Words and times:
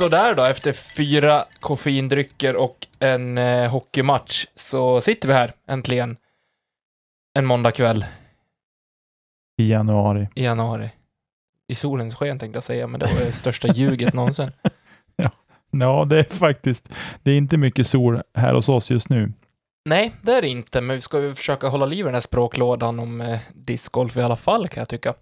Sådär 0.00 0.34
då, 0.34 0.44
efter 0.44 0.72
fyra 0.72 1.44
koffeindrycker 1.60 2.56
och 2.56 2.86
en 2.98 3.38
eh, 3.38 3.70
hockeymatch 3.70 4.46
så 4.54 5.00
sitter 5.00 5.28
vi 5.28 5.34
här 5.34 5.52
äntligen 5.66 6.16
en 7.34 7.46
måndagkväll 7.46 8.04
I 9.58 9.70
januari. 9.70 10.28
i 10.34 10.44
januari. 10.44 10.90
I 11.68 11.74
solens 11.74 12.14
sken 12.14 12.38
tänkte 12.38 12.56
jag 12.56 12.64
säga, 12.64 12.86
men 12.86 13.00
det 13.00 13.06
var 13.06 13.20
det 13.20 13.32
största 13.32 13.68
ljuget 13.68 14.14
någonsin. 14.14 14.50
Ja, 15.70 16.06
det 16.10 16.18
är 16.18 16.24
faktiskt, 16.24 16.88
det 17.22 17.30
är 17.30 17.36
inte 17.36 17.56
mycket 17.56 17.86
sol 17.86 18.22
här 18.34 18.54
hos 18.54 18.68
oss 18.68 18.90
just 18.90 19.08
nu. 19.08 19.32
Nej, 19.84 20.12
det 20.22 20.32
är 20.32 20.42
det 20.42 20.48
inte, 20.48 20.80
men 20.80 20.96
vi 20.96 21.02
ska 21.02 21.20
ju 21.20 21.34
försöka 21.34 21.68
hålla 21.68 21.86
liv 21.86 21.98
i 21.98 22.02
den 22.02 22.14
här 22.14 22.20
språklådan 22.20 23.00
om 23.00 23.20
eh, 23.20 23.40
discgolf 23.54 24.16
i 24.16 24.22
alla 24.22 24.36
fall, 24.36 24.68
kan 24.68 24.80
jag 24.80 24.88
tycka. 24.88 25.14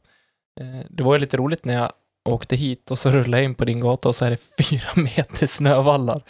Eh, 0.61 0.87
det 0.91 1.03
var 1.03 1.15
ju 1.15 1.21
lite 1.21 1.37
roligt 1.37 1.65
när 1.65 1.75
jag 1.75 1.93
åkte 2.25 2.57
hit 2.57 2.91
och 2.91 2.99
så 2.99 3.11
rullade 3.11 3.37
jag 3.37 3.45
in 3.45 3.55
på 3.55 3.65
din 3.65 3.81
gata 3.81 4.09
och 4.09 4.17
så 4.17 4.25
är 4.25 4.31
det 4.31 4.37
fyra 4.69 4.89
meter 4.95 5.47
snövallar. 5.47 6.23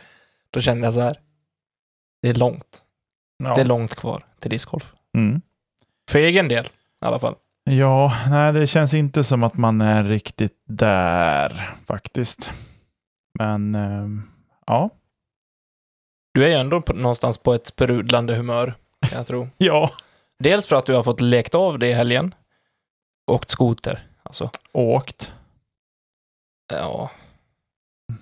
Då 0.50 0.60
kände 0.60 0.86
jag 0.86 0.94
så 0.94 1.00
här, 1.00 1.20
det 2.22 2.28
är 2.28 2.34
långt. 2.34 2.82
Ja. 3.44 3.54
Det 3.54 3.60
är 3.60 3.64
långt 3.64 3.94
kvar 3.94 4.24
till 4.38 4.50
discgolf. 4.50 4.94
Mm. 5.16 5.40
För 6.10 6.18
egen 6.18 6.48
del, 6.48 6.64
i 6.64 7.06
alla 7.06 7.18
fall. 7.18 7.34
Ja, 7.70 8.12
nej, 8.30 8.52
det 8.52 8.66
känns 8.66 8.94
inte 8.94 9.24
som 9.24 9.42
att 9.42 9.56
man 9.56 9.80
är 9.80 10.04
riktigt 10.04 10.62
där 10.66 11.76
faktiskt. 11.86 12.52
Men 13.38 13.74
ehm, 13.74 14.22
ja, 14.66 14.90
Du 16.34 16.44
är 16.44 16.48
ju 16.48 16.54
ändå 16.54 16.82
på, 16.82 16.92
någonstans 16.92 17.38
på 17.38 17.54
ett 17.54 17.66
sprudlande 17.66 18.34
humör, 18.34 18.74
kan 19.08 19.18
jag 19.18 19.26
tro. 19.26 19.48
ja, 19.58 19.90
Dels 20.38 20.68
för 20.68 20.76
att 20.76 20.86
du 20.86 20.94
har 20.94 21.02
fått 21.02 21.20
lekt 21.20 21.54
av 21.54 21.78
det 21.78 21.88
i 21.88 21.92
helgen. 21.92 22.34
Åkt 23.30 23.50
skoter, 23.50 24.06
alltså. 24.22 24.50
åkt, 24.72 25.32
Ja. 26.68 27.10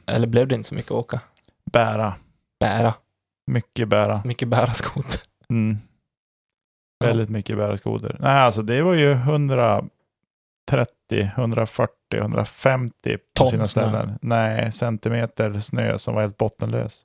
Eller 0.07 0.27
blev 0.27 0.49
det 0.49 0.55
inte 0.55 0.69
så 0.69 0.75
mycket 0.75 0.91
åka? 0.91 1.21
bära, 1.65 2.15
Bära. 2.61 2.95
mycket 3.47 3.89
bära. 3.89 4.23
Mycket 4.25 4.49
bära 4.49 4.75
skoter. 4.75 5.21
Mm. 5.49 5.79
Ja. 6.99 7.07
Väldigt 7.07 7.29
mycket 7.29 7.57
bära 7.57 7.77
skoter. 7.77 8.17
Nej, 8.21 8.31
alltså 8.39 8.63
det 8.63 8.83
var 8.83 8.95
ju 8.95 9.13
130, 9.13 9.91
140, 11.37 11.93
150 12.13 13.17
på 13.17 13.23
Ton 13.35 13.51
sina 13.51 13.67
snö. 13.67 13.83
ställen. 13.83 14.19
Nej, 14.23 14.73
centimeter 14.73 15.59
snö 15.61 15.99
som 15.99 16.15
var 16.15 16.23
helt 16.23 16.37
bottenlös. 16.37 17.05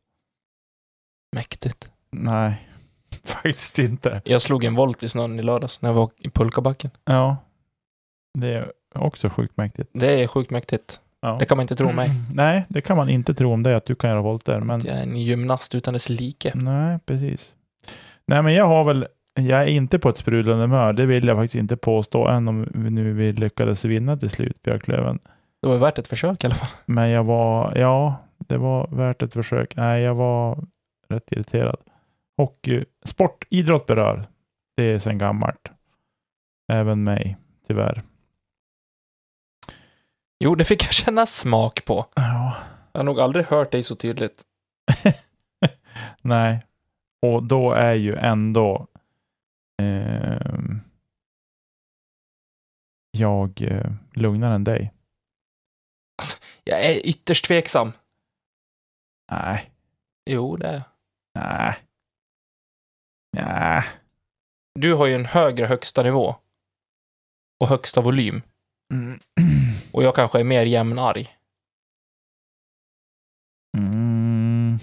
Mäktigt. 1.36 1.92
Nej, 2.12 2.70
faktiskt 3.24 3.80
inte. 3.80 4.22
Jag 4.26 4.42
slog 4.42 4.64
en 4.64 4.76
volt 4.76 5.04
i 5.04 5.10
snön 5.10 5.40
i 5.40 5.44
lördags 5.44 5.82
när 5.82 5.90
jag 5.90 5.94
var 5.96 6.12
i 6.18 6.30
pulkabacken. 6.30 6.92
Ja, 7.06 7.38
det 8.40 8.48
är 8.54 8.72
också 8.96 9.30
sjukt 9.30 9.58
mäktigt. 9.58 9.90
Det 9.94 10.24
är 10.24 10.28
sjukt 10.28 10.52
mäktigt. 10.52 11.02
Ja. 11.22 11.36
Det 11.40 11.46
kan 11.46 11.58
man 11.58 11.64
inte 11.64 11.76
tro 11.76 11.90
om 11.90 11.96
mig. 11.96 12.10
Nej, 12.34 12.66
det 12.70 12.82
kan 12.82 12.98
man 12.98 13.10
inte 13.10 13.34
tro 13.34 13.54
om 13.54 13.64
dig 13.64 13.76
att 13.76 13.86
du 13.86 13.96
kan 13.96 14.10
göra 14.10 14.22
volter. 14.22 14.60
Men 14.60 14.80
Jag 14.86 14.98
är 14.98 15.02
en 15.04 15.18
gymnast 15.18 15.76
utan 15.76 15.94
dess 15.94 16.10
like. 16.10 16.52
nej, 16.56 17.00
precis. 17.06 17.56
Nej, 18.28 18.42
men 18.44 18.54
jag 18.54 18.66
har 18.68 18.84
väl, 18.84 19.08
jag 19.40 19.62
är 19.64 19.68
inte 19.68 20.00
på 20.00 20.10
ett 20.10 20.18
sprudlande 20.18 20.64
humör. 20.64 20.94
Det 20.94 21.06
vill 21.06 21.28
jag 21.28 21.38
faktiskt 21.38 21.56
inte 21.56 21.78
påstå, 21.78 22.28
än 22.28 22.48
om 22.48 22.68
vi 22.74 22.90
nu 22.90 23.14
vi 23.14 23.34
lyckades 23.34 23.86
vinna 23.86 24.18
till 24.18 24.30
slut, 24.30 24.62
Björklöven. 24.64 25.20
Det 25.62 25.68
var 25.68 25.78
värt 25.78 25.98
ett 25.98 26.08
försök 26.08 26.44
i 26.44 26.48
alla 26.48 26.56
fall. 26.56 26.70
Men 26.86 27.10
jag 27.10 27.24
var, 27.24 27.78
ja, 27.78 28.16
det 28.38 28.58
var 28.58 28.88
värt 28.92 29.22
ett 29.22 29.34
försök. 29.34 29.76
Nej, 29.76 30.02
jag 30.02 30.16
var 30.16 30.64
rätt 31.10 31.32
irriterad. 31.32 31.78
Hockey, 32.38 32.86
sport, 33.06 33.46
idrott 33.50 33.86
berör. 33.86 34.24
Det 34.78 34.84
är 34.84 35.00
sedan 35.00 35.18
gammalt. 35.18 35.72
Även 36.72 37.04
mig, 37.04 37.38
tyvärr. 37.68 38.02
Jo, 40.44 40.56
det 40.56 40.66
fick 40.66 40.84
jag 40.84 40.94
känna 40.94 41.26
smak 41.26 41.86
på. 41.86 42.08
Ja, 42.16 42.58
Jag 42.92 43.00
har 43.00 43.04
nog 43.06 43.20
aldrig 43.20 43.46
hört 43.46 43.72
dig 43.72 43.84
så 43.84 43.96
tydligt. 43.96 44.44
nej. 46.22 46.66
Och 47.22 47.44
då 47.44 47.72
är 47.72 47.94
ju 47.94 48.16
ändå 48.16 48.88
ehm, 49.82 50.82
jag 53.12 53.62
eh, 53.62 53.92
lugnare 54.14 54.56
än 54.56 54.64
dig. 54.64 54.94
Jag 56.64 56.86
är 56.86 57.08
ytterst 57.08 57.46
tveksam. 57.46 57.92
Nej, 59.32 59.72
Jo, 60.30 60.56
det 60.56 60.68
är 60.68 60.84
nej. 61.36 61.76
Nej. 63.38 63.84
Du 64.80 64.94
har 64.94 65.06
ju 65.06 65.16
en 65.16 65.26
högre 65.26 65.66
högsta 65.66 66.04
nivå. 66.04 66.36
Och 67.60 67.68
högsta 67.68 68.02
volym. 68.02 68.42
Mm. 68.94 69.20
Och 69.94 70.04
jag 70.04 70.16
kanske 70.16 70.40
är 70.40 70.44
mer 70.44 70.66
jämnarg. 70.66 71.36
Mm. 73.78 74.80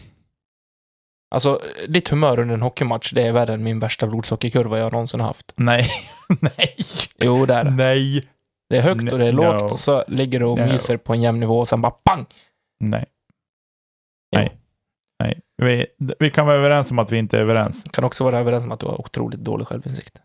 Alltså, 1.31 1.59
ditt 1.89 2.09
humör 2.09 2.41
under 2.41 2.55
en 2.55 2.63
hockeymatch, 2.63 3.13
det 3.13 3.23
är 3.23 3.33
värre 3.33 3.55
än 3.55 3.63
min 3.63 3.79
värsta 3.79 4.07
blodsockerkurva 4.07 4.79
jag 4.79 4.93
någonsin 4.93 5.21
haft. 5.21 5.53
Nej, 5.57 5.89
nej, 6.41 6.77
Jo, 7.19 7.47
det 7.47 7.55
är 7.55 7.65
det. 7.65 7.71
nej, 7.71 8.23
Det 8.69 8.77
är 8.77 8.83
högt 8.83 9.13
och 9.13 9.19
det 9.19 9.27
är 9.27 9.33
No. 9.33 9.37
lågt 9.43 9.73
och 9.73 9.79
så 9.79 10.05
ligger 10.09 10.39
du 10.41 10.45
och 10.47 10.59
No. 10.59 10.67
myser 10.67 10.97
på 10.97 11.13
en 11.13 11.23
jämn 11.23 11.41
nivå 11.41 11.59
och 11.59 11.69
sen 11.69 11.83
bara 11.83 11.91
pang! 11.91 12.27
nej. 12.81 13.07
Jo. 14.37 14.39
Nej. 14.39 14.59
Nej. 15.23 15.41
Vi, 15.57 15.87
vi 16.19 16.31
kan 16.31 16.47
vara 16.47 16.57
överens 16.57 16.91
om 16.91 16.99
att 16.99 17.13
vi 17.13 17.19
inte 17.19 17.37
är 17.39 17.41
överens. 17.41 17.85
Kan 17.93 18.05
också 18.05 18.25
vara 18.25 18.39
överens 18.39 18.65
om 18.65 18.73
att 18.73 18.81
du 18.81 18.87
har 18.87 19.01
otroligt 19.01 19.41
dålig 19.41 19.67
självinsikt. 19.67 20.21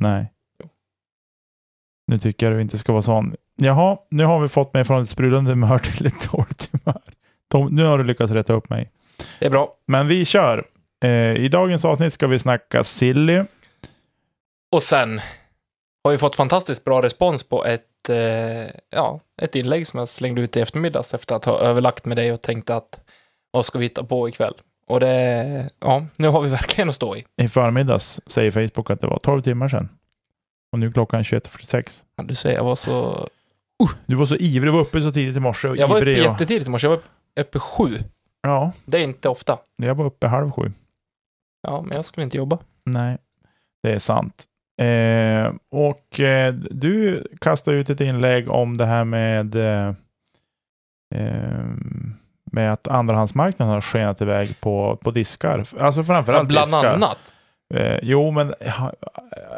Nej. 0.00 0.32
Jo. 0.62 0.68
Nu 2.06 2.18
tycker 2.18 2.46
jag 2.46 2.56
du 2.56 2.62
inte 2.62 2.78
ska 2.78 2.92
vara 2.92 3.02
sån. 3.02 3.36
Jaha, 3.56 3.98
nu 4.10 4.24
har 4.24 4.40
vi 4.40 4.48
fått 4.48 4.74
mig 4.74 4.84
från 4.84 5.02
ett 5.02 5.08
sprudlande 5.08 5.50
humör 5.50 5.78
till 5.78 6.06
ett 6.06 6.30
dåligt 6.32 6.70
humör. 6.72 7.02
Tom, 7.50 7.74
nu 7.74 7.84
har 7.84 7.98
du 7.98 8.04
lyckats 8.04 8.32
rätta 8.32 8.52
upp 8.52 8.70
mig. 8.70 8.90
Det 9.38 9.46
är 9.46 9.50
bra. 9.50 9.74
Men 9.86 10.08
vi 10.08 10.24
kör. 10.24 10.66
Eh, 11.04 11.10
I 11.34 11.48
dagens 11.48 11.84
avsnitt 11.84 12.12
ska 12.12 12.26
vi 12.26 12.38
snacka 12.38 12.84
silly. 12.84 13.42
Och 14.72 14.82
sen 14.82 15.20
har 16.04 16.10
vi 16.10 16.18
fått 16.18 16.36
fantastiskt 16.36 16.84
bra 16.84 17.02
respons 17.02 17.48
på 17.48 17.64
ett, 17.64 18.08
eh, 18.10 18.70
ja, 18.90 19.20
ett 19.42 19.54
inlägg 19.54 19.86
som 19.86 19.98
jag 19.98 20.08
slängde 20.08 20.40
ut 20.40 20.56
i 20.56 20.60
eftermiddags 20.60 21.14
efter 21.14 21.34
att 21.34 21.44
ha 21.44 21.58
överlagt 21.58 22.04
med 22.04 22.16
dig 22.16 22.32
och 22.32 22.42
tänkt 22.42 22.70
att 22.70 23.00
vad 23.50 23.66
ska 23.66 23.78
vi 23.78 23.84
hitta 23.84 24.04
på 24.04 24.28
ikväll? 24.28 24.54
Och 24.86 25.00
det, 25.00 25.70
ja, 25.80 26.06
nu 26.16 26.28
har 26.28 26.40
vi 26.40 26.48
verkligen 26.60 26.88
att 26.88 26.94
stå 26.94 27.16
i. 27.16 27.24
I 27.42 27.48
förmiddags 27.48 28.20
säger 28.26 28.50
Facebook 28.50 28.90
att 28.90 29.00
det 29.00 29.06
var 29.06 29.18
12 29.18 29.40
timmar 29.40 29.68
sedan. 29.68 29.88
Och 30.72 30.78
nu 30.78 30.86
är 30.86 30.92
klockan 30.92 31.22
21.46. 31.22 32.02
Ja, 32.16 32.24
Du 32.24 32.34
säger 32.34 32.56
jag 32.56 32.64
var 32.64 32.76
så... 32.76 33.28
Du 34.06 34.14
var 34.16 34.26
så 34.26 34.36
ivrig, 34.36 34.62
du 34.62 34.70
var 34.70 34.80
uppe 34.80 35.02
så 35.02 35.12
tidigt 35.12 35.36
i 35.36 35.40
morse. 35.40 35.68
Och 35.68 35.76
Jag 35.76 35.88
var 35.88 35.96
uppe 35.96 36.10
ivrig 36.10 36.18
och... 36.26 36.32
jättetidigt 36.32 36.66
i 36.66 36.70
morse, 36.70 36.86
jag 36.86 36.90
var 36.96 37.02
uppe 37.40 37.58
sju. 37.58 37.98
Ja, 38.42 38.72
Det 38.84 38.98
är 38.98 39.02
inte 39.04 39.28
ofta. 39.28 39.58
jag 39.76 39.94
var 39.94 40.04
uppe 40.04 40.26
halv 40.26 40.50
sju. 40.50 40.72
Ja, 41.66 41.80
men 41.82 41.90
jag 41.94 42.04
skulle 42.04 42.24
inte 42.24 42.36
jobba. 42.36 42.58
Nej, 42.84 43.18
det 43.82 43.92
är 43.92 43.98
sant. 43.98 44.44
Eh, 44.82 45.52
och 45.70 46.20
eh, 46.20 46.54
du 46.54 47.26
kastade 47.40 47.76
ut 47.76 47.90
ett 47.90 48.00
inlägg 48.00 48.50
om 48.50 48.76
det 48.76 48.86
här 48.86 49.04
med, 49.04 49.54
eh, 49.54 49.94
eh, 51.14 51.64
med 52.52 52.72
att 52.72 52.88
andrahandsmarknaden 52.88 53.74
har 53.74 53.80
skenat 53.80 54.20
iväg 54.20 54.60
på, 54.60 54.96
på 54.96 55.10
diskar. 55.10 55.66
Alltså 55.78 56.04
framförallt 56.04 56.48
Bland 56.48 56.66
diskar. 56.66 56.94
annat. 56.94 57.33
Eh, 57.74 57.98
jo, 58.02 58.30
men 58.30 58.54
ja, 58.60 58.92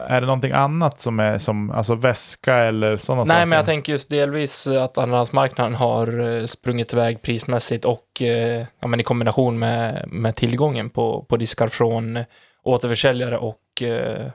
är 0.08 0.20
det 0.20 0.26
någonting 0.26 0.52
annat 0.52 1.00
som 1.00 1.20
är 1.20 1.38
som 1.38 1.70
alltså 1.70 1.94
väska 1.94 2.56
eller 2.56 2.96
sådana 2.96 3.26
saker? 3.26 3.38
Nej, 3.38 3.46
men 3.46 3.56
jag 3.56 3.66
tänker 3.66 3.92
just 3.92 4.10
delvis 4.10 4.66
att 4.66 4.98
andrahandsmarknaden 4.98 5.74
har 5.74 6.20
eh, 6.20 6.44
sprungit 6.44 6.92
iväg 6.92 7.22
prismässigt 7.22 7.84
och 7.84 8.22
eh, 8.22 8.66
ja, 8.80 8.86
men 8.88 9.00
i 9.00 9.02
kombination 9.02 9.58
med, 9.58 10.04
med 10.08 10.36
tillgången 10.36 10.90
på, 10.90 11.22
på 11.28 11.36
diskar 11.36 11.68
från 11.68 12.18
återförsäljare 12.62 13.38
och 13.38 13.82
eh, 13.82 14.30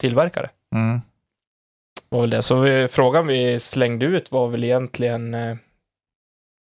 tillverkare. 0.00 0.50
Mm. 0.74 1.00
var 2.08 2.20
väl 2.20 2.30
det. 2.30 2.42
Så 2.42 2.60
vi, 2.60 2.88
frågan 2.88 3.26
vi 3.26 3.60
slängde 3.60 4.06
ut 4.06 4.32
var 4.32 4.48
väl 4.48 4.64
egentligen... 4.64 5.34
Eh, 5.34 5.56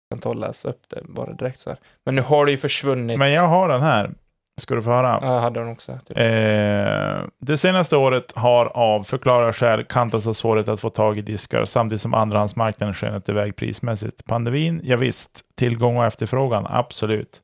jag 0.08 0.18
kan 0.18 0.18
ta 0.18 0.28
och 0.28 0.36
läsa 0.36 0.68
upp 0.68 0.82
det 0.88 1.02
bara 1.04 1.32
direkt 1.32 1.58
så 1.58 1.70
här. 1.70 1.78
Men 2.04 2.14
nu 2.14 2.22
har 2.22 2.46
det 2.46 2.50
ju 2.50 2.58
försvunnit. 2.58 3.18
Men 3.18 3.32
jag 3.32 3.48
har 3.48 3.68
den 3.68 3.82
här. 3.82 4.10
Ska 4.56 4.74
du 4.74 4.82
få 4.82 4.90
höra? 4.90 5.18
Ja, 5.22 5.34
jag 5.34 5.40
hade 5.40 5.60
den 5.60 5.68
också. 5.68 5.98
Typ. 6.06 6.18
Eh, 6.18 7.26
det 7.40 7.58
senaste 7.58 7.96
året 7.96 8.32
har 8.34 8.66
av 8.66 9.02
förklarliga 9.02 9.52
skäl 9.52 9.84
kantats 9.84 10.26
av 10.26 10.32
svårighet 10.32 10.68
att 10.68 10.80
få 10.80 10.90
tag 10.90 11.18
i 11.18 11.22
diskar 11.22 11.64
samtidigt 11.64 12.02
som 12.02 12.14
andrahandsmarknaden 12.14 12.94
skenat 12.94 13.28
iväg 13.28 13.56
prismässigt. 13.56 14.24
Pandemin, 14.24 14.80
ja, 14.84 14.96
visst. 14.96 15.40
Tillgång 15.54 15.96
och 15.96 16.04
efterfrågan, 16.04 16.66
absolut. 16.70 17.40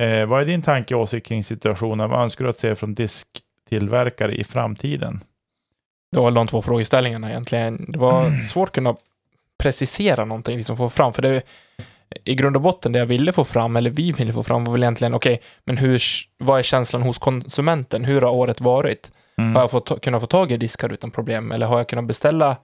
Eh, 0.00 0.26
vad 0.26 0.40
är 0.40 0.44
din 0.44 0.62
tanke 0.62 0.94
och 0.94 1.00
åsikt 1.00 1.26
kring 1.26 1.44
situationen? 1.44 2.10
Vad 2.10 2.22
önskar 2.22 2.44
du 2.44 2.48
att 2.48 2.58
se 2.58 2.74
från 2.74 2.94
disktillverkare 2.94 4.34
i 4.34 4.44
framtiden? 4.44 5.24
Det 6.12 6.18
var 6.20 6.30
de 6.30 6.46
två 6.46 6.62
frågeställningarna 6.62 7.30
egentligen. 7.30 7.84
Det 7.88 7.98
var 7.98 8.42
svårt 8.48 8.68
att 8.68 8.74
kunna 8.74 8.96
precisera 9.58 10.24
någonting, 10.24 10.56
liksom 10.56 10.76
få 10.76 10.88
fram, 10.88 11.12
för 11.12 11.22
det 11.22 11.42
i 12.24 12.34
grund 12.34 12.56
och 12.56 12.62
botten 12.62 12.92
det 12.92 12.98
jag 12.98 13.06
ville 13.06 13.32
få 13.32 13.44
fram, 13.44 13.76
eller 13.76 13.90
vi 13.90 14.12
ville 14.12 14.32
få 14.32 14.42
fram, 14.42 14.64
var 14.64 14.72
väl 14.72 14.82
egentligen, 14.82 15.14
okej, 15.14 15.34
okay, 15.34 15.46
men 15.64 15.76
hur, 15.76 16.02
vad 16.38 16.58
är 16.58 16.62
känslan 16.62 17.02
hos 17.02 17.18
konsumenten? 17.18 18.04
Hur 18.04 18.20
har 18.20 18.30
året 18.30 18.60
varit? 18.60 19.12
Mm. 19.38 19.54
Har 19.54 19.62
jag 19.62 19.70
fått, 19.70 20.02
kunnat 20.02 20.20
få 20.20 20.26
tag 20.26 20.52
i 20.52 20.56
diskar 20.56 20.92
utan 20.92 21.10
problem, 21.10 21.52
eller 21.52 21.66
har 21.66 21.78
jag 21.78 21.88
kunnat 21.88 22.04
beställa 22.04 22.56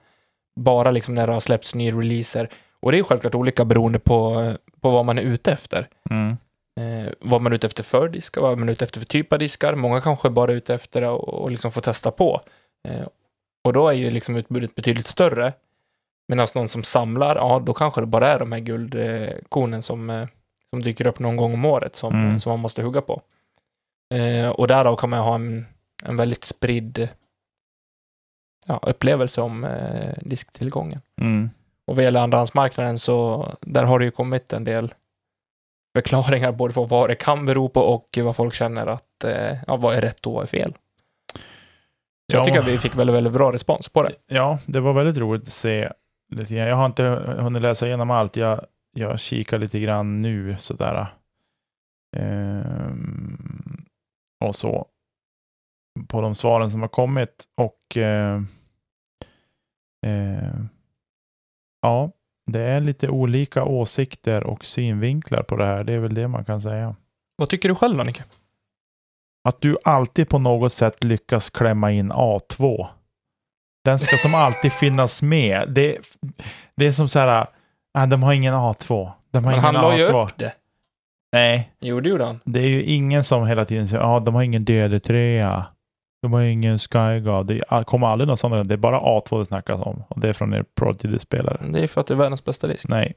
bara 0.61 0.91
liksom 0.91 1.15
när 1.15 1.27
det 1.27 1.33
har 1.33 1.41
släppts 1.41 1.75
nya 1.75 1.99
releaser? 1.99 2.49
Och 2.81 2.93
det 2.93 2.99
är 2.99 3.03
självklart 3.03 3.35
olika 3.35 3.65
beroende 3.65 3.99
på, 3.99 4.53
på 4.81 4.91
vad 4.91 5.05
man 5.05 5.19
är 5.19 5.23
ute 5.23 5.53
efter. 5.53 5.89
Mm. 6.11 6.37
Eh, 6.81 7.13
vad 7.21 7.43
man 7.43 7.53
är 7.53 7.57
ute 7.57 7.67
efter 7.67 7.83
för 7.83 8.09
diskar, 8.09 8.41
vad 8.41 8.59
man 8.59 8.69
är 8.69 8.73
ute 8.73 8.85
efter 8.85 9.01
för 9.01 9.07
typ 9.07 9.33
av 9.33 9.39
diskar. 9.39 9.75
Många 9.75 10.01
kanske 10.01 10.31
bara 10.31 10.53
är 10.53 10.57
ute 10.57 10.75
efter 10.75 11.03
att 11.03 11.21
och 11.21 11.51
liksom 11.51 11.73
få 11.73 11.81
testa 11.81 12.11
på. 12.11 12.41
Eh, 12.89 13.07
och 13.65 13.73
då 13.73 13.89
är 13.89 13.93
ju 13.93 14.11
liksom 14.11 14.37
utbudet 14.37 14.75
betydligt 14.75 15.07
större. 15.07 15.53
Medan 16.33 16.49
någon 16.55 16.69
som 16.69 16.83
samlar, 16.83 17.37
ja 17.37 17.63
då 17.67 17.75
kanske 17.75 18.01
det 18.01 18.07
bara 18.07 18.29
är 18.29 18.39
de 18.39 18.53
här 18.53 18.61
guldkornen 18.61 19.83
som, 19.83 20.11
eh, 20.11 20.29
som 20.71 20.83
dyker 20.83 21.07
upp 21.07 21.19
någon 21.19 21.37
gång 21.37 21.55
om 21.55 21.65
året 21.65 21.97
som, 21.97 22.15
mm. 22.15 22.41
som 22.41 22.51
man 22.51 22.61
måste 22.61 22.83
hugga 22.83 23.01
på. 23.01 23.23
Eh, 24.15 24.49
och 24.49 24.69
därav 24.69 24.97
kan 24.97 25.11
man 25.11 25.21
ha 25.21 25.35
en, 25.35 25.67
en 26.05 26.17
väldigt 26.17 26.45
spridd 26.45 27.09
ja, 28.67 28.81
upplevelse 28.83 29.41
om 29.41 29.65
eh, 29.65 30.15
disktillgången. 30.21 31.01
Mm. 31.21 31.51
Och 31.87 31.97
vad 31.97 32.05
gäller 32.05 32.21
andrahandsmarknaden 32.21 32.99
så 32.99 33.49
där 33.61 33.85
har 33.85 33.99
det 33.99 34.05
ju 34.05 34.11
kommit 34.11 34.53
en 34.53 34.65
del 34.65 34.95
förklaringar 35.97 36.53
både 36.53 36.75
på 36.75 36.85
vad 36.85 37.11
det 37.11 37.15
kan 37.15 37.47
bero 37.47 37.69
på 37.69 37.81
och 37.81 38.19
vad 38.23 38.37
folk 38.37 38.55
känner 38.55 38.87
att, 38.87 39.25
eh, 39.25 39.57
ja, 39.67 39.77
vad 39.77 39.97
är 39.97 40.01
rätt 40.01 40.27
och 40.27 40.33
vad 40.33 40.43
är 40.43 40.47
fel. 40.47 40.75
Så 42.31 42.37
ja. 42.37 42.39
jag 42.39 42.45
tycker 42.45 42.59
att 42.59 42.67
vi 42.67 42.79
fick 42.79 42.97
väldigt, 42.97 43.17
väldigt 43.17 43.33
bra 43.33 43.53
respons 43.53 43.89
på 43.89 44.03
det. 44.03 44.13
Ja, 44.27 44.59
det 44.67 44.81
var 44.81 44.93
väldigt 44.93 45.17
roligt 45.17 45.43
att 45.43 45.53
se 45.53 45.93
lite 46.33 46.55
grann. 46.55 46.69
Jag 46.69 46.77
har 46.77 46.87
inte 46.87 47.05
hunnit 47.39 47.63
läsa 47.63 47.87
igenom 47.87 48.11
allt. 48.11 48.37
Jag, 48.37 48.67
jag 48.93 49.21
kikar 49.21 49.59
lite 49.59 49.81
grann 49.81 50.21
nu 50.21 50.57
sådär. 50.59 51.15
Ehm, 52.17 53.85
och 54.45 54.55
så. 54.55 54.87
På 56.09 56.21
de 56.21 56.35
svaren 56.35 56.71
som 56.71 56.81
har 56.81 56.89
kommit. 56.89 57.45
Och 57.57 57.97
eh, 57.97 58.43
eh, 60.07 60.55
ja, 61.83 62.11
det 62.47 62.61
är 62.61 62.81
lite 62.81 63.09
olika 63.09 63.65
åsikter 63.65 64.45
och 64.45 64.65
synvinklar 64.65 65.43
på 65.43 65.57
det 65.57 65.67
här. 65.67 65.85
Det 65.85 65.93
är 65.93 65.99
väl 65.99 66.15
det 66.15 66.29
man 66.29 66.45
kan 66.45 66.61
säga. 66.61 66.97
Vad 67.37 67.49
tycker 67.49 67.69
du 67.69 67.75
själv 67.75 68.01
Annika? 68.01 68.25
Att 69.49 69.61
du 69.61 69.77
alltid 69.85 70.29
på 70.29 70.39
något 70.39 70.73
sätt 70.73 71.05
lyckas 71.05 71.51
klämma 71.51 71.91
in 71.93 72.13
A2 72.13 72.89
den 73.85 73.99
ska 73.99 74.17
som 74.17 74.35
alltid 74.35 74.73
finnas 74.73 75.23
med. 75.23 75.69
Det, 75.69 75.99
det 76.77 76.87
är 76.87 76.93
som 76.93 77.09
så 77.09 77.19
här, 77.19 77.47
äh, 77.99 78.07
de 78.07 78.23
har 78.23 78.33
ingen 78.33 78.55
A2. 78.55 79.11
De 79.31 79.45
har 79.45 79.51
Men 79.53 79.53
ingen 79.53 79.65
han 79.65 79.75
la 79.75 79.97
ju 79.97 80.05
A2. 80.05 80.25
upp 80.27 80.39
det. 80.39 80.53
Nej, 81.33 81.73
Jo, 81.81 82.01
det 82.01 82.09
gjorde 82.09 82.25
han. 82.25 82.41
det 82.45 82.61
är 82.61 82.69
ju 82.69 82.83
ingen 82.83 83.25
som 83.25 83.47
hela 83.47 83.65
tiden 83.65 83.89
säger, 83.89 84.03
ja, 84.03 84.21
de 84.21 84.35
har 84.35 84.43
ingen 84.43 84.65
DD3. 84.67 85.63
De 86.23 86.33
har 86.33 86.41
ingen 86.41 86.79
SkyGuard. 86.79 87.47
Det 87.47 87.85
kommer 87.87 88.07
aldrig 88.07 88.29
något 88.29 88.41
sånt. 88.41 88.69
Det 88.69 88.75
är 88.75 88.79
bara 88.79 89.01
A2 89.01 89.39
det 89.39 89.45
snackas 89.45 89.81
om. 89.81 90.03
Och 90.09 90.21
det 90.21 90.29
är 90.29 90.33
från 90.33 90.55
er 90.55 90.65
Prodigy-spelare. 90.81 91.61
Det 91.73 91.81
är 91.81 91.87
för 91.87 92.01
att 92.01 92.07
det 92.07 92.15
är 92.15 92.19
världens 92.19 92.45
bästa 92.45 92.67
disk. 92.67 92.89
Nej. 92.89 93.15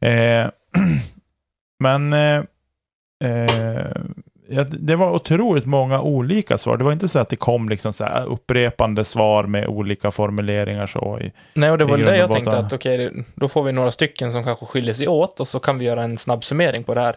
Eh, 0.00 0.50
men 1.80 2.12
eh, 2.12 2.42
eh, 3.24 3.90
det 4.66 4.96
var 4.96 5.10
otroligt 5.14 5.66
många 5.66 6.00
olika 6.00 6.58
svar. 6.58 6.76
Det 6.76 6.84
var 6.84 6.92
inte 6.92 7.08
så 7.08 7.18
att 7.18 7.28
det 7.28 7.36
kom 7.36 7.68
liksom 7.68 7.92
så 7.92 8.04
här 8.04 8.26
upprepande 8.26 9.04
svar 9.04 9.44
med 9.44 9.66
olika 9.66 10.10
formuleringar 10.10 10.86
så 10.86 11.18
i, 11.20 11.32
Nej, 11.54 11.70
och 11.70 11.78
det 11.78 11.84
var 11.84 11.98
det 11.98 12.16
jag 12.16 12.32
tänkte 12.32 12.58
att 12.58 12.72
okej, 12.72 13.08
okay, 13.08 13.22
då 13.34 13.48
får 13.48 13.62
vi 13.62 13.72
några 13.72 13.90
stycken 13.90 14.32
som 14.32 14.44
kanske 14.44 14.66
skiljer 14.66 14.94
sig 14.94 15.08
åt 15.08 15.40
och 15.40 15.48
så 15.48 15.60
kan 15.60 15.78
vi 15.78 15.84
göra 15.84 16.02
en 16.02 16.18
snabb 16.18 16.44
summering 16.44 16.84
på 16.84 16.94
det 16.94 17.00
här. 17.00 17.14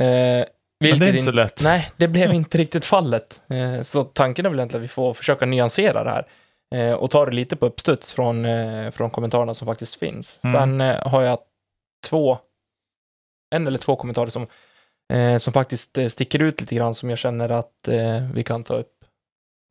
Eh, 0.00 0.44
Men 0.80 0.98
det 0.98 1.06
är 1.06 1.08
inte 1.08 1.22
så 1.22 1.32
lätt. 1.32 1.62
Nej, 1.62 1.90
det 1.96 2.08
blev 2.08 2.34
inte 2.34 2.58
riktigt 2.58 2.84
fallet. 2.84 3.40
Eh, 3.50 3.82
så 3.82 4.04
tanken 4.04 4.46
är 4.46 4.50
väl 4.50 4.58
egentligen 4.58 4.82
att 4.82 4.90
vi 4.90 4.94
får 4.94 5.14
försöka 5.14 5.46
nyansera 5.46 6.04
det 6.04 6.10
här 6.10 6.26
eh, 6.74 6.94
och 6.94 7.10
ta 7.10 7.24
det 7.24 7.32
lite 7.32 7.56
på 7.56 7.66
uppstuds 7.66 8.12
från, 8.12 8.44
eh, 8.44 8.90
från 8.90 9.10
kommentarerna 9.10 9.54
som 9.54 9.66
faktiskt 9.66 9.96
finns. 9.96 10.40
Mm. 10.42 10.54
Sen 10.54 10.80
eh, 10.80 11.08
har 11.08 11.22
jag 11.22 11.38
två, 12.06 12.38
en 13.54 13.66
eller 13.66 13.78
två 13.78 13.96
kommentarer 13.96 14.30
som 14.30 14.46
eh, 15.12 15.38
som 15.38 15.52
faktiskt 15.52 15.98
eh, 15.98 16.08
sticker 16.08 16.42
ut 16.42 16.60
lite 16.60 16.74
grann 16.74 16.94
som 16.94 17.10
jag 17.10 17.18
känner 17.18 17.52
att 17.52 17.88
eh, 17.88 18.30
vi 18.34 18.44
kan 18.44 18.64
ta 18.64 18.74
upp 18.74 19.04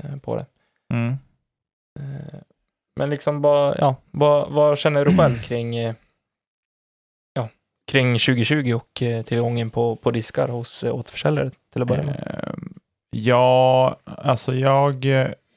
eh, 0.03 0.17
på 0.17 0.35
det. 0.35 0.45
Mm. 0.93 1.17
Eh, 1.99 2.39
men 2.95 3.09
liksom 3.09 3.41
bara, 3.41 3.75
ja, 3.77 3.95
vad, 4.11 4.51
vad 4.51 4.77
känner 4.77 5.05
du 5.05 5.17
själv 5.17 5.41
kring, 5.41 5.75
eh, 5.75 5.95
ja, 7.33 7.49
kring 7.91 8.13
2020 8.13 8.73
och 8.73 9.03
tillgången 9.25 9.69
på, 9.69 9.95
på 9.95 10.11
diskar 10.11 10.47
hos 10.47 10.83
återförsäljare 10.83 11.51
till 11.73 11.81
att 11.81 11.87
börja 11.87 12.03
med? 12.03 12.55
Ja, 13.09 13.95
alltså 14.05 14.53
jag, 14.53 15.05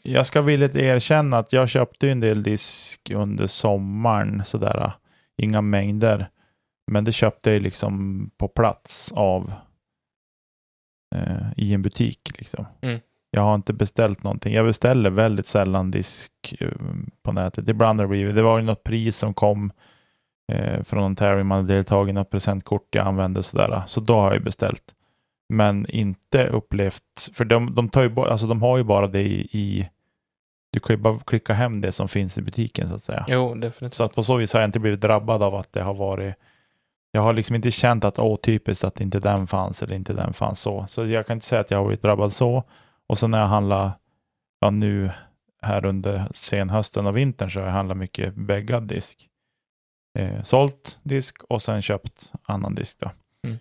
jag 0.03 0.27
ska 0.27 0.41
villigt 0.41 0.77
erkänna 0.77 1.39
att 1.39 1.53
jag 1.53 1.69
köpte 1.69 2.11
en 2.11 2.21
del 2.21 2.43
disk 2.43 3.11
under 3.11 3.47
sommaren, 3.47 4.43
sådär, 4.45 4.93
inga 5.37 5.61
mängder. 5.61 6.29
Men 6.87 7.05
det 7.05 7.13
köpte 7.13 7.51
jag 7.51 7.63
liksom 7.63 8.31
på 8.37 8.49
plats 8.49 9.13
av 9.13 9.53
eh, 11.15 11.47
i 11.57 11.75
en 11.75 11.83
butik. 11.83 12.31
Liksom. 12.39 12.67
Mm. 12.81 13.01
Jag 13.31 13.43
har 13.43 13.55
inte 13.55 13.73
beställt 13.73 14.23
någonting. 14.23 14.55
Jag 14.55 14.67
beställer 14.67 15.11
väldigt 15.11 15.47
sällan 15.47 15.91
disk 15.91 16.33
eh, 16.61 16.69
på 17.23 17.33
nätet. 17.33 17.69
Ibland 17.69 18.01
är 18.01 18.07
det 18.07 18.33
Det 18.33 18.43
var 18.43 18.59
ju 18.59 18.65
något 18.65 18.85
pris 18.85 19.17
som 19.17 19.35
kom 19.35 19.73
eh, 20.53 20.83
från 20.83 21.05
Ontario. 21.05 21.45
Man 21.45 21.61
hade 21.61 21.75
deltagit 21.75 22.11
i 22.11 22.13
något 22.13 22.31
presentkort 22.31 22.95
jag 22.95 23.07
använde 23.07 23.43
sådär. 23.43 23.83
Så 23.87 24.01
då 24.01 24.15
har 24.15 24.33
jag 24.33 24.45
beställt. 24.45 24.95
Men 25.49 25.87
inte 25.91 26.47
upplevt, 26.47 27.31
för 27.35 27.45
de, 27.45 27.75
de, 27.75 27.89
tar 27.89 28.03
ju, 28.03 28.21
alltså 28.21 28.47
de 28.47 28.63
har 28.63 28.77
ju 28.77 28.85
bara 28.85 29.07
det 29.07 29.23
i, 29.23 29.49
i 29.53 29.91
du 30.73 30.81
kan 30.81 30.97
ju 30.97 31.03
bara 31.03 31.19
klicka 31.19 31.53
hem 31.53 31.81
det 31.81 31.93
som 31.93 32.09
finns 32.09 32.39
i 32.39 32.43
butiken 32.43 32.89
så 32.89 32.95
att 32.95 33.03
säga. 33.03 33.25
Jo, 33.29 33.55
definitivt. 33.55 33.95
Så 33.95 34.05
att 34.05 34.15
på 34.15 34.25
så 34.25 34.37
vis 34.37 34.53
har 34.53 34.61
jag 34.61 34.69
inte 34.69 34.81
blivit 34.81 35.01
drabbad 35.01 35.43
av 35.43 35.55
att 35.55 35.73
det 35.73 35.83
har 35.83 35.95
varit 35.95 36.35
jag 37.15 37.23
har 37.23 37.33
liksom 37.33 37.57
inte 37.57 37.71
känt 37.71 38.05
att 38.05 38.19
åh, 38.19 38.37
typiskt 38.37 38.85
att 38.85 39.01
inte 39.01 39.21
den 39.21 39.47
fanns 39.47 39.83
eller 39.83 39.97
inte 39.97 40.13
den 40.13 40.33
fanns 40.33 40.61
så. 40.61 40.87
Så 40.89 41.07
jag 41.07 41.27
kan 41.27 41.37
inte 41.37 41.47
säga 41.47 41.61
att 41.61 41.71
jag 41.71 41.79
har 41.79 41.85
varit 41.85 42.03
drabbad 42.03 42.33
så. 42.33 42.65
Och 43.07 43.19
så 43.19 43.27
när 43.27 43.41
jag 43.41 43.47
handlar 43.47 43.93
ja, 44.61 44.71
nu 44.71 45.11
här 45.63 45.87
under 45.87 46.29
senhösten 46.31 47.07
och 47.07 47.17
vintern 47.17 47.51
så 47.51 47.61
har 47.61 47.67
jag 47.67 47.73
handlat 47.73 47.97
mycket 47.97 48.35
bäggad 48.35 48.83
disk. 48.83 49.29
Eh, 50.19 50.43
sålt 50.43 50.99
disk 51.03 51.43
och 51.49 51.63
sen 51.63 51.83
köpt 51.83 52.33
annan 52.43 52.75
disk. 52.75 52.99
Då. 53.01 53.11
Mm. 53.43 53.59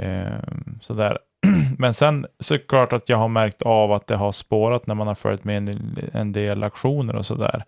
Eh, 0.00 0.40
sådär. 0.80 1.18
Men 1.78 1.94
sen 1.94 2.26
såklart 2.38 2.92
att 2.92 3.08
jag 3.08 3.16
har 3.16 3.28
märkt 3.28 3.62
av 3.62 3.92
att 3.92 4.06
det 4.06 4.16
har 4.16 4.32
spårat 4.32 4.86
när 4.86 4.94
man 4.94 5.06
har 5.06 5.14
följt 5.14 5.44
med 5.44 5.56
en, 5.56 5.98
en 6.12 6.32
del 6.32 6.62
aktioner 6.62 7.16
och 7.16 7.26
sådär. 7.26 7.64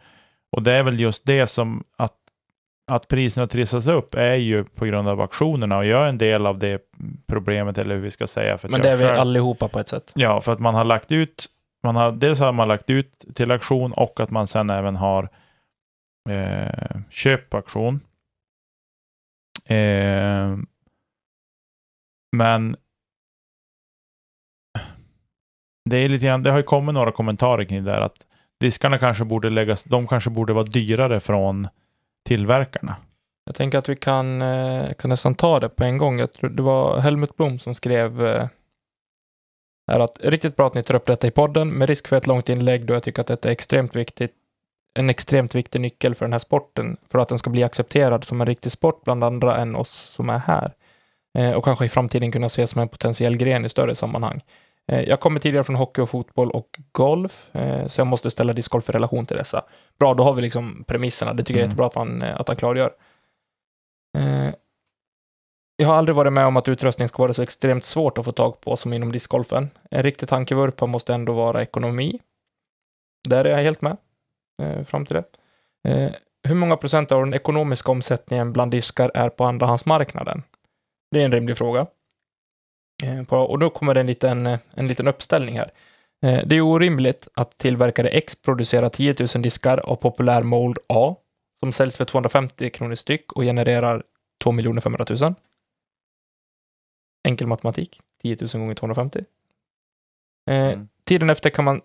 Och 0.52 0.62
det 0.62 0.72
är 0.72 0.82
väl 0.82 1.00
just 1.00 1.26
det 1.26 1.46
som 1.46 1.84
att 1.96 2.16
att 2.88 3.08
priserna 3.08 3.46
trissas 3.46 3.86
upp 3.86 4.14
är 4.14 4.34
ju 4.34 4.64
på 4.64 4.84
grund 4.84 5.08
av 5.08 5.20
auktionerna 5.20 5.76
och 5.76 5.86
jag 5.86 6.04
är 6.04 6.08
en 6.08 6.18
del 6.18 6.46
av 6.46 6.58
det 6.58 6.82
problemet, 7.26 7.78
eller 7.78 7.94
hur 7.94 8.02
vi 8.02 8.10
ska 8.10 8.26
säga. 8.26 8.58
För 8.58 8.68
Men 8.68 8.80
det 8.80 8.90
är 8.90 8.96
vi 8.96 9.04
själv... 9.04 9.20
allihopa 9.20 9.68
på 9.68 9.78
ett 9.78 9.88
sätt. 9.88 10.12
Ja, 10.14 10.40
för 10.40 10.52
att 10.52 10.60
man 10.60 10.74
har 10.74 10.84
lagt 10.84 11.12
ut, 11.12 11.46
man 11.82 11.96
har, 11.96 12.12
dels 12.12 12.40
har 12.40 12.52
man 12.52 12.68
lagt 12.68 12.90
ut 12.90 13.24
till 13.34 13.50
auktion 13.50 13.92
och 13.92 14.20
att 14.20 14.30
man 14.30 14.46
sen 14.46 14.70
även 14.70 14.96
har 14.96 15.28
eh, 16.30 17.00
köp 17.10 17.50
på 17.50 17.56
auktion. 17.56 18.00
Eh, 19.64 20.56
men 22.36 22.76
det 25.90 25.96
är 25.96 26.08
lite 26.08 26.26
grann, 26.26 26.42
det 26.42 26.50
har 26.50 26.58
ju 26.58 26.62
kommit 26.62 26.94
några 26.94 27.12
kommentarer 27.12 27.64
kring 27.64 27.84
det 27.84 27.90
där 27.90 28.00
att 28.00 28.26
diskarna 28.60 28.98
kanske 28.98 29.24
borde 29.24 29.50
läggas, 29.50 29.84
de 29.84 30.06
kanske 30.06 30.30
borde 30.30 30.52
vara 30.52 30.64
dyrare 30.64 31.20
från 31.20 31.68
tillverkarna. 32.28 32.96
Jag 33.44 33.54
tänker 33.54 33.78
att 33.78 33.88
vi 33.88 33.96
kan, 33.96 34.42
eh, 34.42 34.92
kan 34.92 35.10
nästan 35.10 35.34
ta 35.34 35.60
det 35.60 35.68
på 35.68 35.84
en 35.84 35.98
gång. 35.98 36.18
Jag 36.18 36.32
tror 36.32 36.50
det 36.50 36.62
var 36.62 36.98
Helmut 36.98 37.36
Blom 37.36 37.58
som 37.58 37.74
skrev 37.74 38.26
eh, 38.26 38.48
är 39.92 40.00
att 40.00 40.20
riktigt 40.22 40.56
bra 40.56 40.66
att 40.66 40.74
ni 40.74 40.82
tar 40.82 40.94
upp 40.94 41.06
detta 41.06 41.26
i 41.26 41.30
podden 41.30 41.70
med 41.70 41.88
risk 41.88 42.08
för 42.08 42.16
ett 42.16 42.26
långt 42.26 42.48
inlägg 42.48 42.86
då 42.86 42.94
jag 42.94 43.02
tycker 43.02 43.20
att 43.20 43.26
detta 43.26 43.48
är 43.48 43.52
extremt 43.52 43.96
viktigt 43.96 44.34
en 44.98 45.10
extremt 45.10 45.54
viktig 45.54 45.80
nyckel 45.80 46.14
för 46.14 46.24
den 46.24 46.32
här 46.32 46.38
sporten, 46.38 46.96
för 47.08 47.18
att 47.18 47.28
den 47.28 47.38
ska 47.38 47.50
bli 47.50 47.64
accepterad 47.64 48.24
som 48.24 48.40
en 48.40 48.46
riktig 48.46 48.72
sport 48.72 49.04
bland 49.04 49.24
andra 49.24 49.56
än 49.56 49.76
oss 49.76 49.92
som 49.92 50.30
är 50.30 50.38
här. 50.38 50.72
Eh, 51.38 51.52
och 51.52 51.64
kanske 51.64 51.84
i 51.84 51.88
framtiden 51.88 52.32
kunna 52.32 52.46
ses 52.46 52.70
som 52.70 52.82
en 52.82 52.88
potentiell 52.88 53.36
gren 53.36 53.64
i 53.64 53.68
större 53.68 53.94
sammanhang. 53.94 54.40
Eh, 54.88 55.00
jag 55.00 55.20
kommer 55.20 55.40
tidigare 55.40 55.64
från 55.64 55.76
hockey 55.76 56.00
och 56.02 56.10
fotboll 56.10 56.50
och 56.50 56.78
golf, 56.92 57.50
eh, 57.56 57.86
så 57.86 58.00
jag 58.00 58.06
måste 58.06 58.30
ställa 58.30 58.52
discgolf 58.52 58.88
i 58.88 58.92
relation 58.92 59.26
till 59.26 59.36
dessa. 59.36 59.64
Bra, 59.98 60.14
då 60.14 60.22
har 60.22 60.32
vi 60.32 60.42
liksom 60.42 60.84
premisserna. 60.86 61.34
Det 61.34 61.42
tycker 61.44 61.60
jag 61.60 61.60
är 61.60 61.64
Mm. 61.64 61.70
jättebra 61.70 61.86
att 61.86 61.94
han, 61.94 62.22
eh, 62.22 62.40
att 62.40 62.48
han 62.48 62.56
klargör. 62.56 62.92
Jag 65.80 65.88
har 65.88 65.94
aldrig 65.94 66.16
varit 66.16 66.32
med 66.32 66.46
om 66.46 66.56
att 66.56 66.68
utrustning 66.68 67.08
ska 67.08 67.22
vara 67.22 67.34
så 67.34 67.42
extremt 67.42 67.84
svårt 67.84 68.18
att 68.18 68.24
få 68.24 68.32
tag 68.32 68.60
på 68.60 68.76
som 68.76 68.92
inom 68.92 69.12
discgolfen. 69.12 69.70
En 69.90 70.02
riktig 70.02 70.28
tankevurpa 70.28 70.86
måste 70.86 71.14
ändå 71.14 71.32
vara 71.32 71.62
ekonomi. 71.62 72.20
Där 73.28 73.44
är 73.44 73.50
jag 73.50 73.62
helt 73.62 73.82
med, 73.82 73.96
fram 74.86 75.06
till 75.06 75.16
det. 75.16 75.24
Hur 76.48 76.54
många 76.54 76.76
procent 76.76 77.12
av 77.12 77.24
den 77.24 77.34
ekonomiska 77.34 77.90
omsättningen 77.90 78.52
bland 78.52 78.70
diskar 78.70 79.10
är 79.14 79.28
på 79.28 79.44
andrahandsmarknaden? 79.44 80.42
Det 81.10 81.20
är 81.20 81.24
en 81.24 81.32
rimlig 81.32 81.58
fråga. 81.58 81.86
Eh, 83.02 83.24
på, 83.24 83.36
och 83.36 83.58
då 83.58 83.70
kommer 83.70 83.94
det 83.94 84.00
en 84.00 84.06
liten, 84.06 84.46
eh, 84.46 84.58
en 84.74 84.88
liten 84.88 85.08
uppställning 85.08 85.58
här. 85.58 85.70
Eh, 86.22 86.46
det 86.46 86.56
är 86.56 86.60
orimligt 86.60 87.28
att 87.34 87.58
tillverkare 87.58 88.08
X 88.08 88.34
producerar 88.34 88.88
10 88.88 89.14
000 89.18 89.42
diskar 89.42 89.78
av 89.78 89.96
populär 89.96 90.42
Mold 90.42 90.78
A 90.86 91.16
som 91.60 91.72
säljs 91.72 91.96
för 91.96 92.04
250 92.04 92.70
kronor 92.70 92.94
styck 92.94 93.32
och 93.32 93.42
genererar 93.42 94.02
2 94.44 94.52
500 94.80 95.06
000. 95.20 95.34
Enkel 97.28 97.46
matematik. 97.46 98.00
10 98.22 98.36
000 98.40 98.48
gånger 98.52 98.74
250. 98.74 99.18
Eh, 99.18 99.24
Mm. 100.48 100.88
Tiden 101.04 101.30
efter 101.30 101.50
kan, 101.50 101.64
man, 101.64 101.80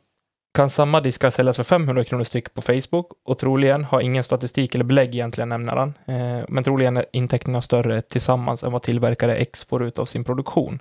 kan 0.53 0.69
samma 0.69 1.01
diskar 1.01 1.29
säljas 1.29 1.55
för 1.55 1.63
500 1.63 2.03
kronor 2.03 2.23
styck 2.23 2.53
på 2.53 2.61
Facebook 2.61 3.11
och 3.23 3.39
troligen 3.39 3.83
har 3.83 4.01
ingen 4.01 4.23
statistik 4.23 4.75
eller 4.75 4.85
belägg 4.85 5.15
egentligen 5.15 5.49
nämner 5.49 5.75
han. 5.75 5.93
Eh, 6.05 6.45
men 6.49 6.63
troligen 6.63 6.97
är 6.97 7.05
intäkterna 7.11 7.61
större 7.61 8.01
tillsammans 8.01 8.63
än 8.63 8.71
vad 8.71 8.81
tillverkare 8.81 9.35
X 9.35 9.65
får 9.65 9.83
ut 9.83 9.99
av 9.99 10.05
sin 10.05 10.23
produktion. 10.23 10.79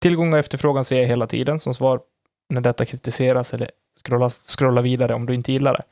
Tillgång 0.00 0.32
och 0.32 0.38
efterfrågan 0.38 0.84
ser 0.84 1.00
jag 1.00 1.06
hela 1.06 1.26
tiden 1.26 1.60
som 1.60 1.74
svar 1.74 2.00
när 2.48 2.60
detta 2.60 2.84
kritiseras 2.84 3.54
eller 3.54 3.70
scrolla, 4.04 4.30
scrolla 4.30 4.82
vidare 4.82 5.14
om 5.14 5.26
du 5.26 5.34
inte 5.34 5.52
gillar 5.52 5.72
det. 5.72 5.84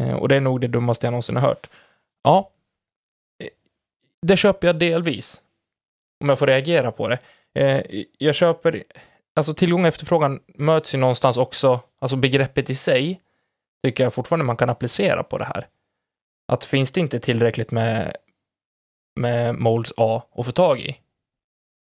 Eh, 0.00 0.14
och 0.14 0.28
det 0.28 0.36
är 0.36 0.40
nog 0.40 0.60
det 0.60 0.68
dummaste 0.68 1.06
jag 1.06 1.12
någonsin 1.12 1.36
har 1.36 1.48
hört. 1.48 1.70
Ja, 2.22 2.50
eh, 3.42 3.48
det 4.22 4.36
köper 4.36 4.66
jag 4.66 4.78
delvis. 4.78 5.42
Om 6.20 6.28
jag 6.28 6.38
får 6.38 6.46
reagera 6.46 6.92
på 6.92 7.08
det. 7.08 7.18
Eh, 7.54 8.04
jag 8.18 8.34
köper, 8.34 8.84
alltså 9.36 9.54
tillgång 9.54 9.82
och 9.82 9.88
efterfrågan 9.88 10.40
möts 10.46 10.94
ju 10.94 10.98
någonstans 10.98 11.36
också, 11.36 11.80
alltså 11.98 12.16
begreppet 12.16 12.70
i 12.70 12.74
sig 12.74 13.20
tycker 13.84 14.04
jag 14.04 14.14
fortfarande 14.14 14.44
man 14.44 14.56
kan 14.56 14.70
applicera 14.70 15.22
på 15.22 15.38
det 15.38 15.44
här. 15.44 15.68
Att 16.52 16.64
finns 16.64 16.92
det 16.92 17.00
inte 17.00 17.20
tillräckligt 17.20 17.70
med, 17.70 18.16
med 19.20 19.54
molds 19.54 19.92
A 19.96 20.22
att 20.32 20.46
få 20.46 20.52
tag 20.52 20.80
i, 20.80 21.00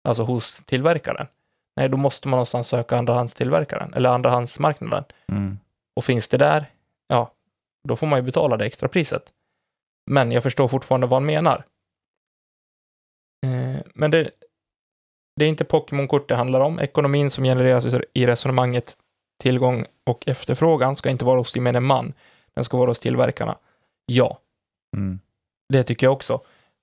alltså 0.04 0.22
hos 0.22 0.64
tillverkaren, 0.64 1.26
nej 1.80 1.88
då 1.88 1.96
måste 1.96 2.28
man 2.28 2.36
någonstans 2.36 2.68
söka 2.68 2.96
andrahandstillverkaren 2.98 3.94
eller 3.94 4.10
andrahandsmarknaden. 4.10 5.04
Mm. 5.28 5.58
Och 5.96 6.04
finns 6.04 6.28
det 6.28 6.36
där, 6.36 6.66
ja, 7.08 7.32
då 7.88 7.96
får 7.96 8.06
man 8.06 8.18
ju 8.18 8.22
betala 8.22 8.56
det 8.56 8.64
extra 8.66 8.88
priset. 8.88 9.32
Men 10.10 10.32
jag 10.32 10.42
förstår 10.42 10.68
fortfarande 10.68 11.06
vad 11.06 11.16
han 11.16 11.26
menar. 11.26 11.64
Eh, 13.46 13.80
men 13.94 14.10
det, 14.10 14.30
det 15.36 15.44
är 15.44 15.48
inte 15.48 15.64
Pokémon-kort 15.64 16.28
det 16.28 16.34
handlar 16.36 16.60
om. 16.60 16.80
Ekonomin 16.80 17.30
som 17.30 17.44
genereras 17.44 17.86
i 18.14 18.26
resonemanget 18.26 18.96
tillgång 19.42 19.86
och 20.06 20.28
efterfrågan 20.28 20.96
ska 20.96 21.10
inte 21.10 21.24
vara 21.24 21.38
hos 21.38 21.56
gemene 21.56 21.80
man. 21.80 22.12
Den 22.54 22.64
ska 22.64 22.76
vara 22.76 22.90
hos 22.90 23.00
tillverkarna. 23.00 23.58
Ja, 24.06 24.38
Mm. 24.96 25.20
det 25.68 25.84
tycker 25.84 26.06
jag 26.06 26.12
också. 26.12 26.40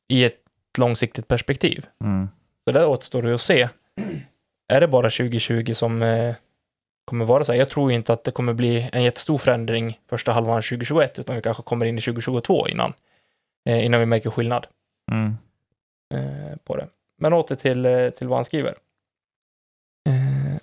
I 0.08 0.24
ett 0.26 0.42
långsiktigt 0.78 1.28
perspektiv. 1.28 1.86
Mm. 2.04 2.28
Så 2.64 2.72
där 2.72 2.86
återstår 2.88 3.22
det 3.22 3.34
att 3.34 3.42
se. 3.42 3.70
Är 4.68 4.82
det 4.82 4.88
bara 4.88 5.10
2020 5.10 5.74
som 5.74 6.02
eh, 6.02 6.36
kommer 7.06 7.26
vara 7.26 7.46
så 7.46 7.52
här? 7.52 7.60
Jag 7.60 7.70
tror 7.70 7.92
inte 7.92 8.14
att 8.14 8.24
det 8.24 8.32
kommer 8.32 8.54
bli 8.54 8.90
en 8.94 9.04
jättestor 9.04 9.38
förändring 9.38 10.00
första 10.10 10.32
halvan 10.32 10.62
2021, 10.62 11.20
utan 11.20 11.36
vi 11.36 11.42
kanske 11.42 11.64
kommer 11.64 11.86
in 11.86 11.98
i 11.98 12.02
2022 12.02 12.68
innan, 12.68 12.94
eh, 13.70 13.86
innan 13.86 14.00
vi 14.00 14.06
märker 14.06 14.30
skillnad 14.30 14.68
Mm. 15.12 15.38
eh, 16.14 16.58
på 16.64 16.76
det. 16.78 16.88
Men 17.22 17.34
åter 17.34 17.56
till, 17.56 17.86
eh, 17.86 18.10
till 18.10 18.28
vad 18.28 18.38
han 18.38 18.46
skriver. 18.46 18.76
Eh, 20.10 20.58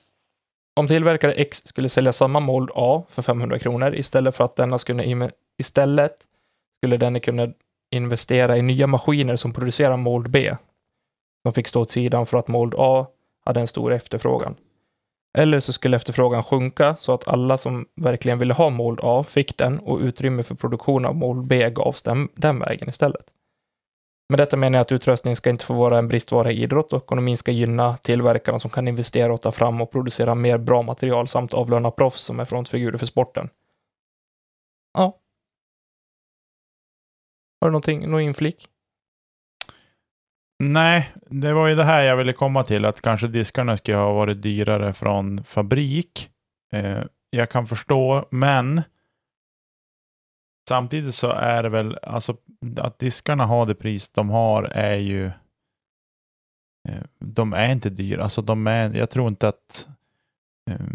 om 0.76 0.86
tillverkare 0.88 1.32
X 1.32 1.62
skulle 1.64 1.88
sälja 1.88 2.12
samma 2.12 2.40
mold 2.40 2.70
A 2.74 3.04
för 3.10 3.22
500 3.22 3.58
kronor 3.58 3.94
istället 3.94 4.36
för 4.36 4.44
att 4.44 4.56
denna 4.56 4.78
skulle 4.78 5.30
istället 5.58 6.16
skulle 6.80 6.96
den 6.96 7.20
kunna 7.20 7.52
investera 7.90 8.56
i 8.56 8.62
nya 8.62 8.86
maskiner 8.86 9.36
som 9.36 9.52
producerar 9.52 9.96
mold 9.96 10.30
B 10.30 10.56
som 11.46 11.54
fick 11.54 11.68
stå 11.68 11.80
åt 11.80 11.90
sidan 11.90 12.26
för 12.26 12.38
att 12.38 12.48
mold 12.48 12.74
A 12.76 13.06
hade 13.44 13.60
en 13.60 13.68
stor 13.68 13.92
efterfrågan. 13.92 14.56
Eller 15.38 15.60
så 15.60 15.72
skulle 15.72 15.96
efterfrågan 15.96 16.42
sjunka 16.42 16.96
så 16.98 17.12
att 17.12 17.28
alla 17.28 17.58
som 17.58 17.86
verkligen 17.96 18.38
ville 18.38 18.54
ha 18.54 18.70
mold 18.70 19.00
A 19.02 19.24
fick 19.28 19.58
den 19.58 19.78
och 19.78 19.98
utrymme 19.98 20.42
för 20.42 20.54
produktion 20.54 21.04
av 21.04 21.14
mold 21.14 21.46
B 21.46 21.70
gavs 21.70 22.02
den, 22.02 22.28
den 22.34 22.58
vägen 22.58 22.88
istället. 22.88 23.30
Med 24.28 24.38
detta 24.38 24.56
menar 24.56 24.78
jag 24.78 24.82
att 24.82 24.92
utrustning 24.92 25.36
ska 25.36 25.50
inte 25.50 25.64
få 25.64 25.74
vara 25.74 25.98
en 25.98 26.08
bristvara 26.08 26.52
i 26.52 26.62
idrott 26.62 26.92
och 26.92 27.02
ekonomin 27.02 27.38
ska 27.38 27.52
gynna 27.52 27.96
tillverkarna 27.96 28.58
som 28.58 28.70
kan 28.70 28.88
investera 28.88 29.34
och 29.34 29.42
ta 29.42 29.52
fram 29.52 29.80
och 29.80 29.90
producera 29.90 30.34
mer 30.34 30.58
bra 30.58 30.82
material 30.82 31.28
samt 31.28 31.54
avlöna 31.54 31.90
proffs 31.90 32.20
som 32.22 32.40
är 32.40 32.44
frontfigurer 32.44 32.98
för 32.98 33.06
sporten. 33.06 33.48
Ja. 34.94 35.18
Har 37.60 37.68
du 37.68 37.72
någonting, 37.72 38.10
någon 38.10 38.20
inflik? 38.20 38.68
Nej, 40.72 41.12
det 41.30 41.52
var 41.52 41.68
ju 41.68 41.74
det 41.74 41.84
här 41.84 42.02
jag 42.02 42.16
ville 42.16 42.32
komma 42.32 42.64
till, 42.64 42.84
att 42.84 43.00
kanske 43.00 43.28
diskarna 43.28 43.76
skulle 43.76 43.96
ha 43.96 44.12
varit 44.12 44.42
dyrare 44.42 44.92
från 44.92 45.44
fabrik. 45.44 46.30
Eh, 46.72 47.04
jag 47.30 47.50
kan 47.50 47.66
förstå, 47.66 48.28
men 48.30 48.82
samtidigt 50.68 51.14
så 51.14 51.30
är 51.30 51.62
det 51.62 51.68
väl, 51.68 51.98
alltså 52.02 52.36
att 52.76 52.98
diskarna 52.98 53.44
har 53.46 53.66
det 53.66 53.74
pris 53.74 54.10
de 54.10 54.30
har 54.30 54.62
är 54.62 54.96
ju, 54.96 55.26
eh, 56.88 57.02
de 57.18 57.52
är 57.52 57.72
inte 57.72 57.90
dyra. 57.90 58.22
Alltså 58.22 58.42
de 58.42 58.66
är, 58.66 58.94
jag 58.94 59.10
tror 59.10 59.28
inte 59.28 59.48
att 59.48 59.88
eh, 60.70 60.86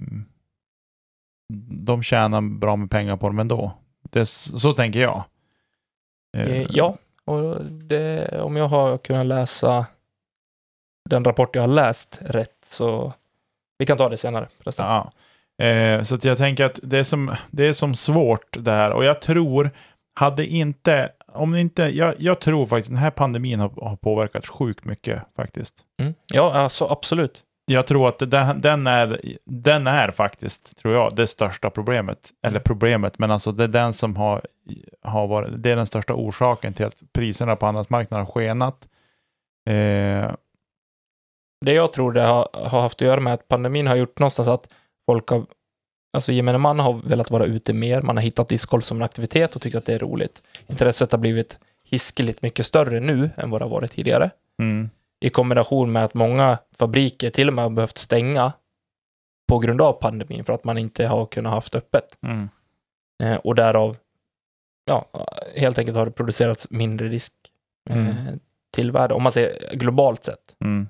de 1.69 2.03
tjänar 2.03 2.41
bra 2.41 2.75
med 2.75 2.91
pengar 2.91 3.17
på 3.17 3.27
dem 3.27 3.39
ändå. 3.39 3.71
Det, 4.01 4.25
så 4.25 4.73
tänker 4.73 4.99
jag. 4.99 5.23
Eh, 6.37 6.45
eh 6.45 6.67
ja, 6.69 6.97
och 7.29 7.65
det, 7.65 8.27
om 8.41 8.55
jag 8.55 8.67
har 8.67 8.97
kunnat 8.97 9.25
läsa 9.25 9.85
den 11.09 11.23
rapport 11.23 11.55
jag 11.55 11.63
har 11.63 11.67
läst 11.67 12.19
rätt 12.21 12.65
så 12.65 13.13
vi 13.77 13.85
kan 13.85 13.97
ta 13.97 14.09
det 14.09 14.17
senare. 14.17 14.47
förresten. 14.57 14.85
Ja. 14.85 15.11
Eh, 15.65 16.03
så 16.03 16.17
jag 16.21 16.37
tänker 16.37 16.65
att 16.65 16.79
det 16.83 16.97
är, 16.97 17.03
som, 17.03 17.35
det 17.51 17.67
är 17.67 17.73
som 17.73 17.95
svårt 17.95 18.57
det 18.59 18.71
här. 18.71 18.91
Och 18.91 19.03
jag 19.03 19.21
tror, 19.21 19.71
hade 20.19 20.45
inte, 20.45 21.09
om 21.27 21.55
inte, 21.55 21.83
jag, 21.83 22.15
jag 22.17 22.39
tror 22.39 22.65
faktiskt 22.65 22.89
den 22.89 22.97
här 22.97 23.11
pandemin 23.11 23.59
har, 23.59 23.69
har 23.69 23.95
påverkat 23.95 24.47
sjukt 24.47 24.85
mycket 24.85 25.23
faktiskt. 25.35 25.75
Mm. 26.01 26.13
Ja, 26.33 26.53
alltså 26.53 26.85
absolut. 26.85 27.43
Jag 27.71 27.87
tror 27.87 28.07
att 28.07 28.19
den, 28.19 28.61
den, 28.61 28.87
är, 28.87 29.21
den 29.45 29.87
är 29.87 30.11
faktiskt, 30.11 30.77
tror 30.77 30.93
jag, 30.93 31.15
det 31.15 31.27
största 31.27 31.69
problemet. 31.69 32.29
Eller 32.43 32.59
problemet, 32.59 33.19
men 33.19 33.31
alltså 33.31 33.51
det 33.51 33.63
är 33.63 33.67
den 33.67 33.93
som 33.93 34.15
har, 34.15 34.41
har 35.01 35.27
varit, 35.27 35.63
det 35.63 35.71
är 35.71 35.75
den 35.75 35.85
största 35.85 36.13
orsaken 36.13 36.73
till 36.73 36.85
att 36.85 37.01
priserna 37.13 37.55
på 37.55 37.65
andrahandsmarknaden 37.65 38.25
har 38.25 38.31
skenat. 38.33 38.87
Eh, 39.69 40.31
Det 41.65 41.73
jag 41.73 41.93
tror 41.93 42.11
det 42.11 42.21
har, 42.21 42.49
har 42.53 42.81
haft 42.81 43.01
att 43.01 43.07
göra 43.07 43.19
med 43.19 43.33
att 43.33 43.47
pandemin 43.47 43.87
har 43.87 43.95
gjort 43.95 44.19
någonstans 44.19 44.47
att 44.47 44.67
folk 45.05 45.29
har, 45.29 45.45
alltså 46.13 46.31
gemene 46.31 46.57
man 46.57 46.79
har 46.79 46.93
velat 46.93 47.31
vara 47.31 47.45
ute 47.45 47.73
mer, 47.73 48.01
man 48.01 48.17
har 48.17 48.23
hittat 48.23 48.47
discgolf 48.47 48.83
som 48.85 48.97
en 48.97 49.03
aktivitet 49.03 49.55
och 49.55 49.61
tyckt 49.61 49.75
att 49.75 49.85
det 49.85 49.93
är 49.93 49.99
roligt. 49.99 50.43
Intresset 50.67 51.11
har 51.11 51.19
blivit 51.19 51.59
hiskeligt 51.83 52.41
mycket 52.41 52.65
större 52.65 52.99
nu 52.99 53.29
än 53.37 53.49
vad 53.49 53.61
det 53.61 53.65
har 53.65 53.71
varit 53.71 53.91
tidigare. 53.91 54.31
mm, 54.59 54.89
I 55.25 55.29
kombination 55.29 55.91
med 55.91 56.05
att 56.05 56.13
många 56.13 56.59
fabriker 56.71 57.29
till 57.29 57.47
och 57.47 57.53
med 57.53 57.63
har 57.65 57.69
behövt 57.69 57.97
stänga 57.97 58.53
på 59.51 59.59
grund 59.59 59.81
av 59.81 59.93
pandemin 59.93 60.45
för 60.45 60.53
att 60.53 60.63
man 60.63 60.77
inte 60.77 61.05
har 61.07 61.25
kunnat 61.25 61.53
haft 61.53 61.75
öppet. 61.75 62.17
mm, 62.21 62.49
Eh, 63.23 63.35
och 63.35 63.55
därav, 63.55 63.97
ja, 64.85 65.05
helt 65.55 65.77
enkelt 65.79 65.97
har 65.97 66.05
det 66.05 66.11
producerats 66.11 66.69
mindre 66.69 67.07
risk 67.07 67.33
eh, 67.89 67.97
Mm. 67.97 68.39
till 68.73 68.91
värde, 68.91 69.13
om 69.13 69.23
man 69.23 69.31
ser 69.31 69.75
globalt 69.75 70.23
sett. 70.23 70.55
mm, 70.65 70.87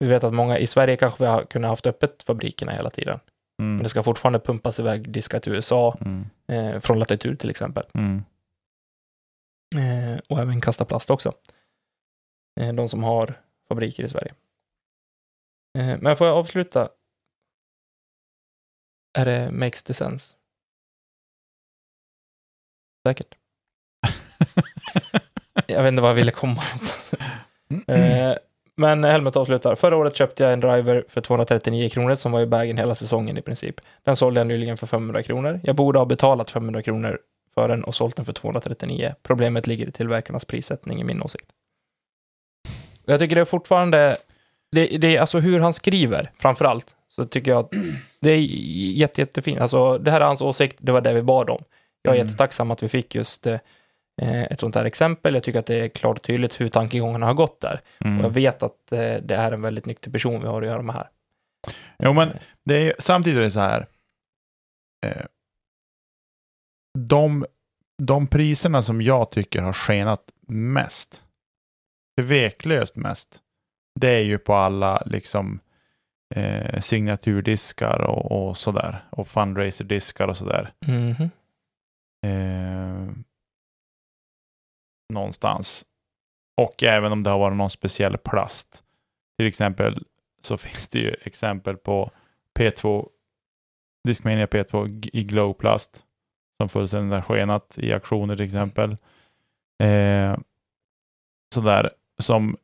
Vi 0.00 0.06
vet 0.08 0.24
att 0.24 0.34
många, 0.34 0.58
i 0.58 0.66
Sverige 0.66 0.96
kanske 0.96 1.24
vi 1.24 1.30
har 1.30 1.42
kunnat 1.44 1.68
haft 1.68 1.86
öppet 1.86 2.22
fabrikerna 2.22 2.72
hela 2.72 2.90
tiden, 2.90 3.20
men 3.58 3.68
mm, 3.70 3.82
det 3.82 3.88
ska 3.88 4.02
fortfarande 4.02 4.40
pumpas 4.40 4.80
iväg 4.80 5.10
diskar 5.12 5.40
till 5.40 5.52
USA, 5.52 5.96
mm, 6.00 6.24
eh, 6.48 6.80
från 6.80 6.98
latitur 6.98 7.36
till 7.36 7.50
exempel. 7.50 7.84
mm. 7.94 8.22
Eh, 9.76 10.18
och 10.28 10.38
även 10.40 10.60
kasta 10.60 10.84
plast 10.84 11.10
också. 11.10 11.32
Eh, 12.60 12.72
de 12.72 12.88
som 12.88 13.04
har 13.04 13.40
fabriker 13.68 14.02
i 14.02 14.08
Sverige. 14.08 14.34
Eh, 15.78 15.98
men 16.00 16.16
får 16.16 16.26
jag 16.26 16.36
avsluta? 16.36 16.88
Är 19.18 19.24
det 19.24 19.50
makes 19.50 19.82
the 19.82 19.94
sense? 19.94 20.36
Säkert. 23.06 23.34
jag 25.66 25.82
vet 25.82 25.88
inte 25.88 26.02
vad 26.02 26.10
jag 26.10 26.14
ville 26.14 26.30
komma 26.30 26.62
eh, 27.88 28.34
men 28.76 29.04
Helmut 29.04 29.36
avslutar. 29.36 29.74
Förra 29.74 29.96
året 29.96 30.16
köpte 30.16 30.42
jag 30.42 30.52
en 30.52 30.60
driver 30.60 31.04
för 31.08 31.20
239 31.20 31.88
kronor 31.88 32.14
som 32.14 32.32
var 32.32 32.40
i 32.40 32.46
bagen 32.46 32.78
hela 32.78 32.94
säsongen 32.94 33.38
i 33.38 33.42
princip. 33.42 33.80
Den 34.04 34.16
sålde 34.16 34.40
jag 34.40 34.46
nyligen 34.46 34.76
för 34.76 34.86
500 34.86 35.22
kronor. 35.22 35.60
Jag 35.62 35.76
borde 35.76 35.98
ha 35.98 36.06
betalat 36.06 36.50
500 36.50 36.82
kronor 36.82 37.18
för 37.54 37.68
den 37.68 37.84
och 37.84 37.94
sålt 37.94 38.16
den 38.16 38.24
för 38.24 38.32
239. 38.32 39.14
Problemet 39.22 39.66
ligger 39.66 39.86
i 39.86 39.92
tillverkarnas 39.92 40.44
prissättning 40.44 41.00
i 41.00 41.04
min 41.04 41.22
åsikt. 41.22 41.46
Jag 43.06 43.18
tycker 43.20 43.34
det 43.34 43.40
är 43.40 43.44
fortfarande, 43.44 44.16
det, 44.72 44.86
det 44.86 45.16
är 45.16 45.20
alltså 45.20 45.38
hur 45.38 45.60
han 45.60 45.72
skriver 45.72 46.30
framför 46.38 46.64
allt, 46.64 46.96
så 47.08 47.24
tycker 47.24 47.50
jag 47.50 47.58
att 47.64 47.70
det 48.20 48.30
är 48.30 48.38
jätte, 48.96 49.20
jättefint. 49.20 49.60
Alltså 49.60 49.98
det 49.98 50.10
här 50.10 50.20
är 50.20 50.24
hans 50.24 50.42
åsikt, 50.42 50.76
det 50.80 50.92
var 50.92 51.00
det 51.00 51.12
vi 51.12 51.22
bad 51.22 51.50
om. 51.50 51.64
Jag 52.02 52.12
är 52.14 52.16
Mm. 52.20 52.26
jättetacksam 52.26 52.70
att 52.70 52.82
vi 52.82 52.88
fick 52.88 53.14
just 53.14 53.46
eh, 53.46 53.58
ett 54.22 54.60
sånt 54.60 54.74
här 54.74 54.84
exempel. 54.84 55.34
Jag 55.34 55.42
tycker 55.42 55.58
att 55.58 55.66
det 55.66 55.74
är 55.84 55.88
klart 55.88 56.16
och 56.18 56.22
tydligt 56.22 56.60
hur 56.60 56.68
tankegångarna 56.68 57.26
har 57.26 57.34
gått 57.34 57.60
där. 57.60 57.80
Mm. 58.00 58.18
Och 58.18 58.24
jag 58.24 58.30
vet 58.30 58.62
att 58.62 58.92
eh, 58.92 58.98
det 59.22 59.34
är 59.34 59.52
en 59.52 59.62
väldigt 59.62 59.86
nykter 59.86 60.10
person 60.10 60.40
vi 60.40 60.46
har 60.48 60.62
att 60.62 60.68
göra 60.68 60.82
med 60.82 60.94
här. 60.94 61.08
Jo, 61.98 62.12
men 62.12 62.28
det 62.64 62.74
är, 62.74 62.80
ju- 62.84 62.92
samtidigt 62.98 63.38
är 63.38 63.42
det 63.42 63.50
så 63.50 63.60
här. 63.60 63.86
Eh, 65.06 65.22
de, 66.98 67.46
de 68.02 68.26
priserna 68.26 68.82
som 68.82 69.00
jag 69.02 69.30
tycker 69.30 69.62
har 69.62 69.72
skenat 69.72 70.22
mest, 70.48 71.24
tveklöst 72.20 72.96
mest, 72.96 73.42
det 74.00 74.08
är 74.08 74.22
ju 74.22 74.38
på 74.38 74.54
alla 74.54 75.02
liksom 75.06 75.60
eh, 76.34 76.80
signaturdiskar 76.80 78.00
och, 78.00 78.48
och 78.48 78.56
sådär. 78.56 79.04
Och 79.10 79.28
fundraiserdiskar 79.28 80.28
och 80.28 80.36
sådär. 80.36 80.72
Mhm. 80.86 81.30
Eh, 82.26 83.08
någonstans. 85.12 85.86
Och 86.56 86.82
även 86.82 87.12
om 87.12 87.22
det 87.22 87.30
har 87.30 87.38
varit 87.38 87.56
någon 87.56 87.70
speciell 87.70 88.18
plast. 88.18 88.84
Till 89.38 89.46
exempel 89.46 90.04
så 90.40 90.56
finns 90.56 90.88
det 90.88 90.98
ju 90.98 91.14
exempel 91.22 91.76
på 91.76 92.10
P2 92.58 93.08
Discmania 94.08 94.46
P2 94.46 94.86
g- 94.86 95.10
i 95.12 95.24
glowplast 95.24 96.04
som 96.60 96.68
fullständigt 96.68 97.14
har 97.14 97.22
skenat 97.22 97.78
i 97.78 97.92
auktioner 97.92 98.36
till 98.36 98.44
exempel. 98.44 98.96
Eh, 99.82 100.38
sådär 101.54 101.90
som 102.18 102.56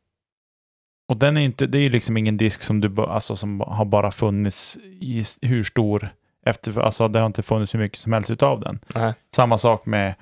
och 1.09 1.18
den 1.18 1.37
är 1.37 1.40
inte, 1.40 1.66
det 1.66 1.78
är 1.78 1.82
ju 1.82 1.88
liksom 1.88 2.16
ingen 2.16 2.37
disk 2.37 2.62
som 2.62 2.80
du 2.80 3.02
alltså 3.02 3.37
som 3.37 3.61
har 3.61 3.85
bara 3.85 4.11
funnits 4.11 4.78
i 4.82 5.25
hur 5.42 5.64
stor 5.64 6.09
efter, 6.47 6.80
alltså 6.80 7.09
det 7.09 7.18
har 7.18 7.26
inte 7.26 7.42
funnits 7.42 7.75
hur 7.75 7.78
mycket 7.78 7.99
som 7.99 8.12
helst 8.12 8.30
utav 8.30 8.61
den. 8.61 8.78
Nej. 8.94 9.14
Samma 9.35 9.59
sak 9.59 9.87
med, 9.87 10.14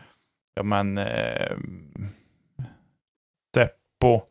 ja 0.55 0.63
men, 0.63 0.99
eh, 0.99 1.57
Steppo 3.51 4.23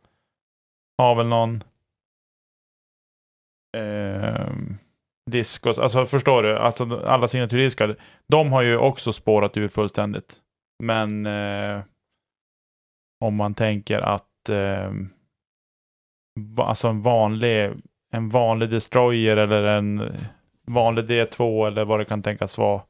har 0.98 1.16
väl 1.16 1.28
någon 1.28 1.64
eh, 3.78 4.52
Discos, 5.32 5.80
alltså 5.80 6.06
förstår 6.06 6.44
du? 6.44 6.58
Alltså 6.58 7.04
alla 7.06 7.28
signaturdiskar, 7.28 7.96
de 8.28 8.52
har 8.52 8.62
ju 8.62 8.78
också 8.78 9.14
spårat 9.14 9.58
ur 9.58 9.68
fullständigt. 9.68 10.42
Men 10.84 11.26
eh, 11.26 11.84
om 13.26 13.36
man 13.36 13.54
tänker 13.54 14.00
att 14.00 14.29
eh, 14.50 14.92
va- 16.40 16.66
alltså 16.66 16.88
en 16.88 17.02
vanlig, 17.02 17.72
en 18.12 18.30
vanlig 18.30 18.70
destroyer 18.70 19.38
eller 19.38 19.64
en 19.64 20.12
vanlig 20.68 21.06
D2 21.06 21.68
eller 21.68 21.86
vad 21.86 22.00
det 22.00 22.06
kan 22.06 22.22
tänkas 22.24 22.58
vara. 22.58 22.84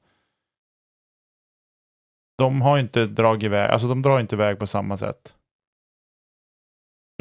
De 2.38 2.62
har 2.62 2.78
inte 2.80 3.06
dragit 3.06 3.44
iväg, 3.44 3.70
alltså 3.72 3.88
de 3.88 4.02
drar 4.02 4.20
inte 4.20 4.36
iväg 4.36 4.60
på 4.60 4.68
samma 4.68 4.98
sätt. 4.98 5.36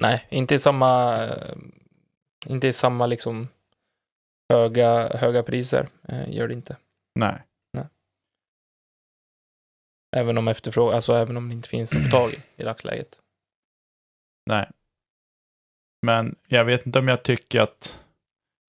Nej, 0.03 0.27
inte 0.31 0.55
i 0.55 0.59
samma, 0.59 1.17
eh, 1.27 1.57
inte 2.47 2.69
i 2.69 2.73
samma 2.73 3.07
liksom 3.07 3.49
höga, 4.53 5.17
höga 5.17 5.43
priser. 5.43 5.89
Eh, 6.09 6.31
gör 6.31 6.49
det 6.49 6.55
inte. 6.55 6.77
Nej. 7.75 7.85
Även 10.17 10.39
om 10.39 10.49
efterfrågan, 10.49 10.95
alltså 10.95 11.13
även 11.15 11.37
om 11.37 11.49
det 11.49 11.55
inte 11.55 11.69
finns 11.69 11.97
att 11.97 12.03
få 12.05 12.09
tag 12.11 12.31
i 12.33 12.37
i 12.57 12.65
dagsläget. 12.65 13.19
Nej. 14.49 14.71
Men 16.07 16.37
jag 16.47 16.65
vet 16.65 16.87
inte 16.87 16.99
om 16.99 17.09
jag 17.09 17.23
tycker 17.23 17.61
att 17.61 18.05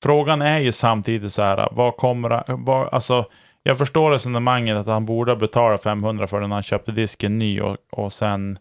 frågan 0.03 0.41
är 0.41 0.59
ju 0.59 0.71
samtidigt 0.71 1.33
så 1.33 1.41
här, 1.41 1.69
vad 1.71 1.97
kommer 1.97 2.43
vad, 2.65 2.93
alltså 2.93 3.29
jag 3.63 3.77
förstår 3.77 4.11
resonemanget 4.11 4.77
att 4.77 4.87
han 4.87 5.05
borde 5.05 5.35
betala 5.35 5.77
500 5.77 6.27
för 6.27 6.41
den 6.41 6.51
han 6.51 6.63
köpte 6.63 6.91
disken 6.91 7.39
ny 7.39 7.61
och, 7.61 7.77
och 7.89 8.13
sen 8.13 8.59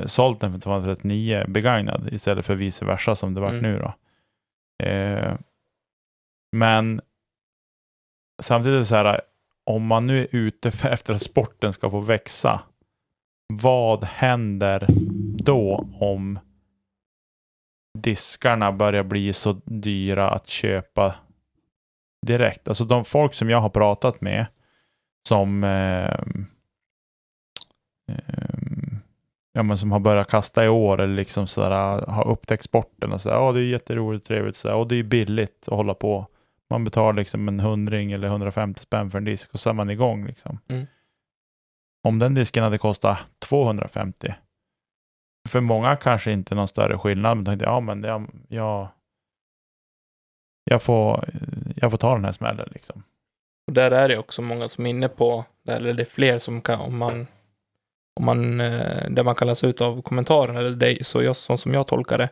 eh, 0.00 0.06
sålt 0.06 0.40
den 0.40 0.52
för 0.52 0.58
239 0.60 1.44
begagnad 1.48 2.08
istället 2.12 2.46
för 2.46 2.54
vice 2.54 2.84
versa 2.84 3.14
som 3.14 3.34
det 3.34 3.40
vart 3.40 3.52
Mm. 3.52 3.62
nu 3.62 3.78
då. 3.78 3.94
Eh, 4.86 5.34
men 6.56 7.00
samtidigt 8.42 8.88
så 8.88 8.94
här, 8.94 9.20
om 9.66 9.86
man 9.86 10.06
nu 10.06 10.20
är 10.20 10.28
ute 10.30 10.68
efter 10.88 11.14
att 11.14 11.22
sporten 11.22 11.72
ska 11.72 11.90
få 11.90 12.00
växa, 12.00 12.60
vad 13.50 14.04
händer 14.04 14.86
då 15.44 15.88
om 16.00 16.38
diskarna 17.98 18.72
börjar 18.72 19.02
bli 19.02 19.32
så 19.32 19.60
dyra 19.64 20.30
att 20.30 20.48
köpa 20.48 21.14
direkt? 22.26 22.68
Alltså 22.68 22.84
de 22.84 23.04
folk 23.04 23.34
som 23.34 23.50
jag 23.50 23.60
har 23.60 23.68
pratat 23.68 24.20
med 24.20 24.46
som 25.28 25.64
eh, 25.64 26.20
eh, 28.08 28.50
ja, 29.52 29.62
men 29.62 29.78
som 29.78 29.92
har 29.92 30.00
börjat 30.00 30.30
kasta 30.30 30.64
i 30.64 30.68
år 30.68 31.00
eller 31.00 31.14
liksom 31.14 31.46
sådär, 31.46 32.06
har 32.06 32.28
upptäckt 32.28 32.64
sporten 32.64 33.12
och 33.12 33.20
sådär. 33.20 33.36
Ja, 33.36 33.52
det 33.52 33.60
är 33.60 33.64
jätteroligt 33.64 34.22
och 34.22 34.28
trevligt 34.28 34.56
sådär. 34.56 34.74
Och 34.74 34.88
det 34.88 34.96
är 34.96 35.02
billigt 35.02 35.68
att 35.68 35.76
hålla 35.76 35.94
på. 35.94 36.26
Man 36.70 36.84
betalar 36.84 37.12
liksom 37.12 37.48
en 37.48 37.60
hundring 37.60 38.12
eller 38.12 38.28
150 38.28 38.80
spänn 38.80 39.10
för 39.10 39.18
en 39.18 39.24
disk 39.24 39.54
och 39.54 39.60
så 39.60 39.70
är 39.70 39.74
man 39.74 39.90
igång 39.90 40.26
liksom. 40.26 40.58
Mm. 40.68 40.86
Om 42.02 42.18
den 42.18 42.34
disken 42.34 42.64
hade 42.64 42.78
kostat 42.78 43.18
250 43.48 44.34
för 45.48 45.60
många 45.60 45.96
kanske 45.96 46.32
inte 46.32 46.54
någon 46.54 46.68
större 46.68 46.98
skillnad, 46.98 47.36
men 47.36 47.44
tänkte 47.44 47.64
ja 47.64 47.80
men 47.80 48.02
jag, 48.02 48.30
jag, 48.48 48.88
jag, 50.64 50.82
får, 50.82 51.28
jag 51.76 51.90
får 51.90 51.98
ta 51.98 52.14
den 52.14 52.24
här 52.24 52.32
smällen 52.32 52.68
liksom. 52.72 53.02
Och 53.66 53.72
där 53.72 53.90
är 53.90 54.08
det 54.08 54.18
också 54.18 54.42
många 54.42 54.68
som 54.68 54.86
är 54.86 54.90
inne 54.90 55.08
på, 55.08 55.44
eller 55.68 55.92
det 55.92 56.02
är 56.02 56.04
fler 56.04 56.38
som 56.38 56.60
kan, 56.60 56.80
om 56.80 56.98
man, 56.98 57.26
om 58.20 58.24
man, 58.24 58.60
eh, 58.60 59.10
det 59.10 59.24
man 59.24 59.34
kan 59.34 59.48
läsa 59.48 59.66
ut 59.66 59.80
av 59.80 60.02
kommentaren, 60.02 60.56
eller 60.56 60.70
det, 60.70 61.06
så, 61.06 61.22
jag, 61.22 61.36
så 61.36 61.56
som 61.56 61.74
jag 61.74 61.86
tolkar 61.86 62.18
det, 62.18 62.28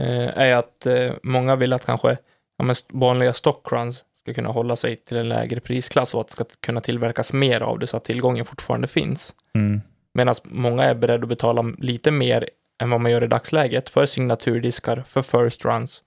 eh, 0.00 0.38
är 0.38 0.56
att 0.56 0.86
eh, 0.86 1.12
många 1.22 1.56
vill 1.56 1.72
att 1.72 1.86
kanske 1.86 2.18
ja, 2.58 2.64
men 2.64 2.74
vanliga 2.88 3.32
stockruns 3.32 4.04
ska 4.22 4.34
kunna 4.34 4.48
hålla 4.48 4.76
sig 4.76 4.96
till 4.96 5.16
en 5.16 5.28
lägre 5.28 5.60
prisklass 5.60 6.14
och 6.14 6.20
att 6.20 6.26
det 6.26 6.32
ska 6.32 6.44
kunna 6.60 6.80
tillverkas 6.80 7.32
mer 7.32 7.60
av 7.60 7.78
det 7.78 7.86
så 7.86 7.96
att 7.96 8.04
tillgången 8.04 8.44
fortfarande 8.44 8.88
finns. 8.88 9.34
Mm. 9.54 9.80
Medan 10.14 10.34
många 10.44 10.84
är 10.84 10.94
beredda 10.94 11.22
att 11.22 11.28
betala 11.28 11.62
lite 11.78 12.10
mer 12.10 12.48
än 12.82 12.90
vad 12.90 13.00
man 13.00 13.12
gör 13.12 13.24
i 13.24 13.26
dagsläget 13.26 13.90
för 13.90 14.06
signaturdiskar, 14.06 15.04
för 15.06 15.22
first 15.22 15.64
runs. 15.64 16.02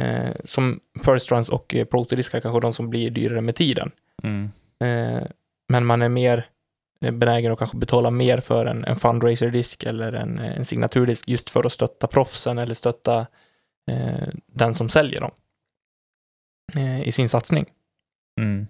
Eh, 0.00 0.30
som 0.44 0.80
first 1.04 1.30
runs 1.32 1.48
och 1.48 1.74
eh, 1.74 1.84
protodiskar 1.84 2.40
kanske 2.40 2.60
de 2.60 2.72
som 2.72 2.90
blir 2.90 3.10
dyrare 3.10 3.40
med 3.40 3.54
tiden. 3.54 3.90
Mm. 4.22 4.50
Eh, 4.84 5.22
men 5.68 5.86
man 5.86 6.02
är 6.02 6.08
mer 6.08 6.46
eh, 7.00 7.12
benägen 7.12 7.52
att 7.52 7.58
kanske 7.58 7.76
betala 7.76 8.10
mer 8.10 8.38
för 8.38 8.66
en, 8.66 8.84
en 8.84 8.96
fundraiser-disk 8.96 9.82
eller 9.82 10.12
en, 10.12 10.38
en 10.38 10.64
signaturdisk 10.64 11.28
just 11.28 11.50
för 11.50 11.66
att 11.66 11.72
stötta 11.72 12.06
proffsen 12.06 12.58
eller 12.58 12.74
stötta 12.74 13.26
eh, 13.90 14.28
den 14.46 14.74
som 14.74 14.88
säljer 14.88 15.20
dem 15.20 15.30
eh, 16.76 17.08
i 17.08 17.12
sin 17.12 17.28
satsning. 17.28 17.66
Mm. 18.40 18.66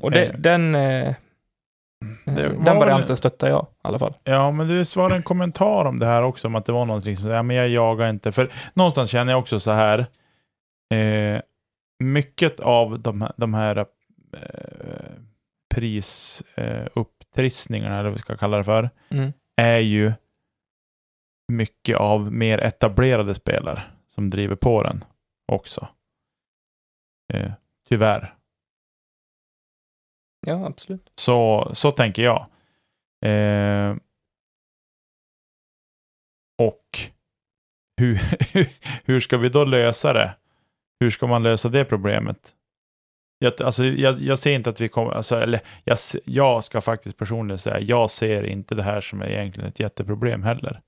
Och 0.00 0.10
det, 0.10 0.26
Eh, 0.26 0.34
den, 0.38 0.74
eh, 0.74 1.14
den 2.24 2.64
var 2.64 2.74
varianten 2.74 3.16
stöttar 3.16 3.48
jag 3.48 3.62
i 3.62 3.66
alla 3.82 3.98
fall. 3.98 4.14
Ja, 4.24 4.50
men 4.50 4.68
det 4.68 4.96
var 4.96 5.10
en 5.10 5.22
kommentar 5.22 5.84
om 5.84 5.98
det 5.98 6.06
här 6.06 6.22
också, 6.22 6.48
om 6.48 6.54
att 6.54 6.66
det 6.66 6.72
var 6.72 6.86
någonting 6.86 7.16
som, 7.16 7.26
ja 7.28 7.42
men 7.42 7.56
jag 7.56 7.68
jagar 7.68 8.08
inte, 8.08 8.32
för 8.32 8.52
någonstans 8.74 9.10
känner 9.10 9.32
jag 9.32 9.40
också 9.40 9.60
så 9.60 9.70
här, 9.70 10.06
eh, 10.94 11.40
mycket 12.04 12.60
av 12.60 13.00
de 13.00 13.28
de 13.36 13.54
här 13.54 13.78
eh, 13.78 13.84
prisupptrissningarna, 15.74 17.94
eller 17.94 18.04
vad 18.04 18.12
vi 18.12 18.18
ska 18.18 18.36
kalla 18.36 18.56
det 18.56 18.64
för, 18.64 18.90
Mm. 19.08 19.32
är 19.56 19.78
ju 19.78 20.12
mycket 21.52 21.96
av 21.96 22.32
mer 22.32 22.58
etablerade 22.58 23.34
spelare 23.34 23.82
som 24.08 24.30
driver 24.30 24.56
på 24.56 24.82
den 24.82 25.04
också. 25.52 25.88
Eh, 27.32 27.52
tyvärr. 27.88 28.34
Ja, 30.46 30.66
absolut. 30.66 31.12
Så, 31.14 31.70
så 31.74 31.90
tänker 31.90 32.22
jag. 32.22 32.46
Eh, 33.24 33.96
och 36.58 36.98
hur, 37.96 38.20
hur 39.04 39.20
ska 39.20 39.38
vi 39.38 39.48
då 39.48 39.64
lösa 39.64 40.12
det? 40.12 40.34
Hur 41.00 41.10
ska 41.10 41.26
man 41.26 41.42
lösa 41.42 41.68
det 41.68 41.84
problemet? 41.84 42.56
Jag, 43.38 43.62
alltså, 43.62 43.84
jag, 43.84 44.20
jag 44.20 44.38
ser 44.38 44.54
inte 44.54 44.70
att 44.70 44.80
vi 44.80 44.88
kommer, 44.88 45.10
alltså, 45.12 45.40
eller 45.40 45.60
jag, 45.84 45.98
jag 46.24 46.64
ska 46.64 46.80
faktiskt 46.80 47.16
personligen 47.16 47.58
säga, 47.58 47.80
jag 47.80 48.10
ser 48.10 48.42
inte 48.42 48.74
det 48.74 48.82
här 48.82 49.00
som 49.00 49.22
är 49.22 49.26
egentligen 49.26 49.68
ett 49.68 49.80
jätteproblem 49.80 50.42
heller. 50.42 50.80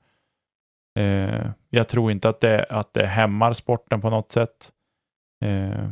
Eh, 0.99 1.51
jag 1.71 1.89
tror 1.89 2.11
inte 2.11 2.29
att 2.29 2.41
det, 2.41 2.67
att 2.71 2.95
det 2.95 3.07
hämmar 3.07 3.53
sporten 3.53 4.01
på 4.01 4.11
något 4.11 4.33
sätt. 4.33 4.73
Eh, 5.45 5.91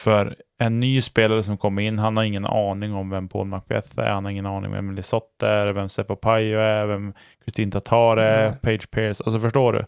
för 0.00 0.36
en 0.58 0.80
ny 0.80 1.02
spelare 1.02 1.42
som 1.42 1.56
kommer 1.58 1.82
in, 1.82 1.98
han 1.98 2.16
har 2.16 2.24
ingen 2.24 2.46
aning 2.46 2.94
om 2.94 3.10
vem 3.10 3.28
Paul 3.28 3.46
Macbeth 3.46 3.98
är, 3.98 4.10
han 4.10 4.24
har 4.24 4.30
ingen 4.32 4.46
aning 4.46 4.66
om 4.66 4.72
vem 4.72 4.94
Lisotte 4.94 5.48
är, 5.48 5.66
vem 5.66 5.88
Seppo 5.88 6.16
Pajo 6.16 6.58
är, 6.58 6.86
vem 6.86 7.12
Kristin 7.44 7.70
Tatar 7.70 8.16
är, 8.16 8.50
Nej. 8.50 8.58
Page 8.62 8.90
Pierce, 8.90 9.22
alltså 9.24 9.40
förstår 9.40 9.72
du? 9.72 9.84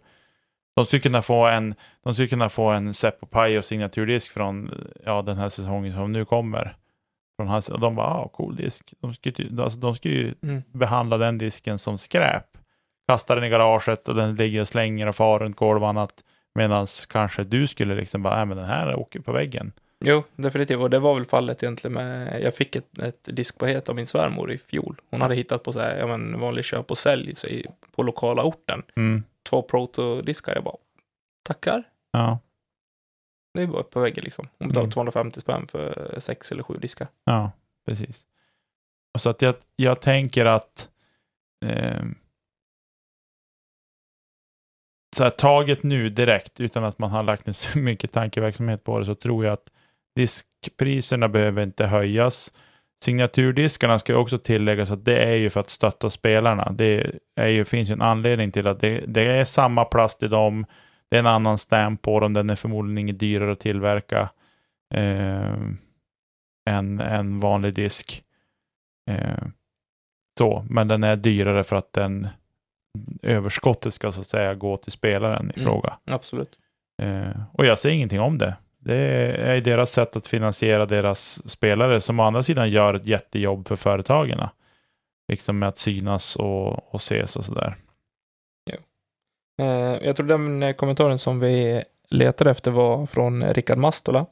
De 0.76 0.87
skulle 0.87 1.00
kunna 1.00 1.22
få 1.22 1.46
en, 1.46 1.74
de 2.05 2.14
skulle 2.14 2.29
kunna 2.29 2.48
få 2.48 2.70
en 2.70 2.94
Seppo 2.94 3.26
Pajo 3.26 3.62
signaturdisk 3.62 4.33
från 4.33 4.70
ja, 5.05 5.22
den 5.22 5.37
här 5.37 5.48
säsongen 5.48 5.92
som 5.92 6.12
nu 6.12 6.24
kommer. 6.24 6.76
Från 7.38 7.48
hans, 7.48 7.68
och 7.68 7.81
de 7.81 7.94
bara, 7.94 8.07
ah, 8.07 8.29
cool 8.29 8.57
disk. 8.57 8.94
De 9.00 9.14
skulle, 9.14 9.62
alltså, 9.62 9.79
de 9.79 9.94
skulle 9.96 10.14
ju 10.14 10.35
Mm. 10.42 10.62
behandla 10.72 11.16
den 11.18 11.38
disken 11.38 11.79
som 11.79 11.98
skräp. 11.98 12.50
Kasta 13.11 13.35
den 13.35 13.44
i 13.44 13.49
garaget 13.49 14.09
och 14.09 14.14
den 14.14 14.35
ligger 14.35 14.61
och 14.61 14.68
slänger 14.68 15.07
och 15.07 15.14
far 15.16 15.38
runt 15.38 15.57
golv 15.57 15.83
och 15.83 15.88
annat. 15.88 16.25
Medan 16.55 16.87
kanske 17.09 17.42
du 17.42 17.66
skulle 17.66 17.94
liksom 17.94 18.23
bara, 18.23 18.37
nej 18.37 18.46
men 18.46 18.57
den 18.57 18.66
här 18.66 18.94
åker 18.94 19.20
på 19.20 19.33
väggen. 19.33 19.73
Jo, 20.05 20.23
definitivt. 20.37 20.79
Och 20.81 20.90
det 20.90 20.99
var 20.99 21.14
väl 21.14 21.25
fallet 21.25 21.62
egentligen 21.62 21.94
med, 21.94 22.42
jag 22.42 22.55
fick 22.55 22.77
ett, 22.77 22.99
ett 22.99 23.29
diskpaket 23.37 23.88
av 23.88 23.94
min 23.94 24.07
svärmor 24.07 24.53
i 24.53 24.59
fjol. 24.59 25.01
Hon 25.11 25.20
hade 25.20 25.35
hittat 25.35 25.62
på 25.62 25.73
så 25.73 25.81
här, 25.81 25.96
ja 25.99 26.07
men 26.07 26.40
vanlig 26.40 26.64
köp 26.64 26.90
och 26.90 26.99
sälj 26.99 27.33
i, 27.49 27.66
på 27.96 28.03
lokala 28.03 28.42
orten. 28.44 28.83
Mm. 28.96 29.23
Två 29.49 29.62
protodiskar. 29.62 30.55
Jag 30.55 30.64
bara, 30.64 30.77
tackar. 31.42 31.83
Ja, 32.12 32.38
Det 33.55 33.66
var 33.66 33.83
på 33.83 34.01
väggen 34.01 34.25
liksom. 34.25 34.49
Hon 34.59 34.68
betalade 34.68 34.85
Mm. 34.85 34.90
250 34.92 35.40
spänn 35.40 35.66
för 35.66 36.14
sex 36.18 36.53
eller 36.53 36.62
sju 36.62 36.75
diskar. 36.75 37.09
ja, 37.25 37.53
precis. 37.87 38.25
Och 39.14 39.20
så 39.20 39.31
att 39.31 39.42
jag, 39.42 39.55
jag 39.77 40.01
tänker 40.01 40.44
att 40.46 40.88
eh, 41.66 42.03
så 45.16 45.23
här, 45.23 45.31
taget 45.31 45.83
nu 45.83 46.09
direkt, 46.09 46.61
utan 46.61 46.85
att 46.85 46.99
man 46.99 47.11
har 47.11 47.23
lagt 47.23 47.46
ner 47.46 47.53
så 47.53 47.79
mycket 47.79 48.12
tankeverksamhet 48.12 48.85
på 48.85 48.99
det, 48.99 49.05
så 49.05 49.14
tror 49.14 49.44
jag 49.44 49.53
att 49.53 49.70
diskpriserna 50.16 51.29
behöver 51.29 51.62
inte 51.62 51.87
höjas. 51.87 52.53
Signaturdiskarna 53.05 53.99
ska 53.99 54.16
också 54.16 54.38
tilläggas 54.38 54.90
att 54.90 55.05
det 55.05 55.25
är 55.25 55.35
ju 55.35 55.51
för 55.51 55.61
att 55.61 55.70
stötta 55.70 56.11
spelarna. 56.11 56.73
Det 56.73 57.16
är 57.37 57.49
ju, 57.49 57.64
finns 57.64 57.90
ju 57.90 57.92
en 57.92 58.03
anledning 58.03 58.53
till 58.53 58.66
att 58.66 58.81
det, 58.81 59.05
det 59.07 59.23
är 59.23 59.44
samma 59.44 59.85
plast 59.85 60.23
i 60.23 60.27
dem, 60.27 60.66
det 61.11 61.16
är 61.16 61.20
en 61.20 61.27
annan 61.27 61.59
stamp 61.59 62.03
på 62.03 62.20
dem, 62.20 62.33
den 62.33 62.51
är 62.51 62.57
förmodligen 62.57 62.99
inget 62.99 63.18
dyrare 63.18 63.53
att 63.53 63.61
tillverka 63.61 64.31
eh, 64.94 65.55
än 66.70 67.01
en 67.01 67.40
vanlig 67.40 67.75
disk. 67.75 68.23
Eh, 69.11 69.44
så, 70.38 70.66
men 70.70 70.88
den 70.88 71.05
är 71.05 71.16
dyrare 71.16 71.64
för 71.64 71.77
att 71.77 71.92
den 71.92 72.29
överskottet 73.22 73.94
ska 73.94 74.12
så 74.12 74.20
att 74.20 74.26
säga 74.26 74.55
gå 74.55 74.76
till 74.76 74.92
spelaren 74.92 75.53
i 75.57 75.61
Mm. 75.61 75.70
fråga. 75.72 75.96
Absolut. 76.05 76.59
Eh, 77.03 77.31
och 77.53 77.66
jag 77.66 77.79
säger 77.79 77.96
ingenting 77.96 78.20
om 78.20 78.38
det. 78.38 78.57
Det 78.79 78.96
är 79.37 79.61
deras 79.61 79.90
sätt 79.92 80.16
att 80.16 80.26
finansiera 80.26 80.87
deras 80.87 81.48
spelare 81.50 82.00
som 82.00 82.20
å 82.20 82.22
andra 82.22 82.42
sidan 82.42 82.70
gör 82.70 82.94
ett 82.94 83.07
jättejobb 83.07 83.68
för 83.68 83.76
företagen. 83.76 84.48
Liksom 85.29 85.59
med 85.59 85.68
att 85.68 85.79
synas 85.79 86.37
och, 86.37 86.94
och 86.94 87.00
ses 87.00 87.37
och 87.37 87.44
sådär. 87.44 87.76
Eh, 89.61 89.66
jag 90.07 90.16
tror 90.16 90.26
den 90.26 90.74
kommentaren 90.74 91.18
som 91.18 91.40
vi 91.40 91.85
letade 92.09 92.50
efter 92.50 92.70
var 92.70 93.07
från 93.07 93.44
Rickard 93.44 93.79
Mastola. 93.79 94.26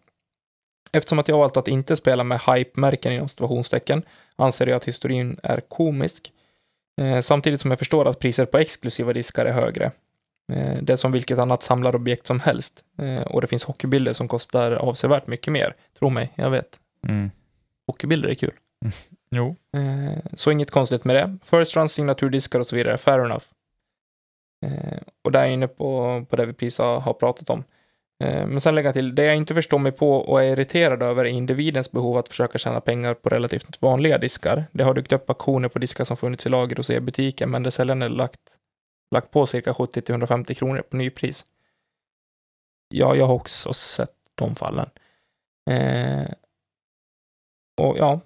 Eftersom 0.93 1.19
att 1.19 1.29
jag 1.29 1.39
valt 1.39 1.57
att 1.57 1.69
inte 1.69 1.97
spela 1.97 2.25
med 2.25 2.41
hype-märken 2.41 3.13
inom 3.13 3.29
situationstecken 3.29 4.03
anser 4.37 4.67
jag 4.67 4.77
att 4.77 4.85
historien 4.85 5.41
är 5.43 5.61
komisk. 5.61 6.33
Eh, 6.99 7.21
samtidigt 7.21 7.61
som 7.61 7.71
jag 7.71 7.79
förstår 7.79 8.09
att 8.09 8.19
priser 8.19 8.47
på 8.47 8.59
exklusiva 8.59 9.13
diskar 9.13 9.47
är 9.47 9.53
högre. 9.53 9.85
Eh, 10.53 10.77
det 10.83 10.93
är 10.93 10.97
som 10.97 11.13
vilket 11.13 11.39
annat 11.39 11.63
samlarobjekt 11.63 12.27
som 12.27 12.41
helst. 12.41 12.85
Eh, 12.99 13.23
och 13.23 13.41
det 13.41 13.47
finns 13.47 13.65
hockeybilder 13.65 14.13
som 14.13 14.29
kostar 14.29 14.73
avsevärt 14.73 15.27
mycket 15.27 15.53
mer. 15.53 15.75
Tro 15.99 16.11
mig, 16.11 16.33
jag 16.35 16.51
vet. 16.51 16.81
Mm. 17.09 17.31
Hockeybilder 17.87 18.29
är 18.29 18.35
kul. 18.35 18.55
Jo. 19.31 19.57
Så 20.35 20.51
inget 20.51 20.71
konstigt 20.71 21.05
med 21.05 21.17
det. 21.17 21.39
First 21.43 21.77
run, 21.77 21.89
signaturdiskar 21.89 22.61
och 22.61 22.67
så 22.67 22.77
vidare, 22.77 22.99
fair 22.99 23.19
enough. 23.19 23.45
Och 25.25 25.33
där 25.33 25.41
är 25.41 25.45
jag 25.45 25.53
inne 25.53 25.69
på, 25.69 26.25
på 26.31 26.37
det 26.37 26.47
vi 26.47 26.53
precis 26.53 26.79
har 26.79 27.13
pratat 27.13 27.51
om. 27.51 27.65
Eh, 28.25 28.47
men 28.47 28.61
sen 28.61 28.75
lägger 28.75 28.89
jag 28.89 28.95
till, 28.95 29.15
det 29.15 29.25
jag 29.25 29.37
inte 29.37 29.55
förstår 29.55 29.79
mig 29.79 29.93
på 29.93 30.13
och 30.13 30.43
är 30.43 30.53
irriterad 30.53 31.03
över 31.03 31.25
är 31.25 31.29
individens 31.29 31.91
behov 31.93 32.17
att 32.17 32.29
försöka 32.29 32.59
tjäna 32.59 32.81
pengar 32.81 33.15
på 33.15 33.29
relativt 33.29 33.83
vanliga 33.83 34.19
diskar. 34.19 34.65
Det 34.73 34.85
har 34.85 34.95
dykt 34.95 35.13
upp 35.13 35.31
auktioner 35.31 35.69
på 35.69 35.79
diskar 35.79 36.05
som 36.05 36.17
funnits 36.17 36.47
i 36.47 36.49
lager 36.49 36.77
hos 36.77 36.91
e-butiken, 36.91 37.51
men 37.51 37.63
där 37.63 37.71
säljaren 37.71 38.03
är 38.03 38.09
lagt, 38.09 38.41
lagt 39.15 39.31
på 39.31 39.47
cirka 39.47 39.73
70-150 39.73 40.55
kronor 40.55 40.83
på 40.83 40.97
nypris. 40.97 41.47
Ja, 42.89 43.15
jag 43.15 43.27
har 43.27 43.35
också 43.35 43.73
sett 43.73 44.15
de 44.35 44.55
fallen. 44.55 44.91
Eh, 45.71 46.29
och 47.81 47.99
ja, 47.99 48.21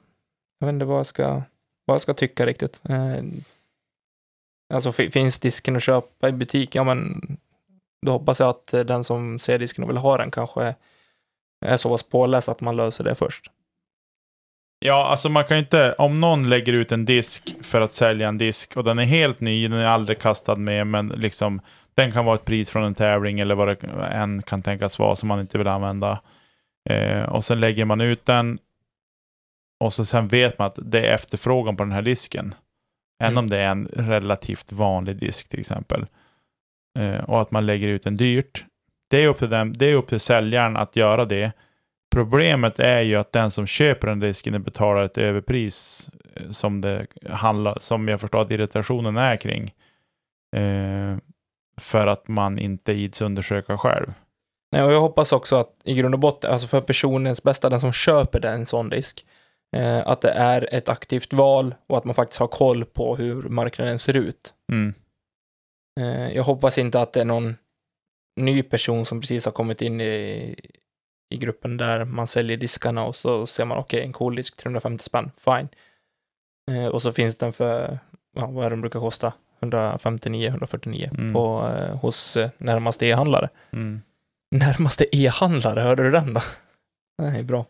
jag 0.59 0.67
vet 0.67 0.73
inte 0.73 0.85
vad 0.85 0.99
jag 0.99 1.07
ska, 1.07 1.43
vad 1.85 1.95
jag 1.95 2.01
ska 2.01 2.15
tycka 2.15 2.47
riktigt. 2.47 2.81
Eh, 2.89 3.25
alltså 4.75 4.93
finns 4.93 5.41
disken 5.41 5.77
att 5.77 5.83
köpa 5.83 6.29
i 6.29 6.33
butik, 6.33 6.75
ja 6.75 6.85
men 6.85 7.21
då 8.07 8.13
hoppas 8.13 8.41
jag 8.41 8.49
att 8.49 8.75
eh, 8.75 8.81
den 8.81 9.05
som 9.05 9.39
ser 9.39 9.59
disken 9.59 9.85
och 9.85 9.91
vill 9.91 9.97
ha 9.97 10.17
den 10.17 10.31
kanske 10.31 10.75
är 11.65 11.77
så 11.77 11.89
pass 11.89 12.03
påläst 12.03 12.49
att 12.49 12.61
man 12.61 12.77
löser 12.77 13.05
det 13.05 13.15
först. 13.15 13.51
Ja, 14.79 15.07
alltså 15.07 15.29
man 15.29 15.45
kan 15.45 15.57
ju 15.57 15.63
inte, 15.63 15.93
om 15.93 16.21
någon 16.21 16.49
lägger 16.49 16.73
ut 16.73 16.93
en 16.93 17.05
disk 17.05 17.57
för 17.65 17.81
att 17.81 17.93
sälja 17.93 18.29
en 18.29 18.39
disk 18.39 18.77
och 18.77 18.85
den 18.85 18.99
är 18.99 19.05
helt 19.05 19.41
ny, 19.41 19.69
den 19.69 19.79
är 19.79 19.87
aldrig 19.87 20.19
kastad 20.21 20.57
med, 20.57 20.87
men 20.87 21.09
liksom 21.09 21.61
den 21.95 22.13
kan 22.13 22.25
vara 22.25 22.35
ett 22.35 22.45
pris 22.45 22.71
från 22.71 22.85
en 22.85 22.95
tävling 22.95 23.41
eller 23.41 23.55
vad 23.55 23.69
det 23.69 23.87
än 24.13 24.43
kan 24.43 24.63
tänkas 24.63 24.99
vara 24.99 25.17
som 25.17 25.29
man 25.29 25.41
inte 25.41 25.59
vill 25.59 25.69
använda. 25.69 26.21
Eh, 26.91 27.23
och 27.23 27.45
sen 27.45 27.61
lägger 27.61 27.85
man 27.85 28.01
ut 28.01 28.27
den 28.27 28.59
och 29.81 29.93
så 29.93 30.05
sen 30.05 30.29
vet 30.29 30.59
man 30.59 30.67
att 30.67 30.79
det 30.83 31.07
är 31.07 31.15
efterfrågan 31.15 31.77
på 31.77 31.83
den 31.83 31.93
här 31.93 32.03
disken. 32.03 32.55
Än 33.23 33.29
Mm. 33.29 33.39
om 33.39 33.51
det 33.51 33.59
är 33.59 33.69
en 33.69 33.87
relativt 33.87 34.73
vanlig 34.73 35.17
disk 35.17 35.49
till 35.49 35.61
exempel. 35.61 36.07
Eh, 36.99 37.25
och 37.25 37.41
att 37.41 37.51
man 37.51 37.67
lägger 37.67 37.89
ut 37.89 38.03
den 38.03 38.17
dyrt. 38.17 38.65
Det 39.11 39.25
är 39.25 39.29
upp 39.29 39.39
till, 39.39 39.51
den, 39.51 39.73
det 39.73 39.87
är 39.87 39.95
upp 39.95 40.09
till 40.09 40.21
säljaren 40.21 40.77
att 40.77 40.97
göra 40.97 41.25
det. 41.25 41.53
Problemet 42.13 42.79
är 42.79 43.01
ju 43.01 43.17
att 43.17 43.33
den 43.33 43.51
som 43.51 43.67
köper 43.67 44.09
den 44.09 44.21
disken 44.21 44.63
betalar 44.63 45.05
ett 45.05 45.19
överpris 45.19 46.11
eh, 46.35 46.51
som 46.51 46.81
det 46.81 47.07
handlar, 47.31 47.79
som 47.81 48.09
jag 48.09 48.21
förstår 48.21 48.41
att 48.41 48.51
irritationen 48.51 49.17
är 49.17 49.37
kring. 49.37 49.75
Eh, 50.57 51.17
för 51.81 52.07
att 52.07 52.29
man 52.29 52.59
inte 52.59 52.93
ids 52.93 53.23
undersöka 53.23 53.79
själv. 53.79 54.07
Nej, 54.73 54.83
och 54.83 54.93
jag 54.93 55.01
hoppas 55.01 55.33
också 55.33 55.57
att 55.57 55.75
i 55.85 55.95
grund 55.95 56.15
och 56.15 56.21
botten, 56.21 56.53
alltså 56.53 56.69
för 56.69 56.81
personens 56.81 57.43
bästa, 57.43 57.71
den 57.71 57.81
som 57.81 57.93
köper 57.93 58.41
den, 58.41 58.55
en 58.55 58.67
sån 58.67 58.89
disk, 58.89 59.27
eh, 59.77 60.07
att 60.07 60.21
det 60.21 60.31
är 60.31 60.75
ett 60.75 60.89
aktivt 60.89 61.33
val 61.33 61.75
och 61.87 61.97
att 61.97 62.05
man 62.05 62.15
faktiskt 62.15 62.41
har 62.41 62.47
koll 62.47 62.85
på 62.85 63.17
hur 63.17 63.43
marknaden 63.43 63.99
ser 63.99 64.17
ut. 64.17 64.55
Mm. 64.73 64.95
Eh, 66.01 66.33
jag 66.33 66.43
hoppas 66.43 66.79
inte 66.79 67.01
att 67.01 67.13
det 67.13 67.21
är 67.21 67.25
någon 67.25 67.57
ny 68.37 68.63
person 68.63 69.05
som 69.05 69.21
precis 69.21 69.45
har 69.45 69.53
kommit 69.53 69.83
in 69.83 70.01
i, 70.01 70.55
i 71.31 71.37
gruppen 71.37 71.77
där 71.77 72.05
man 72.05 72.27
säljer 72.27 72.57
diskarna 72.57 73.05
och 73.05 73.17
så 73.17 73.47
ser 73.47 73.65
man 73.65 73.79
okej, 73.79 74.03
en 74.03 74.13
cool 74.13 74.37
disk 74.37 74.57
350 74.57 75.05
spänn, 75.05 75.31
fine. 75.39 75.69
Eh, 76.71 76.87
och 76.87 77.03
så 77.03 77.13
finns 77.13 77.39
den 77.39 77.53
för, 77.53 77.99
ja, 78.37 78.47
vad 78.47 78.67
är 78.67 78.71
den 78.71 78.81
brukar 78.81 79.01
kosta? 79.01 79.33
159, 79.61 80.49
149 80.49 81.11
Mm. 81.19 81.33
på, 81.33 81.69
eh, 81.77 81.97
hos 81.97 82.37
eh, 82.37 82.51
närmaste 82.59 83.07
e-handlare. 83.07 83.49
Mm. 83.73 84.03
Närmaste 84.51 85.17
e-handlare, 85.17 85.81
hörde 85.81 86.03
du 86.03 86.11
den 86.11 86.35
då? 86.35 86.41
Är 87.23 87.43
bra. 87.43 87.67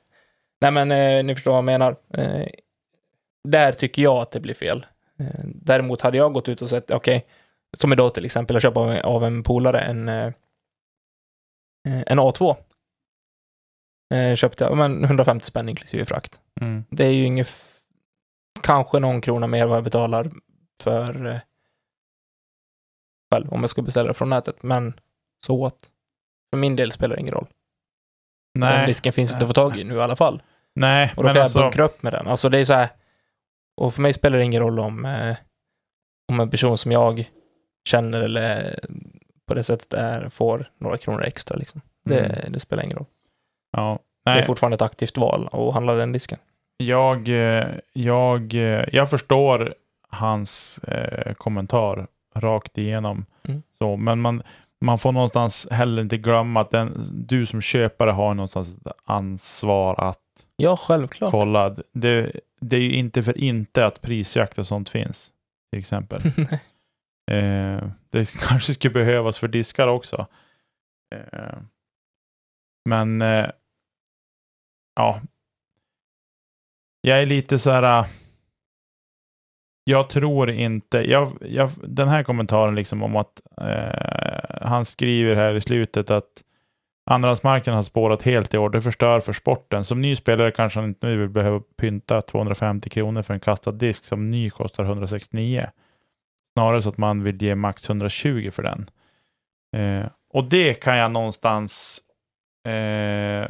Nej 0.61 0.71
men 0.71 0.93
eh, 0.93 1.25
ni 1.25 1.35
förstår 1.35 1.51
vad 1.51 1.59
jag 1.59 1.65
menar. 1.65 1.97
Eh, 2.15 2.47
där 3.49 3.73
tycker 3.73 4.03
jag 4.03 4.17
att 4.17 4.31
det 4.31 4.41
blir 4.41 4.55
fel. 4.55 4.87
Däremot 5.45 6.01
hade 6.01 6.17
jag 6.17 6.33
gått 6.33 6.49
ut 6.49 6.63
och 6.63 6.69
sett, 6.69 6.91
okej, 6.91 7.27
som 7.77 7.93
idag 7.93 8.15
till 8.15 8.25
exempel, 8.25 8.55
jag 8.55 8.63
köper 8.63 8.81
av, 8.81 9.15
av 9.15 9.25
en 9.25 9.43
polare 9.43 9.81
en, 9.81 10.09
eh, 10.09 10.33
en 11.85 12.21
A2. 12.21 12.57
Eh, 14.15 14.35
köpte 14.35 14.65
jag, 14.65 14.77
men 14.77 15.05
150 15.05 15.47
spänn 15.47 15.69
inklusive 15.69 16.05
frakt. 16.05 16.41
Mm. 16.61 16.85
Det 16.91 17.05
är 17.05 17.11
ju 17.11 17.25
inget, 17.25 17.49
kanske 18.63 18.99
någon 18.99 19.21
krona 19.21 19.47
mer 19.47 19.67
vad 19.67 19.77
jag 19.77 19.85
betalar 19.85 20.31
för 20.83 21.27
eh, 21.27 21.41
själv 23.33 23.53
om 23.53 23.61
jag 23.61 23.71
ska 23.71 23.83
beställa 23.83 24.15
från 24.15 24.31
nätet, 24.31 24.63
men 24.63 25.01
så 25.47 25.63
what? 25.63 25.91
För 26.51 26.57
min 26.57 26.77
del 26.77 26.93
spelar 26.93 27.17
det 27.17 27.21
ingen 27.21 27.35
roll. 27.35 27.47
Den 28.55 28.61
Nej, 28.61 28.87
disken 28.87 29.13
finns 29.13 29.33
inte 29.33 29.45
att 29.45 29.51
få 29.51 29.55
tag 29.55 29.77
i 29.77 29.85
nu 29.85 29.95
i 29.95 30.01
alla 30.01 30.17
fall. 30.17 30.43
nej 30.75 31.13
Och 31.17 31.23
då 31.23 31.27
men 31.27 31.35
kan 31.35 31.43
alltså, 31.43 31.59
jag 31.59 31.65
bunkra 31.65 31.85
upp 31.85 32.03
med 32.03 32.13
den. 32.13 32.29
Alltså 32.29 32.49
det 32.49 32.59
är 32.59 32.65
så 32.65 32.75
här, 32.75 32.89
och 33.77 33.95
för 33.95 34.03
mig 34.03 34.13
spelar 34.13 34.39
det 34.39 34.45
ingen 34.45 34.63
roll 34.63 34.79
om, 34.79 35.05
eh, 35.05 35.37
om 36.29 36.41
en 36.41 36.51
person 36.51 36.79
som 36.79 36.93
jag 36.93 37.31
känner 37.89 38.21
eller 38.21 38.79
på 39.47 39.55
det 39.55 39.65
sättet 39.65 39.93
är, 39.95 40.29
får 40.29 40.71
några 40.79 40.97
kronor 40.97 41.23
extra 41.25 41.57
liksom. 41.57 41.81
Det, 42.05 42.19
Mm. 42.19 42.53
det 42.53 42.61
spelar 42.61 42.83
ingen 42.83 42.97
roll. 42.97 43.07
Ja, 43.77 43.99
Det 44.25 44.31
är 44.31 44.35
Nej, 44.35 44.45
fortfarande 44.45 44.75
ett 44.75 44.83
aktivt 44.83 45.17
val 45.19 45.49
att 45.53 45.75
handla 45.75 45.93
den 45.95 46.13
disken. 46.13 46.39
jag, 46.77 47.29
eh, 47.29 47.67
jag, 47.93 48.55
eh, 48.55 48.85
jag 48.93 49.11
förstår 49.11 49.75
hans 50.09 50.79
eh, 50.79 51.35
kommentar 51.35 52.07
rakt 52.35 52.79
igenom. 52.79 53.25
Mm. 53.49 53.63
Så, 53.79 53.97
men 53.97 54.21
man, 54.21 54.43
man 54.81 54.99
får 54.99 55.13
någonstans 55.13 55.69
heller 55.71 56.03
inte 56.03 56.17
glömma 56.19 56.61
att 56.61 56.71
den, 56.71 57.07
du 57.29 57.47
som 57.47 57.61
köpare 57.61 58.11
har 58.11 58.35
någonstans 58.35 58.77
ansvar 59.05 59.95
att 60.09 60.19
Ja, 60.57 60.77
självklart. 60.77 61.31
kolla. 61.31 61.77
Det, 61.93 62.33
det 62.61 62.77
är 62.77 62.81
ju 62.81 62.93
inte 62.93 63.23
för 63.23 63.39
inte 63.39 63.87
att 63.87 64.01
prisjakt 64.01 64.59
och 64.59 64.67
sånt 64.67 64.89
finns, 64.89 65.31
till 65.73 65.79
exempel. 65.81 66.21
Eh, 67.33 67.89
det 68.11 68.33
kanske 68.49 68.75
skulle 68.75 68.95
behövas 68.95 69.39
för 69.39 69.49
diskar 69.49 69.89
också. 69.89 70.27
Eh, 71.15 71.59
men 72.89 73.23
eh, 73.23 73.51
ja, 74.95 75.21
jag 77.01 77.23
är 77.23 77.27
lite 77.27 77.59
så 77.59 77.71
här. 77.71 78.01
Eh, 78.01 78.07
jag 79.85 80.09
tror 80.11 80.51
inte, 80.51 81.11
jag, 81.11 81.39
jag, 81.41 81.71
den 81.83 82.09
här 82.09 82.23
kommentaren 82.23 82.75
liksom 82.75 83.03
om 83.03 83.17
att 83.17 83.43
eh, 83.61 84.67
han 84.67 84.85
skriver 84.85 85.37
här 85.37 85.55
i 85.55 85.61
slutet 85.61 86.11
att 86.11 86.43
andrahandsmarknaden 87.11 87.77
har 87.77 87.83
spårat 87.83 88.23
helt 88.23 88.55
i 88.55 88.59
år. 88.59 88.71
Det 88.71 88.81
förstör 88.81 89.21
för 89.21 89.33
sporten. 89.33 89.85
Som 89.85 90.01
ny 90.01 90.17
spelare 90.17 90.51
kanske 90.51 90.81
han 90.81 90.89
inte 90.89 91.07
nu 91.07 91.17
vill 91.17 91.29
behöva 91.29 91.61
pynta 91.77 92.23
250 92.23 92.91
kronor 92.91 93.23
för 93.23 93.35
en 93.35 93.41
kastad 93.41 93.73
disk 93.73 94.05
som 94.05 94.31
ny 94.31 94.51
kostar 94.51 94.85
169. 94.85 95.71
Snarare 96.53 96.83
så 96.83 96.89
att 96.89 96.99
man 96.99 97.23
vill 97.23 97.43
ge 97.43 97.55
max 97.55 97.89
120 97.89 98.51
för 98.53 98.63
den. 98.63 98.91
Eh, 99.77 100.07
och 100.29 100.45
det 100.45 100.75
kan 100.75 100.97
jag 100.97 101.11
någonstans 101.11 102.01
eh, 102.69 103.49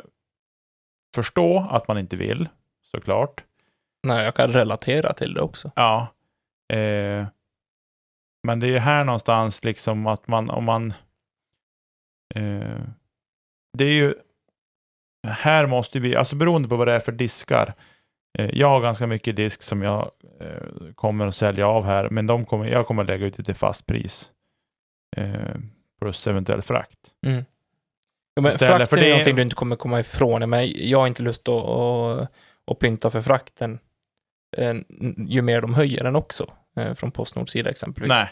förstå 1.15 1.67
att 1.71 1.89
man 1.89 1.99
inte 1.99 2.17
vill, 2.17 2.49
såklart. 2.91 3.45
Nej, 4.03 4.25
jag 4.25 4.35
kan 4.35 4.53
relatera 4.53 5.13
till 5.13 5.35
det 5.35 5.41
också. 5.41 5.71
Ja. 5.77 6.07
Eh, 6.73 7.27
men 8.43 8.61
det 8.61 8.67
är 8.67 8.71
ju 8.71 8.79
här 8.79 9.05
någonstans 9.05 9.65
liksom 9.65 10.07
att 10.07 10.29
man, 10.29 10.51
om 10.51 10.65
man... 10.65 10.95
Eh, 12.35 12.81
det 13.79 13.85
är 13.85 13.93
ju... 13.93 14.15
Här 15.27 15.67
måste 15.67 16.01
vi, 16.01 16.17
alltså 16.17 16.37
beroende 16.37 16.69
på 16.69 16.77
vad 16.77 16.89
det 16.89 16.95
är 16.95 17.01
för 17.01 17.13
diskar. 17.13 17.75
Eh, 18.39 18.51
jag 18.53 18.69
har 18.69 18.81
ganska 18.81 19.07
mycket 19.07 19.37
disk 19.37 19.63
som 19.63 19.83
jag 19.83 20.11
eh, 20.41 20.93
kommer 20.95 21.27
att 21.27 21.35
sälja 21.35 21.67
av 21.67 21.85
här, 21.85 22.09
men 22.11 22.27
de 22.27 22.45
kommer, 22.47 22.67
jag 22.67 22.87
kommer 22.87 23.03
att 23.03 23.09
lägga 23.09 23.27
ut 23.27 23.35
det 23.35 23.43
till 23.45 23.55
fast 23.55 23.87
pris. 23.87 24.31
Eh, 25.17 25.33
plus 26.01 26.27
eventuell 26.27 26.63
frakt. 26.63 26.99
Mm. 27.27 27.45
Ja, 28.35 28.43
men 28.43 28.53
frakten 28.53 28.87
för 28.87 28.97
är 28.97 29.01
det- 29.01 29.09
någonting 29.11 29.37
du 29.37 29.43
inte 29.43 29.55
kommer 29.57 29.77
komma 29.77 30.01
ifrån. 30.01 30.51
Men 30.51 30.73
jag 30.89 30.99
har 30.99 31.07
inte 31.07 31.23
lust 31.23 31.49
att, 31.49 31.65
att, 31.65 32.29
att 32.67 32.79
pynta 32.79 33.11
för 33.11 33.21
frakten 33.21 33.79
ju 35.29 35.43
mer 35.43 35.61
de 35.61 35.75
höjer 35.75 36.05
den 36.05 36.17
också. 36.17 36.53
Från 36.95 37.11
Postnords 37.11 37.53
sida 37.53 37.71
exempelvis. 37.71 38.09
Nej, 38.09 38.29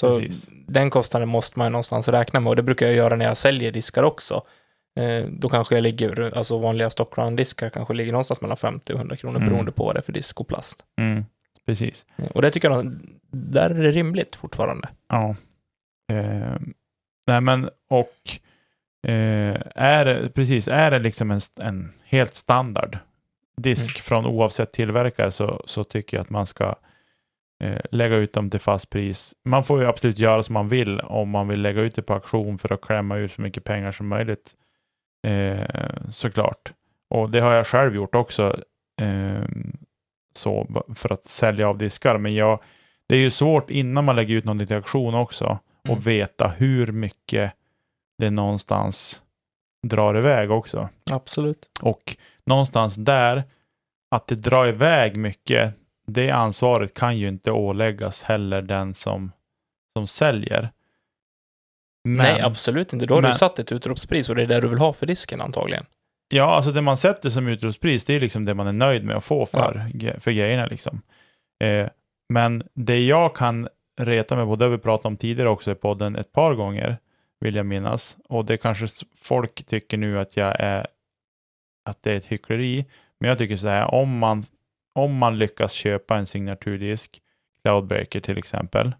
Så 0.00 0.18
precis. 0.20 0.48
den 0.66 0.90
kostnaden 0.90 1.28
måste 1.28 1.58
man 1.58 1.72
någonstans 1.72 2.08
räkna 2.08 2.40
med 2.40 2.50
och 2.50 2.56
det 2.56 2.62
brukar 2.62 2.86
jag 2.86 2.94
göra 2.94 3.16
när 3.16 3.24
jag 3.24 3.36
säljer 3.36 3.72
diskar 3.72 4.02
också. 4.02 4.42
Eh, 5.00 5.26
Då 5.26 5.48
kanske 5.48 5.74
jag 5.74 5.82
ligger, 5.82 6.36
alltså 6.38 6.58
vanliga 6.58 6.90
stockround-diskar 6.90 7.70
kanske 7.70 7.94
ligger 7.94 8.12
någonstans 8.12 8.40
mellan 8.40 8.56
50 8.56 8.92
och 8.92 8.98
100 8.98 9.16
kronor 9.16 9.36
Mm. 9.36 9.48
beroende 9.48 9.72
på 9.72 9.84
vad 9.84 9.94
det 9.94 9.98
är 10.00 10.02
för 10.02 10.12
disk 10.12 10.40
och 10.40 10.48
plast. 10.48 10.84
Mm, 10.98 11.24
precis. 11.66 12.06
Eh, 12.16 12.26
Och 12.26 12.42
det 12.42 12.50
tycker 12.50 12.70
jag, 12.70 12.92
där 13.32 13.70
är 13.70 13.82
det 13.82 13.90
rimligt 13.90 14.36
fortfarande. 14.36 14.88
Ja. 15.08 15.34
Eh, 16.12 16.56
nej 17.26 17.40
men 17.40 17.70
och 17.90 18.14
eh, 19.10 19.60
är 19.74 20.04
det, 20.04 20.28
precis, 20.34 20.68
är 20.68 20.90
det 20.90 20.98
liksom 20.98 21.30
en, 21.30 21.40
en 21.60 21.92
helt 22.04 22.34
standard 22.34 22.98
disk 23.56 23.96
Mm. 23.96 24.02
från 24.02 24.26
oavsett 24.26 24.72
tillverkare 24.72 25.30
så, 25.30 25.62
så 25.66 25.84
tycker 25.84 26.16
jag 26.16 26.22
att 26.24 26.30
man 26.30 26.46
ska 26.46 26.74
eh, 27.64 27.80
lägga 27.90 28.16
ut 28.16 28.32
dem 28.32 28.50
till 28.50 28.60
fast 28.60 28.90
pris. 28.90 29.34
Man 29.44 29.64
får 29.64 29.80
ju 29.80 29.86
absolut 29.86 30.18
göra 30.18 30.42
som 30.42 30.52
man 30.52 30.68
vill 30.68 31.00
om 31.00 31.30
man 31.30 31.48
vill 31.48 31.62
lägga 31.62 31.80
ut 31.80 31.94
det 31.94 32.02
på 32.02 32.14
auktion 32.14 32.58
för 32.58 32.72
att 32.72 32.80
klämma 32.80 33.16
ut 33.16 33.32
så 33.32 33.42
mycket 33.42 33.64
pengar 33.64 33.92
som 33.92 34.08
möjligt. 34.08 34.54
Eh, 35.26 35.66
såklart. 36.10 36.72
Och 37.10 37.30
det 37.30 37.40
har 37.40 37.52
jag 37.52 37.66
själv 37.66 37.94
gjort 37.94 38.14
också. 38.14 38.56
Eh, 39.00 39.44
så 40.34 40.84
för 40.94 41.12
att 41.12 41.24
sälja 41.24 41.68
av 41.68 41.78
diskar. 41.78 42.18
Men 42.18 42.34
jag, 42.34 42.60
det 43.06 43.16
är 43.16 43.20
ju 43.20 43.30
svårt 43.30 43.70
innan 43.70 44.04
man 44.04 44.16
lägger 44.16 44.34
ut 44.34 44.44
någonting 44.44 44.66
till 44.66 44.76
auktion 44.76 45.14
också 45.14 45.58
Mm. 45.84 45.96
och 45.96 46.06
veta 46.06 46.48
hur 46.48 46.86
mycket 46.92 47.52
det 48.18 48.30
någonstans 48.30 49.22
drar 49.86 50.18
iväg 50.18 50.50
också. 50.50 50.88
Absolut. 51.10 51.70
Och 51.82 52.16
någonstans 52.46 52.94
där, 52.94 53.42
att 54.10 54.26
det 54.26 54.34
drar 54.34 54.66
iväg 54.66 55.16
mycket, 55.16 55.74
det 56.06 56.30
ansvaret 56.30 56.94
kan 56.94 57.18
ju 57.18 57.28
inte 57.28 57.50
åläggas 57.50 58.22
heller 58.22 58.62
den 58.62 58.94
som, 58.94 59.32
som 59.96 60.06
säljer. 60.06 60.70
Men, 62.04 62.16
Nej, 62.16 62.40
absolut 62.42 62.92
inte. 62.92 63.06
Då 63.06 63.14
har 63.14 63.22
men- 63.22 63.30
du 63.30 63.36
satt 63.36 63.58
ett 63.58 63.72
utropspris 63.72 64.28
och 64.28 64.34
det 64.34 64.42
är 64.42 64.46
det 64.46 64.60
du 64.60 64.68
vill 64.68 64.78
ha 64.78 64.92
för 64.92 65.06
disken 65.06 65.40
antagligen. 65.40 65.86
Ja, 66.28 66.54
alltså 66.54 66.72
det 66.72 66.82
man 66.82 66.96
sätter 66.96 67.30
som 67.30 67.48
utropspris, 67.48 68.04
det 68.04 68.14
är 68.14 68.20
liksom 68.20 68.44
det 68.44 68.54
man 68.54 68.66
är 68.66 68.72
nöjd 68.72 69.04
med 69.04 69.16
att 69.16 69.24
få 69.24 69.46
för, 69.46 69.86
ge- 69.94 70.20
för 70.20 70.30
grejerna. 70.30 70.66
Liksom. 70.66 71.02
Eh, 71.64 71.88
men 72.32 72.62
det 72.74 73.06
jag 73.06 73.36
kan 73.36 73.68
reta 74.00 74.36
mig 74.36 74.44
på, 74.44 74.56
det 74.56 74.64
har 74.64 74.70
vi 74.70 74.78
pratat 74.78 75.06
om 75.06 75.16
tidigare 75.16 75.48
också 75.48 75.70
i 75.70 75.74
podden 75.74 76.16
ett 76.16 76.32
par 76.32 76.54
gånger, 76.54 76.96
vill 77.40 77.54
jag 77.54 77.66
minnas. 77.66 78.16
Och 78.28 78.44
det 78.44 78.56
kanske 78.56 78.86
folk 79.16 79.66
tycker 79.66 79.96
nu 79.96 80.18
att 80.18 80.36
jag 80.36 80.56
är, 80.60 80.86
att 81.84 82.02
det 82.02 82.12
är 82.12 82.16
ett 82.16 82.26
hyckleri. 82.26 82.84
Men 83.20 83.28
jag 83.28 83.38
tycker 83.38 83.56
så 83.56 83.68
här, 83.68 83.94
om 83.94 84.18
man, 84.18 84.44
om 84.94 85.16
man 85.16 85.38
lyckas 85.38 85.72
köpa 85.72 86.16
en 86.16 86.26
signaturdisk, 86.26 87.22
Cloudbreaker 87.62 88.20
till 88.20 88.38
exempel, 88.38 88.92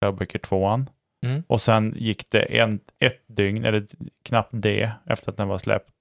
Cloudbreaker 0.00 0.38
2 0.38 0.84
Mm. 1.26 1.42
och 1.46 1.62
sen 1.62 1.94
gick 1.96 2.30
det 2.30 2.58
en, 2.58 2.80
ett 2.98 3.22
dygn, 3.26 3.64
eller 3.64 3.86
knappt 4.22 4.50
det, 4.52 4.90
efter 5.06 5.30
att 5.30 5.36
den 5.36 5.48
var 5.48 5.58
släppt, 5.58 5.94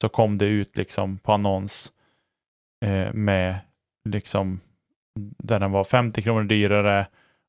så 0.00 0.08
kom 0.08 0.38
det 0.38 0.46
ut 0.46 0.76
liksom 0.76 1.18
på 1.18 1.32
annons 1.32 1.92
eh, 2.84 3.12
med 3.12 3.56
liksom 4.08 4.60
där 5.38 5.60
den 5.60 5.72
var 5.72 5.84
50 5.84 6.22
kronor 6.22 6.42
dyrare 6.44 7.06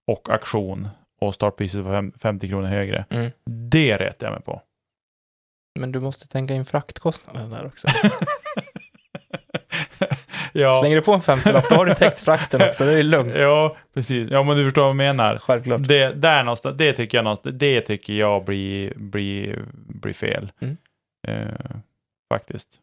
och 0.08 0.30
auktion 0.30 0.88
och 1.22 1.34
startpriset 1.34 1.84
var 1.84 1.94
fem- 1.94 2.14
50 2.18 2.48
kronor 2.48 2.68
högre. 2.68 3.06
Mm. 3.10 3.32
Det 3.46 3.98
retar 3.98 4.28
jag 4.28 4.34
mig 4.34 4.42
på. 4.44 4.62
Men 5.80 5.92
du 5.92 6.00
måste 6.00 6.28
tänka 6.28 6.54
in 6.54 6.66
fraktkostnaden 6.66 7.50
där 7.50 7.66
också. 7.66 7.88
ja, 10.54 10.80
Slänger 10.80 10.96
du 10.96 11.02
på 11.02 11.14
en 11.14 11.22
50-lapp, 11.22 11.70
då 11.70 11.76
har 11.76 11.86
du 11.86 11.94
täckt 11.94 12.20
frakten 12.20 12.62
också. 12.62 12.86
Det 12.86 12.94
är 12.94 13.04
lugnt. 13.04 13.34
ja, 13.38 13.76
precis. 13.94 14.32
Ja, 14.32 14.44
men 14.44 14.58
du 14.58 14.64
förstår 14.64 14.82
vad 14.82 14.90
jag 14.90 14.96
menar. 14.96 15.38
Självklart. 15.38 15.88
Det, 15.88 16.14
där 16.14 16.44
någonstans, 16.44 16.78
det 16.78 16.94
tycker 16.94 17.18
jag 17.18 17.24
någonstans, 17.24 17.56
det 17.60 17.82
tycker 17.82 18.14
jag 18.14 18.46
blir, 18.46 18.94
blir, 18.96 19.60
blir 19.74 20.14
fel. 20.14 20.52
Mm. 20.62 20.78
Eh, 21.28 21.76
faktiskt. 22.34 22.80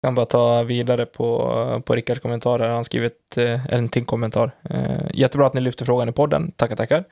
Jag 0.00 0.08
kan 0.08 0.14
bara 0.14 0.26
ta 0.26 0.62
vidare 0.62 1.06
på, 1.06 1.82
på 1.86 1.94
Rickards 1.94 2.20
kommentarer. 2.20 2.68
Han 2.68 2.84
skrivit 2.84 3.38
eh, 3.38 3.74
en 3.74 3.88
till 3.88 4.04
kommentar. 4.04 4.50
Eh, 4.70 5.06
jättebra 5.14 5.46
att 5.46 5.54
ni 5.54 5.60
lyfter 5.60 5.84
frågan 5.84 6.08
i 6.08 6.12
podden. 6.12 6.52
Tackar, 6.56 6.76
tackar. 6.76 7.04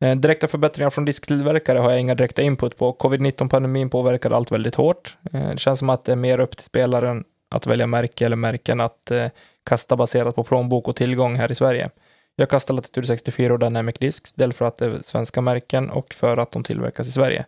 Eh, 0.00 0.16
direkta 0.16 0.46
förbättringar 0.46 0.90
från 0.90 1.04
disktillverkare 1.04 1.78
har 1.78 1.90
jag 1.90 2.00
inga 2.00 2.14
direkta 2.14 2.42
input 2.42 2.76
på. 2.76 2.92
Covid-19-pandemin 2.92 3.90
påverkar 3.90 4.30
allt 4.30 4.52
väldigt 4.52 4.74
hårt. 4.74 5.16
Eh, 5.32 5.50
det 5.50 5.58
känns 5.58 5.78
som 5.78 5.90
att 5.90 6.04
det 6.04 6.12
är 6.12 6.16
mer 6.16 6.40
upp 6.40 6.56
till 6.56 6.66
spelaren 6.66 7.24
att 7.56 7.66
välja 7.66 7.86
märke 7.86 8.26
eller 8.26 8.36
märken 8.36 8.80
att 8.80 9.10
eh, 9.10 9.26
kasta 9.64 9.96
baserat 9.96 10.34
på 10.34 10.44
plånbok 10.44 10.88
och 10.88 10.96
tillgång 10.96 11.36
här 11.36 11.52
i 11.52 11.54
Sverige. 11.54 11.90
Jag 12.36 12.50
kastar 12.50 12.74
Latitude 12.74 13.06
64 13.06 13.52
och 13.52 13.58
Dynamic 13.58 13.94
Discs, 13.98 14.32
dels 14.32 14.56
för 14.56 14.64
att 14.64 14.76
det 14.76 14.86
är 14.86 14.98
svenska 15.02 15.40
märken 15.40 15.90
och 15.90 16.14
för 16.14 16.36
att 16.36 16.50
de 16.50 16.64
tillverkas 16.64 17.08
i 17.08 17.12
Sverige. 17.12 17.44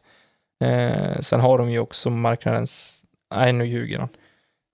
Eh, 0.64 1.20
sen 1.20 1.40
har 1.40 1.58
de 1.58 1.70
ju 1.70 1.78
också 1.78 2.10
marknadens... 2.10 3.02
Nej, 3.34 3.52
nu 3.52 3.66
ljuger 3.66 3.98
han. 3.98 4.08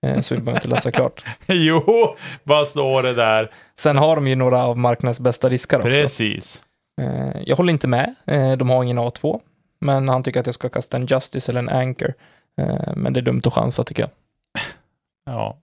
Eh, 0.06 0.20
så 0.20 0.34
vi 0.34 0.40
behöver 0.40 0.58
inte 0.58 0.68
läsa 0.68 0.90
klart. 0.90 1.24
jo, 1.46 2.16
vad 2.42 2.68
står 2.68 3.02
det 3.02 3.14
där? 3.14 3.50
Sen 3.78 3.98
har 3.98 4.16
de 4.16 4.28
ju 4.28 4.34
några 4.34 4.64
av 4.64 4.78
marknadens 4.78 5.20
bästa 5.20 5.48
diskar 5.48 5.78
också. 5.78 5.90
Precis. 5.90 6.62
Eh, 7.02 7.42
jag 7.46 7.56
håller 7.56 7.72
inte 7.72 7.88
med. 7.88 8.14
Eh, 8.26 8.52
de 8.52 8.70
har 8.70 8.84
ingen 8.84 8.98
A2. 8.98 9.40
Men 9.80 10.08
han 10.08 10.22
tycker 10.22 10.40
att 10.40 10.46
jag 10.46 10.54
ska 10.54 10.68
kasta 10.68 10.96
en 10.96 11.06
Justice 11.06 11.52
eller 11.52 11.58
en 11.58 11.68
Anchor. 11.68 12.14
Eh, 12.60 12.96
men 12.96 13.12
det 13.12 13.20
är 13.20 13.22
dumt 13.22 13.42
att 13.44 13.52
chansa 13.52 13.84
tycker 13.84 14.02
jag. 14.02 14.10
Ja, 15.24 15.58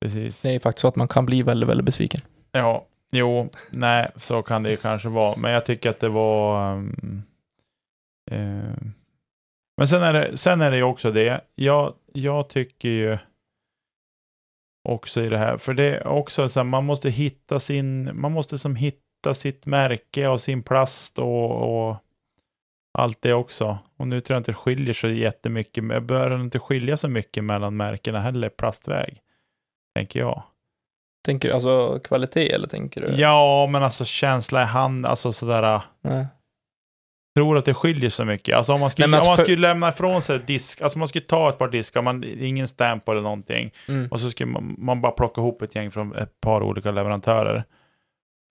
precis. 0.00 0.42
Det 0.42 0.54
är 0.54 0.58
faktiskt 0.58 0.80
så 0.80 0.88
att 0.88 0.96
man 0.96 1.08
kan 1.08 1.26
bli 1.26 1.42
väldigt, 1.42 1.68
väldigt 1.68 1.86
besviken. 1.86 2.20
Ja, 2.52 2.86
jo, 3.10 3.50
nej, 3.70 4.10
så 4.16 4.42
kan 4.42 4.62
det 4.62 4.70
ju 4.70 4.76
kanske 4.76 5.08
vara. 5.08 5.36
Men 5.36 5.52
jag 5.52 5.66
tycker 5.66 5.90
att 5.90 6.00
det 6.00 6.08
var... 6.08 6.72
um, 6.72 7.22
eh, 8.30 8.74
men 9.76 9.88
sen 9.88 10.02
är, 10.02 10.12
det, 10.12 10.36
sen 10.36 10.60
är 10.60 10.70
det 10.70 10.76
ju 10.76 10.82
också 10.82 11.10
det. 11.10 11.40
Jag, 11.54 11.94
jag 12.12 12.48
tycker 12.48 12.88
ju 12.88 13.18
också 14.88 15.22
i 15.22 15.28
det 15.28 15.38
här, 15.38 15.56
för 15.56 15.74
det 15.74 15.96
är 15.96 16.06
också 16.06 16.48
så 16.48 16.60
här, 16.60 16.64
man 16.64 16.84
måste 16.84 17.10
hitta 17.10 17.60
sin, 17.60 18.20
man 18.20 18.32
måste 18.32 18.58
som 18.58 18.76
hitta 18.76 19.34
sitt 19.34 19.66
märke 19.66 20.28
och 20.28 20.40
sin 20.40 20.62
plast 20.62 21.18
och, 21.18 21.86
och 21.88 21.96
allt 22.98 23.22
det 23.22 23.32
också. 23.32 23.78
Och 23.96 24.08
nu 24.08 24.20
tror 24.20 24.34
jag 24.34 24.40
inte 24.40 24.50
det 24.50 24.56
skiljer 24.56 24.94
så 24.94 25.08
jättemycket, 25.08 25.88
det 25.88 26.00
börjar 26.00 26.40
inte 26.40 26.58
skilja 26.58 26.96
så 26.96 27.08
mycket 27.08 27.44
mellan 27.44 27.76
märkena 27.76 28.20
heller, 28.20 28.48
plastväg, 28.48 29.18
tänker 29.98 30.20
jag. 30.20 30.42
Tänker 31.26 31.48
du 31.48 31.54
alltså 31.54 32.00
kvalitet 32.04 32.52
eller 32.52 32.68
tänker 32.68 33.00
du? 33.00 33.14
Ja, 33.20 33.66
men 33.70 33.82
alltså 33.82 34.04
känsla 34.04 34.62
i 34.62 34.64
hand, 34.64 35.06
alltså 35.06 35.32
sådär, 35.32 35.80
Nej. 36.00 36.26
tror 37.36 37.58
att 37.58 37.64
det 37.64 37.74
skiljer 37.74 38.10
så 38.10 38.24
mycket. 38.24 38.56
Alltså 38.56 38.72
om 38.72 38.80
man 38.80 38.90
skulle, 38.90 39.06
Nej, 39.06 39.10
men 39.10 39.20
om 39.20 39.26
man 39.26 39.36
för- 39.36 39.44
skulle 39.44 39.68
lämna 39.68 39.88
ifrån 39.88 40.22
sig 40.22 40.38
disk, 40.46 40.82
alltså 40.82 40.98
man 40.98 41.08
skulle 41.08 41.24
ta 41.24 41.48
ett 41.48 41.58
par 41.58 41.68
diskar, 41.68 42.02
man, 42.02 42.24
ingen 42.24 42.68
stamp 42.68 43.08
eller 43.08 43.20
någonting, 43.20 43.70
Mm. 43.88 44.08
och 44.10 44.20
så 44.20 44.30
skulle 44.30 44.50
man, 44.52 44.74
man 44.78 45.00
bara 45.00 45.12
plocka 45.12 45.40
ihop 45.40 45.62
ett 45.62 45.74
gäng 45.74 45.90
från 45.90 46.16
ett 46.16 46.40
par 46.40 46.62
olika 46.62 46.90
leverantörer. 46.90 47.64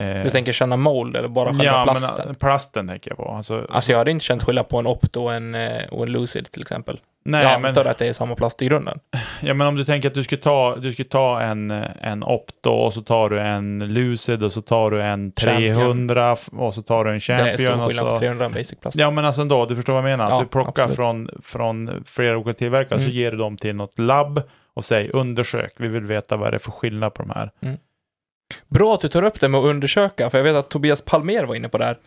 Eh, 0.01 0.23
Du 0.23 0.29
tänker 0.29 0.51
känna 0.51 0.77
mold 0.77 1.15
eller 1.15 1.27
bara 1.27 1.49
själva 1.49 1.63
ja, 1.63 1.83
plasten? 1.83 2.09
men 2.17 2.27
äh, 2.29 2.33
plasten 2.33 2.87
tänker 2.87 3.11
jag 3.11 3.17
på. 3.17 3.29
Alltså, 3.31 3.65
Alltså 3.69 3.91
jag 3.91 3.97
hade 3.99 4.11
inte 4.11 4.25
känt 4.25 4.43
skillnad 4.43 4.69
på 4.69 4.77
en 4.77 4.87
Opto 4.87 5.23
och 5.23 5.33
en, 5.33 5.55
eh, 5.55 5.83
och 5.91 6.03
en 6.03 6.11
Lucid 6.11 6.51
till 6.51 6.61
exempel. 6.61 6.99
nej, 7.25 7.43
jag 7.43 7.61
men, 7.61 7.69
antar 7.69 7.85
att 7.85 7.97
det 7.97 8.07
är 8.07 8.13
samma 8.13 8.35
plast 8.35 8.61
i 8.61 8.65
grunden. 8.65 8.99
ja, 9.41 9.53
men 9.53 9.67
om 9.67 9.75
du 9.75 9.83
tänker 9.85 10.07
att 10.09 10.13
du 10.15 10.23
skulle 10.23 10.41
ta, 10.41 10.75
du 10.75 10.91
skulle 10.91 11.09
ta 11.09 11.41
en, 11.41 11.71
en 12.01 12.23
Opto 12.23 12.71
och 12.71 12.93
så 12.93 13.01
tar 13.01 13.29
du 13.29 13.39
en 13.39 13.93
Lucid 13.93 14.43
och 14.43 14.51
så 14.51 14.61
tar 14.61 14.91
du 14.91 15.01
en 15.03 15.31
Champion. 15.41 15.75
300 15.75 16.31
f- 16.31 16.49
och 16.51 16.73
så 16.73 16.81
tar 16.81 17.03
du 17.05 17.09
en 17.11 17.13
det 17.27 17.33
är 17.33 17.57
Champion. 17.57 17.57
stor 17.79 17.87
skillnad 17.87 18.05
så, 18.07 18.13
på 18.13 18.19
300 18.19 18.45
och 18.45 18.51
basic 18.51 18.79
plast. 18.79 18.97
Ja, 18.97 19.11
men 19.11 19.25
alltså 19.25 19.41
ändå, 19.41 19.65
du 19.65 19.75
förstår 19.75 19.93
vad 19.93 20.03
jag 20.11 20.17
menar. 20.17 20.29
Ja, 20.31 20.39
du 20.39 20.45
plockar 20.47 20.69
absolut. 20.69 20.95
från, 20.95 21.29
från 21.43 22.03
flera 22.05 22.37
olika 22.37 22.53
tillverkare 22.57 22.99
så 22.99 23.03
Mm. 23.05 23.15
ger 23.17 23.31
du 23.31 23.37
dem 23.37 23.57
till 23.57 23.75
något 23.75 23.99
labb 23.99 24.41
och 24.73 24.85
säger 24.85 25.15
undersök, 25.15 25.73
vi 25.77 25.87
vill 25.87 26.03
veta 26.03 26.37
vad 26.37 26.53
det 26.53 26.57
är 26.57 26.59
för 26.59 26.71
skillnad 26.71 27.13
på 27.13 27.23
de 27.23 27.29
här. 27.31 27.51
Bra 28.67 28.93
att 28.93 29.01
du 29.01 29.07
tar 29.07 29.23
upp 29.23 29.39
det 29.39 29.49
med 29.49 29.59
att 29.59 29.65
undersöka, 29.65 30.29
för 30.29 30.37
jag 30.37 30.43
vet 30.43 30.55
att 30.55 30.69
Tobias 30.69 31.01
Palmer 31.01 31.43
var 31.43 31.55
inne 31.55 31.69
på 31.69 31.77
det 31.77 31.85
här. 31.85 31.99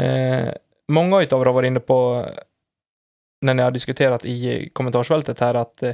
Eh, 0.00 0.52
många 0.88 1.16
av 1.16 1.22
er 1.22 1.44
har 1.44 1.52
varit 1.52 1.66
inne 1.66 1.80
på, 1.80 2.26
när 3.40 3.54
ni 3.54 3.62
har 3.62 3.70
diskuterat 3.70 4.24
i 4.24 4.70
kommentarsfältet 4.72 5.40
här, 5.40 5.54
att 5.54 5.82
eh, 5.82 5.92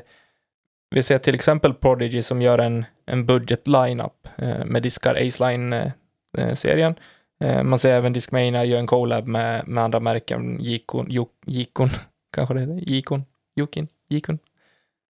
vi 0.91 1.03
ser 1.03 1.19
till 1.19 1.35
exempel 1.35 1.75
Prodigy 1.75 2.23
som 2.23 2.43
gör 2.43 2.59
en, 2.59 2.85
en 3.07 3.27
budget 3.27 3.69
lineup 3.69 4.29
eh, 4.37 4.65
med 4.65 4.83
diskar 4.83 5.15
Aceline-serien. 5.15 6.95
Eh, 7.41 7.49
eh, 7.49 7.57
eh, 7.57 7.63
man 7.63 7.79
ser 7.79 7.93
även 7.93 8.13
Discmania 8.13 8.65
gör 8.65 8.79
en 8.79 8.87
collab 8.87 9.27
med, 9.27 9.69
med 9.69 9.85
andra 9.85 10.01
märken, 10.01 10.61
Jikon, 10.61 11.11
Juk, 11.11 11.29
Jikon, 11.47 11.91
kanske 12.33 12.55
det 12.55 12.61
heter, 12.61 12.91
Jikon, 12.91 13.25
Jokin, 13.55 13.89
Jikon, 14.09 14.39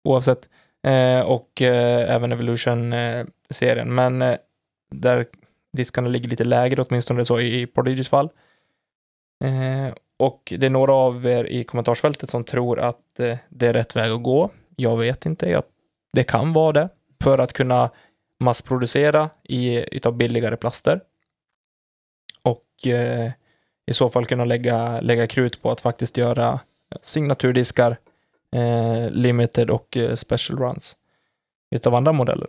oavsett. 0.04 0.48
Eh, 0.82 1.20
och 1.20 1.62
eh, 1.62 2.14
även 2.14 2.32
Evolution-serien, 2.32 3.88
eh, 3.88 3.94
men 3.94 4.22
eh, 4.22 4.36
där 4.90 5.26
diskarna 5.72 6.08
ligger 6.08 6.28
lite 6.28 6.44
lägre, 6.44 6.82
åtminstone 6.82 7.24
så 7.24 7.40
i 7.40 7.66
Prodigys 7.66 8.08
fall. 8.08 8.30
Eh, 9.44 9.94
och 10.16 10.52
det 10.58 10.66
är 10.66 10.70
några 10.70 10.92
av 10.94 11.26
er 11.26 11.44
i 11.44 11.64
kommentarsfältet 11.64 12.30
som 12.30 12.44
tror 12.44 12.78
att 12.78 13.20
eh, 13.20 13.38
det 13.48 13.66
är 13.66 13.72
rätt 13.72 13.96
väg 13.96 14.12
att 14.12 14.22
gå. 14.22 14.50
Jag 14.76 14.96
vet 14.96 15.26
inte, 15.26 15.50
jag, 15.50 15.62
det 16.12 16.24
kan 16.24 16.52
vara 16.52 16.72
det, 16.72 16.88
för 17.22 17.38
att 17.38 17.52
kunna 17.52 17.90
massproducera 18.40 19.30
i, 19.42 19.96
utav 19.96 20.16
billigare 20.16 20.56
plaster. 20.56 21.00
Och 22.42 22.86
eh, 22.86 23.30
i 23.86 23.94
så 23.94 24.10
fall 24.10 24.26
kunna 24.26 24.44
lägga, 24.44 25.00
lägga 25.00 25.26
krut 25.26 25.62
på 25.62 25.70
att 25.70 25.80
faktiskt 25.80 26.16
göra 26.16 26.60
signaturdiskar, 27.02 27.96
eh, 28.56 29.10
limited 29.10 29.70
och 29.70 29.96
eh, 29.96 30.14
special 30.14 30.58
runs 30.58 30.96
utav 31.70 31.94
andra 31.94 32.12
modeller 32.12 32.48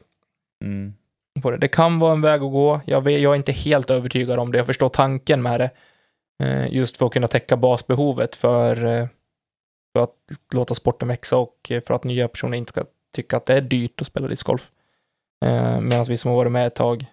Mm 0.64 0.94
på 1.42 1.52
det. 1.52 1.58
Det 1.58 1.68
kan 1.68 2.00
vara 2.00 2.14
en 2.14 2.22
väg 2.22 2.42
att 2.42 2.52
gå. 2.52 2.82
Jag, 2.86 3.02
vet, 3.02 3.22
jag 3.22 3.32
är 3.32 3.38
inte 3.38 3.52
helt 3.52 3.90
övertygad 3.90 4.40
om 4.40 4.52
det. 4.52 4.58
Jag 4.58 4.68
förstår 4.68 4.90
tanken 4.90 5.42
med 5.42 5.60
det. 5.60 5.72
Eh, 6.44 6.74
just 6.74 6.98
för 6.98 7.06
att 7.06 7.14
kunna 7.14 7.28
täcka 7.28 7.58
basbehovet 7.58 8.36
för, 8.36 8.86
eh, 8.86 9.08
för 9.94 10.04
att 10.04 10.16
låta 10.54 10.76
sporten 10.76 11.08
växa 11.08 11.38
och 11.38 11.72
eh, 11.72 11.82
för 11.82 11.94
att 11.94 12.04
nya 12.04 12.28
personer 12.28 12.58
inte 12.58 12.70
ska 12.70 12.86
tycka 13.16 13.38
att 13.38 13.46
det 13.46 13.54
är 13.54 13.62
dyrt 13.62 14.02
att 14.02 14.08
spela 14.08 14.28
discgolf. 14.28 14.72
Medan 15.82 16.06
vi 16.10 16.18
som 16.18 16.30
har 16.30 16.36
varit 16.36 16.52
med 16.52 16.68
ett 16.68 16.76
tag 16.76 17.06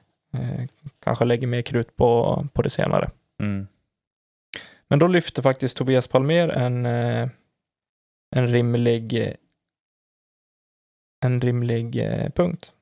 kanske 1.00 1.24
lägger 1.24 1.46
mer 1.46 1.62
krut 1.62 1.96
på, 1.96 2.46
på 2.52 2.62
det 2.62 2.70
senare. 2.70 3.10
Mm. 3.40 3.66
Men 4.88 4.98
då 4.98 5.06
lyfter 5.06 5.42
faktiskt 5.42 5.76
Tobias 5.76 6.08
Palmer 6.08 6.48
en, 6.48 6.86
en 8.36 8.48
rimlig, 8.48 9.34
en 11.24 11.40
rimlig 11.40 11.94
punkt. 12.34 12.72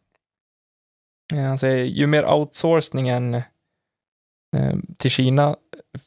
Eh, 1.34 1.40
Han 1.42 1.58
säger, 1.58 1.84
ju 1.84 2.06
mer 2.06 2.32
outsourcingen 2.32 3.34
eh, 3.34 3.42
till 4.96 5.10
Kina 5.10 5.56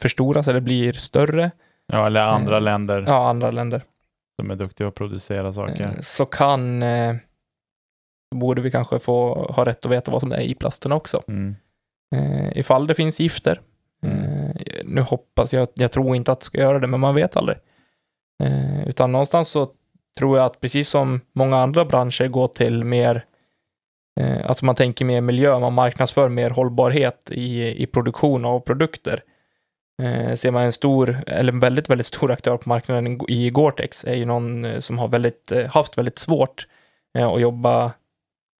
förstoras 0.01 0.47
eller 0.47 0.59
blir 0.59 0.93
större, 0.93 1.51
Ja, 1.91 2.07
eller 2.07 2.21
andra 2.21 2.55
Eh, 2.57 2.61
länder 2.63 3.03
ja, 3.07 3.29
andra 3.29 3.51
länder, 3.51 3.83
som 4.39 4.51
är 4.51 4.55
duktiga 4.55 4.87
att 4.87 4.95
producera 4.95 5.53
saker. 5.53 5.81
eh, 5.83 5.99
så 6.01 6.25
kan, 6.25 6.83
eh, 6.83 7.15
borde 8.35 8.61
vi 8.61 8.71
kanske 8.71 8.99
få 8.99 9.33
ha 9.51 9.65
rätt 9.65 9.85
att 9.85 9.91
veta 9.91 10.11
vad 10.11 10.21
som 10.21 10.31
är 10.31 10.39
i 10.41 10.55
plasten 10.55 10.91
också. 10.91 11.21
Mm. 11.27 11.55
Eh, 12.15 12.57
ifall 12.57 12.87
det 12.87 12.95
finns 12.95 13.19
gifter. 13.19 13.61
Eh, 14.03 14.49
nu 14.85 15.01
hoppas 15.01 15.53
jag, 15.53 15.67
jag 15.75 15.91
tror 15.91 16.15
inte 16.15 16.31
att 16.31 16.39
det 16.39 16.45
ska 16.45 16.57
göra 16.57 16.79
det, 16.79 16.87
men 16.87 16.99
man 16.99 17.15
vet 17.15 17.35
aldrig. 17.37 17.57
Eh, 18.43 18.87
utan 18.87 19.11
någonstans 19.11 19.49
så 19.49 19.71
tror 20.17 20.37
jag 20.37 20.45
att 20.45 20.59
precis 20.59 20.89
som 20.89 21.21
många 21.33 21.57
andra 21.57 21.85
branscher 21.85 22.27
går 22.27 22.47
till 22.47 22.83
mer, 22.83 23.15
eh, 23.15 23.21
alltså 24.19 24.65
man 24.65 24.75
tänker 24.75 25.05
mer 25.05 25.21
miljö, 25.21 25.59
man 25.59 25.73
marknadsför 25.73 26.29
mer 26.29 26.49
hållbarhet 26.49 27.31
i, 27.31 27.83
i 27.83 27.85
produktion 27.85 28.45
av 28.45 28.59
produkter. 28.59 29.23
Eh, 30.01 30.35
ser 30.35 30.51
man 30.51 30.63
en 30.63 30.71
stor, 30.71 31.23
eller 31.27 31.53
en 31.53 31.59
väldigt, 31.59 31.89
väldigt 31.89 32.07
stor 32.07 32.31
aktör 32.31 32.57
på 32.57 32.69
marknaden 32.69 33.21
i 33.27 33.49
Gore-Tex 33.49 34.07
är 34.07 34.15
ju 34.15 34.25
någon 34.25 34.65
eh, 34.65 34.79
som 34.79 34.97
har 34.97 35.07
väldigt, 35.07 35.51
eh, 35.51 35.67
haft 35.67 35.97
väldigt 35.97 36.19
svårt 36.19 36.67
eh, 37.17 37.27
att 37.27 37.41
jobba 37.41 37.93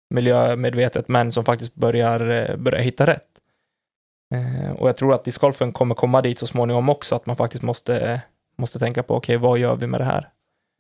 miljömedvetet, 0.10 1.08
men 1.08 1.32
som 1.32 1.46
faktiskt 1.46 1.76
börjar, 1.76 2.30
eh, 2.30 2.56
börjar 2.56 2.82
hitta 2.82 3.08
rätt. 3.08 3.28
Eh, 4.36 4.72
och 4.72 4.90
jag 4.90 4.98
tror 4.98 5.14
att 5.14 5.24
discgolfen 5.24 5.74
kommer 5.74 5.96
komma 5.96 6.22
dit 6.22 6.40
så 6.40 6.48
småningom 6.48 6.90
också, 6.90 7.16
att 7.16 7.26
man 7.26 7.36
faktiskt 7.36 7.64
måste, 7.64 8.22
måste 8.58 8.80
tänka 8.80 9.04
på, 9.04 9.16
okej, 9.16 9.38
vad 9.38 9.60
gör 9.60 9.76
vi 9.76 9.88
med 9.88 10.02
det 10.02 10.06
här? 10.06 10.30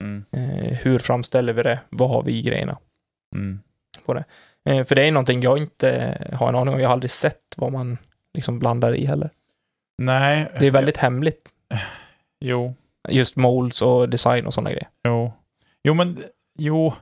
Mm. 0.03 0.25
Eh, 0.31 0.73
hur 0.73 0.99
framställer 0.99 1.53
vi 1.53 1.63
det? 1.63 1.79
Vad 1.89 2.09
har 2.09 2.23
vi 2.23 2.37
i 2.37 2.41
grejerna? 2.41 2.77
Mm. 3.35 3.59
Eh, 4.07 4.23
för 4.65 4.95
det 4.95 5.03
är 5.03 5.11
någonting 5.11 5.41
jag 5.41 5.57
inte 5.57 6.17
har 6.33 6.49
en 6.49 6.55
aning 6.55 6.73
om. 6.73 6.79
Jag 6.79 6.87
har 6.87 6.93
aldrig 6.93 7.11
sett 7.11 7.55
vad 7.57 7.71
man 7.71 7.97
liksom 8.33 8.59
blandar 8.59 8.95
i 8.95 9.05
heller. 9.05 9.29
Nej. 9.97 10.51
Det 10.59 10.67
är 10.67 10.71
väldigt 10.71 10.97
hemligt. 10.97 11.49
Jo. 12.39 12.75
Just 13.09 13.35
molds 13.35 13.81
och 13.81 14.09
design 14.09 14.45
och 14.45 14.53
sådana 14.53 14.69
grejer. 14.69 14.87
Jo. 15.03 15.33
Jo, 15.83 15.93
men, 15.93 16.23
jo. 16.57 16.93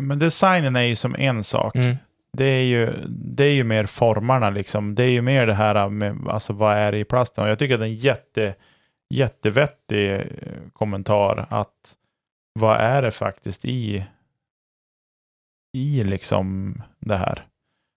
men 0.00 0.18
designen 0.18 0.76
är 0.76 0.82
ju 0.82 0.96
som 0.96 1.14
en 1.18 1.44
sak. 1.44 1.76
Mm. 1.76 1.96
Det 2.32 2.44
är, 2.44 2.64
ju, 2.64 2.92
det 3.08 3.44
är 3.44 3.52
ju 3.52 3.64
mer 3.64 3.86
formarna 3.86 4.50
liksom. 4.50 4.94
Det 4.94 5.02
är 5.02 5.10
ju 5.10 5.22
mer 5.22 5.46
det 5.46 5.54
här 5.54 5.88
med 5.88 6.16
alltså, 6.28 6.52
vad 6.52 6.76
är 6.76 6.92
det 6.92 6.98
i 6.98 7.04
plasten. 7.04 7.44
Och 7.44 7.50
jag 7.50 7.58
tycker 7.58 7.74
att 7.74 7.80
det 7.80 7.86
är 7.86 7.90
en 7.90 7.94
jätte, 7.94 8.54
jättevettig 9.14 10.12
eh, 10.12 10.24
kommentar 10.72 11.46
att 11.50 11.96
vad 12.52 12.80
är 12.80 13.02
det 13.02 13.10
faktiskt 13.10 13.64
i 13.64 14.04
i 15.72 16.04
liksom 16.04 16.74
det 16.98 17.16
här? 17.16 17.46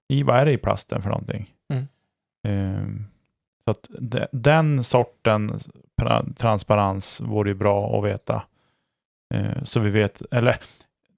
I 0.09 0.23
vad 0.23 0.39
är 0.39 0.45
det 0.45 0.51
i 0.51 0.57
plasten 0.57 1.01
för 1.01 1.09
någonting? 1.09 1.53
Mm. 1.73 1.87
Ehm, 2.47 3.05
så 3.65 3.71
att 3.71 3.87
de, 3.99 4.27
den 4.31 4.83
sorten 4.83 5.59
transparens 6.35 7.21
vore 7.21 7.49
ju 7.49 7.55
bra 7.55 7.97
att 7.97 8.05
veta. 8.05 8.43
Eh, 9.33 9.63
så 9.63 9.79
vi 9.79 9.89
vet, 9.89 10.21
eller 10.31 10.57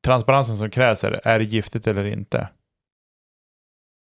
transparensen 0.01 0.57
som 0.57 0.69
krävs 0.69 1.03
är, 1.03 1.27
är 1.27 1.39
det 1.39 1.45
giftigt 1.45 1.87
eller 1.87 2.05
inte? 2.05 2.47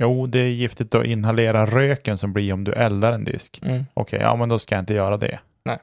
Jo, 0.02 0.26
det 0.26 0.38
är 0.38 0.48
giftigt 0.48 0.94
att 0.94 1.06
inhalera 1.06 1.66
röken 1.66 2.18
som 2.18 2.32
blir 2.32 2.52
om 2.52 2.64
du 2.64 2.72
eldar 2.72 3.12
en 3.12 3.24
disk. 3.24 3.60
Mm. 3.62 3.84
Okej, 3.94 4.20
ja 4.20 4.36
men 4.36 4.48
då 4.48 4.58
ska 4.58 4.74
jag 4.74 4.82
inte 4.82 4.94
göra 4.94 5.16
det. 5.16 5.40
Nej. 5.64 5.78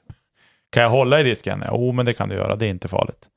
Kan 0.69 0.83
jag 0.83 0.89
hålla 0.89 1.19
i 1.19 1.23
disken? 1.23 1.63
Jo, 1.67 1.91
men 1.91 2.05
det 2.05 2.13
kan 2.13 2.29
du 2.29 2.35
göra. 2.35 2.55
Det 2.55 2.65
är 2.65 2.69
inte 2.69 2.87
farligt. 2.87 3.29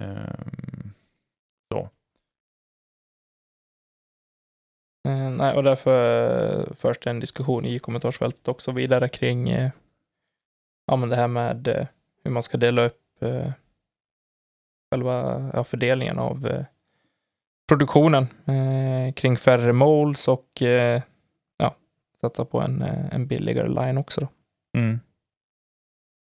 Ehm, 0.00 0.77
Eh, 5.08 5.30
nej, 5.30 5.56
och 5.56 5.62
därför 5.62 6.60
eh, 6.60 6.72
förs 6.74 6.98
det 6.98 7.10
en 7.10 7.20
diskussion 7.20 7.64
i 7.64 7.78
kommentarsfältet 7.78 8.48
också 8.48 8.72
vidare 8.72 9.08
kring 9.08 9.48
eh, 9.48 9.70
ja, 10.86 10.96
men 10.96 11.08
det 11.08 11.16
här 11.16 11.28
med 11.28 11.68
eh, 11.68 11.86
hur 12.24 12.30
man 12.30 12.42
ska 12.42 12.56
dela 12.56 12.82
upp 12.82 13.22
eh, 13.22 13.52
själva 14.90 15.50
ja, 15.54 15.64
fördelningen 15.64 16.18
av 16.18 16.46
eh, 16.46 16.64
produktionen 17.68 18.26
eh, 18.46 19.12
kring 19.14 19.36
färre 19.36 19.72
molds 19.72 20.28
och 20.28 20.62
eh, 20.62 21.02
ja, 21.56 21.76
satsa 22.20 22.44
på 22.44 22.60
en, 22.60 22.82
en 22.82 23.26
billigare 23.26 23.68
line 23.68 23.98
också. 23.98 24.20
Då. 24.20 24.28
Mm. 24.78 25.00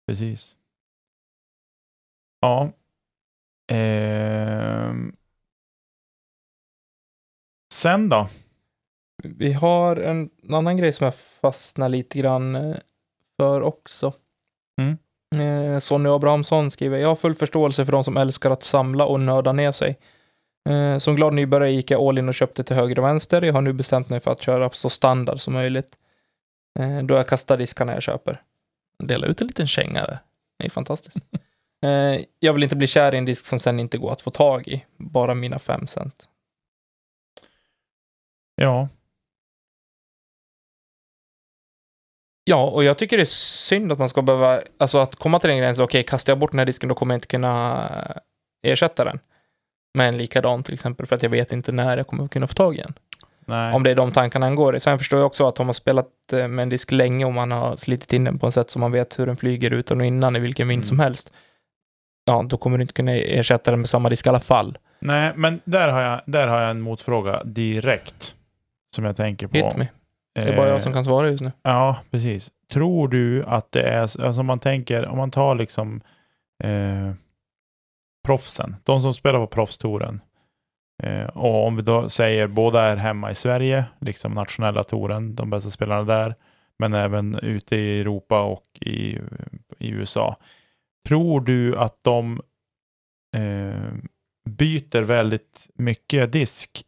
Precis. 0.06 0.56
Ja. 2.40 2.72
Eh... 3.76 4.94
Sen 7.72 8.08
då? 8.08 8.28
Vi 9.24 9.52
har 9.52 9.96
en, 9.96 10.30
en 10.42 10.54
annan 10.54 10.76
grej 10.76 10.92
som 10.92 11.04
jag 11.04 11.14
fastnar 11.14 11.88
lite 11.88 12.18
grann 12.18 12.54
eh, 12.54 12.76
för 13.36 13.60
också. 13.60 14.12
Mm. 14.80 14.98
Eh, 15.34 15.78
Sonny 15.78 16.08
Abrahamsson 16.08 16.70
skriver, 16.70 16.98
jag 16.98 17.08
har 17.08 17.16
full 17.16 17.34
förståelse 17.34 17.84
för 17.84 17.92
de 17.92 18.04
som 18.04 18.16
älskar 18.16 18.50
att 18.50 18.62
samla 18.62 19.06
och 19.06 19.20
nörda 19.20 19.52
ner 19.52 19.72
sig. 19.72 19.98
Eh, 20.68 20.98
som 20.98 21.16
glad 21.16 21.34
nybörjare 21.34 21.72
gick 21.72 21.90
jag 21.90 22.02
all 22.02 22.18
in 22.18 22.28
och 22.28 22.34
köpte 22.34 22.64
till 22.64 22.76
höger 22.76 22.98
och 22.98 23.04
vänster. 23.04 23.42
Jag 23.42 23.52
har 23.52 23.62
nu 23.62 23.72
bestämt 23.72 24.08
mig 24.08 24.20
för 24.20 24.30
att 24.30 24.42
köra 24.42 24.70
så 24.70 24.90
standard 24.90 25.40
som 25.40 25.54
möjligt. 25.54 25.98
Eh, 26.78 27.02
då 27.02 27.14
jag 27.14 27.28
kastar 27.28 27.56
diskarna 27.56 27.92
jag 27.92 28.02
köper. 28.02 28.42
Dela 28.98 29.26
ut 29.26 29.40
en 29.40 29.46
liten 29.46 29.66
känga 29.66 30.06
där. 30.06 30.18
Det 30.58 30.64
är 30.64 30.70
fantastiskt. 30.70 31.16
eh, 31.84 32.20
jag 32.38 32.52
vill 32.52 32.62
inte 32.62 32.76
bli 32.76 32.86
kär 32.86 33.14
i 33.14 33.18
en 33.18 33.24
disk 33.24 33.46
som 33.46 33.58
sen 33.58 33.80
inte 33.80 33.98
går 33.98 34.12
att 34.12 34.22
få 34.22 34.30
tag 34.30 34.68
i. 34.68 34.84
Bara 34.96 35.34
mina 35.34 35.58
fem 35.58 35.86
cent. 35.86 36.28
Ja, 38.56 38.88
Ja, 42.44 42.64
och 42.64 42.84
jag 42.84 42.98
tycker 42.98 43.16
det 43.16 43.22
är 43.22 43.24
synd 43.68 43.92
att 43.92 43.98
man 43.98 44.08
ska 44.08 44.22
behöva, 44.22 44.60
alltså 44.78 44.98
att 44.98 45.14
komma 45.16 45.40
till 45.40 45.48
den 45.48 45.58
gränsen, 45.58 45.84
okej, 45.84 46.02
kastar 46.02 46.30
jag 46.30 46.38
bort 46.38 46.50
den 46.50 46.58
här 46.58 46.66
disken 46.66 46.88
då 46.88 46.94
kommer 46.94 47.14
jag 47.14 47.16
inte 47.16 47.26
kunna 47.26 47.90
ersätta 48.66 49.04
den 49.04 49.18
med 49.98 50.08
en 50.08 50.16
likadan 50.18 50.62
till 50.62 50.74
exempel, 50.74 51.06
för 51.06 51.16
att 51.16 51.22
jag 51.22 51.30
vet 51.30 51.52
inte 51.52 51.72
när 51.72 51.96
jag 51.96 52.06
kommer 52.06 52.28
kunna 52.28 52.46
få 52.46 52.54
tag 52.54 52.74
i 52.76 52.82
den. 52.82 52.94
nej. 53.46 53.74
Om 53.74 53.82
det 53.82 53.90
är 53.90 53.94
de 53.94 54.12
tankarna 54.12 54.46
han 54.46 54.54
går 54.54 54.76
i. 54.76 54.80
Sen 54.80 54.98
förstår 54.98 55.18
jag 55.18 55.26
också 55.26 55.48
att 55.48 55.60
om 55.60 55.66
man 55.66 55.74
spelat 55.74 56.06
eh, 56.32 56.48
med 56.48 56.62
en 56.62 56.68
disk 56.68 56.92
länge 56.92 57.24
och 57.24 57.32
man 57.32 57.50
har 57.50 57.76
slitit 57.76 58.12
in 58.12 58.24
den 58.24 58.38
på 58.38 58.46
ett 58.46 58.54
sätt 58.54 58.70
som 58.70 58.80
man 58.80 58.92
vet 58.92 59.18
hur 59.18 59.26
den 59.26 59.36
flyger 59.36 59.70
utan 59.70 60.00
och 60.00 60.06
innan 60.06 60.36
i 60.36 60.38
vilken 60.38 60.68
vind 60.68 60.78
Mm. 60.82 60.88
som 60.88 60.98
helst, 60.98 61.32
ja, 62.24 62.42
då 62.48 62.56
kommer 62.56 62.78
du 62.78 62.82
inte 62.82 62.94
kunna 62.94 63.12
ersätta 63.12 63.70
den 63.70 63.80
med 63.80 63.88
samma 63.88 64.08
disk 64.08 64.26
i 64.26 64.28
alla 64.28 64.40
fall. 64.40 64.78
nej, 64.98 65.32
men 65.36 65.60
där 65.64 65.88
har, 65.88 66.00
jag, 66.00 66.20
där 66.26 66.46
har 66.46 66.60
jag 66.60 66.70
en 66.70 66.80
motfråga 66.80 67.44
direkt. 67.44 68.34
Som 68.96 69.04
jag 69.04 69.16
tänker 69.16 69.46
på. 69.46 69.56
Hit 69.56 69.76
me. 69.76 69.86
Det 70.34 70.40
är 70.40 70.56
bara 70.56 70.66
Eh, 70.66 70.72
jag 70.72 70.82
som 70.82 70.92
kan 70.92 71.04
svara 71.04 71.28
just 71.28 71.42
nu. 71.42 71.52
Ja, 71.62 71.96
precis. 72.10 72.52
Tror 72.72 73.08
du 73.08 73.44
att 73.44 73.72
det 73.72 73.82
är, 73.82 74.00
alltså 74.00 74.40
om 74.40 74.46
man 74.46 74.58
tänker, 74.58 75.06
om 75.06 75.18
man 75.18 75.30
tar 75.30 75.54
liksom 75.54 76.00
eh, 76.64 77.12
proffsen, 78.24 78.76
de 78.82 79.02
som 79.02 79.14
spelar 79.14 79.38
på 79.38 79.46
proffstouren. 79.46 80.20
Eh, 81.02 81.26
och 81.26 81.66
om 81.66 81.76
vi 81.76 81.82
då 81.82 82.08
säger 82.08 82.46
båda 82.46 82.82
är 82.82 82.96
hemma 82.96 83.30
i 83.30 83.34
Sverige, 83.34 83.84
liksom 84.00 84.32
nationella 84.32 84.84
touren, 84.84 85.34
de 85.34 85.50
bästa 85.50 85.70
spelarna 85.70 86.04
där, 86.04 86.34
men 86.78 86.94
även 86.94 87.38
ute 87.38 87.76
i 87.76 88.00
Europa 88.00 88.42
och 88.42 88.66
i, 88.80 89.18
i 89.78 89.90
USA. 89.90 90.36
Tror 91.08 91.40
du 91.40 91.78
att 91.78 91.98
de 92.02 92.42
eh, 93.36 93.92
byter 94.50 95.02
väldigt 95.02 95.70
mycket 95.74 96.32
disk 96.32 96.84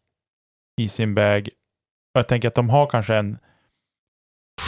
i 0.76 0.88
sin 0.88 1.14
bag? 1.14 1.48
Och 2.16 2.20
Jag 2.20 2.28
tänker 2.28 2.48
att 2.48 2.54
de 2.54 2.70
har 2.70 2.86
kanske 2.86 3.14
en 3.14 3.38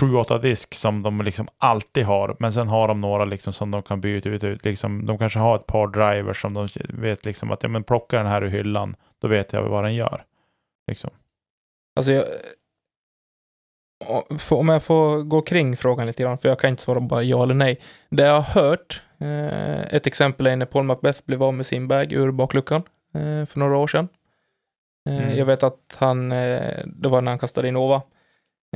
7-8 0.00 0.38
disk 0.38 0.74
som 0.74 1.02
de 1.02 1.22
liksom 1.22 1.48
alltid 1.58 2.04
har, 2.04 2.36
men 2.38 2.52
sen 2.52 2.68
har 2.68 2.88
de 2.88 3.00
några 3.00 3.24
liksom 3.24 3.52
som 3.52 3.70
de 3.70 3.82
kan 3.82 4.00
byta 4.00 4.28
ut. 4.28 4.44
ut 4.44 4.64
liksom, 4.64 5.06
de 5.06 5.18
kanske 5.18 5.38
har 5.38 5.56
ett 5.56 5.66
par 5.66 5.86
drivers 5.86 6.40
som 6.40 6.54
de 6.54 6.68
vet 6.88 7.24
liksom 7.24 7.50
att 7.50 7.62
ja, 7.62 7.68
men 7.68 7.84
plocka 7.84 8.16
den 8.16 8.26
här 8.26 8.42
ur 8.42 8.48
hyllan, 8.48 8.96
då 9.18 9.28
vet 9.28 9.52
jag 9.52 9.62
vad 9.62 9.84
den 9.84 9.94
gör. 9.94 10.24
Liksom. 10.86 11.10
Alltså, 11.96 12.12
jag, 12.12 12.24
om 14.50 14.68
jag 14.68 14.82
får 14.82 15.22
gå 15.22 15.40
kring 15.40 15.76
frågan 15.76 16.06
lite 16.06 16.22
grann, 16.22 16.38
för 16.38 16.48
jag 16.48 16.58
kan 16.58 16.70
inte 16.70 16.82
svara 16.82 17.00
bara 17.00 17.22
ja 17.22 17.42
eller 17.42 17.54
nej. 17.54 17.80
Det 18.10 18.22
jag 18.22 18.40
har 18.40 18.62
hört, 18.62 19.02
eh, 19.18 19.94
ett 19.94 20.06
exempel 20.06 20.46
är 20.46 20.56
när 20.56 20.66
Paul 20.66 20.84
Macbeth 20.84 21.20
blev 21.26 21.42
av 21.42 21.54
med 21.54 21.66
sin 21.66 21.88
bag 21.88 22.12
ur 22.12 22.30
bakluckan 22.30 22.82
eh, 23.14 23.46
för 23.46 23.58
några 23.58 23.76
år 23.76 23.86
sedan. 23.86 24.08
Eh, 25.08 25.16
Mm. 25.18 25.36
Jag 25.36 25.44
vet 25.46 25.62
att 25.62 25.96
han, 25.98 26.32
eh, 26.32 26.82
det 26.86 27.08
var 27.08 27.20
när 27.22 27.32
han 27.32 27.38
kastade 27.38 27.68
in 27.68 27.74
Nova, 27.74 28.02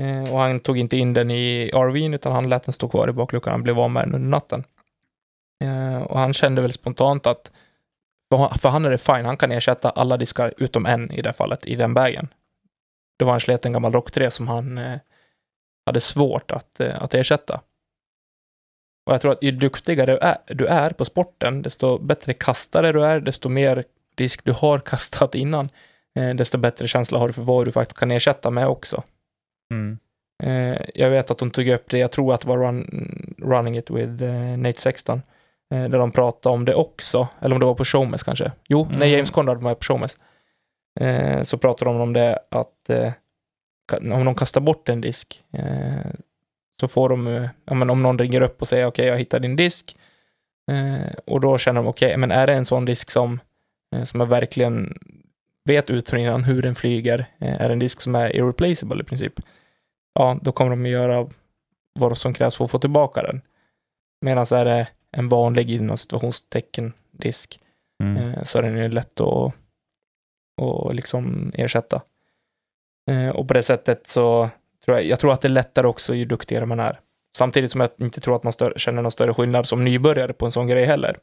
eh, 0.01 0.33
och 0.33 0.39
han 0.39 0.61
tog 0.61 0.79
inte 0.79 0.97
in 0.97 1.15
den 1.15 1.31
i 1.31 1.71
RVn, 1.75 2.15
utan 2.15 2.33
han 2.33 2.49
lät 2.49 2.63
den 2.65 2.73
stå 2.73 2.89
kvar 2.89 3.09
i 3.09 3.13
bakluckan. 3.13 3.51
Han 3.51 3.63
blev 3.63 3.81
av 3.81 3.91
med 3.91 4.03
den 4.03 4.15
under 4.15 4.29
natten. 4.29 4.65
Och 6.07 6.19
han 6.19 6.33
kände 6.33 6.63
väl 6.63 6.73
spontant 6.73 7.27
att, 7.27 7.51
för 8.61 8.69
han- 8.69 8.85
är 8.85 8.91
det 8.91 8.99
fine, 8.99 9.25
han 9.25 9.37
kan 9.37 9.53
ersätta 9.53 9.91
alla 9.91 10.17
diskar 10.17 10.55
utom 10.59 10.87
en 10.87 11.11
i 11.13 11.23
det 11.23 11.33
fallet, 11.33 11.67
i 11.67 11.75
den 11.77 11.95
bagen. 11.95 12.29
Det 13.19 13.25
var 13.25 13.35
en 13.35 13.41
sleten 13.41 13.73
gammal 13.73 13.93
Rock 13.93 14.11
3 14.11 14.31
som 14.31 14.49
han 14.49 14.81
hade 15.87 16.01
svårt 16.01 16.51
att, 16.51 16.81
att 16.81 17.15
ersätta. 17.15 17.61
Och 19.07 19.13
jag 19.15 19.21
tror 19.21 19.33
att 19.33 19.43
ju 19.43 19.51
duktigare 19.51 20.07
du 20.13 20.19
är, 20.19 20.37
du 20.47 20.67
är 20.67 20.91
på 20.91 21.05
sporten, 21.05 21.63
desto 21.63 21.99
bättre 21.99 22.35
kastare 22.35 22.93
du 22.93 23.05
är, 23.05 23.21
desto 23.21 23.49
mer 23.49 23.85
disk 24.15 24.45
du 24.45 24.53
har 24.53 24.79
kastat 24.93 25.35
innan, 25.35 25.69
eh, 26.19 26.35
desto 26.35 26.59
bättre 26.59 26.89
känsla 26.89 27.19
har 27.19 27.27
du 27.27 27.33
för 27.33 27.43
vad 27.43 27.67
du 27.67 27.73
faktiskt 27.73 27.99
kan 27.99 28.11
ersätta 28.11 28.51
med 28.51 28.69
också. 28.69 29.03
Mm. 29.75 29.99
Eh, 30.43 30.81
jag 30.95 31.11
vet 31.11 31.31
att 31.31 31.39
de 31.39 31.51
tog 31.51 31.69
upp 31.69 31.91
det, 31.91 31.99
jag 31.99 32.11
tror 32.11 32.35
att 32.35 32.41
det 32.41 32.49
var 32.49 32.59
run, 32.59 33.35
Running 33.39 33.77
It 33.77 33.91
with 33.91 34.25
eh, 34.25 34.59
Nate 34.59 34.81
Sexton, 34.81 35.23
där 35.71 35.99
de 35.99 36.13
pratade 36.13 36.53
om 36.55 36.65
det 36.65 36.75
också, 36.75 37.29
eller 37.41 37.55
om 37.55 37.61
det 37.61 37.67
var 37.67 37.75
på 37.75 37.85
Showmess 37.85 38.23
kanske. 38.23 38.53
Jo, 38.69 38.85
när 38.85 38.97
Mm. 38.97 39.11
James 39.11 39.31
Conrad 39.31 39.63
var 39.63 39.75
på 39.75 39.85
Showmess, 39.85 40.17
eh, 41.01 41.43
så 41.43 41.59
pratade 41.59 41.91
de 41.91 42.01
om 42.01 42.13
det 42.13 42.39
att 42.49 42.91
om 43.91 44.25
de 44.25 44.35
kastar 44.35 44.61
bort 44.61 44.89
en 44.89 45.01
disk, 45.01 45.43
så 46.81 46.89
får 46.89 47.09
de, 47.09 47.49
ja, 47.65 47.75
men 47.75 47.91
om 47.91 48.03
någon 48.03 48.19
ringer 48.19 48.41
upp 48.41 48.61
och 48.63 48.69
säger 48.69 48.87
okej, 48.87 49.07
jag 49.07 49.19
hittade 49.19 49.49
din 49.49 49.57
disk, 49.57 49.97
och 51.27 51.41
då 51.41 51.59
känner 51.59 51.83
de 51.83 51.89
okej, 51.89 52.17
men 52.17 52.31
är 52.31 52.47
det 52.47 52.55
en 52.55 52.65
sån 52.65 52.85
disk 52.85 53.11
som, 53.11 53.41
som 54.05 54.21
jag 54.21 54.27
verkligen 54.27 54.99
vet 55.65 55.91
ut 55.91 56.11
från 56.11 56.21
innan 56.21 56.45
hur 56.45 56.63
den 56.63 56.75
flyger, 56.75 57.27
eh, 57.39 57.61
är 57.63 57.71
en 57.71 57.79
disk 57.79 58.01
som 58.01 58.15
är 58.15 58.37
irreplaceable 58.37 59.01
i 59.01 59.05
princip, 59.05 59.41
ja, 60.15 60.39
då 60.43 60.53
kommer 60.53 60.71
de 60.71 60.83
att 60.85 60.91
göra 60.91 61.29
vad 61.99 62.19
som 62.19 62.35
krävs 62.35 62.57
för 62.57 62.65
att 62.65 62.71
få 62.71 62.79
tillbaka 62.79 63.23
den. 63.23 63.41
Medan 64.25 64.47
är 64.51 64.65
det 64.65 64.89
en 65.11 65.29
vanlig 65.29 65.71
inom 65.71 65.97
situationstecken 65.97 66.93
disk, 67.11 67.59
Mm. 68.03 68.17
eh, 68.17 68.43
så 68.45 68.59
är 68.59 68.63
den 68.63 68.79
ju 68.79 68.89
lätt 68.89 69.21
att, 69.21 69.53
att 70.63 70.95
liksom 70.95 71.53
ersätta. 71.55 72.03
Eh, 73.11 73.29
och 73.29 73.49
på 73.49 73.55
det 73.55 73.63
sättet 73.63 74.07
så 74.07 74.51
tror 74.85 74.97
jag, 74.97 75.07
jag 75.07 75.19
tror 75.19 75.33
att 75.33 75.41
det 75.41 75.49
är 75.49 75.51
lättare 75.51 75.87
också 75.87 76.15
ju 76.15 76.25
duktigare 76.25 76.67
man 76.67 76.81
är. 76.81 77.01
Samtidigt 77.37 77.71
som 77.71 77.81
jag 77.81 77.91
inte 78.01 78.21
tror 78.21 78.37
att 78.37 78.43
man 78.43 78.53
stör, 78.53 78.75
känner 78.77 79.03
någon 79.03 79.11
större 79.11 79.35
skillnad 79.35 79.67
som 79.67 79.85
nybörjare 79.85 80.33
på 80.33 80.45
en 80.45 80.53
sån 80.53 80.67
grej 80.67 80.85
heller. 80.85 81.17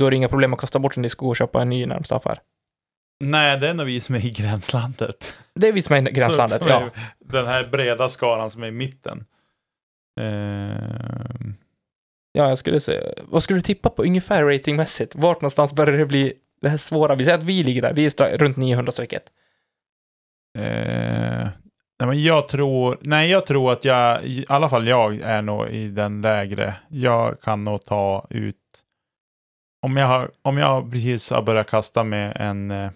Då 0.00 0.06
är 0.06 0.10
det 0.10 0.16
inga 0.16 0.28
problem 0.28 0.54
att 0.54 0.60
kasta 0.60 0.78
bort 0.78 0.96
en 0.96 1.02
disk 1.02 1.18
och 1.22 1.24
gå 1.26 1.30
och 1.30 1.36
köpa 1.36 1.62
en 1.62 1.68
ny 1.68 1.82
i 1.82 1.86
närmsta 1.86 2.16
affär. 2.16 2.40
Nej, 3.20 3.58
det 3.58 3.68
är 3.68 3.74
nog 3.74 3.86
vi 3.86 4.00
som 4.00 4.14
är 4.14 4.26
i 4.26 4.30
gränslandet. 4.30 5.34
Det 5.54 5.68
är 5.68 5.72
vi 5.72 5.82
som 5.82 5.96
är 5.96 6.08
i 6.08 6.12
gränslandet, 6.12 6.58
Som- 6.58 6.68
som 6.68 6.80
ja. 6.82 6.90
Den 7.18 7.46
här 7.46 7.66
breda 7.66 8.08
skaran 8.08 8.50
som 8.50 8.62
är 8.62 8.66
i 8.66 8.70
mitten. 8.70 9.24
Ehm, 10.20 11.54
Ja, 12.32 12.48
jag 12.48 12.58
skulle 12.58 12.80
säga, 12.80 13.14
vad 13.24 13.42
skulle 13.42 13.58
du 13.58 13.62
tippa 13.62 13.90
på 13.90 14.02
ungefär 14.02 14.44
ratingmässigt? 14.44 15.14
Vart 15.14 15.40
någonstans 15.40 15.72
börjar 15.72 15.98
det 15.98 16.06
bli 16.06 16.32
det 16.60 16.68
här 16.68 16.76
svåra? 16.76 17.14
Vi 17.14 17.24
säger 17.24 17.38
att 17.38 17.44
vi 17.44 17.62
ligger 17.64 17.82
där, 17.82 17.92
vi 17.92 18.04
är 18.06 18.38
runt 18.38 18.56
900-strecket. 18.56 19.22
Eh, 20.58 21.48
nej, 21.98 22.08
men 22.08 22.22
jag 22.22 22.48
tror, 22.48 22.98
nej, 23.00 23.30
jag 23.30 23.46
tror 23.46 23.72
att 23.72 23.84
jag, 23.84 24.24
i 24.24 24.44
alla 24.48 24.68
fall 24.68 24.86
jag 24.88 25.20
är 25.20 25.42
nog 25.42 25.68
i 25.68 25.88
den 25.88 26.22
lägre. 26.22 26.74
Jag 26.88 27.40
kan 27.40 27.64
nog 27.64 27.84
ta 27.84 28.26
ut, 28.30 28.56
om 29.82 29.96
jag, 29.96 30.06
har, 30.06 30.30
om 30.42 30.58
jag 30.58 30.92
precis 30.92 31.30
har 31.30 31.42
börjat 31.42 31.70
kasta 31.70 32.04
med 32.04 32.32
en, 32.36 32.70
eh, 32.70 32.90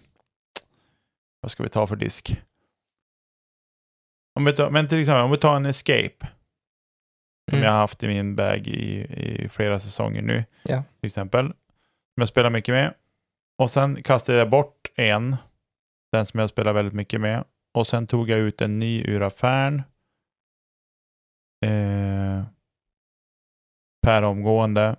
vad 1.45 1.51
ska 1.51 1.63
vi 1.63 1.69
ta 1.69 1.87
för 1.87 1.97
disk? 1.97 2.43
Om 4.39 4.45
vi 4.45 4.53
tar, 4.53 4.71
men 4.71 4.89
till 4.89 5.01
exempel, 5.01 5.23
om 5.25 5.31
vi 5.31 5.37
tar 5.37 5.57
en 5.57 5.67
Escape, 5.67 6.27
som 7.51 7.59
Mm. 7.59 7.65
jag 7.65 7.71
har 7.73 7.79
haft 7.79 8.03
i 8.03 8.07
min 8.09 8.37
bag 8.37 8.67
i, 8.67 9.01
i 9.45 9.49
flera 9.49 9.81
säsonger 9.81 10.23
nu, 10.23 10.45
Ja. 10.63 10.83
till 11.01 11.07
exempel, 11.07 11.47
som 11.47 12.21
jag 12.21 12.29
spelar 12.29 12.51
mycket 12.51 12.73
med. 12.73 12.95
Och 13.59 13.71
sen 13.71 14.03
kastade 14.03 14.39
jag 14.39 14.51
bort 14.51 14.91
en, 14.95 15.37
den 16.13 16.27
som 16.27 16.41
jag 16.41 16.49
spelar 16.49 16.73
väldigt 16.73 16.95
mycket 16.95 17.21
med. 17.21 17.45
Och 17.75 17.87
sen 17.87 18.07
tog 18.07 18.29
jag 18.31 18.39
ut 18.39 18.61
en 18.61 18.79
ny 18.79 19.05
ur 19.05 19.23
affären. 19.23 19.83
Eh, 21.67 22.45
per 24.07 24.23
omgående. 24.23 24.97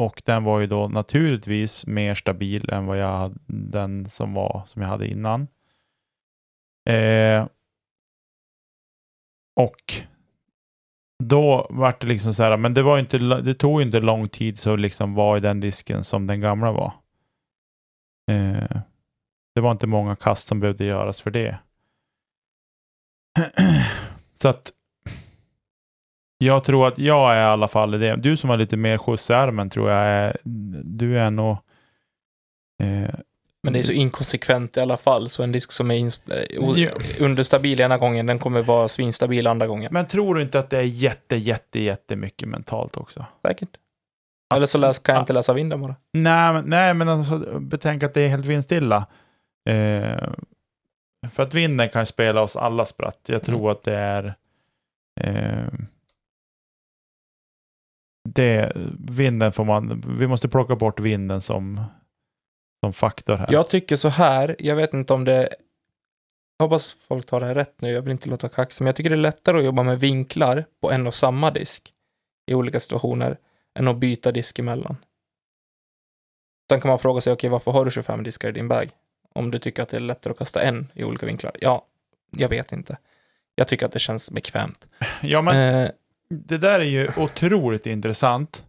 Och 0.00 0.22
den 0.24 0.44
var 0.44 0.60
ju 0.60 0.66
då 0.66 0.88
naturligtvis 0.88 1.86
mer 1.86 2.14
stabil 2.14 2.70
än 2.70 2.86
vad 2.86 2.98
jag 2.98 3.16
hade, 3.18 3.34
den 3.46 4.08
som 4.08 4.34
var 4.34 4.62
som 4.66 4.82
jag 4.82 4.88
hade 4.88 5.06
innan. 5.08 5.46
Eh, 6.88 7.46
och 9.56 9.92
då 11.24 11.66
var 11.70 11.96
det 12.00 12.06
liksom 12.06 12.34
så 12.34 12.42
här, 12.42 12.56
men 12.56 12.74
det 12.74 12.82
var 12.82 12.98
inte, 12.98 13.18
det 13.18 13.54
tog 13.54 13.80
ju 13.80 13.86
inte 13.86 14.00
lång 14.00 14.28
tid 14.28 14.58
så 14.58 14.76
liksom 14.76 15.14
var 15.14 15.36
i 15.36 15.40
den 15.40 15.60
disken 15.60 16.04
som 16.04 16.26
den 16.26 16.40
gamla 16.40 16.72
var. 16.72 16.92
Eh, 18.30 18.80
det 19.54 19.60
var 19.60 19.70
inte 19.70 19.86
många 19.86 20.16
kast 20.16 20.48
som 20.48 20.60
behövde 20.60 20.84
göras 20.84 21.20
för 21.20 21.30
det. 21.30 21.58
så 24.34 24.48
att 24.48 24.72
jag 26.38 26.64
tror 26.64 26.88
att 26.88 26.98
jag 26.98 27.36
är 27.36 27.40
i 27.40 27.44
alla 27.44 27.68
fall 27.68 27.94
i 27.94 27.98
det. 27.98 28.16
Du 28.16 28.36
som 28.36 28.50
har 28.50 28.56
lite 28.56 28.76
mer 28.76 28.98
skjuts 28.98 29.30
i 29.30 29.32
armen 29.32 29.70
tror 29.70 29.90
jag 29.90 30.06
är, 30.06 30.36
du 30.84 31.18
är 31.18 31.30
nog 31.30 31.56
eh, 32.82 33.14
men 33.62 33.72
det 33.72 33.78
är 33.78 33.82
så 33.82 33.92
inkonsekvent 33.92 34.76
i 34.76 34.80
alla 34.80 34.96
fall, 34.96 35.28
så 35.28 35.42
en 35.42 35.52
disk 35.52 35.72
som 35.72 35.90
är 35.90 35.96
eh, 36.32 36.44
Ja. 36.76 36.90
understabil 37.20 37.80
ena 37.80 37.98
gången, 37.98 38.26
den 38.26 38.38
kommer 38.38 38.62
vara 38.62 38.88
svinstabil 38.88 39.46
andra 39.46 39.66
gången. 39.66 39.88
Men 39.92 40.06
tror 40.06 40.34
du 40.34 40.42
inte 40.42 40.58
att 40.58 40.70
det 40.70 40.78
är 40.78 40.82
jätte, 40.82 41.36
jätte, 41.36 41.80
jättemycket 41.80 42.48
mentalt 42.48 42.96
också? 42.96 43.26
Säkert. 43.42 43.68
Eller 44.54 44.66
så 44.66 44.78
läs, 44.78 44.98
kan 44.98 45.12
jag 45.14 45.20
att- 45.20 45.24
inte 45.24 45.32
läsa 45.32 45.52
vinden 45.52 45.80
bara. 45.80 45.94
Nej, 46.12 46.52
men- 46.52 46.64
nej 46.64 46.94
men 46.94 47.08
alltså, 47.08 47.38
betänk 47.60 48.02
att 48.02 48.14
det 48.14 48.20
är 48.22 48.28
helt 48.28 48.46
vindstilla. 48.46 49.06
Eh, 49.70 50.28
för 51.32 51.42
att 51.42 51.54
vinden 51.54 51.88
kan 51.88 52.06
spela 52.06 52.42
oss 52.42 52.56
alla 52.56 52.86
spratt. 52.86 53.20
Jag 53.26 53.42
tror 53.42 53.58
Mm. 53.58 53.70
att 53.72 53.82
det 53.82 53.96
är... 53.96 54.34
Eh, 55.20 55.68
det, 58.28 58.72
vinden 59.08 59.52
får 59.52 59.64
man... 59.64 60.04
Vi 60.18 60.26
måste 60.26 60.48
plocka 60.48 60.76
bort 60.76 61.00
vinden 61.00 61.40
som, 61.40 61.80
som 62.80 62.92
faktor 62.92 63.36
här. 63.36 63.52
Jag 63.52 63.70
tycker 63.70 63.96
så 63.96 64.08
här, 64.08 64.56
jag 64.58 64.76
vet 64.76 64.94
inte 64.94 65.12
om 65.12 65.24
det... 65.24 65.48
Jag 66.58 66.66
hoppas 66.66 66.96
folk 67.08 67.26
tar 67.26 67.40
det 67.40 67.54
rätt 67.54 67.80
nu, 67.80 67.90
jag 67.90 68.02
vill 68.02 68.12
inte 68.12 68.28
låta 68.28 68.48
kaxig, 68.48 68.82
men 68.82 68.86
jag 68.86 68.96
tycker 68.96 69.10
det 69.10 69.16
är 69.16 69.20
lättare 69.20 69.58
att 69.58 69.64
jobba 69.64 69.82
med 69.82 70.00
vinklar 70.00 70.64
på 70.80 70.90
en 70.90 71.06
och 71.06 71.14
samma 71.14 71.50
disk 71.50 71.92
i 72.46 72.54
olika 72.54 72.80
situationer 72.80 73.38
än 73.78 73.88
att 73.88 73.96
byta 73.96 74.32
disk 74.32 74.58
emellan. 74.58 74.96
Sen 76.70 76.80
kan 76.80 76.88
man 76.88 76.98
fråga 76.98 77.20
sig, 77.20 77.32
okej, 77.32 77.50
varför 77.50 77.70
har 77.70 77.84
du 77.84 77.90
25 77.90 78.22
diskar 78.22 78.48
i 78.48 78.52
din 78.52 78.68
bag? 78.68 78.90
Om 79.34 79.50
du 79.50 79.58
tycker 79.58 79.82
att 79.82 79.88
det 79.88 79.96
är 79.96 80.00
lättare 80.00 80.30
att 80.30 80.38
kasta 80.38 80.62
en 80.62 80.86
i 80.94 81.04
olika 81.04 81.26
vinklar. 81.26 81.52
Ja, 81.60 81.86
jag 82.30 82.48
vet 82.48 82.72
inte. 82.72 82.98
Jag 83.54 83.68
tycker 83.68 83.86
att 83.86 83.92
det 83.92 83.98
känns 83.98 84.30
bekvämt. 84.30 84.86
ja, 85.22 85.42
men 85.42 85.84
eh, 85.84 85.90
det 86.30 86.58
där 86.58 86.80
är 86.80 86.84
ju 86.84 87.10
otroligt 87.16 87.86
intressant. 87.86 88.64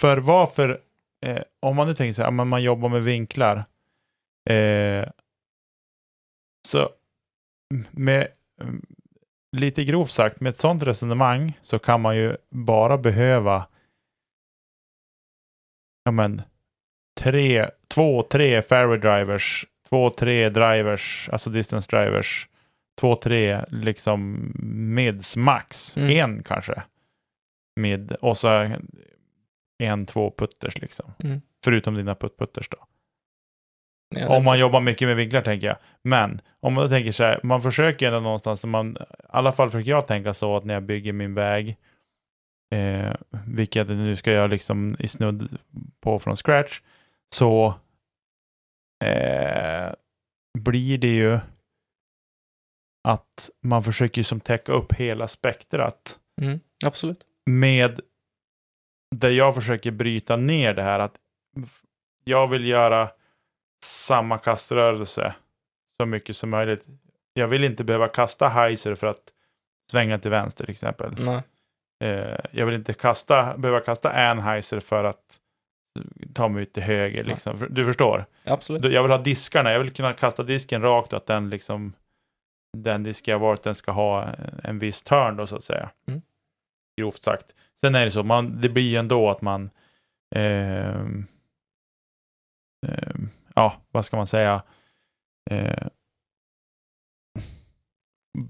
För 0.00 0.18
varför, 0.18 0.80
eh, 1.26 1.42
om 1.60 1.76
man 1.76 1.86
nu 1.86 1.94
tänker 1.94 2.12
så 2.12 2.22
här, 2.22 2.30
men 2.30 2.48
man 2.48 2.62
jobbar 2.62 2.88
med 2.88 3.02
vinklar. 3.02 3.64
Eh, 4.50 5.08
så 6.68 6.90
med, 7.90 8.28
lite 9.56 9.84
grovt 9.84 10.10
sagt, 10.10 10.40
med 10.40 10.50
ett 10.50 10.56
sånt 10.58 10.82
resonemang 10.82 11.58
så 11.62 11.78
kan 11.78 12.00
man 12.00 12.16
ju 12.16 12.36
bara 12.50 12.98
behöva 12.98 13.66
ja 16.04 16.10
men, 16.10 16.42
tre, 17.20 17.70
två, 17.88 18.22
tre 18.22 18.62
fairway 18.62 18.98
drivers, 18.98 19.66
två, 19.88 20.10
tre 20.10 20.48
drivers, 20.48 21.28
alltså 21.32 21.50
distance 21.50 21.88
drivers, 21.90 22.48
två, 23.00 23.16
tre 23.16 23.64
liksom 23.68 24.52
mids 24.94 25.36
max, 25.36 25.96
Mm. 25.96 26.10
en 26.10 26.42
kanske 26.42 26.82
mid 27.80 28.12
och 28.12 28.38
så 28.38 28.76
en, 29.78 30.06
två 30.06 30.34
putters 30.38 30.78
liksom. 30.80 31.12
Mm. 31.24 31.40
Förutom 31.64 31.94
dina 31.94 32.14
putt-putters 32.14 32.68
då. 32.70 32.76
ja, 34.16 34.36
Om 34.36 34.44
man 34.44 34.54
det- 34.56 34.60
jobbar 34.60 34.80
mycket 34.80 35.08
med 35.08 35.16
vinklar 35.16 35.42
tänker 35.42 35.66
jag. 35.66 35.76
Men 36.02 36.40
om 36.60 36.74
man 36.74 36.84
då 36.84 36.88
tänker 36.88 37.12
så 37.12 37.24
här, 37.24 37.40
man 37.42 37.62
försöker 37.62 38.06
ändå 38.06 38.20
någonstans, 38.20 38.64
man, 38.64 38.96
i 39.00 39.04
alla 39.28 39.52
fall 39.52 39.70
försöker 39.70 39.90
jag 39.90 40.06
tänka 40.06 40.34
så 40.34 40.56
att 40.56 40.64
när 40.64 40.74
jag 40.74 40.82
bygger 40.82 41.12
min 41.12 41.34
väg, 41.34 41.76
eh, 42.74 43.14
vilket 43.46 43.88
jag 43.88 43.96
nu 43.96 44.16
ska 44.16 44.32
göra 44.32 44.46
liksom 44.46 44.96
i 44.98 45.08
snudd 45.08 45.58
på 46.00 46.18
från 46.18 46.36
scratch, 46.36 46.80
så 47.34 47.74
eh, 49.04 49.92
blir 50.58 50.98
det 50.98 51.14
ju 51.14 51.38
att 53.08 53.50
man 53.62 53.82
försöker 53.82 54.22
som 54.22 54.40
täcka 54.40 54.72
upp 54.72 54.92
hela 54.92 55.28
spektrat 55.28 56.18
Mm, 56.40 56.60
absolut. 56.86 57.20
med 57.46 58.00
där 59.16 59.30
jag 59.30 59.54
försöker 59.54 59.90
bryta 59.90 60.36
ner 60.36 60.74
det 60.74 60.82
här 60.82 60.98
att 60.98 61.14
jag 62.24 62.48
vill 62.48 62.64
göra 62.64 63.10
samma 63.84 64.38
kaströrelse 64.38 65.34
så 66.00 66.06
mycket 66.06 66.36
som 66.36 66.50
möjligt. 66.50 66.86
Jag 67.32 67.48
vill 67.48 67.64
inte 67.64 67.84
behöva 67.84 68.08
kasta 68.08 68.48
heiser 68.48 68.94
för 68.94 69.06
att 69.06 69.32
svänga 69.90 70.18
till 70.18 70.30
vänster 70.30 70.64
till 70.64 70.72
exempel. 70.72 71.14
Nej. 71.18 71.42
Eh, 72.04 72.38
jag 72.50 72.66
vill 72.66 72.74
inte 72.74 72.94
kasta, 72.94 73.56
behöva 73.56 73.80
kasta 73.80 74.12
en 74.12 74.38
heiser 74.38 74.80
för 74.80 75.04
att 75.04 75.38
ta 76.34 76.48
mig 76.48 76.62
ut 76.62 76.72
till 76.72 76.82
höger. 76.82 77.24
Liksom. 77.24 77.66
Du 77.70 77.84
förstår? 77.84 78.24
Absolut. 78.44 78.92
Jag 78.92 79.02
vill 79.02 79.10
ha 79.10 79.18
diskarna, 79.18 79.72
jag 79.72 79.80
vill 79.80 79.92
kunna 79.92 80.12
kasta 80.12 80.42
disken 80.42 80.82
rakt 80.82 81.12
och 81.12 81.16
att 81.16 81.26
den 81.26 81.50
liksom 81.50 81.92
den 82.76 83.02
disk 83.02 83.28
jag 83.28 83.38
valt, 83.38 83.62
den 83.62 83.74
ska 83.74 83.92
ha 83.92 84.28
en 84.62 84.78
viss 84.78 85.02
turn 85.02 85.36
då 85.36 85.46
så 85.46 85.56
att 85.56 85.64
säga. 85.64 85.90
Mm. 86.08 86.22
Grovt 87.00 87.22
sagt. 87.22 87.54
Sen 87.80 87.94
är 87.94 88.04
det 88.04 88.10
så, 88.10 88.22
man, 88.22 88.60
det 88.60 88.68
blir 88.68 88.90
ju 88.90 88.96
ändå 88.96 89.30
att 89.30 89.42
man 89.42 89.70
eh, 90.34 91.00
eh, 92.86 93.14
ja, 93.54 93.76
vad 93.90 94.04
ska 94.04 94.16
man 94.16 94.26
säga? 94.26 94.62
Eh, 95.50 95.86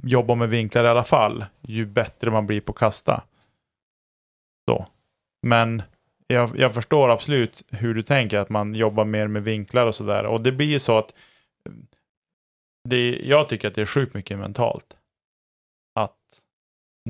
jobbar 0.02 0.36
med 0.36 0.48
vinklar 0.48 0.84
i 0.84 0.88
alla 0.88 1.04
fall, 1.04 1.44
ju 1.62 1.86
bättre 1.86 2.30
man 2.30 2.46
blir 2.46 2.60
på 2.60 2.72
att 2.72 2.78
kasta. 2.78 3.24
Så. 4.68 4.86
Men 5.42 5.82
jag, 6.26 6.56
jag 6.56 6.74
förstår 6.74 7.10
absolut 7.10 7.62
hur 7.70 7.94
du 7.94 8.02
tänker, 8.02 8.38
att 8.38 8.48
man 8.48 8.74
jobbar 8.74 9.04
mer 9.04 9.26
med 9.26 9.44
vinklar 9.44 9.86
och 9.86 9.94
sådär. 9.94 10.26
Och 10.26 10.42
det 10.42 10.52
blir 10.52 10.66
ju 10.66 10.78
så 10.78 10.98
att 10.98 11.14
det, 12.88 13.20
jag 13.24 13.48
tycker 13.48 13.68
att 13.68 13.74
det 13.74 13.80
är 13.80 13.86
sjukt 13.86 14.14
mycket 14.14 14.38
mentalt. 14.38 14.96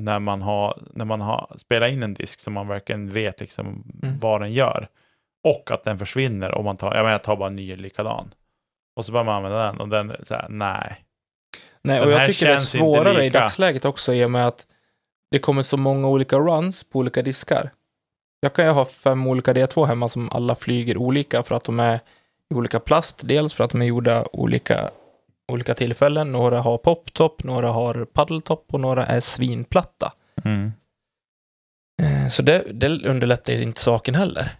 När 0.03 0.19
man 0.19 0.41
har, 0.41 0.81
när 0.93 1.05
man 1.05 1.21
har 1.21 1.55
spelat 1.57 1.91
in 1.91 2.03
en 2.03 2.13
disk 2.13 2.39
som 2.39 2.53
man 2.53 2.67
verkligen 2.67 3.09
vet 3.09 3.39
liksom 3.39 3.83
Mm. 4.03 4.19
vad 4.19 4.41
den 4.41 4.53
gör. 4.53 4.87
Och 5.43 5.71
att 5.71 5.83
den 5.83 5.97
försvinner 5.99 6.55
om 6.55 6.65
man 6.65 6.77
tar, 6.77 6.87
jag 6.87 6.95
menar 6.95 7.11
jag 7.11 7.23
tar 7.23 7.35
bara 7.35 7.47
en 7.47 7.55
ny 7.55 7.75
likadan. 7.75 8.33
Och 8.95 9.05
så 9.05 9.11
börjar 9.11 9.25
man 9.25 9.35
använda 9.35 9.65
den 9.65 9.79
och 9.79 9.89
den 9.89 10.15
så 10.23 10.33
här, 10.33 10.45
nej. 10.49 11.05
Nej, 11.81 11.99
Den 11.99 12.07
och 12.07 12.13
jag 12.13 12.27
tycker 12.27 12.45
det 12.47 12.53
är 12.53 12.57
svårare 12.57 13.25
i 13.25 13.29
dagsläget 13.29 13.85
också 13.85 14.13
i 14.13 14.25
och 14.25 14.31
med 14.31 14.47
att 14.47 14.65
det 15.31 15.39
kommer 15.39 15.61
så 15.61 15.77
många 15.77 16.07
olika 16.07 16.35
runs 16.37 16.83
på 16.83 16.99
olika 16.99 17.21
diskar. 17.21 17.69
Jag 18.39 18.53
kan 18.53 18.65
ju 18.65 18.71
ha 18.71 18.85
fem 18.85 19.27
olika 19.27 19.53
D2 19.53 19.85
hemma 19.85 20.09
som 20.09 20.29
alla 20.29 20.55
flyger 20.55 20.97
olika 20.97 21.43
för 21.43 21.55
att 21.55 21.63
de 21.63 21.79
är 21.79 21.99
i 22.49 22.53
olika 22.55 22.79
plast, 22.79 23.21
dels 23.27 23.53
för 23.53 23.63
att 23.63 23.71
de 23.71 23.81
är 23.81 23.85
gjorda 23.85 24.25
olika, 24.33 24.89
olika 25.49 25.73
tillfällen. 25.73 26.31
Några 26.31 26.61
har 26.61 26.77
poptop, 26.77 27.43
några 27.43 27.71
har 27.71 28.05
paddeltopp 28.05 28.65
och 28.73 28.79
några 28.79 29.05
är 29.05 29.19
svinplatta. 29.19 30.13
Eh, 32.01 32.27
Så 32.29 32.41
det, 32.41 32.63
det 32.73 32.87
underlättar 33.07 33.53
ju 33.53 33.61
inte 33.61 33.81
saken 33.81 34.15
heller. 34.15 34.51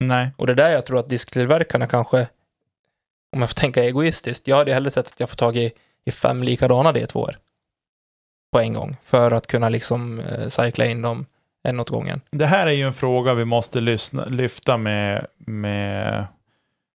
Nej. 0.00 0.30
Och 0.36 0.46
det 0.46 0.52
är 0.52 0.56
där 0.56 0.70
jag 0.70 0.86
tror 0.86 0.98
att 0.98 1.08
disktillverkarna 1.08 1.86
kanske, 1.86 2.28
om 3.32 3.40
jag 3.40 3.50
får 3.50 3.54
tänka 3.54 3.84
egoistiskt, 3.84 4.48
jag 4.48 4.56
hade 4.56 4.74
hellre 4.74 4.90
sett 4.90 5.06
att 5.06 5.20
jag 5.20 5.30
får 5.30 5.36
tag 5.36 5.56
i, 5.56 5.72
i 6.04 6.10
fem 6.10 6.42
likadana 6.42 6.92
D2 6.92 7.34
på 8.52 8.60
en 8.60 8.72
gång 8.72 8.96
för 9.02 9.30
att 9.30 9.46
kunna 9.46 9.68
liksom 9.68 10.20
eh, 10.20 10.46
cykla 10.48 10.86
in 10.86 11.02
dem 11.02 11.26
en 11.62 11.80
åt 11.80 11.88
gången. 11.90 12.20
Det 12.30 12.46
här 12.46 12.66
är 12.66 12.70
ju 12.72 12.82
en 12.86 12.92
fråga 12.92 13.34
vi 13.34 13.44
måste 13.44 13.80
lyssna, 13.80 14.24
lyfta 14.24 14.76
med, 14.76 15.26
med, 15.38 16.26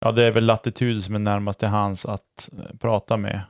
ja 0.00 0.12
det 0.12 0.24
är 0.24 0.30
väl 0.30 0.44
latitud 0.46 1.04
som 1.04 1.14
är 1.14 1.18
närmast 1.18 1.58
till 1.58 1.68
hands 1.68 2.06
att 2.06 2.50
eh, 2.58 2.76
prata 2.78 3.16
med. 3.16 3.40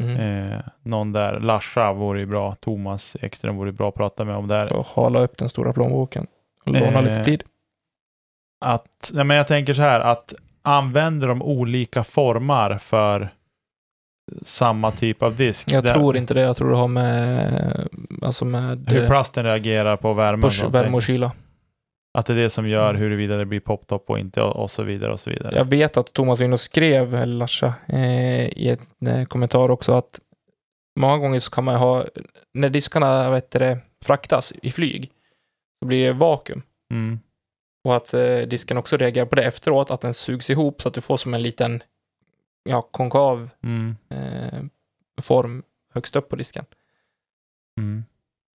Mm. 0.00 0.16
Eh, 0.52 0.58
någon 0.82 1.12
där, 1.12 1.40
Larsa 1.40 1.92
vore 1.92 2.20
ju 2.20 2.26
bra, 2.26 2.54
Thomas 2.54 3.16
Ekström 3.20 3.56
vore 3.56 3.72
bra 3.72 3.88
att 3.88 3.94
prata 3.94 4.24
med 4.24 4.36
om 4.36 4.48
det 4.48 4.54
här. 4.54 4.72
Och 4.72 4.86
hala 4.86 5.18
upp 5.20 5.38
den 5.38 5.48
stora 5.48 5.72
plånboken 5.72 6.26
och 6.66 6.72
låna 6.72 6.86
Eh, 6.98 7.02
lite 7.02 7.24
tid. 7.24 7.42
Att, 8.64 9.10
nej 9.14 9.24
men 9.24 9.36
jag 9.36 9.46
tänker 9.48 9.74
så 9.74 9.82
här, 9.82 10.00
att 10.00 10.34
använder 10.62 11.28
de 11.28 11.42
olika 11.42 12.04
formar 12.04 12.78
för 12.78 13.28
samma 14.42 14.90
typ 14.90 15.22
av 15.22 15.36
disk? 15.36 15.72
Jag 15.72 15.84
Det- 15.84 15.92
tror 15.92 16.16
inte 16.16 16.34
det, 16.34 16.40
jag 16.40 16.56
tror 16.56 16.70
det 16.70 16.76
har 16.76 16.88
med, 16.88 17.88
alltså 18.22 18.44
med 18.44 18.88
Hur 18.90 19.02
eh, 19.02 19.08
plasten 19.08 19.44
reagerar 19.44 19.96
på 19.96 20.12
värmen. 20.14 20.50
på 20.62 20.68
värme 20.68 20.96
och 20.96 21.02
kyla. 21.02 21.32
Att 22.16 22.26
det 22.26 22.32
är 22.32 22.36
det 22.36 22.50
som 22.50 22.68
gör 22.68 22.90
Mm. 22.90 23.02
huruvida 23.02 23.36
det 23.36 23.44
blir 23.44 23.60
poptop 23.60 24.10
och 24.10 24.18
inte 24.18 24.42
och, 24.42 24.56
och 24.56 24.70
så 24.70 24.82
vidare 24.82 25.12
och 25.12 25.20
så 25.20 25.30
vidare. 25.30 25.56
Jag 25.56 25.64
vet 25.64 25.96
att 25.96 26.12
Thomas 26.12 26.40
Winno 26.40 26.56
skrev, 26.58 27.14
eller 27.14 27.34
Larsa, 27.34 27.74
eh, 27.88 28.44
i 28.48 28.78
en 29.00 29.08
eh, 29.08 29.24
kommentar 29.24 29.70
också 29.70 29.92
att 29.92 30.20
många 31.00 31.18
gånger 31.18 31.38
så 31.40 31.50
kan 31.50 31.64
man 31.64 31.74
ha, 31.74 32.04
när 32.54 32.68
diskarna 32.70 33.30
vet 33.30 33.50
det, 33.50 33.78
fraktas 34.04 34.52
i 34.62 34.70
flyg, 34.70 35.10
så 35.82 35.86
blir 35.86 36.06
det 36.06 36.12
vakuum. 36.12 36.62
Mm. 36.92 37.18
Och 37.84 37.96
att 37.96 38.14
eh, 38.14 38.38
disken 38.38 38.76
också 38.76 38.96
reagerar 38.96 39.26
på 39.26 39.36
det 39.36 39.44
efteråt, 39.44 39.90
att 39.90 40.00
den 40.00 40.14
sugs 40.14 40.50
ihop 40.50 40.82
så 40.82 40.88
att 40.88 40.94
du 40.94 41.00
får 41.00 41.16
som 41.16 41.34
en 41.34 41.42
liten 41.42 41.82
ja, 42.68 42.82
konkav 42.82 43.48
Mm. 43.64 43.96
eh, 44.10 44.60
form 45.22 45.62
högst 45.94 46.16
upp 46.16 46.28
på 46.28 46.36
disken. 46.36 46.64
Mm. 47.80 48.04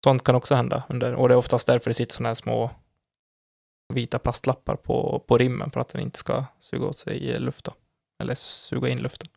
Sånt 0.03 0.24
kan 0.24 0.36
också 0.36 0.55
hända 0.55 0.84
under, 0.89 1.14
och 1.14 1.28
det 1.28 1.34
är 1.34 1.38
oftast 1.38 1.68
därför 1.68 1.89
det 1.89 1.93
sitter 1.93 2.14
sådana 2.14 2.30
här 2.30 2.36
små 2.36 2.72
vita 3.98 4.20
plastlappar 4.20 4.76
på, 4.76 5.24
på 5.28 5.38
rimmen 5.38 5.72
för 5.72 5.80
att 5.80 5.89
den 5.89 6.02
inte 6.02 6.18
ska 6.20 6.46
suga 6.60 6.86
åt 6.86 6.98
sig 6.98 7.39
luft 7.39 7.66
då. 7.66 7.74
Eller 8.24 8.36
suga 8.36 8.89
in 8.89 9.00
luften. 9.00 9.28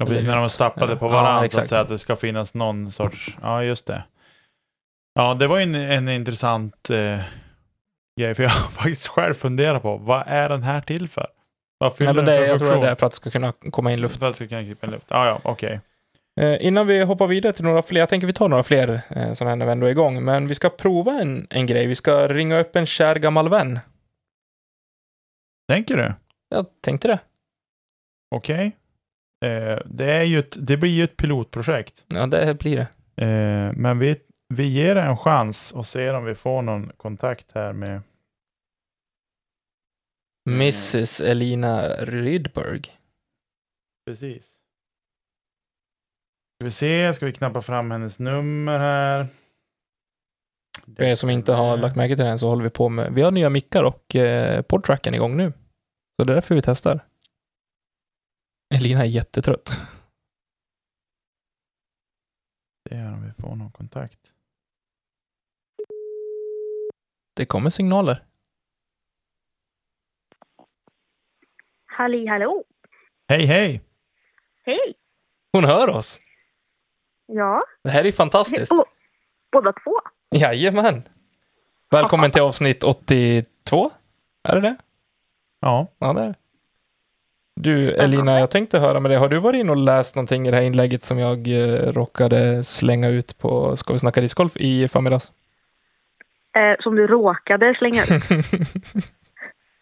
Ja, 0.00 0.06
precis 0.06 0.24
när 0.24 0.36
de 0.36 0.44
är 0.44 0.48
Ja. 0.92 0.96
på 0.96 1.06
Ja, 1.06 1.10
varandra, 1.10 1.50
så 1.50 1.76
att, 1.76 1.88
det 1.88 1.98
ska 1.98 2.16
finnas 2.16 2.54
någon 2.54 2.92
sorts, 2.92 3.36
ja 3.42 3.64
just 3.64 3.86
det. 3.86 4.04
Ja, 5.14 5.34
det 5.34 5.46
var 5.46 5.56
ju 5.56 5.62
en, 5.62 5.74
en 5.74 6.08
intressant 6.08 6.90
eh, 6.90 7.18
grej, 8.20 8.34
för 8.34 8.42
jag 8.42 8.50
har 8.50 8.70
faktiskt 8.70 9.06
själv 9.08 9.34
funderat 9.34 9.82
på, 9.82 9.96
vad 9.96 10.22
är 10.26 10.48
den 10.48 10.62
här 10.62 10.80
till 10.80 11.08
för? 11.08 11.26
Vad 11.78 11.96
fyller 11.96 12.12
Nej, 12.12 12.16
men 12.16 12.24
den 12.24 12.40
det, 12.40 12.46
för 12.46 12.48
jag 12.52 12.58
tror 12.58 12.66
det 12.68 12.72
funktion? 12.72 12.90
är 12.90 12.94
för 12.94 13.06
att 13.06 13.12
det 13.12 13.16
ska 13.16 13.30
kunna 13.30 13.52
komma 13.52 13.92
in 13.92 14.00
luft. 14.00 14.18
För 14.18 14.26
att 14.26 14.32
det 14.32 14.36
ska 14.36 14.48
kunna 14.48 14.62
klippa 14.64 14.86
in 14.86 14.92
luft. 14.92 15.06
Ja, 15.10 15.26
ja, 15.26 15.40
okej. 15.44 15.72
Eh, 15.72 15.80
innan 16.40 16.86
vi 16.86 17.02
hoppar 17.02 17.26
vidare 17.26 17.52
till 17.52 17.64
några 17.64 17.82
fler, 17.82 18.00
jag 18.00 18.08
tänker 18.08 18.26
vi 18.26 18.32
tar 18.32 18.48
några 18.48 18.62
fler 18.62 19.02
eh, 19.10 19.32
sådana 19.32 19.50
här 19.50 19.56
när 19.56 19.66
vi 19.66 19.72
ändå 19.72 19.86
är 19.86 19.90
igång, 19.90 20.24
men 20.24 20.46
vi 20.46 20.54
ska 20.54 20.70
prova 20.70 21.12
en, 21.12 21.46
en 21.50 21.66
grej. 21.66 21.86
Vi 21.86 21.94
ska 21.94 22.28
ringa 22.28 22.60
upp 22.60 22.76
en 22.76 22.86
kär 22.86 23.14
gammal 23.14 23.48
vän. 23.48 23.78
Tänker 25.68 25.96
du? 25.96 26.14
Jag 26.48 26.66
tänkte 26.80 27.08
det. 27.08 27.20
Okej. 28.34 28.76
Eh, 29.44 29.78
det, 29.84 30.12
är 30.12 30.22
ju 30.22 30.38
ett, 30.38 30.56
det 30.66 30.76
blir 30.76 30.90
ju 30.90 31.04
ett 31.04 31.16
pilotprojekt. 31.16 32.04
Ja, 32.08 32.26
det 32.26 32.58
blir 32.58 32.76
det. 32.76 32.88
Eh, 33.24 33.72
men 33.76 33.98
vi, 33.98 34.16
vi 34.48 34.66
ger 34.66 34.94
det 34.94 35.02
en 35.02 35.16
chans 35.16 35.72
och 35.72 35.86
ser 35.86 36.14
om 36.14 36.24
vi 36.24 36.34
får 36.34 36.62
någon 36.62 36.92
kontakt 36.96 37.52
här 37.52 37.72
med... 37.72 38.02
Mrs 40.48 41.20
Elina 41.20 41.88
Rydberg. 41.88 42.82
Precis. 44.06 44.61
Ska 46.62 46.64
vi 46.64 46.70
se, 46.70 47.14
ska 47.14 47.26
vi 47.26 47.32
knappa 47.32 47.62
fram 47.62 47.90
hennes 47.90 48.18
nummer 48.18 48.78
här? 48.78 49.26
För 50.96 51.02
er 51.02 51.14
som 51.14 51.30
inte 51.30 51.52
har 51.52 51.76
lagt 51.76 51.96
märke 51.96 52.16
till 52.16 52.24
den 52.24 52.38
så 52.38 52.48
håller 52.48 52.64
vi 52.64 52.70
på 52.70 52.88
med, 52.88 53.12
vi 53.12 53.22
har 53.22 53.30
nya 53.30 53.50
mickar 53.50 53.82
och 53.82 54.16
eh, 54.16 54.62
podtracken 54.62 55.14
igång 55.14 55.36
nu. 55.36 55.52
Så 55.52 56.24
det 56.24 56.32
är 56.32 56.34
därför 56.34 56.54
vi 56.54 56.62
testar. 56.62 57.06
Elina 58.74 59.00
är 59.00 59.04
jättetrött. 59.04 59.80
Det 62.90 62.96
är 62.96 63.12
om 63.12 63.26
vi 63.26 63.42
får 63.42 63.56
någon 63.56 63.72
kontakt. 63.72 64.32
Det 67.36 67.46
kommer 67.46 67.70
signaler. 67.70 68.24
Halli 71.84 72.26
hallå! 72.26 72.64
Hej, 73.28 73.46
hej! 73.46 73.80
Hej! 74.64 74.94
Hon 75.52 75.64
hör 75.64 75.88
oss. 75.88 76.20
Ja, 77.26 77.62
Det 77.84 77.90
här 77.90 78.04
är 78.06 78.12
fantastiskt. 78.12 78.70
Bo- 78.70 78.84
båda 79.52 79.72
två. 79.72 80.00
Jajamän. 80.34 81.02
Välkommen 81.90 82.30
till 82.30 82.42
avsnitt 82.42 82.84
82. 82.84 83.90
Är 84.48 84.54
det 84.54 84.60
det? 84.60 84.76
Ja, 85.60 85.86
Ja, 85.98 86.12
det 86.12 86.20
är 86.20 86.26
det. 86.26 86.34
Du, 87.56 87.90
Elina, 87.94 88.40
jag 88.40 88.50
tänkte 88.50 88.78
höra 88.78 89.00
med 89.00 89.10
dig. 89.10 89.18
Har 89.18 89.28
du 89.28 89.38
varit 89.40 89.58
in 89.60 89.70
och 89.70 89.76
läst 89.76 90.14
någonting 90.16 90.46
i 90.46 90.50
det 90.50 90.56
här 90.56 90.64
inlägget 90.64 91.02
som 91.02 91.18
jag 91.18 91.48
eh, 91.48 91.92
råkade 91.92 92.64
slänga 92.64 93.08
ut 93.08 93.38
på 93.38 93.76
Ska 93.76 93.92
vi 93.92 93.98
snacka 93.98 94.20
discgolf 94.20 94.56
i 94.56 94.88
förmiddags? 94.88 95.32
Eh, 96.56 96.80
som 96.80 96.96
du 96.96 97.06
råkade 97.06 97.74
slänga 97.78 98.02
ut. 98.02 98.08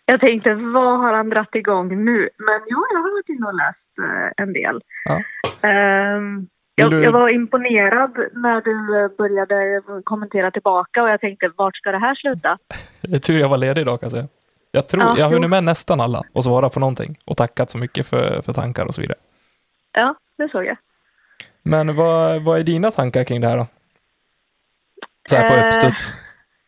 Jag 0.05 0.20
tänkte, 0.20 0.55
vad 0.55 0.99
har 0.99 1.12
han 1.12 1.28
dratt 1.30 1.55
igång 1.55 2.05
nu? 2.05 2.28
Men 2.38 2.61
ja, 2.66 2.84
jag 2.93 2.99
har 2.99 3.11
varit 3.12 3.28
inne 3.28 3.47
och 3.47 3.55
läst 3.55 3.99
eh, 3.99 4.43
en 4.45 4.53
del. 4.53 4.80
Ja. 5.05 5.22
Ehm, 5.68 6.49
jag, 6.81 6.91
du- 6.91 7.05
jag 7.05 7.12
var 7.12 7.28
imponerad 7.28 8.16
när 8.33 8.61
du 8.61 9.09
började 9.16 9.83
kommentera 10.05 10.51
tillbaka 10.51 11.03
och 11.03 11.09
jag 11.11 11.20
tänkte, 11.20 11.51
vart 11.57 11.76
ska 11.76 11.93
det 11.93 11.99
här 11.99 12.14
sluta? 12.14 12.59
Det 13.01 13.16
är 13.16 13.20
tur 13.20 13.39
jag 13.41 13.49
var 13.49 13.59
ledig 13.59 13.81
idag 13.81 14.01
kan 14.01 14.07
jag 14.07 14.12
säga. 14.12 14.28
Jag 14.72 14.89
tror, 14.89 15.03
Ja, 15.03 15.14
jag 15.18 15.24
har 15.24 15.33
hunnit 15.33 15.51
med 15.51 15.64
nästan 15.64 16.01
alla 16.01 16.22
och 16.33 16.45
svarat 16.45 16.74
på 16.74 16.81
någonting 16.81 17.16
och 17.24 17.37
tackat 17.37 17.70
så 17.70 17.78
mycket 17.78 18.07
för, 18.07 18.43
för 18.43 18.53
tankar 18.53 18.85
och 18.87 18.95
så 18.95 19.01
vidare. 19.01 19.18
Ja, 19.93 20.14
det 20.39 20.49
såg 20.49 20.64
jag. 20.64 20.76
Men 21.62 21.97
vad, 21.97 22.43
vad 22.43 22.59
är 22.59 22.64
dina 22.64 22.91
tankar 22.91 23.24
kring 23.24 23.41
det 23.41 23.47
här 23.49 23.57
då? 23.57 23.66
Så 25.28 25.37
här 25.37 25.49
på 25.49 25.55
Eh, 25.55 25.66
uppstuds. 25.66 26.12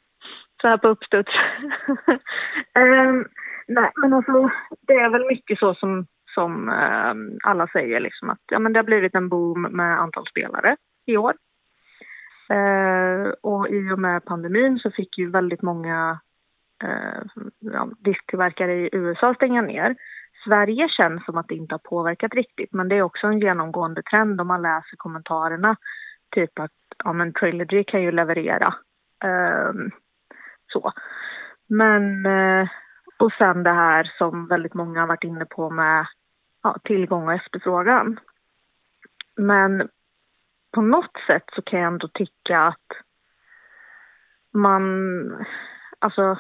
så 0.62 0.68
här 0.68 0.76
på 0.78 0.88
uppstuds. 0.88 1.30
Ehm, 2.74 3.24
nej, 3.68 3.90
men 3.96 4.12
alltså 4.12 4.50
det 4.86 4.92
är 4.92 5.10
väl 5.10 5.26
mycket 5.26 5.58
så 5.58 5.74
som, 5.74 6.06
som 6.34 6.68
eh, 6.68 7.14
alla 7.50 7.66
säger, 7.66 8.00
liksom 8.00 8.30
att 8.30 8.40
ja, 8.46 8.58
men 8.58 8.72
det 8.72 8.78
har 8.78 8.84
blivit 8.84 9.14
en 9.14 9.28
boom 9.28 9.62
med 9.62 10.00
antal 10.00 10.26
spelare 10.26 10.76
i 11.06 11.16
år. 11.16 11.34
Eh, 12.48 13.32
och 13.40 13.68
i 13.68 13.90
och 13.92 13.98
med 13.98 14.24
pandemin 14.24 14.78
så 14.78 14.90
fick 14.90 15.18
ju 15.18 15.30
väldigt 15.30 15.62
många 15.62 16.20
eh, 16.84 17.22
ja, 17.58 17.88
disktillverkare 17.98 18.72
i 18.74 18.88
USA 18.92 19.34
stänga 19.34 19.62
ner. 19.62 19.96
Sverige 20.44 20.88
känns 20.88 21.24
som 21.24 21.38
att 21.38 21.48
det 21.48 21.54
inte 21.54 21.74
har 21.74 21.78
påverkat 21.78 22.34
riktigt, 22.34 22.72
men 22.72 22.88
det 22.88 22.96
är 22.96 23.02
också 23.02 23.26
en 23.26 23.38
genomgående 23.38 24.02
trend 24.02 24.40
om 24.40 24.46
man 24.46 24.62
läser 24.62 24.96
kommentarerna. 24.96 25.76
Typ 26.30 26.58
att 26.58 26.70
ja, 27.04 27.12
men 27.12 27.32
Trilogy 27.32 27.84
kan 27.84 28.02
ju 28.02 28.12
leverera. 28.12 28.74
Eh, 29.24 29.72
så. 30.72 30.92
Men, 31.66 32.26
eh, 32.26 32.68
och 33.18 33.32
sen 33.32 33.62
det 33.62 33.72
här 33.72 34.12
som 34.18 34.46
väldigt 34.46 34.74
många 34.74 35.00
har 35.00 35.06
varit 35.06 35.24
inne 35.24 35.44
på 35.44 35.70
med 35.70 36.06
ja, 36.62 36.78
tillgång 36.84 37.26
och 37.26 37.34
efterfrågan. 37.34 38.20
Men 39.36 39.88
på 40.72 40.82
något 40.82 41.16
sätt 41.26 41.44
så 41.54 41.62
kan 41.62 41.80
jag 41.80 41.92
ändå 41.92 42.08
tycka 42.08 42.60
att 42.60 42.86
man, 44.52 44.84
alltså 45.98 46.38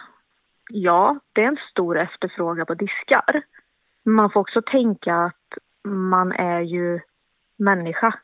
ja, 0.70 1.18
det 1.32 1.42
är 1.42 1.48
en 1.48 1.58
stor 1.70 1.98
efterfrågan 1.98 2.66
på 2.66 2.74
diskar. 2.74 3.42
Men 4.02 4.14
man 4.14 4.30
får 4.30 4.40
också 4.40 4.62
tänka 4.62 5.16
att 5.16 5.58
man 5.84 6.32
är 6.32 6.60
ju 6.60 7.00
människa 7.56 8.14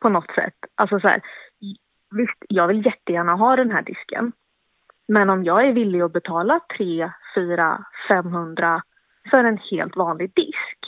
på 0.00 0.08
något 0.08 0.30
sätt. 0.34 0.54
Alltså 0.74 1.00
så 1.00 1.08
här, 1.08 1.22
visst, 2.10 2.44
jag 2.48 2.68
vill 2.68 2.86
jättegärna 2.86 3.34
ha 3.34 3.56
den 3.56 3.70
här 3.70 3.82
disken. 3.82 4.32
Men 5.08 5.30
om 5.30 5.44
jag 5.44 5.68
är 5.68 5.72
villig 5.72 6.00
att 6.00 6.12
betala 6.12 6.60
3, 6.76 7.12
4, 7.34 7.84
500 8.08 8.82
för 9.30 9.44
en 9.44 9.58
helt 9.58 9.96
vanlig 9.96 10.34
disk, 10.34 10.78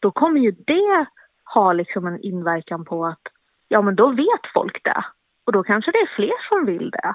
då 0.00 0.10
kommer 0.10 0.40
ju 0.40 0.50
det 0.50 1.06
ha 1.54 1.72
liksom 1.72 2.06
en 2.06 2.20
inverkan 2.20 2.84
på 2.84 3.06
att 3.06 3.22
ja, 3.68 3.82
men 3.82 3.96
då 3.96 4.10
vet 4.10 4.52
folk 4.54 4.84
det. 4.84 5.04
Och 5.44 5.52
då 5.52 5.62
kanske 5.62 5.90
det 5.90 5.98
är 5.98 6.16
fler 6.16 6.48
som 6.48 6.66
vill 6.66 6.90
det. 6.90 7.14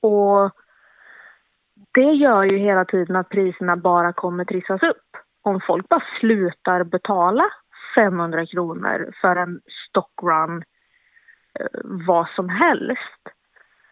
Och 0.00 0.50
det 1.94 2.12
gör 2.12 2.44
ju 2.44 2.58
hela 2.58 2.84
tiden 2.84 3.16
att 3.16 3.28
priserna 3.28 3.76
bara 3.76 4.12
kommer 4.12 4.44
trissas 4.44 4.82
upp. 4.82 5.16
Om 5.42 5.60
folk 5.66 5.88
bara 5.88 6.02
slutar 6.20 6.84
betala 6.84 7.44
500 7.98 8.46
kronor 8.46 9.12
för 9.20 9.36
en 9.36 9.60
stockrun, 9.88 10.64
eh, 11.60 11.80
vad 11.82 12.28
som 12.28 12.48
helst, 12.48 13.28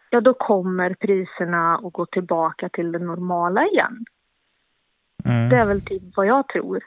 ja 0.09 0.21
då 0.21 0.33
kommer 0.33 0.93
priserna 0.93 1.75
att 1.75 1.93
gå 1.93 2.05
tillbaka 2.05 2.69
till 2.69 2.91
det 2.91 2.99
normala 2.99 3.65
igen. 3.65 4.05
Mm. 5.25 5.49
Det 5.49 5.55
är 5.55 5.65
väl 5.65 5.81
typ 5.81 6.03
vad 6.15 6.25
jag 6.25 6.47
tror. 6.47 6.83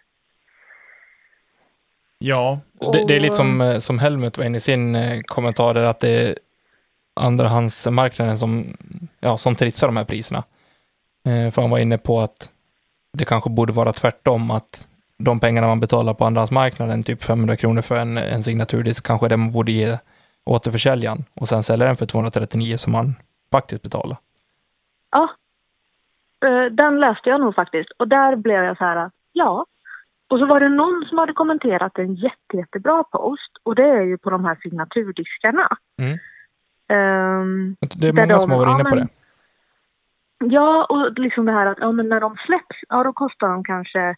Ja, 2.24 2.60
Det, 2.92 3.04
det 3.08 3.16
är 3.16 3.20
lite 3.20 3.34
som, 3.34 3.60
eh, 3.60 3.78
som 3.78 3.98
Helmut 3.98 4.38
var 4.38 4.44
inne 4.44 4.58
i 4.58 4.60
sin 4.60 4.94
eh, 4.94 5.20
kommentar 5.20 5.74
där 5.74 5.82
att 5.82 6.00
det 6.00 6.08
är 6.08 6.34
andrahandsmarknaden 7.14 8.38
som, 8.38 8.76
ja, 9.20 9.36
som 9.36 9.54
trissar 9.54 9.86
de 9.86 9.96
här 9.96 10.04
priserna. 10.04 10.42
Eh, 11.24 11.50
för 11.50 11.62
han 11.62 11.70
var 11.70 11.78
inne 11.78 11.98
på 11.98 12.20
att 12.20 12.50
det 13.12 13.24
kanske 13.24 13.50
borde 13.50 13.72
vara 13.72 13.92
tvärtom, 13.92 14.50
att 14.50 14.86
de 15.16 15.40
pengarna 15.40 15.66
man 15.66 15.80
betalar 15.80 16.14
på 16.14 16.24
andrahandsmarknaden, 16.24 17.02
typ 17.02 17.24
500 17.24 17.56
kronor 17.56 17.82
för 17.82 17.96
en, 17.96 18.18
en 18.18 18.42
signaturdisk, 18.42 19.06
kanske 19.06 19.26
är 19.26 19.28
det 19.28 19.36
man 19.36 19.52
borde 19.52 19.72
ge 19.72 19.98
återförsäljaren 20.44 21.24
och 21.34 21.48
sen 21.48 21.62
sälja 21.62 21.86
den 21.86 21.96
för 21.96 22.06
239 22.06 22.76
som 22.76 22.92
man 22.92 23.14
faktiskt 23.52 23.82
betalar. 23.82 24.16
Ja, 25.10 25.28
den 26.70 27.00
läste 27.00 27.28
jag 27.28 27.40
nog 27.40 27.54
faktiskt. 27.54 27.90
Och 27.90 28.08
där 28.08 28.36
blev 28.36 28.64
jag 28.64 28.76
så 28.76 28.84
här, 28.84 29.10
ja. 29.32 29.66
Och 30.32 30.38
så 30.38 30.46
var 30.46 30.60
det 30.60 30.68
någon 30.68 31.04
som 31.08 31.18
hade 31.18 31.32
kommenterat 31.32 31.98
en 31.98 32.14
jätte, 32.14 32.56
jättebra 32.56 33.04
post. 33.04 33.50
Och 33.62 33.74
det 33.74 33.88
är 33.88 34.00
ju 34.02 34.18
på 34.18 34.30
de 34.30 34.44
här 34.44 34.58
signaturdiskarna. 34.62 35.68
Mm. 35.98 36.18
Ehm, 36.88 37.76
Det 37.80 38.08
är 38.08 38.12
många 38.12 38.26
de- 38.26 38.40
som 38.40 38.50
har 38.50 38.58
varit 38.58 38.68
ja, 38.68 38.74
inne 38.80 38.90
på 38.90 38.96
men- 38.96 39.06
det. 39.06 39.12
Ja, 40.54 40.84
och 40.84 41.18
liksom 41.18 41.44
det 41.46 41.52
här 41.52 41.66
att 41.66 41.78
ja, 41.80 41.92
men 41.92 42.08
när 42.08 42.20
de 42.20 42.36
släpps, 42.36 42.76
ja 42.88 43.02
då 43.04 43.12
kostar 43.12 43.48
de 43.48 43.64
kanske, 43.64 44.16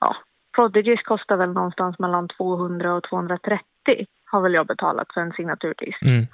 ja, 0.00 0.16
Prodigys 0.56 1.02
kostar 1.02 1.36
väl 1.36 1.52
någonstans 1.52 1.98
mellan 1.98 2.28
200 2.28 2.94
och 2.94 3.02
230 3.02 4.06
har 4.24 4.40
väl 4.40 4.54
jag 4.54 4.66
betalat 4.66 5.12
för 5.14 5.20
en 5.20 5.32
signaturdisk. 5.32 6.02
Mm. 6.02 6.26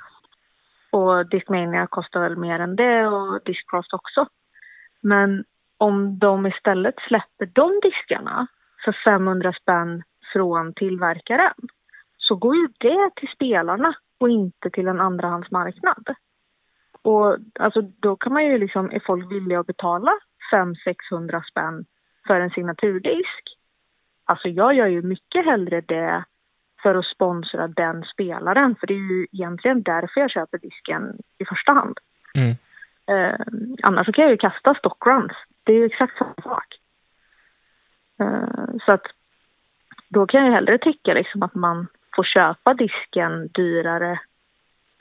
Och 0.91 1.27
Discmania 1.29 1.87
kostar 1.87 2.21
väl 2.21 2.37
mer 2.37 2.59
än 2.61 2.77
det 2.77 3.07
och 3.07 3.41
Discraft 3.45 3.93
också. 3.93 4.27
Men 5.01 5.45
om 5.79 6.19
de 6.19 6.47
istället 6.47 6.95
släpper 7.09 7.47
de 7.47 7.81
diskarna 7.83 8.47
för 8.85 8.97
500 9.05 9.53
spänn 9.53 10.03
från 10.33 10.75
tillverkaren 10.75 11.55
så 12.17 12.35
går 12.35 12.57
ju 12.57 12.69
det 12.79 13.11
till 13.17 13.29
spelarna 13.29 13.95
och 14.21 14.29
inte 14.29 14.71
till 14.71 14.89
en 14.89 15.01
andrahandsmarknad. 15.01 16.15
Och 17.03 17.37
alltså, 17.61 17.83
då 17.83 18.17
kan 18.17 18.33
man 18.33 18.45
ju 18.45 18.59
liksom, 18.59 18.91
är 18.91 19.03
folk 19.07 19.33
villiga 19.33 19.61
att 19.61 19.67
betala 19.67 20.13
500-600 20.53 21.43
spänn 21.51 21.85
för 22.27 22.41
en 22.41 22.51
signaturdisk? 22.51 23.43
Alltså 24.25 24.49
jag 24.49 24.75
gör 24.75 24.87
ju 24.87 25.03
mycket 25.03 25.45
hellre 25.45 25.81
det 25.81 26.25
för 26.83 26.95
att 26.95 27.07
sponsra 27.07 27.69
den 27.69 28.05
spelaren. 28.05 28.77
För 28.81 28.87
det 28.87 28.95
är 28.95 29.13
ju 29.13 29.27
egentligen 29.33 29.83
därför 29.83 30.21
jag 30.21 30.31
köper 30.31 30.59
disken 30.59 31.19
i 31.39 31.45
första 31.45 31.73
hand. 31.73 31.99
Mm. 32.35 32.57
Eh, 33.07 33.41
annars 33.83 34.07
kan 34.07 34.25
jag 34.25 34.31
ju 34.31 34.37
kasta 34.37 34.75
stockruns. 34.75 35.33
Det 35.65 35.73
är 35.73 35.77
ju 35.77 35.85
exakt 35.85 36.19
samma 36.19 36.35
sak. 36.43 36.79
Eh, 38.21 38.77
så 38.87 38.93
att 38.93 39.07
då 40.09 40.27
kan 40.27 40.45
jag 40.45 40.53
hellre 40.53 40.79
tycka 40.79 41.15
liksom 41.15 41.43
att 41.43 41.55
man 41.55 41.87
får 42.17 42.25
köpa 42.25 42.75
disken 42.75 43.49
dyrare 43.49 44.21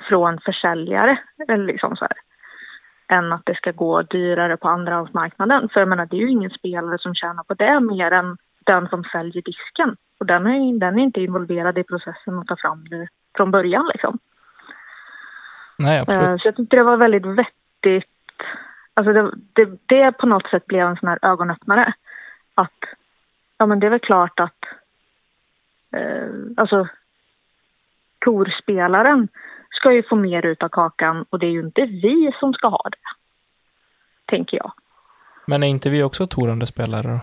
från 0.10 0.40
försäljare. 0.40 1.20
Eller 1.48 1.66
liksom 1.66 1.96
så 1.96 2.06
här, 2.06 2.18
än 3.18 3.34
att 3.34 3.46
det 3.46 3.56
ska 3.56 3.72
gå 3.72 4.02
dyrare 4.02 4.58
på 4.58 4.68
andrahandsmarknaden. 4.68 5.70
För 5.70 5.80
jag 5.80 5.90
menar, 5.90 6.06
det 6.06 6.16
är 6.16 6.22
ju 6.22 6.32
ingen 6.32 6.50
spelare 6.50 6.98
som 6.98 7.16
tjänar 7.16 7.44
på 7.44 7.54
det 7.54 7.80
mer 7.80 8.12
än 8.12 8.38
den 8.66 8.88
som 8.88 9.04
säljer 9.04 9.42
disken. 9.42 9.96
Och 10.20 10.26
den 10.26 10.48
är, 10.48 10.80
den 10.80 11.00
är 11.00 11.04
inte 11.04 11.22
involverad 11.22 11.78
i 11.78 11.84
processen 11.84 12.40
att 12.40 12.48
ta 12.48 12.56
fram 12.58 12.84
det 12.90 13.08
från 13.36 13.52
början 13.52 13.90
liksom. 13.94 14.20
Nej, 15.78 15.96
Eh, 15.98 16.02
absolut. 16.02 16.42
Så 16.42 16.48
jag 16.48 16.56
tyckte 16.56 16.76
det 16.76 16.84
var 16.84 16.98
väldigt 16.98 17.26
vettigt. 17.26 18.12
Alltså 18.94 19.14
det, 19.14 19.32
det, 19.54 19.80
det 19.86 20.12
på 20.12 20.28
något 20.28 20.50
sätt 20.50 20.66
blev 20.66 20.88
en 20.88 20.96
sån 20.96 21.10
här 21.10 21.20
ögonöppnare. 21.22 21.94
Att, 22.56 22.80
ja 23.58 23.66
men 23.66 23.80
det 23.80 23.86
är 23.86 23.92
väl 23.92 24.00
klart 24.00 24.40
att, 24.40 24.66
eh, 25.92 26.30
alltså 26.58 26.88
torspelaren 28.20 29.28
ska 29.72 29.92
ju 29.92 30.04
få 30.04 30.16
mer 30.16 30.46
ut 30.46 30.64
av 30.64 30.70
kakan 30.70 31.26
och 31.30 31.40
det 31.40 31.46
är 31.46 31.52
ju 31.52 31.60
inte 31.60 31.86
vi 31.86 32.32
som 32.40 32.54
ska 32.54 32.68
ha 32.68 32.90
det. 32.92 32.98
Tänker 34.26 34.58
jag. 34.58 34.72
Men 35.46 35.64
är 35.64 35.68
inte 35.68 35.90
vi 35.90 36.04
också 36.04 36.28
torande 36.28 36.66
spelare 36.66 37.08
då? 37.08 37.20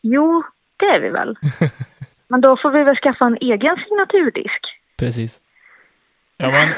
Jo, 0.00 0.44
det 0.76 0.86
är 0.86 1.00
vi 1.00 1.10
väl. 1.10 1.36
men 2.28 2.40
då 2.40 2.56
får 2.56 2.70
vi 2.70 2.84
väl 2.84 2.96
skaffa 2.96 3.26
en 3.26 3.36
egen 3.40 3.76
signaturdisk. 3.76 4.60
Precis. 4.96 5.40
Ja, 6.36 6.50
men, 6.50 6.68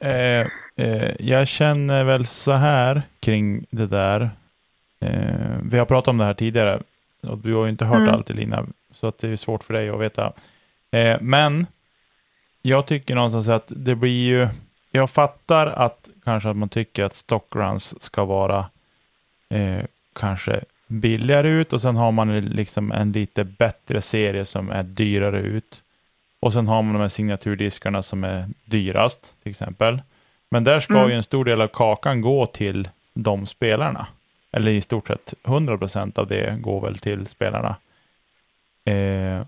eh, 0.00 0.46
eh, 0.76 1.14
jag 1.18 1.48
känner 1.48 2.04
väl 2.04 2.26
så 2.26 2.52
här 2.52 3.02
kring 3.20 3.66
det 3.70 3.86
där. 3.86 4.30
Eh, 5.00 5.58
vi 5.62 5.78
har 5.78 5.86
pratat 5.86 6.08
om 6.08 6.18
det 6.18 6.24
här 6.24 6.34
tidigare 6.34 6.82
och 7.26 7.38
du 7.38 7.54
har 7.54 7.64
ju 7.64 7.70
inte 7.70 7.84
hört 7.84 7.96
Mm. 8.02 8.14
allt 8.14 8.30
Elina, 8.30 8.66
så 8.92 9.06
att 9.06 9.18
det 9.18 9.28
är 9.28 9.36
svårt 9.36 9.64
för 9.64 9.74
dig 9.74 9.88
att 9.90 10.00
veta. 10.00 10.32
Eh, 10.90 11.16
men 11.20 11.66
jag 12.62 12.86
tycker 12.86 13.14
någonstans 13.14 13.48
att 13.48 13.64
det 13.68 13.94
blir 13.94 14.24
ju, 14.28 14.48
jag 14.90 15.10
fattar 15.10 15.66
att 15.66 16.08
kanske 16.24 16.50
att 16.50 16.56
man 16.56 16.68
tycker 16.68 17.04
att 17.04 17.14
stockruns 17.14 18.02
ska 18.02 18.24
vara 18.24 18.66
eh, 19.48 19.84
kanske 20.12 20.60
billigare 20.86 21.48
ut 21.48 21.72
och 21.72 21.80
sen 21.80 21.96
har 21.96 22.12
man 22.12 22.40
liksom 22.40 22.92
en 22.92 23.12
lite 23.12 23.44
bättre 23.44 24.02
serie 24.02 24.44
som 24.44 24.70
är 24.70 24.82
dyrare 24.82 25.40
ut. 25.40 25.82
Och 26.40 26.52
sen 26.52 26.68
har 26.68 26.82
man 26.82 26.92
de 26.92 27.00
här 27.00 27.08
signaturdiskarna 27.08 28.02
som 28.02 28.24
är 28.24 28.48
dyrast, 28.64 29.36
till 29.42 29.50
exempel. 29.50 30.02
Men 30.48 30.64
där 30.64 30.80
ska 30.80 30.94
Mm. 30.96 31.08
ju 31.10 31.14
en 31.16 31.22
stor 31.22 31.44
del 31.44 31.60
av 31.60 31.68
kakan 31.68 32.20
gå 32.20 32.46
till 32.46 32.88
de 33.14 33.46
spelarna. 33.46 34.06
Eller 34.52 34.70
i 34.70 34.80
stort 34.80 35.06
sett 35.06 35.34
100% 35.44 36.18
av 36.18 36.26
det 36.26 36.58
går 36.60 36.80
väl 36.80 36.98
till 36.98 37.26
spelarna. 37.26 37.76
Eh, 38.84 39.46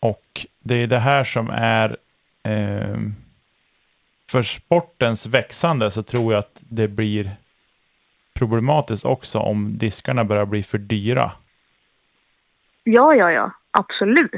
och 0.00 0.46
det 0.58 0.74
är 0.74 0.86
det 0.86 0.98
här 0.98 1.24
som 1.24 1.50
är 1.50 1.96
eh, 2.42 2.98
för 4.30 4.42
sportens 4.42 5.26
växande 5.26 5.90
så 5.90 6.02
tror 6.02 6.32
jag 6.32 6.38
att 6.38 6.62
det 6.68 6.88
blir 6.88 7.30
problematiskt 8.34 9.04
också 9.04 9.38
om 9.38 9.78
diskarna 9.78 10.24
börjar 10.24 10.46
bli 10.46 10.62
för 10.62 10.78
dyra. 10.78 11.32
Ja, 12.84 13.14
ja, 13.14 13.30
ja. 13.30 13.52
Absolut. 13.70 14.30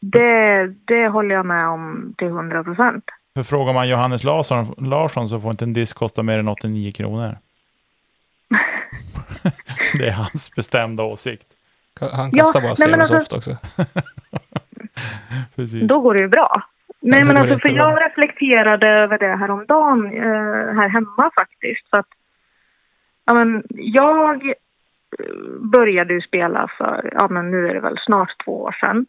Det, 0.00 0.66
det 0.66 1.08
håller 1.08 1.34
jag 1.34 1.46
med 1.46 1.68
om 1.68 2.14
till 2.18 2.28
hundra 2.28 2.64
procent. 2.64 3.04
För 3.34 3.42
frågar 3.42 3.72
man 3.72 3.88
Johannes 3.88 4.24
Larsson, 4.24 4.74
Larsson 4.78 5.28
så 5.28 5.40
får 5.40 5.50
inte 5.50 5.64
en 5.64 5.72
disk 5.72 5.96
kosta 5.96 6.22
mer 6.22 6.38
än 6.38 6.48
89 6.48 6.92
kronor. 6.92 7.38
Det 9.98 10.08
är 10.08 10.12
hans 10.12 10.54
bestämda 10.56 11.02
åsikt. 11.02 11.46
Han 12.00 12.30
Ja, 12.32 12.44
kastar 12.44 12.60
bara 12.60 12.74
nej, 12.78 12.88
men 12.90 13.06
Zerosoft 13.06 13.32
alltså- 13.32 13.50
också. 13.50 13.86
Precis. 15.56 15.88
Då 15.88 16.00
går 16.00 16.14
det 16.14 16.20
ju 16.20 16.28
bra. 16.28 16.62
Nej, 17.00 17.24
men 17.24 17.36
alltså, 17.36 17.58
för 17.58 17.68
jag 17.68 18.02
reflekterade 18.02 18.88
över 18.88 19.18
det 19.18 19.36
häromdagen 19.36 20.06
eh, 20.06 20.74
här 20.74 20.88
hemma 20.88 21.30
faktiskt. 21.34 21.90
För 21.90 21.98
att, 21.98 22.08
ja, 23.24 23.34
men, 23.34 23.62
jag 23.68 24.46
eh, 24.46 24.54
började 25.60 26.14
ju 26.14 26.20
spela 26.20 26.68
för, 26.78 27.10
ja 27.14 27.28
men 27.28 27.50
nu 27.50 27.68
är 27.68 27.74
det 27.74 27.80
väl 27.80 27.98
snart 28.06 28.44
två 28.44 28.62
år 28.62 28.76
sedan. 28.80 29.06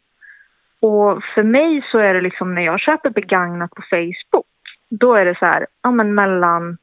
Och 0.80 1.24
för 1.36 1.44
mig 1.44 1.88
så 1.92 2.00
är 2.00 2.14
det 2.14 2.22
liksom 2.22 2.56
när 2.56 2.62
jag 2.62 2.80
köper 2.80 3.10
begagnat 3.10 3.72
på 3.72 3.82
Facebook, 3.90 4.46
då 4.90 5.16
är 5.16 5.26
det 5.26 5.36
så 5.40 5.46
här, 5.46 5.68
ja 5.84 5.92
men 5.92 6.16
mellan 6.16 6.78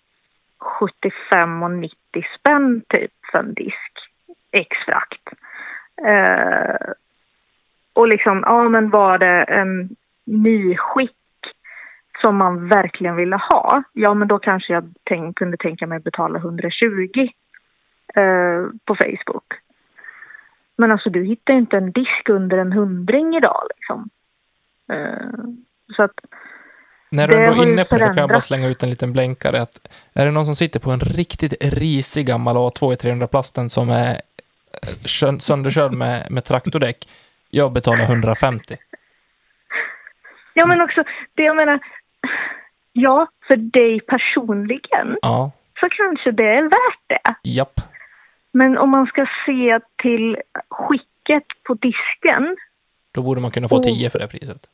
75 0.64 1.62
och 1.62 1.70
90 1.70 1.96
spänn 2.38 2.82
typ 2.88 3.12
för 3.32 3.38
en 3.38 3.54
disk, 3.54 3.92
extrakt. 4.52 5.28
Eh, 6.06 6.92
och 7.92 8.08
liksom, 8.08 8.42
ja 8.46 8.68
men 8.68 8.90
var 8.90 9.18
det 9.18 9.42
en 9.42 9.96
nyskick 10.24 11.12
som 12.20 12.36
man 12.36 12.68
verkligen 12.68 13.16
ville 13.16 13.36
ha, 13.36 13.82
ja 13.92 14.14
men 14.14 14.28
då 14.28 14.38
kanske 14.38 14.72
jag 14.72 14.94
tänk, 15.04 15.38
kunde 15.38 15.56
tänka 15.56 15.86
mig 15.86 15.98
betala 15.98 16.38
120 16.38 17.28
eh, 18.14 18.66
på 18.84 18.96
Facebook. 18.96 19.54
Men 20.76 20.92
alltså 20.92 21.10
du 21.10 21.24
hittar 21.24 21.54
inte 21.54 21.76
en 21.76 21.92
disk 21.92 22.28
under 22.28 22.58
en 22.58 22.72
hundring 22.72 23.36
idag 23.36 23.62
liksom. 23.76 24.08
Eh, 24.92 25.44
så 25.96 26.02
att, 26.02 26.20
när 27.14 27.28
du 27.28 27.34
Det 27.34 27.44
ändå 27.44 27.62
är 27.62 27.66
inne 27.68 27.84
på 27.84 27.94
det, 27.96 28.04
kan 28.06 28.16
jag 28.16 28.28
bara 28.28 28.40
slänga 28.40 28.68
ut 28.68 28.82
en 28.82 28.90
liten 28.90 29.12
blänkare. 29.12 29.62
Att 29.62 29.88
är 30.12 30.24
det 30.26 30.30
någon 30.32 30.46
som 30.46 30.54
sitter 30.56 30.80
på 30.80 30.90
en 30.90 31.00
riktigt 31.00 31.54
risig 31.74 32.26
gammal 32.26 32.56
A2 32.56 32.92
i 32.92 32.96
300-plasten 32.96 33.70
som 33.70 33.90
är 33.90 34.10
eh, 34.10 34.88
sö- 35.04 35.38
sönderkörd 35.38 35.92
med, 35.92 36.30
med 36.30 36.44
traktordäck, 36.44 37.08
jag 37.50 37.72
betalar 37.72 38.04
150. 38.04 38.76
ja 40.54 40.66
men 40.66 40.80
också, 40.80 41.04
det 41.34 41.42
jag 41.42 41.56
menar, 41.56 41.80
ja 42.92 43.26
för 43.46 43.56
dig 43.56 44.00
personligen 44.00 45.16
Ja, 45.22 45.50
så 45.80 45.88
kanske 45.88 46.30
det 46.30 46.48
är 46.48 46.62
värt 46.62 47.00
det. 47.06 47.34
japp. 47.50 47.80
Men 48.52 48.78
om 48.78 48.90
man 48.90 49.06
ska 49.06 49.26
se 49.46 49.80
till 50.02 50.36
skicket 50.70 51.44
på 51.62 51.74
disken, 51.74 52.56
Då 53.12 53.22
borde 53.22 53.40
man 53.40 53.50
kunna 53.50 53.68
få 53.68 53.76
Oh. 53.76 53.82
10 53.82 54.10
för 54.10 54.18
det 54.18 54.28
priset. 54.28 54.66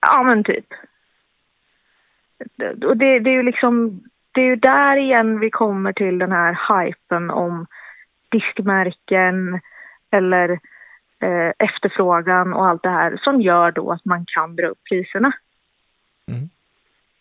ja 0.00 0.22
men 0.22 0.44
typ. 0.44 0.66
Och 2.86 2.96
det, 2.96 3.18
det 3.18 3.30
är 3.30 3.34
ju 3.34 3.42
liksom, 3.42 4.02
det 4.32 4.40
är 4.40 4.44
ju 4.44 4.56
där 4.56 4.96
igen 4.96 5.40
vi 5.40 5.50
kommer 5.50 5.92
till 5.92 6.18
den 6.18 6.32
här 6.32 6.58
hypen 6.68 7.30
om 7.30 7.66
diskmärken 8.28 9.60
eller 10.10 10.50
eh, 11.20 11.52
efterfrågan 11.58 12.52
och 12.52 12.66
allt 12.66 12.82
det 12.82 12.90
här 12.90 13.20
som 13.22 13.40
gör 13.40 13.72
då 13.72 13.92
att 13.92 14.04
man 14.04 14.24
kan 14.26 14.56
dra 14.56 14.66
upp 14.66 14.84
priserna. 14.88 15.32
Mm. 16.28 16.48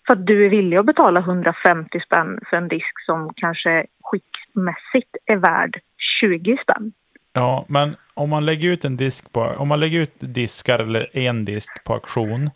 För 0.08 0.14
att 0.14 0.26
du 0.26 0.46
är 0.46 0.50
villig 0.50 0.78
att 0.78 0.86
betala 0.86 1.20
150 1.20 2.00
spänn 2.06 2.40
för 2.50 2.58
en 2.58 2.68
disk 2.68 3.06
som 3.06 3.34
kanske 3.36 3.86
skickmässigt 4.04 5.16
är 5.26 5.36
värd 5.36 5.80
20 6.22 6.58
spänn. 6.64 6.92
Ja, 7.34 7.66
men 7.68 7.96
om 8.14 8.30
man 8.30 8.46
lägger 8.46 8.70
ut 8.70 8.86
en 8.86 8.98
disk 8.98 9.34
på, 9.34 9.42
om 9.42 9.68
man 9.68 9.80
lägger 9.80 10.00
ut 10.00 10.16
diskar 10.20 10.80
eller 10.80 11.18
en 11.18 11.46
disk 11.46 11.84
på 11.84 11.94
auktion 11.94 12.50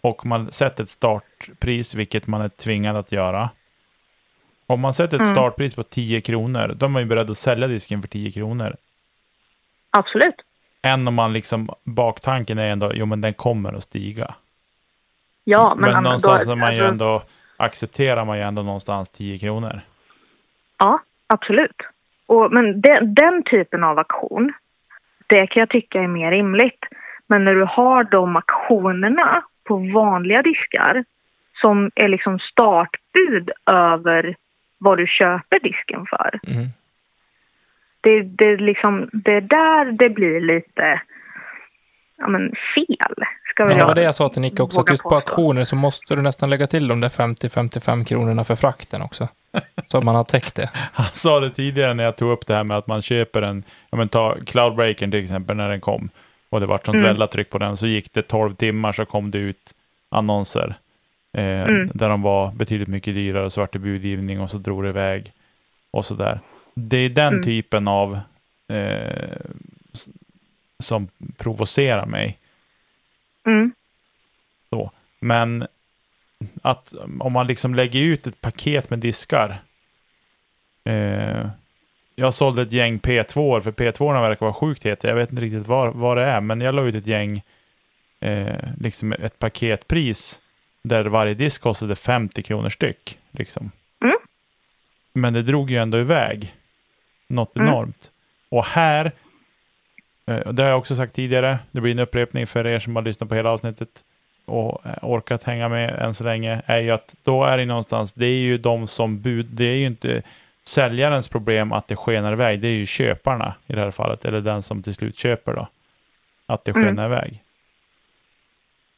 och 0.00 0.26
man 0.26 0.52
sätter 0.52 0.84
ett 0.84 0.90
startpris, 1.44 1.94
vilket 1.94 2.26
man 2.26 2.40
är 2.40 2.48
tvingad 2.48 2.96
att 2.96 3.12
göra. 3.12 3.50
Om 4.66 4.80
man 4.80 4.94
sätter 4.94 5.16
ett 5.16 5.22
Mm. 5.22 5.34
startpris 5.34 5.74
på 5.74 5.82
10 5.82 6.20
kronor, 6.20 6.72
då 6.76 6.86
är 6.86 6.90
man 6.90 7.02
ju 7.02 7.08
beredd 7.08 7.30
att 7.30 7.38
sälja 7.38 7.66
disken 7.66 8.00
för 8.00 8.08
10 8.08 8.30
kronor. 8.32 8.76
Absolut. 9.90 10.34
Än 10.82 11.08
om 11.08 11.14
man 11.14 11.32
liksom, 11.32 11.68
baktanken 11.84 12.58
är 12.58 12.70
ändå, 12.70 12.90
jo 12.94 13.06
men 13.06 13.20
den 13.20 13.34
kommer 13.34 13.72
att 13.72 13.82
stiga. 13.82 14.34
Ja, 15.44 15.74
men, 15.78 15.92
Men, 15.92 16.02
någonstans 16.02 16.46
då, 16.46 16.52
är 16.52 16.56
man 16.56 16.76
ju 16.76 16.84
ändå, 16.84 17.22
accepterar 17.56 18.24
man 18.24 18.36
ju 18.36 18.42
ändå 18.42 18.62
någonstans 18.62 19.10
10 19.10 19.38
kronor. 19.38 19.80
Ja, 20.78 21.00
absolut. 21.26 21.76
Och, 22.26 22.52
men 22.52 22.80
den, 22.80 23.14
den 23.14 23.42
typen 23.42 23.84
av 23.84 23.98
aktion, 23.98 24.52
det 25.26 25.46
kan 25.46 25.60
jag 25.60 25.70
tycka 25.70 26.02
är 26.02 26.06
mer 26.06 26.30
rimligt. 26.30 26.84
Men 27.26 27.44
när 27.44 27.54
du 27.54 27.64
har 27.64 28.04
de 28.04 28.36
aktionerna 28.36 29.42
på 29.64 29.76
vanliga 29.76 30.42
diskar 30.42 31.04
som 31.60 31.90
är 31.94 32.08
liksom 32.08 32.38
startbud 32.38 33.50
över 33.70 34.36
vad 34.78 34.98
du 34.98 35.06
köper 35.06 35.60
disken 35.60 36.06
för. 36.06 36.40
Mm. 36.46 36.68
Det, 38.00 38.22
det, 38.22 38.44
är 38.44 38.56
liksom, 38.56 39.10
det 39.12 39.32
är 39.32 39.40
där 39.40 39.92
det 39.92 40.10
blir 40.10 40.40
lite 40.40 41.00
ja, 42.16 42.28
men 42.28 42.52
fel. 42.74 43.24
Ska 43.50 43.62
Ja, 43.62 43.66
väl 43.66 43.78
det 43.78 43.84
var 43.84 43.94
det 43.94 44.02
jag 44.02 44.14
sa 44.14 44.28
till 44.28 44.42
Nicke 44.42 44.62
också, 44.62 44.80
att 44.80 44.90
just 44.90 45.02
på 45.02 45.14
auktioner 45.14 45.64
så 45.64 45.76
måste 45.76 46.14
du 46.16 46.22
nästan 46.22 46.50
lägga 46.50 46.66
till 46.66 46.88
de 46.88 47.00
där 47.00 47.08
50-55 47.08 48.04
kronorna 48.04 48.44
för 48.44 48.56
frakten 48.56 49.02
också. 49.02 49.28
Så 49.86 49.98
att 49.98 50.04
man 50.04 50.14
har 50.14 50.24
täckt 50.24 50.54
det. 50.54 50.70
Han 50.92 51.06
sa 51.06 51.40
det 51.40 51.50
tidigare 51.50 51.94
när 51.94 52.04
jag 52.04 52.16
tog 52.16 52.30
upp 52.30 52.46
det 52.46 52.54
här 52.54 52.64
med 52.64 52.76
att 52.76 52.86
man 52.86 53.02
köper 53.02 53.42
en, 53.42 53.64
ja 53.90 53.96
men 53.96 54.08
ta 54.08 54.36
Cloudbreaker 54.46 55.06
till 55.10 55.22
exempel 55.24 55.56
när 55.56 55.68
den 55.68 55.80
kom 55.80 56.08
och 56.50 56.60
det 56.60 56.66
var 56.66 56.78
sånt 56.84 56.94
Mm. 56.94 57.02
väldigt 57.02 57.30
tryck 57.30 57.50
på 57.50 57.58
den 57.58 57.76
så 57.76 57.86
gick 57.86 58.12
det 58.12 58.22
12 58.22 58.54
timmar 58.54 58.92
så 58.92 59.04
kom 59.04 59.30
det 59.30 59.38
ut 59.38 59.74
annonser 60.10 60.74
eh, 61.34 61.62
Mm. 61.62 61.90
där 61.94 62.08
de 62.08 62.22
var 62.22 62.52
betydligt 62.52 62.88
mycket 62.88 63.14
dyrare 63.14 63.50
svart 63.50 63.74
i 63.76 63.78
budgivning 63.78 64.40
och 64.40 64.50
så 64.50 64.58
drog 64.58 64.82
det 64.82 64.88
iväg 64.88 65.32
och 65.90 66.04
så 66.04 66.14
där. 66.14 66.40
Det 66.74 66.96
är 66.96 67.08
den 67.08 67.32
Mm. 67.32 67.44
typen 67.44 67.88
av 67.88 68.18
eh, 68.68 69.36
som 70.78 71.08
provocerar 71.36 72.06
mig. 72.06 72.38
Mm. 73.46 73.72
Men 75.20 75.66
att 76.62 76.94
om 77.20 77.32
man 77.32 77.46
liksom 77.46 77.74
lägger 77.74 78.00
ut 78.00 78.26
ett 78.26 78.40
paket 78.40 78.90
med 78.90 78.98
diskar. 78.98 79.56
Eh, 80.84 81.48
jag 82.14 82.34
sålde 82.34 82.62
ett 82.62 82.72
gäng 82.72 82.98
P2 82.98 83.60
för 83.60 83.72
P2 83.72 84.20
verkar 84.22 84.46
vara 84.46 84.54
sjukt 84.54 84.86
heta. 84.86 85.08
Jag 85.08 85.14
vet 85.14 85.30
inte 85.30 85.42
riktigt 85.42 85.66
vad, 85.66 85.94
vad 85.94 86.16
det 86.16 86.24
är, 86.24 86.40
men 86.40 86.60
jag 86.60 86.74
la 86.74 86.82
ut 86.82 86.94
ett 86.94 87.06
gäng, 87.06 87.42
eh, 88.20 88.54
liksom 88.80 89.12
ett 89.12 89.38
paketpris 89.38 90.40
där 90.84 91.04
varje 91.04 91.34
disk 91.34 91.60
kostade 91.62 91.96
50 91.96 92.42
kronor 92.42 92.68
styck. 92.68 93.18
Liksom. 93.30 93.70
Mm. 94.04 94.16
Men 95.12 95.32
det 95.32 95.42
drog 95.42 95.70
ju 95.70 95.76
ändå 95.76 95.98
iväg 95.98 96.54
något 97.26 97.56
Mm. 97.56 97.68
enormt. 97.68 98.10
Och 98.48 98.64
här, 98.64 99.12
eh, 100.26 100.52
det 100.52 100.62
har 100.62 100.70
jag 100.70 100.78
också 100.78 100.96
sagt 100.96 101.14
tidigare, 101.14 101.58
det 101.70 101.80
blir 101.80 101.92
en 101.92 101.98
upprepning 101.98 102.46
för 102.46 102.66
er 102.66 102.78
som 102.78 102.96
har 102.96 103.02
lyssnat 103.02 103.28
på 103.28 103.34
hela 103.34 103.50
avsnittet 103.50 103.88
och 104.44 104.86
eh, 104.86 104.94
orkat 105.02 105.44
hänga 105.44 105.68
med 105.68 105.90
än 105.98 106.14
så 106.14 106.24
länge, 106.24 106.62
är 106.66 106.80
ju 106.80 106.90
att 106.90 107.14
då 107.22 107.44
är 107.44 107.58
det 107.58 107.64
någonstans, 107.64 108.12
det 108.12 108.26
är 108.26 108.38
ju 108.40 108.58
de 108.58 108.86
som 108.86 109.20
bud, 109.20 109.46
det 109.46 109.64
är 109.64 109.76
ju 109.76 109.86
inte 109.86 110.22
säljarens 110.64 111.28
problem 111.28 111.72
att 111.72 111.88
det 111.88 111.96
skenar 111.96 112.32
iväg, 112.32 112.60
det 112.60 112.68
är 112.68 112.72
ju 112.76 112.86
köparna 112.86 113.54
i 113.66 113.72
det 113.72 113.80
här 113.80 113.90
fallet, 113.90 114.24
eller 114.24 114.40
den 114.40 114.62
som 114.62 114.82
till 114.82 114.94
slut 114.94 115.16
köper 115.18 115.52
då, 115.54 115.68
att 116.46 116.64
det 116.64 116.70
Mm. 116.70 116.84
skenar 116.84 117.06
iväg. 117.06 117.42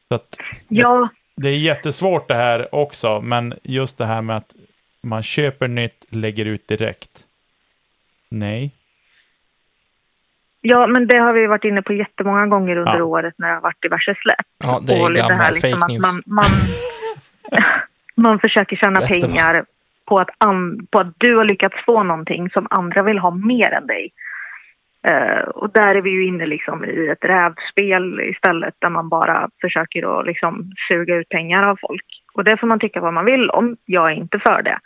Så 0.07 0.15
att 0.15 0.37
Ja, 0.67 1.09
det 1.37 1.49
är 1.49 1.57
jättesvårt 1.57 2.27
det 2.27 2.33
här 2.35 2.75
också, 2.75 3.21
men 3.21 3.53
just 3.63 3.97
det 3.97 4.05
här 4.05 4.21
med 4.21 4.37
att 4.37 4.53
man 5.03 5.23
köper 5.23 5.67
nytt, 5.67 6.05
lägger 6.09 6.45
ut 6.45 6.67
direkt. 6.67 7.23
Nej. 8.29 8.71
ja, 10.61 10.87
men 10.87 11.07
det 11.07 11.17
har 11.17 11.33
vi 11.33 11.47
varit 11.47 11.63
inne 11.63 11.81
på 11.81 11.93
jättemånga 11.93 12.47
gånger 12.47 12.77
under 12.77 12.97
Ja. 12.97 13.03
året 13.03 13.33
när 13.37 13.47
det 13.47 13.53
har 13.53 13.61
varit 13.61 13.81
diverse 13.81 14.15
släpp. 14.21 14.45
Ja, 14.63 14.79
det 14.83 14.93
är 14.93 15.01
Och 15.09 15.15
gammal 15.15 15.53
liksom 15.53 15.71
fake 15.71 15.83
att 15.85 15.91
news. 15.91 16.01
Man, 16.01 16.23
man, 16.25 16.45
man 18.15 18.39
försöker 18.39 18.75
tjäna 18.75 19.01
Jättebra. 19.01 19.27
pengar 19.29 19.65
på 20.05 20.19
att, 20.19 20.29
an, 20.37 20.87
på 20.91 20.99
att 20.99 21.13
du 21.17 21.35
har 21.35 21.45
lyckats 21.45 21.75
få 21.85 22.03
någonting 22.03 22.49
som 22.49 22.67
andra 22.69 23.03
vill 23.03 23.19
ha 23.19 23.31
mer 23.31 23.71
än 23.73 23.87
dig. 23.87 24.11
Eh, 25.09 25.39
och 25.49 25.69
där 25.73 25.95
är 25.95 26.01
vi 26.01 26.09
ju 26.09 26.27
inne 26.27 26.45
liksom 26.45 26.85
i 26.85 27.07
ett 27.07 27.25
rävspel 27.25 28.19
istället 28.19 28.73
där 28.79 28.89
man 28.89 29.09
bara 29.09 29.49
försöker 29.61 30.19
att 30.19 30.25
liksom 30.25 30.71
suga 30.87 31.15
ut 31.15 31.29
pengar 31.29 31.63
av 31.63 31.77
folk. 31.81 32.05
Och 32.33 32.43
det 32.43 32.57
får 32.57 32.67
man 32.67 32.79
tycka 32.79 33.01
vad 33.01 33.13
man 33.13 33.25
vill 33.25 33.49
om. 33.49 33.77
Jag 33.85 34.11
är 34.11 34.15
inte 34.15 34.39
för 34.39 34.61
det. 34.61 34.79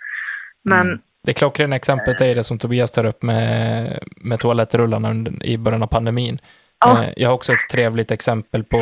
Men 0.63 0.87
Mm. 0.87 0.99
Det 1.23 1.33
klockrena 1.33 1.75
exemplet 1.75 2.21
är 2.21 2.35
det 2.35 2.43
som 2.43 2.57
Tobias 2.59 2.91
tar 2.91 3.05
upp 3.05 3.23
med, 3.23 3.99
med 4.17 4.39
toalettrullarna 4.39 5.09
under, 5.09 5.45
i 5.45 5.57
början 5.57 5.83
av 5.83 5.87
pandemin. 5.87 6.37
Ja. 6.85 7.03
Eh, 7.03 7.09
Jag 7.17 7.29
har 7.29 7.35
också 7.35 7.51
ett 7.53 7.69
trevligt 7.71 8.11
exempel 8.11 8.63
på 8.63 8.77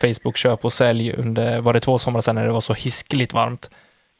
Facebook 0.00 0.36
köp 0.36 0.64
och 0.64 0.72
sälj 0.72 1.12
under, 1.18 1.60
var 1.60 1.72
det 1.72 1.80
två 1.80 1.98
somrar 1.98 2.20
sedan 2.20 2.34
när 2.34 2.44
det 2.46 2.52
var 2.52 2.60
så 2.60 2.74
hiskeligt 2.74 3.34
varmt. 3.34 3.70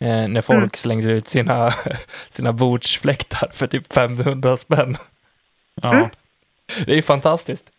Eh, 0.05 0.29
när 0.29 0.41
folk 0.41 0.59
Mm. 0.59 0.71
slängde 0.71 1.13
ut 1.13 1.27
sina, 1.27 1.71
sina 2.31 2.53
bordsfläktar 2.53 3.49
för 3.53 3.67
typ 3.67 3.93
500 3.93 4.57
spänn. 4.57 4.97
Ja. 5.83 5.95
Mm. 5.95 6.09
Det 6.87 6.93
är 6.93 6.97
ju 6.97 7.03
fantastiskt. 7.03 7.73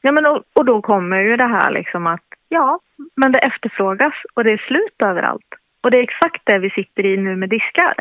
Ja, 0.00 0.12
men 0.12 0.26
och, 0.26 0.42
och 0.52 0.64
då 0.64 0.82
kommer 0.82 1.20
ju 1.20 1.36
det 1.36 1.46
här 1.46 1.70
liksom 1.70 2.06
att 2.06 2.24
ja, 2.48 2.80
men 3.14 3.32
det 3.32 3.38
efterfrågas 3.38 4.14
och 4.34 4.44
det 4.44 4.52
är 4.52 4.64
slut 4.66 5.02
överallt. 5.02 5.54
Och 5.80 5.90
det 5.90 5.98
är 5.98 6.02
exakt 6.02 6.42
det 6.44 6.58
vi 6.58 6.70
sitter 6.70 7.06
i 7.06 7.16
nu 7.16 7.36
med 7.36 7.48
diskar. 7.48 7.94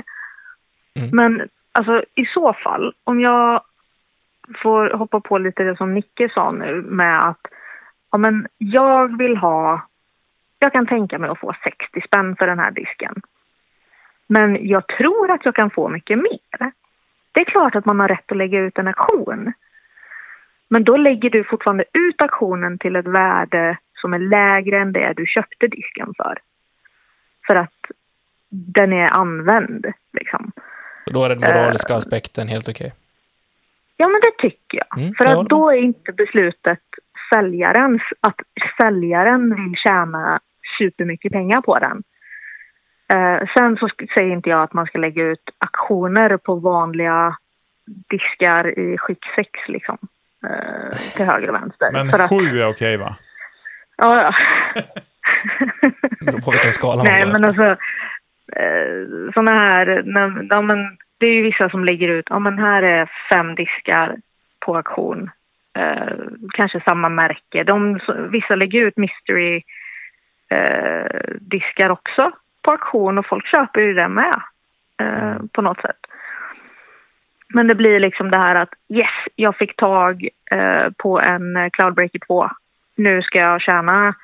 Mm. 1.00 1.10
Men 1.12 1.50
alltså 1.72 2.04
i 2.16 2.26
så 2.26 2.54
fall, 2.54 2.94
om 3.04 3.22
jag 3.22 3.62
får 4.62 4.90
hoppa 4.90 5.20
på 5.20 5.38
lite 5.38 5.64
det 5.64 5.78
som 5.78 5.94
Nicke 5.94 6.30
sa 6.34 6.52
nu 6.52 6.82
med 6.82 7.30
att 7.30 7.48
ja, 8.12 8.18
men 8.18 8.48
jag 8.58 9.18
vill 9.18 9.38
ha, 9.38 9.88
jag 10.60 10.72
kan 10.72 10.88
tänka 10.88 11.20
mig 11.20 11.30
att 11.30 11.40
få 11.40 11.56
60 11.64 12.02
spänn 12.02 12.36
för 12.36 12.48
den 12.48 12.60
här 12.60 12.72
disken. 12.72 13.22
Men 14.28 14.68
jag 14.68 14.88
tror 14.88 15.32
att 15.32 15.46
jag 15.46 15.56
kan 15.56 15.70
få 15.70 15.90
mycket 15.90 16.18
mer. 16.18 16.72
Det 17.32 17.40
är 17.40 17.46
klart 17.46 17.76
att 17.76 17.86
man 17.86 18.00
har 18.00 18.08
rätt 18.08 18.32
att 18.32 18.38
lägga 18.38 18.60
ut 18.60 18.78
en 18.78 18.88
auktion. 18.88 19.54
Men 20.68 20.84
då 20.84 20.98
lägger 20.98 21.30
du 21.30 21.44
fortfarande 21.44 21.84
ut 21.94 22.22
auktionen 22.22 22.78
till 22.78 22.96
ett 22.96 23.08
värde 23.08 23.78
som 23.94 24.14
är 24.14 24.20
lägre 24.20 24.80
än 24.82 24.94
det 24.94 25.14
du 25.18 25.26
köpte 25.26 25.68
disken 25.68 26.14
för. 26.18 26.38
För 27.48 27.56
att 27.56 27.92
den 28.50 28.94
är 28.94 29.18
använd. 29.18 29.86
Liksom. 30.14 30.52
Så 31.06 31.14
då 31.14 31.26
är 31.26 31.30
den 31.30 31.40
moraliska 31.40 31.96
aspekten 31.96 32.48
helt 32.48 32.70
okej. 32.70 32.94
Ja, 33.98 34.08
men 34.08 34.22
det 34.22 34.48
tycker 34.48 34.78
jag. 34.78 35.00
Mm, 35.00 35.14
för 35.18 35.26
jag 35.26 35.40
att 35.40 35.50
då 35.50 35.72
är 35.72 35.78
inte 35.78 36.12
beslutet 36.12 36.84
säljarens, 37.34 38.02
att 38.20 38.40
säljaren 38.82 39.56
vill 39.56 39.76
tjäna 39.78 40.40
supermycket 40.78 41.32
pengar 41.32 41.62
på 41.62 41.80
den. 41.80 42.04
Eh, 43.14 43.48
sen 43.58 43.78
så 43.78 43.90
säger 44.14 44.34
inte 44.34 44.50
jag 44.50 44.64
att 44.64 44.74
man 44.74 44.86
ska 44.86 44.98
lägga 45.00 45.24
ut 45.24 45.50
aktioner 45.58 46.38
på 46.38 46.56
vanliga 46.56 47.38
diskar 47.86 48.80
i 48.80 48.98
skick 48.98 49.26
6 49.36 49.50
liksom. 49.68 49.98
Eh, 50.46 50.98
till 51.16 51.26
höger 51.26 51.48
och 51.50 51.56
vänster. 51.56 51.90
Men 51.94 52.10
För 52.10 52.20
att- 52.20 52.30
sju 52.30 52.60
är 52.62 52.68
okej 52.68 52.98
va? 52.98 53.16
Ja, 53.98 54.22
ja. 54.22 54.34
På 56.46 56.52
vilken 56.52 56.72
skala 56.74 56.96
man 57.04 57.06
Nej, 57.14 57.26
men 57.26 57.44
efter. 57.46 57.46
alltså 57.46 57.64
eh, 58.56 59.32
sådana 59.34 59.52
här, 59.52 60.02
när, 60.06 60.48
ja, 60.50 60.62
men, 60.62 60.98
det 61.18 61.26
är 61.26 61.34
ju 61.34 61.42
vissa 61.42 61.70
som 61.70 61.86
lägger 61.86 62.08
ut, 62.08 62.26
ja 62.30 62.40
men 62.40 62.60
här 62.60 62.84
är 62.84 63.10
fem 63.34 63.56
diskar 63.56 64.16
på 64.60 64.76
auktion. 64.76 65.30
Eh, 65.78 66.14
kanske 66.54 66.82
samma 66.88 67.10
märke. 67.10 67.64
De, 67.64 68.00
vissa 68.30 68.56
lägger 68.56 68.82
ut 68.82 68.98
mystery 68.98 69.62
eh, 70.50 71.20
diskar 71.40 71.90
också 71.90 72.32
på 72.62 72.72
auktion 72.72 73.18
och 73.18 73.26
folk 73.26 73.48
köper 73.48 73.82
ju 73.82 73.94
det 73.94 74.08
med 74.08 74.42
eh, 75.02 75.36
på 75.54 75.62
något 75.62 75.82
sätt. 75.82 75.98
Men 77.48 77.68
det 77.68 77.76
blir 77.76 78.00
liksom 78.00 78.32
det 78.32 78.38
här 78.38 78.56
att 78.56 78.74
yes, 78.90 79.10
jag 79.36 79.58
fick 79.58 79.76
tag 79.76 80.30
eh, 80.52 80.90
på 80.98 81.22
en 81.22 81.58
eh, 81.58 81.70
Cloudbreaker 81.70 82.20
2. 82.28 82.50
Nu 82.96 83.22
ska 83.22 83.40
jag 83.40 83.62
tjäna 83.62 84.16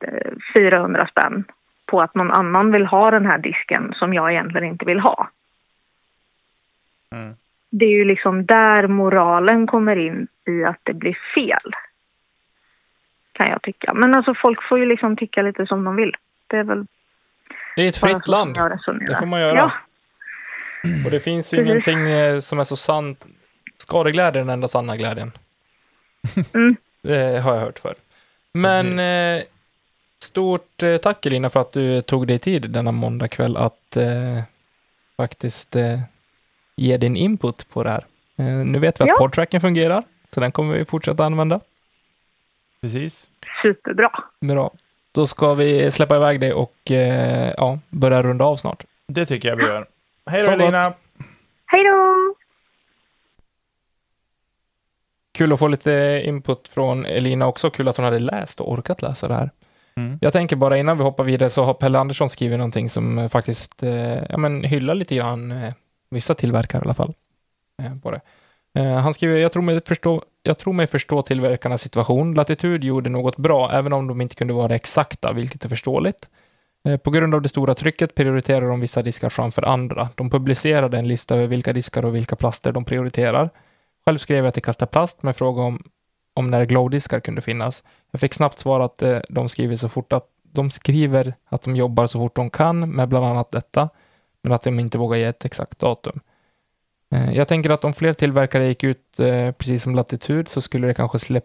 eh, 0.00 0.32
400 0.56 1.06
spänn 1.06 1.44
på 1.86 2.02
att 2.02 2.14
någon 2.14 2.30
annan 2.30 2.72
vill 2.72 2.86
ha 2.86 3.10
den 3.10 3.26
här 3.26 3.38
disken 3.38 3.92
som 3.96 4.14
jag 4.14 4.32
egentligen 4.32 4.68
inte 4.68 4.84
vill 4.84 5.00
ha. 5.00 5.28
Mm. 7.12 7.34
Det 7.70 7.84
är 7.84 7.90
ju 7.90 8.04
liksom 8.04 8.46
där 8.46 8.86
moralen 8.86 9.66
kommer 9.66 9.96
in 9.96 10.26
i 10.46 10.64
att 10.64 10.80
det 10.82 10.94
blir 10.94 11.18
fel. 11.34 11.72
Kan 13.32 13.48
jag 13.48 13.62
tycka. 13.62 13.94
Men 13.94 14.14
alltså 14.14 14.34
folk 14.34 14.62
får 14.68 14.78
ju 14.78 14.86
liksom 14.86 15.16
tycka 15.16 15.42
lite 15.42 15.66
som 15.66 15.84
de 15.84 15.96
vill. 15.96 16.16
Det 16.46 16.56
är 16.56 16.64
väl 16.64 16.86
Det 17.76 17.82
är 17.82 17.88
ett 17.88 18.00
fritt 18.00 18.28
land. 18.28 18.54
Det 18.54 19.16
får 19.20 19.26
man 19.26 19.40
göra. 19.40 19.56
Ja, 19.56 19.72
Och 21.04 21.10
det 21.10 21.20
finns 21.20 21.54
ju 21.54 21.56
Precis. 21.56 21.70
ingenting 21.70 22.10
eh, 22.12 22.38
som 22.40 22.58
är 22.58 22.64
så 22.64 22.76
sant. 22.76 23.24
Skadeglädje 23.78 24.40
är 24.40 24.44
den 24.44 24.50
enda 24.50 24.68
sanna 24.68 24.96
glädjen. 24.96 25.32
Mm. 26.54 26.76
Det 27.02 27.40
har 27.40 27.54
jag 27.54 27.60
hört 27.60 27.78
för. 27.78 27.94
Men 28.52 28.98
eh, 28.98 29.42
stort 30.22 30.82
eh, 30.82 30.96
tack 30.96 31.26
Elina 31.26 31.50
för 31.50 31.60
att 31.60 31.72
du 31.72 32.02
tog 32.02 32.26
dig 32.26 32.38
tid 32.38 32.70
denna 32.70 32.92
måndagkväll 32.92 33.56
att 33.56 33.96
eh, 33.96 34.42
faktiskt 35.16 35.76
eh, 35.76 36.00
ge 36.76 36.96
din 36.96 37.16
input 37.16 37.68
på 37.70 37.82
det 37.82 37.90
här. 37.90 38.04
Eh, 38.36 38.44
nu 38.46 38.78
vet 38.78 39.00
vi 39.00 39.02
att 39.02 39.08
Ja. 39.08 39.16
podtracken 39.18 39.60
fungerar, 39.60 40.02
så 40.34 40.40
den 40.40 40.52
kommer 40.52 40.74
vi 40.78 40.84
fortsätta 40.84 41.24
använda. 41.24 41.60
Precis. 42.80 43.30
superbra. 43.62 44.10
Bra. 44.40 44.70
Då 45.12 45.26
ska 45.26 45.54
vi 45.54 45.90
släppa 45.90 46.16
iväg 46.16 46.40
dig 46.40 46.52
och 46.52 46.90
eh, 46.90 47.52
ja, 47.56 47.78
börja 47.90 48.22
runda 48.22 48.44
av 48.44 48.56
snart. 48.56 48.84
Det 49.06 49.26
tycker 49.26 49.48
jag 49.48 49.56
vi 49.56 49.62
gör. 49.62 49.86
Hej 50.30 50.42
då. 50.46 50.50
Elina! 50.50 50.94
Hej 51.66 51.84
då! 51.84 52.34
Kul 55.32 55.52
att 55.52 55.58
få 55.58 55.68
lite 55.68 56.22
input 56.24 56.68
från 56.68 57.06
Elina 57.06 57.46
också. 57.46 57.70
Kul 57.70 57.88
att 57.88 57.96
hon 57.96 58.04
hade 58.04 58.18
läst 58.18 58.60
och 58.60 58.72
orkat 58.72 59.02
läsa 59.02 59.28
det 59.28 59.34
här. 59.34 59.50
Mm. 59.96 60.18
Jag 60.20 60.32
tänker 60.32 60.56
bara 60.56 60.78
innan 60.78 60.98
vi 60.98 61.04
hoppar 61.04 61.24
vidare 61.24 61.50
så 61.50 61.64
har 61.64 61.74
Pelle 61.74 61.98
Andersson 61.98 62.28
skrivit 62.28 62.58
någonting 62.58 62.88
som 62.88 63.18
eh, 63.18 63.28
faktiskt 63.28 63.82
eh, 63.82 64.22
ja, 64.28 64.36
men 64.36 64.64
hyllar 64.64 64.94
lite 64.94 65.14
grann 65.14 65.52
eh, 65.52 65.72
vissa 66.10 66.34
tillverkare 66.34 66.80
i 66.80 66.84
alla 66.84 66.94
fall. 66.94 67.14
Eh, 67.82 67.96
på 68.02 68.10
det. 68.10 68.20
Eh, 68.74 68.94
han 68.96 69.14
skriver, 69.14 69.36
jag 69.36 69.52
tror, 69.52 69.62
mig 69.62 69.80
förstå, 69.86 70.22
jag 70.42 70.58
tror 70.58 70.72
mig 70.72 70.86
förstå 70.86 71.22
tillverkarnas 71.22 71.82
situation. 71.82 72.34
Latitud 72.34 72.84
gjorde 72.84 73.10
något 73.10 73.36
bra, 73.36 73.72
även 73.72 73.92
om 73.92 74.06
de 74.06 74.20
inte 74.20 74.34
kunde 74.34 74.54
vara 74.54 74.74
exakta, 74.74 75.32
vilket 75.32 75.64
är 75.64 75.68
förståeligt. 75.68 76.28
Eh, 76.84 76.96
på 76.96 77.10
grund 77.10 77.34
av 77.34 77.42
det 77.42 77.48
stora 77.48 77.74
trycket 77.74 78.14
prioriterar 78.14 78.68
de 78.68 78.80
vissa 78.80 79.02
diskar 79.02 79.28
framför 79.28 79.62
andra. 79.62 80.08
De 80.14 80.30
publicerade 80.30 80.98
en 80.98 81.08
lista 81.08 81.34
över 81.34 81.46
vilka 81.46 81.72
diskar 81.72 82.04
och 82.04 82.14
vilka 82.14 82.36
plaster 82.36 82.72
de 82.72 82.84
prioriterar. 82.84 83.50
Själv 84.06 84.18
skrev 84.18 84.44
jag 84.44 84.54
till 84.54 84.62
Kasta 84.62 84.86
Plast 84.86 85.22
med 85.22 85.36
fråga 85.36 85.62
om, 85.62 85.82
om 86.34 86.46
när 86.46 86.64
glowdiskar 86.64 87.20
kunde 87.20 87.40
finnas. 87.40 87.84
Jag 88.10 88.20
fick 88.20 88.34
snabbt 88.34 88.58
svar 88.58 88.80
att 88.80 89.02
eh, 89.02 89.18
de 89.28 89.48
skriver 89.48 89.76
så 89.76 89.88
fort 89.88 90.12
att 90.12 90.26
de 90.42 90.70
skriver 90.70 91.34
att 91.48 91.62
de 91.62 91.76
jobbar 91.76 92.06
så 92.06 92.18
fort 92.18 92.36
de 92.36 92.50
kan 92.50 92.90
med 92.90 93.08
bland 93.08 93.26
annat 93.26 93.50
detta, 93.50 93.88
men 94.42 94.52
att 94.52 94.62
de 94.62 94.80
inte 94.80 94.98
vågar 94.98 95.18
ge 95.18 95.24
ett 95.24 95.44
exakt 95.44 95.78
datum. 95.78 96.20
Eh, 97.14 97.32
jag 97.32 97.48
tänker 97.48 97.70
att 97.70 97.84
om 97.84 97.94
fler 97.94 98.12
tillverkare 98.12 98.66
gick 98.66 98.84
ut 98.84 99.16
precis 99.58 99.82
som 99.82 99.94
Latitud 99.94 100.48
så 100.48 100.60
skulle 100.60 100.86
det 100.86 100.94
kanske 100.94 101.40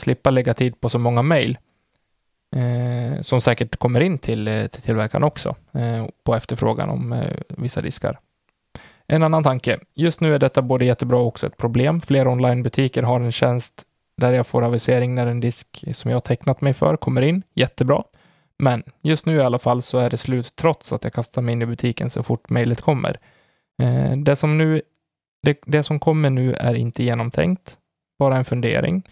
slippa 0.00 0.30
lägga 0.30 0.54
tid 0.54 0.80
på 0.80 0.88
så 0.88 0.98
många 0.98 1.22
mejl 1.22 1.58
eh, 2.52 3.20
som 3.20 3.40
säkert 3.40 3.76
kommer 3.76 4.00
in 4.00 4.18
till, 4.18 4.48
eh, 4.48 4.66
till 4.66 4.82
tillverkaren 4.82 5.24
också 5.24 5.56
eh, 5.72 6.06
på 6.24 6.34
efterfrågan 6.34 6.90
om 6.90 7.12
eh, 7.12 7.36
vissa 7.48 7.80
diskar. 7.80 8.18
En 9.06 9.22
annan 9.22 9.42
tanke. 9.42 9.78
Just 9.94 10.20
nu 10.20 10.34
är 10.34 10.38
detta 10.38 10.62
både 10.62 10.84
jättebra 10.84 11.18
och 11.18 11.26
också 11.26 11.46
ett 11.46 11.56
problem. 11.56 12.00
Flera 12.00 12.30
onlinebutiker 12.30 13.02
har 13.02 13.20
en 13.20 13.32
tjänst 13.32 13.82
där 14.16 14.32
jag 14.32 14.46
får 14.46 14.64
avisering 14.64 15.14
när 15.14 15.26
en 15.26 15.40
disk 15.40 15.84
som 15.92 16.10
jag 16.10 16.16
har 16.16 16.20
tecknat 16.20 16.60
mig 16.60 16.72
för 16.72 16.96
kommer 16.96 17.22
in. 17.22 17.42
Jättebra. 17.54 18.02
Men 18.58 18.82
just 19.02 19.26
nu 19.26 19.36
i 19.36 19.40
alla 19.40 19.58
fall 19.58 19.82
så 19.82 19.98
är 19.98 20.10
det 20.10 20.16
slut 20.16 20.56
trots 20.56 20.92
att 20.92 21.04
jag 21.04 21.12
kastar 21.12 21.42
mig 21.42 21.52
in 21.52 21.62
i 21.62 21.66
butiken 21.66 22.10
så 22.10 22.22
fort 22.22 22.50
mejlet 22.50 22.80
kommer. 22.80 23.16
Eh, 23.82 24.16
det, 24.16 24.36
som 24.36 24.58
nu, 24.58 24.82
det, 25.42 25.58
det 25.66 25.82
som 25.82 25.98
kommer 25.98 26.30
nu 26.30 26.54
är 26.54 26.74
inte 26.74 27.02
genomtänkt, 27.02 27.78
bara 28.18 28.36
en 28.36 28.44
fundering. 28.44 29.02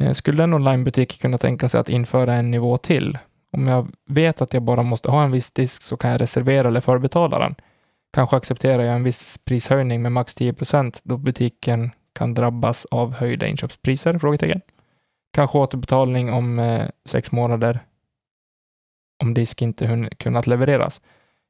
Eh, 0.00 0.12
skulle 0.12 0.44
en 0.44 0.54
onlinebutik 0.54 1.20
kunna 1.20 1.38
tänka 1.38 1.68
sig 1.68 1.80
att 1.80 1.88
införa 1.88 2.34
en 2.34 2.50
nivå 2.50 2.76
till? 2.76 3.18
Om 3.52 3.66
jag 3.66 3.88
vet 4.08 4.42
att 4.42 4.54
jag 4.54 4.62
bara 4.62 4.82
måste 4.82 5.10
ha 5.10 5.22
en 5.22 5.30
viss 5.30 5.50
disk 5.50 5.82
så 5.82 5.96
kan 5.96 6.10
jag 6.10 6.20
reservera 6.20 6.68
eller 6.68 6.80
förbetala 6.80 7.38
den. 7.38 7.54
Kanske 8.12 8.36
accepterar 8.36 8.82
jag 8.82 8.96
en 8.96 9.04
viss 9.04 9.38
prishöjning 9.44 10.02
med 10.02 10.12
max 10.12 10.34
10 10.34 10.52
procent, 10.52 11.00
då 11.04 11.16
butiken 11.16 11.90
kan 12.12 12.34
drabbas 12.34 12.86
av 12.90 13.14
höjda 13.14 13.46
inköpspriser? 13.46 14.18
Frågetecken. 14.18 14.60
Kanske 15.32 15.58
återbetalning 15.58 16.32
om 16.32 16.58
eh, 16.58 16.88
sex 17.04 17.32
månader 17.32 17.80
om 19.22 19.34
disk 19.34 19.62
inte 19.62 20.10
kunnat 20.16 20.46
levereras. 20.46 21.00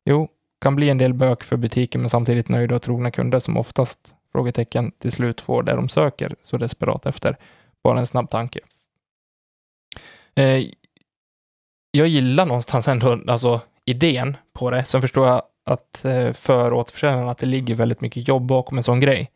Jo, 0.04 0.28
kan 0.60 0.76
bli 0.76 0.90
en 0.90 0.98
del 0.98 1.14
bök 1.14 1.42
för 1.42 1.56
butiken 1.56 2.00
men 2.00 2.10
samtidigt 2.10 2.48
nöjda 2.48 2.74
och 2.74 2.82
trogna 2.82 3.10
kunder 3.10 3.38
som 3.38 3.56
oftast 3.56 4.14
frågetecken 4.32 4.92
till 4.98 5.12
slut 5.12 5.40
får 5.40 5.62
det 5.62 5.76
de 5.76 5.88
söker 5.88 6.34
så 6.42 6.56
desperat 6.56 7.06
efter. 7.06 7.36
Bara 7.86 8.00
en 8.00 8.06
snabb 8.06 8.30
tanke. 8.30 8.60
Eh, 10.34 10.64
jag 11.90 12.08
gillar 12.08 12.46
någonstans 12.46 12.88
ändå 12.88 13.20
alltså, 13.26 13.60
idén 13.84 14.36
på 14.52 14.70
det. 14.70 14.84
Sen 14.84 15.00
förstår 15.00 15.28
jag 15.28 15.42
att 15.64 16.04
eh, 16.04 16.32
för 16.32 16.72
återförsäljarna 16.72 17.30
att 17.30 17.38
det 17.38 17.46
ligger 17.46 17.74
väldigt 17.74 18.00
mycket 18.00 18.28
jobb 18.28 18.46
bakom 18.46 18.78
en 18.78 18.84
sån 18.84 19.00
grej. 19.00 19.30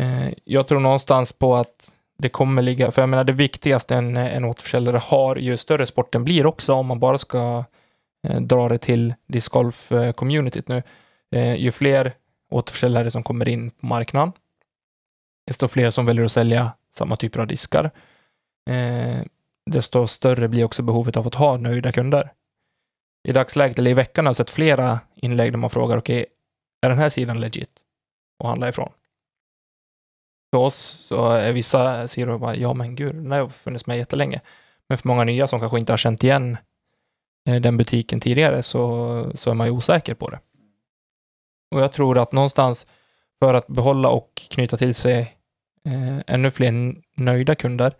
Eh, 0.00 0.28
jag 0.44 0.68
tror 0.68 0.80
någonstans 0.80 1.32
på 1.32 1.56
att 1.56 1.90
det 2.18 2.28
kommer 2.28 2.62
ligga, 2.62 2.90
för 2.90 3.02
jag 3.02 3.08
menar 3.08 3.24
det 3.24 3.32
viktigaste 3.32 3.94
en, 3.94 4.16
en 4.16 4.44
återförsäljare 4.44 4.98
har, 4.98 5.36
ju 5.36 5.56
större 5.56 5.86
sporten 5.86 6.24
blir 6.24 6.46
också, 6.46 6.72
om 6.72 6.86
man 6.86 7.00
bara 7.00 7.18
ska 7.18 7.64
eh, 8.28 8.40
dra 8.40 8.68
det 8.68 8.78
till 8.78 9.14
discgolf-communityt 9.26 10.70
eh, 10.70 10.76
nu, 10.76 10.82
eh, 11.40 11.54
ju 11.54 11.72
fler 11.72 12.12
återförsäljare 12.50 13.10
som 13.10 13.22
kommer 13.22 13.48
in 13.48 13.70
på 13.70 13.86
marknaden, 13.86 14.32
desto 15.46 15.68
fler 15.68 15.90
som 15.90 16.06
väljer 16.06 16.24
att 16.24 16.32
sälja 16.32 16.72
samma 16.96 17.16
typer 17.16 17.40
av 17.40 17.46
diskar, 17.46 17.90
eh, 18.70 19.22
desto 19.70 20.06
större 20.06 20.48
blir 20.48 20.64
också 20.64 20.82
behovet 20.82 21.16
av 21.16 21.26
att 21.26 21.34
ha 21.34 21.56
nöjda 21.56 21.92
kunder. 21.92 22.32
I 23.28 23.32
dagsläget, 23.32 23.78
eller 23.78 23.90
i 23.90 23.94
veckan, 23.94 24.26
har 24.26 24.28
jag 24.28 24.36
sett 24.36 24.50
flera 24.50 25.00
inlägg 25.14 25.52
där 25.52 25.58
man 25.58 25.70
frågar, 25.70 25.96
okej, 25.96 26.26
är 26.82 26.88
den 26.88 26.98
här 26.98 27.08
sidan 27.08 27.40
legit 27.40 27.70
att 28.38 28.48
handla 28.48 28.68
ifrån? 28.68 28.92
För 30.54 30.58
oss 30.58 30.76
så 30.76 31.30
är 31.30 31.52
vissa 31.52 32.08
sidor 32.08 32.38
bara, 32.38 32.56
ja 32.56 32.74
men 32.74 32.96
gud, 32.96 33.14
den 33.14 33.30
har 33.30 33.46
funnits 33.46 33.86
med 33.86 33.98
jättelänge. 33.98 34.40
Men 34.88 34.98
för 34.98 35.08
många 35.08 35.24
nya 35.24 35.46
som 35.46 35.60
kanske 35.60 35.78
inte 35.78 35.92
har 35.92 35.96
känt 35.96 36.24
igen 36.24 36.56
eh, 37.48 37.60
den 37.60 37.76
butiken 37.76 38.20
tidigare 38.20 38.62
så, 38.62 39.32
så 39.34 39.50
är 39.50 39.54
man 39.54 39.66
ju 39.66 39.72
osäker 39.72 40.14
på 40.14 40.30
det. 40.30 40.40
Och 41.74 41.80
jag 41.80 41.92
tror 41.92 42.18
att 42.18 42.32
någonstans 42.32 42.86
för 43.42 43.54
att 43.54 43.66
behålla 43.66 44.08
och 44.08 44.42
knyta 44.50 44.76
till 44.76 44.94
sig 44.94 45.36
ännu 46.26 46.50
fler 46.50 46.94
nöjda 47.16 47.54
kunder 47.54 47.94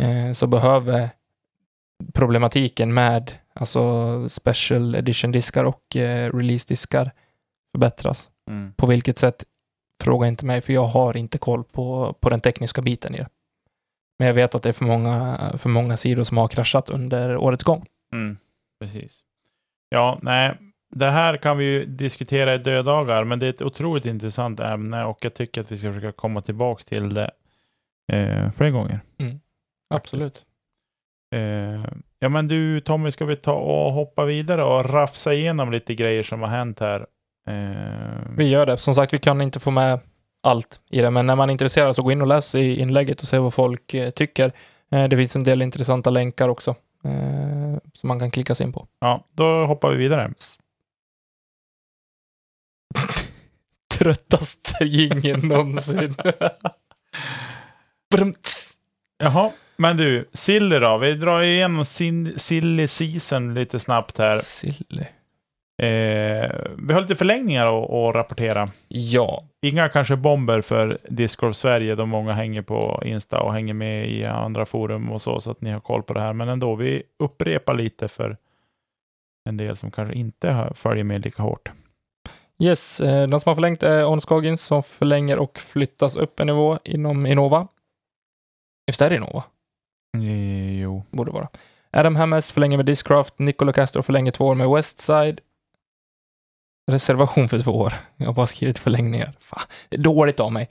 eh, 0.00 0.32
så 0.32 0.46
behöver 0.46 1.08
problematiken 2.14 2.94
med 2.94 3.32
alltså 3.52 4.28
special 4.28 4.94
edition 4.94 5.32
diskar 5.32 5.64
och 5.64 5.96
eh, 5.96 6.32
release 6.36 6.68
diskar 6.68 7.10
förbättras. 7.72 8.30
Mm. 8.48 8.72
På 8.76 8.86
vilket 8.86 9.18
sätt? 9.18 9.44
Fråga 10.02 10.28
inte 10.28 10.44
mig, 10.44 10.60
för 10.60 10.72
jag 10.72 10.84
har 10.84 11.16
inte 11.16 11.38
koll 11.38 11.64
på, 11.64 12.16
på 12.20 12.30
den 12.30 12.40
tekniska 12.40 12.82
biten 12.82 13.14
i 13.14 13.18
det. 13.18 13.28
Men 14.18 14.26
jag 14.26 14.34
vet 14.34 14.54
att 14.54 14.62
det 14.62 14.68
är 14.68 14.72
för 14.72 14.84
många, 14.84 15.38
för 15.58 15.68
många 15.68 15.96
sidor 15.96 16.24
som 16.24 16.38
har 16.38 16.48
kraschat 16.48 16.88
under 16.88 17.36
årets 17.36 17.64
gång. 17.64 17.86
Mm. 18.12 18.38
Precis. 18.80 19.20
Ja, 19.88 20.18
nej, 20.22 20.58
det 20.90 21.10
här 21.10 21.36
kan 21.36 21.58
vi 21.58 21.64
ju 21.64 21.84
diskutera 21.84 22.54
i 22.54 22.58
döddagar, 22.58 23.24
men 23.24 23.38
det 23.38 23.46
är 23.46 23.50
ett 23.50 23.62
otroligt 23.62 24.06
intressant 24.06 24.60
ämne 24.60 25.04
och 25.04 25.18
jag 25.20 25.34
tycker 25.34 25.60
att 25.60 25.72
vi 25.72 25.78
ska 25.78 25.92
försöka 25.92 26.12
komma 26.12 26.40
tillbaka 26.40 26.82
till 26.82 27.14
det 27.14 27.30
eh, 28.12 28.50
fler 28.52 28.70
gånger. 28.70 29.00
Absolut. 29.94 30.44
Eh, 31.34 31.84
ja, 32.18 32.28
men 32.28 32.46
du 32.48 32.80
Tommy, 32.80 33.10
ska 33.10 33.24
vi 33.24 33.36
ta 33.36 33.52
och 33.52 33.92
hoppa 33.92 34.24
vidare 34.24 34.64
och 34.64 34.90
rafsa 34.90 35.34
igenom 35.34 35.72
lite 35.72 35.94
grejer 35.94 36.22
som 36.22 36.40
har 36.40 36.48
hänt 36.48 36.80
här? 36.80 37.06
Eh, 37.48 38.20
Vi 38.36 38.48
gör 38.48 38.66
det. 38.66 38.76
Som 38.78 38.94
sagt, 38.94 39.14
vi 39.14 39.18
kan 39.18 39.40
inte 39.40 39.60
få 39.60 39.70
med 39.70 40.00
allt 40.42 40.80
i 40.90 41.00
det, 41.00 41.10
men 41.10 41.26
när 41.26 41.36
man 41.36 41.48
är 41.50 41.52
intresserad 41.52 41.96
så 41.96 42.02
gå 42.02 42.12
in 42.12 42.20
och 42.20 42.26
läs 42.26 42.54
i 42.54 42.80
inlägget 42.80 43.20
och 43.20 43.28
se 43.28 43.38
vad 43.38 43.54
folk 43.54 43.94
eh, 43.94 44.10
tycker. 44.10 44.52
Eh, 44.92 45.08
det 45.08 45.16
finns 45.16 45.36
en 45.36 45.44
del 45.44 45.62
intressanta 45.62 46.10
länkar 46.10 46.48
också 46.48 46.70
eh, 47.04 47.78
som 47.92 48.08
man 48.08 48.20
kan 48.20 48.30
klicka 48.30 48.54
sig 48.54 48.66
in 48.66 48.72
på. 48.72 48.86
ja, 49.00 49.24
då 49.32 49.64
hoppar 49.64 49.90
vi 49.90 49.96
vidare. 49.96 50.32
Tröttaste 53.98 54.84
jingeln 54.84 55.48
någonsin. 55.48 56.14
Jaha, 59.18 59.50
men 59.76 59.96
du, 59.96 60.28
Silly 60.32 60.78
då? 60.78 60.98
Vi 60.98 61.14
drar 61.14 61.42
igenom 61.42 61.84
sin, 61.84 62.38
Silly 62.38 62.88
Season 62.88 63.54
lite 63.54 63.78
snabbt 63.78 64.18
här. 64.18 64.36
Silly. 64.36 65.04
Eh, 65.82 66.50
vi 66.78 66.92
har 66.92 67.00
lite 67.00 67.16
förlängningar 67.16 67.66
att, 67.66 67.90
att 67.90 68.14
rapportera. 68.14 68.68
Ja, 68.88 69.42
Inga 69.62 69.88
kanske 69.88 70.16
bomber 70.16 70.60
för 70.60 70.98
Discord 71.08 71.54
Sverige, 71.54 71.94
då 71.94 72.06
många 72.06 72.32
hänger 72.32 72.62
på 72.62 73.02
Insta 73.04 73.40
och 73.40 73.52
hänger 73.52 73.74
med 73.74 74.08
i 74.10 74.24
andra 74.24 74.66
forum 74.66 75.10
och 75.10 75.22
så, 75.22 75.40
så 75.40 75.50
att 75.50 75.60
ni 75.60 75.70
har 75.70 75.80
koll 75.80 76.02
på 76.02 76.14
det 76.14 76.20
här. 76.20 76.32
Men 76.32 76.48
ändå, 76.48 76.74
vi 76.74 77.02
upprepar 77.18 77.74
lite 77.74 78.08
för 78.08 78.36
en 79.48 79.56
del 79.56 79.76
som 79.76 79.90
kanske 79.90 80.14
inte 80.14 80.70
följer 80.74 81.04
med 81.04 81.24
lika 81.24 81.42
hårt. 81.42 81.70
Yes, 82.62 83.00
eh, 83.00 83.28
de 83.28 83.40
som 83.40 83.50
har 83.50 83.54
förlängt 83.54 83.82
är 83.82 84.06
Ons 84.06 84.24
Coggins 84.24 84.62
som 84.62 84.82
förlänger 84.82 85.38
och 85.38 85.58
flyttas 85.58 86.16
upp 86.16 86.40
en 86.40 86.46
nivå 86.46 86.78
inom 86.84 87.26
Innova. 87.26 87.68
Visst 88.86 89.02
är 89.02 89.10
det 89.10 89.16
Innova? 89.16 89.44
Eh, 90.16 90.80
Jo. 90.80 91.02
Borde 91.10 91.30
vara. 91.30 91.48
Adam 91.92 92.16
Hammes 92.16 92.52
förlänger 92.52 92.76
med 92.76 92.86
Discraft. 92.86 93.38
Nicola 93.38 93.72
Castro 93.72 94.02
förlänger 94.02 94.32
två 94.32 94.46
år 94.46 94.54
med 94.54 94.68
Westside. 94.68 95.40
Reservation 96.90 97.48
för 97.48 97.58
två 97.58 97.72
år. 97.72 97.94
Jag 98.16 98.26
har 98.26 98.32
bara 98.32 98.46
skrivit 98.46 98.78
förlängningar. 98.78 99.32
Fan, 99.40 99.62
det 99.88 99.96
är 99.96 100.02
dåligt 100.02 100.40
av 100.40 100.52
mig. 100.52 100.68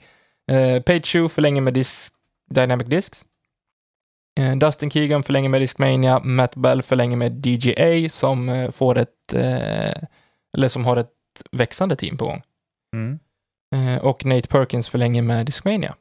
Eh, 0.50 0.82
Page 0.82 1.06
Shoe 1.06 1.28
förlänger 1.28 1.60
med 1.60 1.74
Disc, 1.74 2.12
Dynamic 2.50 2.86
Discs. 2.86 3.26
Eh, 4.40 4.56
Dustin 4.56 4.90
Keegan 4.90 5.22
förlänger 5.22 5.48
med 5.48 5.60
Discmania. 5.60 6.20
Matt 6.20 6.56
Bell 6.56 6.82
förlänger 6.82 7.16
med 7.16 7.46
DJA 7.46 8.10
som 8.10 8.48
eh, 8.48 8.70
får 8.70 8.98
ett, 8.98 9.34
eh, 9.34 10.02
eller 10.56 10.68
som 10.68 10.84
har 10.84 10.96
ett 10.96 11.12
växande 11.52 11.96
team 11.96 12.16
på 12.16 12.24
gång. 12.24 12.42
Mm. 12.96 13.18
Eh, 13.74 14.04
och 14.04 14.24
Nate 14.24 14.48
Perkins 14.48 14.88
förlänger 14.88 15.22
med 15.22 15.46
Discmania. 15.46 15.96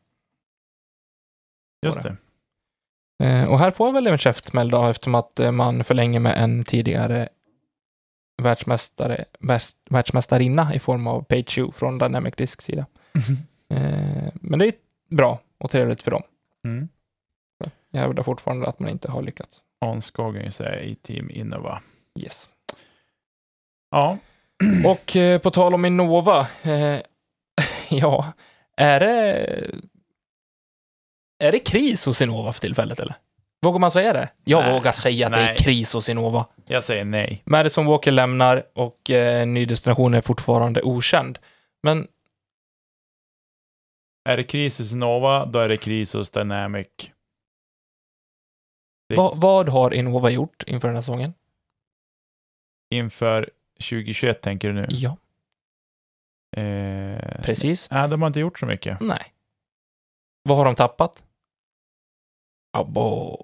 Just 1.85 2.03
det. 2.03 2.17
Eh, 3.23 3.43
och 3.43 3.59
här 3.59 3.71
får 3.71 3.87
jag 3.87 3.93
väl 3.93 4.07
en 4.07 4.17
käftsmäll 4.17 4.69
då 4.69 4.87
eftersom 4.87 5.15
att 5.15 5.39
eh, 5.39 5.51
man 5.51 5.83
förlänger 5.83 6.19
med 6.19 6.43
en 6.43 6.63
tidigare 6.63 7.29
världsmästare, 8.41 9.25
världs, 9.39 9.77
världsmästarinna 9.89 10.75
i 10.75 10.79
form 10.79 11.07
av 11.07 11.21
Page 11.21 11.49
Shoe 11.49 11.71
från 11.71 11.97
Dynamic 11.97 12.35
Discs 12.35 12.65
sida. 12.65 12.85
Eh, 13.71 14.29
men 14.33 14.59
det 14.59 14.65
är 14.65 14.73
bra 15.09 15.39
och 15.57 15.71
trevligt 15.71 16.01
för 16.01 16.11
dem. 16.11 16.23
Mm. 16.63 16.89
Jag 17.91 18.01
hävdar 18.01 18.23
fortfarande 18.23 18.67
att 18.67 18.79
man 18.79 18.89
inte 18.89 19.11
har 19.11 19.21
lyckats. 19.21 19.61
Är 20.59 20.79
i 20.79 20.95
Team 20.95 21.29
Innova. 21.29 21.81
Yes. 22.19 22.49
Ja. 23.91 24.17
Och 24.85 25.15
eh, 25.15 25.39
på 25.41 25.51
tal 25.51 25.73
om 25.73 25.85
Innova, 25.85 26.47
eh, 26.61 26.99
ja, 27.89 28.33
är 28.77 28.99
det 28.99 29.71
är 31.43 31.51
det 31.51 31.59
kris 31.59 32.05
hos 32.05 32.21
Innova 32.21 32.53
för 32.53 32.61
tillfället 32.61 32.99
eller? 32.99 33.15
Vågar 33.61 33.79
man 33.79 33.91
säga 33.91 34.13
det? 34.13 34.29
Jag 34.43 34.61
Nej. 34.63 34.73
vågar 34.73 34.91
säga 34.91 35.27
att 35.27 35.33
det 35.33 35.39
är 35.39 35.45
Nej. 35.45 35.57
kris 35.57 35.93
hos 35.93 36.09
Innova. 36.09 36.47
Jag 36.65 36.83
säger 36.83 37.05
nej. 37.05 37.41
Madison 37.45 37.85
Walker 37.85 38.11
lämnar 38.11 38.63
och 38.73 39.09
eh, 39.09 39.47
ny 39.47 39.65
destination 39.65 40.13
är 40.13 40.21
fortfarande 40.21 40.81
okänd. 40.81 41.39
Men 41.83 42.07
Är 44.29 44.37
det 44.37 44.43
kris 44.43 44.79
hos 44.79 44.93
Nova, 44.93 45.45
då 45.45 45.59
är 45.59 45.69
det 45.69 45.77
kris 45.77 46.13
hos 46.13 46.31
Dynamic. 46.31 46.87
Det- 49.09 49.15
va, 49.15 49.33
vad 49.35 49.69
har 49.69 49.93
Innova 49.93 50.29
gjort 50.29 50.63
inför 50.67 50.87
den 50.87 50.95
här 50.95 51.01
säsongen? 51.01 51.33
Inför 52.93 53.49
2021 53.79 54.41
tänker 54.41 54.67
du 54.67 54.73
nu? 54.73 54.85
Ja. 54.89 55.17
Eh, 56.57 57.41
Precis. 57.41 57.89
Nej, 57.91 58.09
de 58.09 58.21
har 58.21 58.27
inte 58.27 58.39
gjort 58.39 58.59
så 58.59 58.65
mycket. 58.65 58.99
Nej. 59.01 59.33
Vad 60.43 60.57
har 60.57 60.65
de 60.65 60.75
tappat? 60.75 61.23
Abo. 62.77 63.37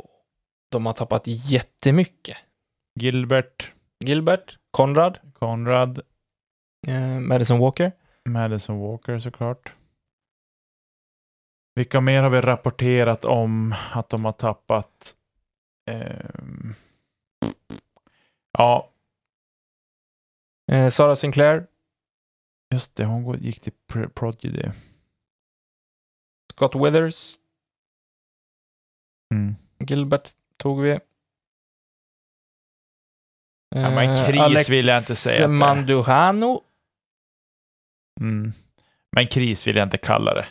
De 0.72 0.86
har 0.86 0.94
tappat 0.94 1.24
jättemycket. 1.28 2.38
Gilbert, 3.00 3.74
Gilbert, 4.06 4.58
Konrad, 4.72 5.20
Conrad, 5.34 6.02
eh, 6.88 7.20
Madison 7.20 7.60
Walker. 7.60 7.92
Madison 8.30 8.80
Walker 8.80 9.20
såklart. 9.20 9.74
Vilka 11.76 12.02
mer 12.02 12.24
har 12.24 12.30
vi 12.30 12.42
rapporterat 12.42 13.26
om 13.26 13.76
att 13.94 14.10
de 14.10 14.26
har 14.26 14.32
tappat? 14.32 15.16
Ehm, 15.92 16.74
ja, 18.58 18.90
Eh, 20.72 20.90
Sarah 20.90 21.16
Sinclair, 21.16 21.68
just 22.74 22.96
det. 22.96 23.06
Hon 23.06 23.40
gick 23.40 23.60
till 23.62 23.74
Pro- 23.88 24.10
Prodigy. 24.10 24.70
Scott 26.54 26.76
Withers, 26.76 27.36
Mm. 29.34 29.56
Gilbert 29.80 30.30
tog 30.58 30.82
vi. 30.82 30.90
Ja, 33.76 33.90
men 33.90 34.10
Eh, 34.10 34.26
kris 34.28 34.42
Alex 34.42 34.70
vill 34.70 34.88
jag 34.88 34.98
inte 34.98 35.16
säga 35.16 35.44
är. 35.44 35.48
Manduhano. 35.48 36.62
Mm. 38.20 38.54
Men 39.12 39.28
kris 39.28 39.68
vill 39.68 39.76
jag 39.76 39.86
inte 39.86 39.98
kalla 39.98 40.34
det. 40.34 40.46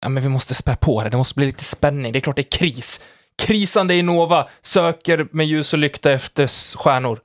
Ja, 0.00 0.08
men 0.08 0.22
vi 0.22 0.28
måste 0.28 0.54
spä 0.54 0.76
på 0.76 1.04
det. 1.04 1.10
Det 1.10 1.16
måste 1.16 1.34
bli 1.34 1.46
lite 1.46 1.64
spänning. 1.64 2.12
Det 2.12 2.18
är 2.18 2.20
klart 2.20 2.36
det 2.36 2.42
är 2.54 2.58
kris. 2.58 3.04
Krisande 3.36 3.94
Innova 3.96 4.48
söker 4.62 5.28
med 5.32 5.46
ljus 5.46 5.72
och 5.72 5.78
lykta 5.78 6.12
efter 6.12 6.46
stjärnor. 6.78 7.20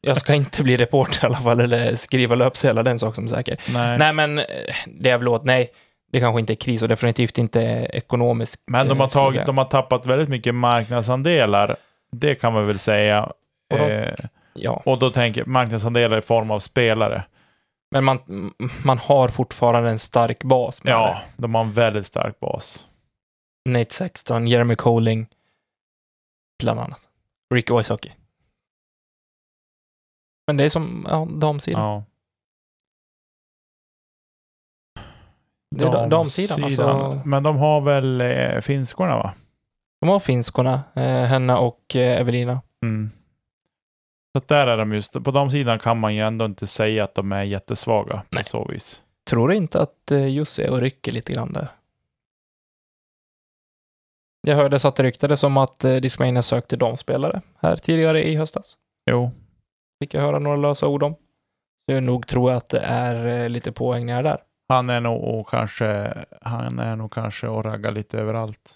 Jag 0.00 0.16
ska 0.16 0.34
inte 0.34 0.62
bli 0.62 0.76
reporter 0.76 1.24
i 1.24 1.26
alla 1.26 1.36
fall, 1.40 1.60
eller 1.60 1.94
skriva 1.96 2.34
löpsedlar, 2.34 2.82
den 2.82 2.98
sak 2.98 3.14
som 3.14 3.24
är 3.24 3.28
säker. 3.28 3.60
Nej. 3.72 3.98
Nej, 3.98 4.12
men 4.12 4.38
eh, 4.38 4.44
det 4.86 5.10
är 5.10 5.18
väl 5.18 5.28
åt, 5.28 5.44
nej, 5.44 5.70
det 6.12 6.20
kanske 6.20 6.40
inte 6.40 6.52
är 6.52 6.54
kris 6.54 6.82
och 6.82 6.88
definitivt 6.88 7.38
inte 7.38 7.60
ekonomiskt. 7.92 8.62
Men 8.66 8.88
de 8.88 8.98
eh, 8.98 9.00
har, 9.00 9.08
tagit, 9.08 9.46
de 9.46 9.58
har 9.58 9.64
tappat 9.64 10.06
väldigt 10.06 10.28
mycket 10.28 10.54
marknadsandelar. 10.54 11.76
Det 12.12 12.34
kan 12.34 12.52
man 12.52 12.66
väl 12.66 12.78
säga. 12.78 13.22
Och 13.72 13.78
de- 13.78 13.90
Eh, 13.92 14.14
Ja, 14.54 14.82
och 14.84 14.98
då 14.98 15.10
tänker 15.10 15.40
jag 15.40 15.48
marknadsandelar 15.48 16.18
i 16.18 16.22
form 16.22 16.50
av 16.50 16.58
spelare. 16.60 17.22
men 17.90 18.04
man, 18.04 18.18
man 18.84 18.98
har 18.98 19.28
fortfarande 19.28 19.90
en 19.90 19.98
stark 19.98 20.42
bas 20.44 20.80
Ja, 20.84 21.18
de 21.36 21.54
har 21.54 21.62
en 21.62 21.72
väldigt 21.72 22.06
stark 22.06 22.40
bas. 22.40 22.86
det. 23.64 23.70
Nate 23.70 23.94
Sexton, 23.94 24.46
Jeremy 24.46 24.76
Colling, 24.76 25.26
bland 26.62 26.80
annat. 26.80 27.00
Rick 27.54 27.70
Wysocki. 27.70 28.12
Men 30.50 30.56
det 30.56 30.64
är 30.64 30.68
som 30.68 31.06
ja, 31.08 31.28
damsidan. 31.30 31.82
Ja. 31.82 32.04
Det 35.76 35.84
är 35.84 35.92
da- 35.92 36.06
damsidan, 36.06 36.64
alltså. 36.64 37.22
Men 37.24 37.42
de 37.42 37.56
har 37.56 37.80
väl 37.80 38.20
eh, 38.20 38.60
finskorna 38.60 39.16
va? 39.16 39.34
De 40.00 40.08
har 40.08 40.18
finskorna, 40.18 40.82
eh, 40.94 41.02
Henna 41.02 41.58
och 41.58 41.96
eh, 41.96 42.20
Evelina. 42.20 42.62
Mm. 42.82 43.10
Så 44.32 44.38
att 44.38 44.48
där 44.48 44.66
är 44.66 44.76
de 44.76 44.92
just, 44.92 45.24
på 45.24 45.30
de 45.30 45.50
sidan 45.50 45.78
kan 45.78 46.00
man 46.00 46.14
ju 46.14 46.20
ändå 46.20 46.44
inte 46.44 46.66
säga 46.66 47.04
att 47.04 47.14
de 47.14 47.32
är 47.32 47.42
jättesvaga 47.42 48.22
Nej. 48.30 48.42
på 48.42 48.48
så 48.48 48.64
vis. 48.64 49.02
Tror 49.28 49.48
du 49.48 49.56
inte 49.56 49.80
att 49.80 50.10
eh, 50.10 50.26
Jussi 50.26 50.62
är 50.62 50.70
och 50.70 50.80
rycker 50.80 51.12
lite 51.12 51.32
grann 51.32 51.52
där? 51.52 51.68
Jag 54.40 54.56
hörde 54.56 54.78
så 54.78 54.88
att 54.88 54.96
det 54.96 55.02
ryktades 55.02 55.44
om 55.44 55.56
att 55.56 55.84
eh, 55.84 55.96
Discmania 55.96 56.42
sökte 56.42 56.76
damspelare 56.76 57.42
här 57.58 57.76
tidigare 57.76 58.28
i 58.28 58.36
höstas. 58.36 58.76
Jo. 59.10 59.30
Fick 60.02 60.14
jag 60.14 60.20
höra 60.22 60.38
några 60.38 60.56
lösa 60.56 60.86
ord 60.88 61.02
om. 61.02 61.14
Så 61.14 61.94
jag 61.94 62.02
nog 62.02 62.26
tror 62.26 62.52
att 62.52 62.68
det 62.68 62.80
är 62.80 63.42
eh, 63.42 63.48
lite 63.48 63.72
påhängningar 63.72 64.22
där. 64.22 64.38
Han 64.68 64.90
är 64.90 65.00
nog 65.00 65.24
och 65.24 65.48
kanske, 65.48 66.14
han 66.40 66.78
är 66.78 66.96
nog 66.96 67.12
kanske 67.12 67.48
och 67.48 67.64
raggar 67.64 67.90
lite 67.92 68.18
överallt. 68.18 68.74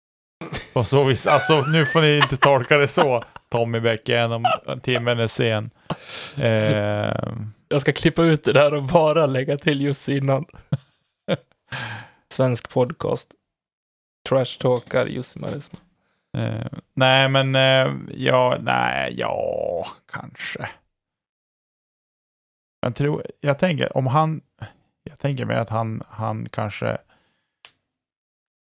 På 0.72 0.84
så 0.84 1.04
vis, 1.04 1.26
alltså 1.26 1.60
nu 1.60 1.86
får 1.86 2.00
ni 2.00 2.16
inte 2.16 2.36
tolka 2.36 2.76
det 2.78 2.88
så. 2.88 3.22
Tommy 3.48 3.80
Bäck, 3.80 4.08
även 4.08 4.32
om 4.32 4.80
timmen 4.82 5.18
är 5.20 5.26
sen. 5.26 5.70
Eh, 6.36 7.32
Jag 7.68 7.80
ska 7.80 7.92
klippa 7.92 8.22
ut 8.22 8.44
det 8.44 8.52
där 8.52 8.74
och 8.74 8.82
bara 8.82 9.26
lägga 9.26 9.56
till 9.58 9.82
just 9.82 10.08
innan. 10.08 10.44
Svensk 12.32 12.70
podcast. 12.70 13.30
Trash-talkar 14.28 15.06
Jussi 15.06 15.38
Maresma. 15.38 15.78
Eh, 16.38 16.72
nej, 16.94 17.28
men 17.28 17.54
eh, 17.54 17.96
ja, 18.08 18.58
nej, 18.60 19.14
ja, 19.18 19.84
kanske. 20.06 20.70
Jag 22.80 22.94
tror, 22.94 23.22
jag 23.40 23.58
tänker 23.58 23.96
om 23.96 24.06
han, 24.06 24.40
jag 25.02 25.18
tänker 25.18 25.44
mig 25.44 25.56
att 25.56 25.68
han, 25.68 26.02
han 26.08 26.48
kanske, 26.48 26.98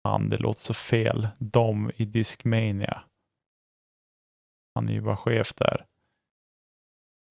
han, 0.04 0.30
det 0.30 0.36
låter 0.36 0.60
så 0.60 0.74
fel, 0.74 1.28
de 1.38 1.90
i 1.96 2.04
Discmania. 2.04 3.02
Han 4.74 4.88
är 4.88 4.92
ju 4.92 5.00
bara 5.00 5.16
chef 5.16 5.54
där. 5.54 5.86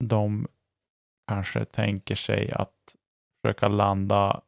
De 0.03 0.47
kanske 1.27 1.65
tänker 1.65 2.15
sig 2.15 2.51
att 2.51 2.95
försöka 3.41 3.67
landa 3.67 4.41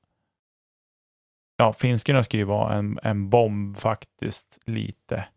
Ja, 1.57 1.73
finskorna 1.73 2.23
ska 2.23 2.37
ju 2.37 2.43
vara 2.43 2.73
en, 2.73 2.99
en 3.03 3.29
bomb 3.29 3.77
faktiskt, 3.77 4.59
lite. 4.65 5.27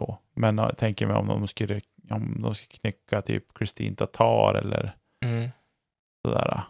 Så. 0.00 0.18
Men 0.34 0.58
jag 0.58 0.76
tänker 0.78 1.06
mig 1.06 1.16
om 1.16 1.26
de 1.26 1.48
skulle, 1.48 1.80
om 2.10 2.42
de 2.42 2.54
ska 2.54 2.66
knycka 2.66 3.22
typ 3.22 3.54
Kristin 3.54 3.96
Tatar 3.96 4.54
eller 4.54 4.96
Mm. 5.24 5.50
sådär. 6.28 6.60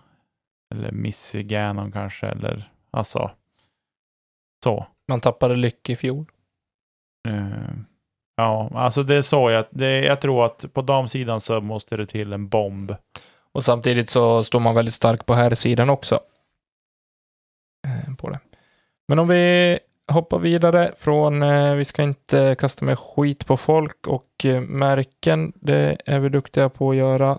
Eller 0.74 0.92
Missy 0.92 1.42
Gannon 1.42 1.92
kanske, 1.92 2.26
eller 2.26 2.70
alltså. 2.90 3.30
Så. 4.64 4.86
Man 5.08 5.20
tappade 5.20 5.54
Lycke 5.56 5.92
i 5.92 5.96
fjol. 5.96 6.24
Eh, 7.28 7.74
ja, 8.36 8.70
alltså 8.74 9.02
det 9.02 9.14
är 9.14 9.22
så 9.22 9.50
jag, 9.50 9.64
det, 9.70 10.00
jag 10.04 10.20
tror 10.20 10.46
att 10.46 10.72
på 10.72 10.82
damsidan 10.82 11.40
så 11.40 11.60
måste 11.60 11.96
det 11.96 12.06
till 12.06 12.32
en 12.32 12.48
bomb. 12.48 12.94
Och 13.52 13.64
samtidigt 13.64 14.10
så 14.10 14.44
står 14.44 14.60
man 14.60 14.74
väldigt 14.74 14.94
stark 14.94 15.26
på 15.26 15.34
här 15.34 15.54
sidan 15.54 15.90
också. 15.90 16.20
Eh, 17.86 18.14
På 18.16 18.30
det. 18.30 18.40
Men 19.08 19.18
om 19.18 19.28
vi 19.28 19.78
hoppar 20.10 20.38
vidare 20.38 20.92
från, 20.98 21.42
eh, 21.42 21.74
vi 21.74 21.84
ska 21.84 22.02
inte 22.02 22.56
kasta 22.58 22.84
med 22.84 22.98
skit 22.98 23.46
på 23.46 23.56
folk 23.56 24.06
och 24.06 24.44
eh, 24.44 24.60
märken, 24.60 25.52
det 25.54 25.96
är 26.06 26.18
vi 26.18 26.28
duktiga 26.28 26.68
på 26.68 26.90
att 26.90 26.96
göra. 26.96 27.38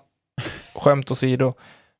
Skämt 0.75 1.11
åsido. 1.11 1.53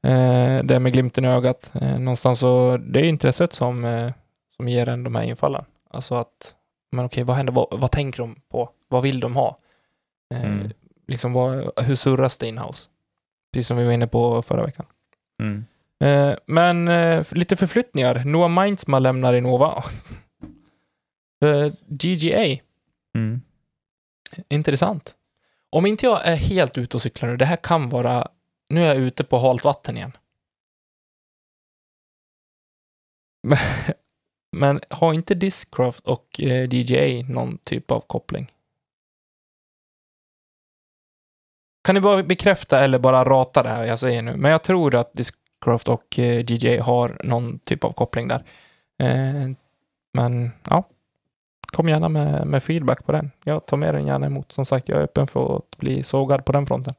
Eh, 0.04 0.64
det 0.64 0.80
med 0.80 0.94
glimten 0.94 1.26
i 1.26 1.28
ögat. 1.28 1.72
Någonstans 2.00 2.40
så, 2.40 2.78
det 2.78 3.00
är 3.00 3.04
intresset 3.04 3.54
som, 3.54 4.12
som 4.56 4.70
ger 4.70 4.90
en 4.90 5.04
de 5.04 5.16
här 5.16 5.24
infallen. 5.24 5.66
Alltså 5.90 6.16
att, 6.16 6.56
men 6.92 7.06
okej, 7.06 7.24
vad 7.24 7.36
händer? 7.36 7.54
Vad, 7.54 7.68
vad 7.72 7.92
tänker 7.92 8.20
de 8.20 8.36
på? 8.50 8.70
Vad 8.88 9.04
vill 9.04 9.20
de 9.20 9.36
ha? 9.36 9.58
Mm. 10.34 10.70
Liksom, 11.08 11.34
vad, 11.34 11.80
hur 11.80 11.96
surras 11.96 12.38
det 12.38 12.48
inhouse? 12.48 12.88
Precis 13.54 13.68
som 13.68 13.78
vi 13.78 13.86
var 13.86 13.92
inne 13.92 14.08
på 14.08 14.42
förra 14.42 14.66
veckan. 14.66 14.86
Mm. 15.42 15.66
Men 16.46 16.86
lite 17.32 17.56
förflyttningar. 17.56 18.24
Noah 18.26 18.64
Mindsma 18.64 19.00
lämnar 19.00 19.34
Innova. 19.34 19.84
eh, 21.42 21.74
GGA, 21.88 22.62
Mm. 23.16 23.42
intressant. 24.50 25.16
Om 25.70 25.86
inte 25.86 26.06
jag 26.06 26.26
är 26.28 26.36
helt 26.36 26.78
ute 26.78 26.98
och 26.98 27.02
cyklar 27.02 27.30
nu, 27.30 27.38
det 27.38 27.46
här 27.46 27.56
kan 27.58 27.90
vara... 27.90 28.28
Nu 28.70 28.82
är 28.82 28.86
jag 28.86 28.98
ute 28.98 29.24
på 29.24 29.38
halt 29.38 29.64
vatten 29.64 29.98
igen. 29.98 30.18
Men, 33.48 33.58
men 34.58 34.82
har 34.90 35.14
inte 35.14 35.36
Discraft 35.36 36.08
och 36.08 36.42
eh, 36.42 36.70
DJA 36.70 37.24
någon 37.34 37.58
typ 37.58 37.92
av 37.92 38.00
koppling? 38.02 38.52
Kan 41.84 41.96
ni 41.96 42.02
bara 42.02 42.24
bekräfta 42.24 42.80
eller 42.84 43.00
bara 43.00 43.24
rata 43.24 43.64
det 43.64 43.70
här 43.70 43.86
jag 43.86 44.00
säger 44.00 44.22
nu? 44.22 44.36
Men 44.36 44.52
jag 44.52 44.64
tror 44.64 44.96
att 44.96 45.14
Discraft 45.14 45.88
och 45.88 46.20
eh, 46.20 46.46
DJ 46.48 46.78
har 46.78 47.22
någon 47.24 47.60
typ 47.60 47.84
av 47.84 47.94
koppling 47.94 48.28
där. 48.28 48.44
Eh, 49.04 49.50
men 50.14 50.52
ja, 50.70 50.84
kom 51.76 51.90
gärna 51.90 52.10
med, 52.10 52.48
med 52.48 52.64
feedback 52.64 53.06
på 53.06 53.12
den. 53.12 53.32
Jag 53.44 53.66
tar 53.66 53.78
med 53.78 53.94
den 53.94 54.08
gärna 54.08 54.26
emot. 54.26 54.52
Som 54.52 54.66
sagt, 54.66 54.90
jag 54.90 55.00
är 55.00 55.04
öppen 55.04 55.28
för 55.28 55.56
att 55.58 55.78
bli 55.78 56.04
sågad 56.04 56.46
på 56.46 56.52
den 56.52 56.66
fronten. 56.66 56.94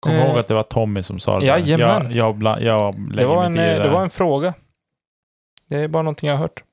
Kom 0.00 0.12
Eh, 0.12 0.26
ihåg 0.26 0.38
att 0.38 0.48
det 0.48 0.54
var 0.54 0.62
Tommy 0.62 1.02
som 1.02 1.18
sa 1.18 1.38
det. 1.40 1.46
jajamän. 1.46 2.02
Jag, 2.04 2.12
jag, 2.12 2.34
bla, 2.36 2.60
jag 2.60 2.94
Det 3.16 3.26
var, 3.26 3.44
en, 3.44 3.58
eh, 3.58 3.82
det 3.82 3.88
var 3.88 4.02
en 4.02 4.10
fråga. 4.10 4.54
Det 5.68 5.76
är 5.78 5.88
bara 5.88 6.02
någonting 6.02 6.28
jag 6.28 6.36
har 6.36 6.40
hört. 6.42 6.64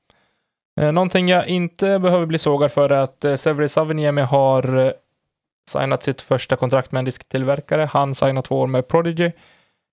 Eh, 0.80 0.92
någonting 0.92 1.28
jag 1.28 1.48
inte 1.48 1.98
behöver 1.98 2.26
bli 2.26 2.38
sågad 2.38 2.72
för 2.72 2.90
är 2.90 2.98
att 3.00 3.24
eh, 3.24 3.34
Severin 3.34 3.68
Saviniemi 3.68 4.22
har 4.22 4.76
eh, 4.76 4.92
signat 5.70 6.02
sitt 6.02 6.22
första 6.22 6.56
kontrakt 6.56 6.92
med 6.92 6.98
en 6.98 7.04
disktillverkare. 7.04 7.88
Han 7.92 8.14
signar 8.14 8.42
två 8.42 8.60
år 8.60 8.66
med 8.66 8.88
Prodigy. 8.88 9.30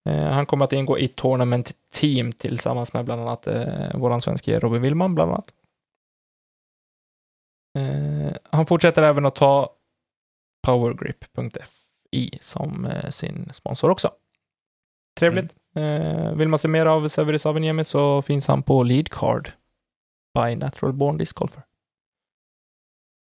Eh, 0.09 0.25
han 0.25 0.45
kommer 0.45 0.65
att 0.65 0.73
ingå 0.73 0.99
i 0.99 1.07
Tournament 1.07 1.71
Team 1.93 2.31
tillsammans 2.31 2.93
med 2.93 3.05
bland 3.05 3.21
annat 3.21 3.47
eh, 3.47 3.63
våran 3.95 4.21
svenske 4.21 4.59
Robin 4.59 4.81
Willman 4.81 5.15
bland 5.15 5.31
annat. 5.31 5.45
Eh, 7.75 8.33
han 8.51 8.65
fortsätter 8.65 9.03
även 9.03 9.25
att 9.25 9.35
ta 9.35 9.75
powergrip.fi 10.67 12.39
som 12.41 12.85
eh, 12.85 13.09
sin 13.09 13.53
sponsor 13.53 13.89
också. 13.89 14.11
Trevligt. 15.19 15.55
Mm. 15.75 16.01
Eh, 16.01 16.35
vill 16.35 16.47
man 16.47 16.59
se 16.59 16.67
mer 16.67 16.85
av 16.85 17.07
Severis 17.07 17.45
Aveniemi 17.45 17.83
så 17.83 18.21
finns 18.21 18.47
han 18.47 18.63
på 18.63 18.83
Lead 18.83 19.09
Card 19.09 19.51
by 20.33 20.55
Natural 20.55 20.93
Born 20.93 21.17
Disc 21.17 21.33
Golfer. 21.33 21.63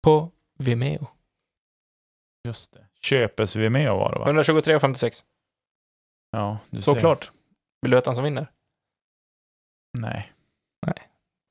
På 0.04 0.32
Vimeo. 0.60 1.08
Just 2.48 2.72
det. 2.72 2.88
Köpes 3.02 3.56
vi 3.56 3.70
med 3.70 3.92
var 3.92 4.14
det 4.14 4.20
va? 4.20 4.42
123,56. 4.44 5.24
Ja, 6.32 6.60
du 6.70 6.82
ser. 6.82 6.94
Såklart. 6.94 7.32
Vill 7.82 7.92
du 7.92 7.98
veta 7.98 8.10
vem 8.10 8.16
som 8.16 8.24
vinner? 8.24 8.52
Nej. 10.00 10.32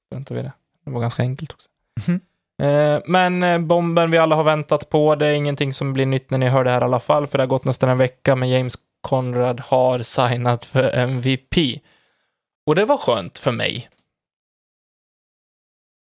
Struntar 0.07 0.35
vi 0.35 0.43
det. 0.43 0.53
Det 0.85 0.91
var 0.91 1.01
ganska 1.01 1.23
enkelt 1.23 1.53
också. 1.53 1.69
Mhm. 2.09 2.21
Eh, 2.61 3.01
men 3.05 3.43
eh, 3.43 3.59
bomben 3.59 4.11
vi 4.11 4.19
alla 4.19 4.37
har 4.37 4.45
väntat 4.45 4.91
på, 4.91 5.15
det 5.15 5.27
är 5.27 5.33
ingenting 5.33 5.73
som 5.73 5.93
blir 5.93 6.07
nytt 6.07 6.31
när 6.31 6.39
ni 6.39 6.49
hör 6.49 6.65
det 6.65 6.71
här 6.71 6.81
i 6.81 6.85
alla 6.85 7.01
fall, 7.01 7.27
för 7.27 7.39
det 7.39 7.43
har 7.43 7.49
gått 7.49 7.65
nästan 7.65 7.91
en 7.91 7.99
vecka, 7.99 8.37
men 8.37 8.49
James 8.49 8.75
Conrad 9.01 9.61
har 9.61 9.99
signat 9.99 10.65
för 10.65 10.97
MVP. 10.97 11.81
Och 12.67 12.75
det 12.75 12.85
var 12.85 12.97
skönt 12.97 13.39
för 13.39 13.53
mig. 13.53 13.89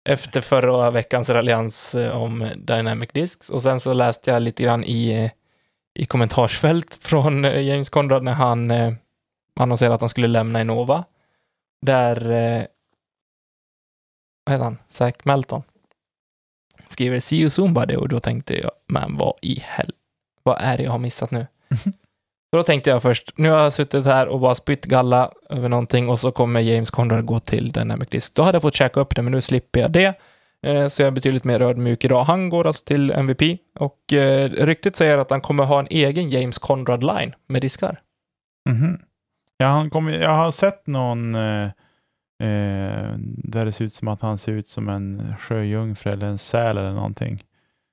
Efter 0.09 0.41
förra 0.41 0.91
veckans 0.91 1.29
raljans 1.29 1.95
eh, 1.95 2.21
om 2.21 2.49
Dynamic 2.55 3.09
Discs, 3.13 3.49
och 3.49 3.61
sen 3.61 3.79
så 3.79 3.93
läste 3.93 4.31
jag 4.31 4.41
lite 4.41 4.63
grann 4.63 4.83
i, 4.83 5.31
i 5.99 6.05
kommentarsfält 6.05 6.95
från 7.01 7.43
James 7.43 7.89
Conrad 7.89 8.23
när 8.23 8.33
han 8.33 8.73
annonserade 9.59 9.95
att 9.95 10.01
han 10.01 10.09
skulle 10.09 10.27
lämna 10.27 10.61
Innova. 10.61 11.03
Där 11.81 12.19
vad 14.45 14.53
heter 14.53 14.63
han? 14.63 14.77
Zach 14.87 15.13
Melton 15.23 15.63
skriver 16.87 17.19
See 17.19 17.37
you 17.39 17.49
soon 17.49 17.73
buddy 17.73 17.95
och 17.95 18.07
då 18.09 18.19
tänkte 18.19 18.59
jag, 18.59 18.71
men 18.87 19.17
vad 19.17 19.33
i 19.41 19.59
hell... 19.63 19.91
Vad 20.43 20.57
är 20.59 20.77
det 20.77 20.83
jag 20.83 20.91
har 20.91 20.99
missat 20.99 21.31
nu? 21.31 21.47
så 22.51 22.57
då 22.57 22.63
tänkte 22.63 22.89
jag 22.89 23.01
först, 23.01 23.31
nu 23.35 23.49
har 23.49 23.59
jag 23.59 23.73
suttit 23.73 24.05
här 24.05 24.27
och 24.27 24.39
bara 24.39 24.55
spytt 24.55 24.85
galla 24.85 25.31
över 25.49 25.69
någonting 25.69 26.09
och 26.09 26.19
så 26.19 26.31
kommer 26.31 26.59
James 26.61 26.91
Conrad 26.91 27.25
gå 27.25 27.39
till 27.39 27.71
Dynamic 27.71 28.09
Disc. 28.09 28.31
Då 28.33 28.43
hade 28.43 28.55
jag 28.55 28.61
fått 28.61 28.75
checka 28.75 28.99
upp 28.99 29.15
det, 29.15 29.21
men 29.21 29.31
nu 29.31 29.41
slipper 29.41 29.79
jag 29.79 29.91
det. 29.91 30.13
Eh, 30.61 30.87
Så 30.87 31.01
jag 31.01 31.07
är 31.07 31.11
betydligt 31.11 31.43
mer 31.43 31.61
ödmjuk 31.61 32.05
idag. 32.05 32.23
Han 32.23 32.49
går 32.49 32.67
alltså 32.67 32.83
till 32.85 33.11
MVP 33.11 33.41
och 33.79 34.13
eh, 34.13 34.49
ryktet 34.49 34.95
säger 34.95 35.17
att 35.17 35.29
han 35.31 35.41
kommer 35.41 35.63
ha 35.63 35.79
en 35.79 35.87
egen 35.89 36.29
James 36.29 36.59
Conrad-line 36.59 37.33
med 37.47 37.61
diskar. 37.61 38.01
Mhm. 38.69 38.99
Ja, 39.57 39.67
han 39.67 39.89
kommer, 39.89 40.11
jag 40.11 40.35
har 40.35 40.51
sett 40.51 40.87
någon 40.87 41.35
eh, 42.39 43.13
där 43.37 43.65
det 43.65 43.71
ser 43.71 43.85
ut 43.85 43.93
som 43.93 44.07
att 44.07 44.21
han 44.21 44.37
ser 44.37 44.51
ut 44.51 44.67
som 44.67 44.89
en 44.89 45.35
sjöjungfru 45.39 46.11
eller 46.11 46.27
en 46.27 46.37
säl 46.37 46.77
eller 46.77 46.93
någonting. 46.93 47.43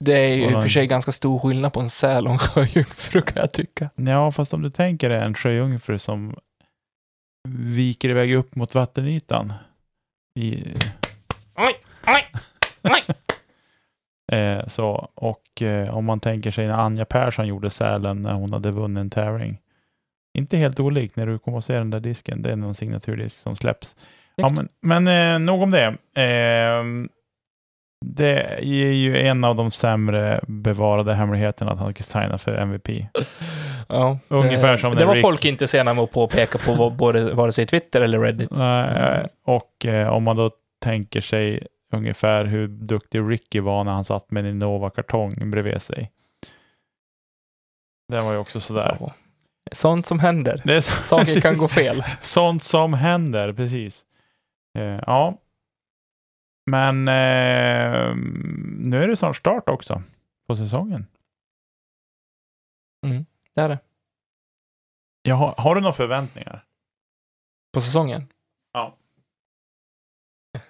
Det 0.04 0.18
är 0.18 0.34
ju 0.34 0.50
i 0.50 0.54
och 0.54 0.62
för 0.62 0.68
sig 0.68 0.86
ganska 0.86 1.12
stor 1.12 1.38
skillnad 1.38 1.72
på 1.72 1.80
en 1.80 1.90
säl 1.90 2.26
och 2.26 2.32
en 2.32 2.38
sjöjungfru 2.38 3.22
kan 3.22 3.40
jag 3.40 3.52
tycka. 3.52 3.90
Ja, 3.94 4.32
fast 4.32 4.54
om 4.54 4.62
du 4.62 4.70
tänker 4.70 5.08
dig 5.08 5.18
en 5.18 5.34
sjöjungfru 5.34 5.98
som 5.98 6.36
viker 7.48 8.08
iväg 8.08 8.34
upp 8.34 8.54
mot 8.54 8.74
vattenytan. 8.74 9.52
I, 10.38 10.64
Oj, 11.54 11.74
oj, 12.06 12.26
oj. 12.82 13.02
eh, 14.38 14.66
så, 14.66 15.10
och 15.14 15.62
eh, 15.62 15.96
om 15.96 16.04
man 16.04 16.20
tänker 16.20 16.50
sig 16.50 16.66
när 16.66 16.74
Anja 16.74 17.04
Persson 17.04 17.46
gjorde 17.46 17.70
sälen 17.70 18.22
när 18.22 18.34
hon 18.34 18.52
hade 18.52 18.70
vunnit 18.70 19.00
en 19.00 19.10
tävling. 19.10 19.58
Inte 20.38 20.56
helt 20.56 20.80
olikt 20.80 21.16
när 21.16 21.26
du 21.26 21.38
kommer 21.38 21.58
att 21.58 21.64
se 21.64 21.78
den 21.78 21.90
där 21.90 22.00
disken. 22.00 22.42
Det 22.42 22.52
är 22.52 22.56
någon 22.56 22.74
signaturdisk 22.74 23.38
som 23.38 23.56
släpps. 23.56 23.96
Ja, 24.36 24.48
men 24.48 24.68
men 24.82 25.08
eh, 25.34 25.38
nog 25.38 25.62
om 25.62 25.70
det. 25.70 25.86
Eh, 26.22 26.84
det 28.04 28.42
är 28.64 28.92
ju 28.92 29.18
en 29.18 29.44
av 29.44 29.56
de 29.56 29.70
sämre 29.70 30.40
bevarade 30.46 31.14
hemligheterna 31.14 31.72
att 31.72 31.78
han 31.78 31.94
signa 31.94 32.38
för 32.38 32.54
MVP. 32.54 32.88
Ja, 33.88 34.18
Ungefär 34.28 34.76
som 34.76 34.94
Det 34.94 35.04
var 35.04 35.14
Rick- 35.14 35.22
folk 35.22 35.44
inte 35.44 35.66
sena 35.66 35.94
med 35.94 36.04
att 36.04 36.12
påpeka 36.12 36.58
på 36.58 36.90
både, 36.90 37.34
vare 37.34 37.52
sig 37.52 37.66
Twitter 37.66 38.00
eller 38.00 38.20
Reddit. 38.20 38.50
Nej, 38.50 39.26
och 39.44 39.86
eh, 39.86 40.08
om 40.08 40.22
man 40.22 40.36
då 40.36 40.50
tänker 40.80 41.20
sig 41.20 41.66
ungefär 41.92 42.44
hur 42.44 42.68
duktig 42.68 43.20
Ricky 43.20 43.60
var 43.60 43.84
när 43.84 43.92
han 43.92 44.04
satt 44.04 44.30
med 44.30 44.44
en 44.44 44.50
Innova-kartong 44.50 45.50
bredvid 45.50 45.82
sig. 45.82 46.10
Det 48.08 48.20
var 48.20 48.32
ju 48.32 48.38
också 48.38 48.60
sådär. 48.60 48.96
Ja. 49.00 49.12
Sånt 49.72 50.06
som 50.06 50.18
händer. 50.18 50.62
Det 50.64 50.82
så, 50.82 50.92
Saker 51.02 51.40
kan 51.40 51.58
gå 51.58 51.68
fel. 51.68 52.04
Sånt 52.20 52.62
som 52.62 52.94
händer, 52.94 53.52
precis. 53.52 54.02
Eh, 54.78 55.00
ja. 55.06 55.38
Men 56.66 57.08
eh, 57.08 58.16
nu 58.78 59.02
är 59.02 59.08
det 59.08 59.16
snart 59.16 59.36
start 59.36 59.68
också 59.68 60.02
på 60.46 60.56
säsongen. 60.56 61.06
Det 63.54 63.60
är 63.60 63.68
det. 63.68 63.78
Jag 65.22 65.36
har, 65.36 65.54
har 65.58 65.74
du 65.74 65.80
några 65.80 65.92
förväntningar? 65.92 66.64
På 67.72 67.80
säsongen. 67.80 68.26
Ja. 68.72 68.96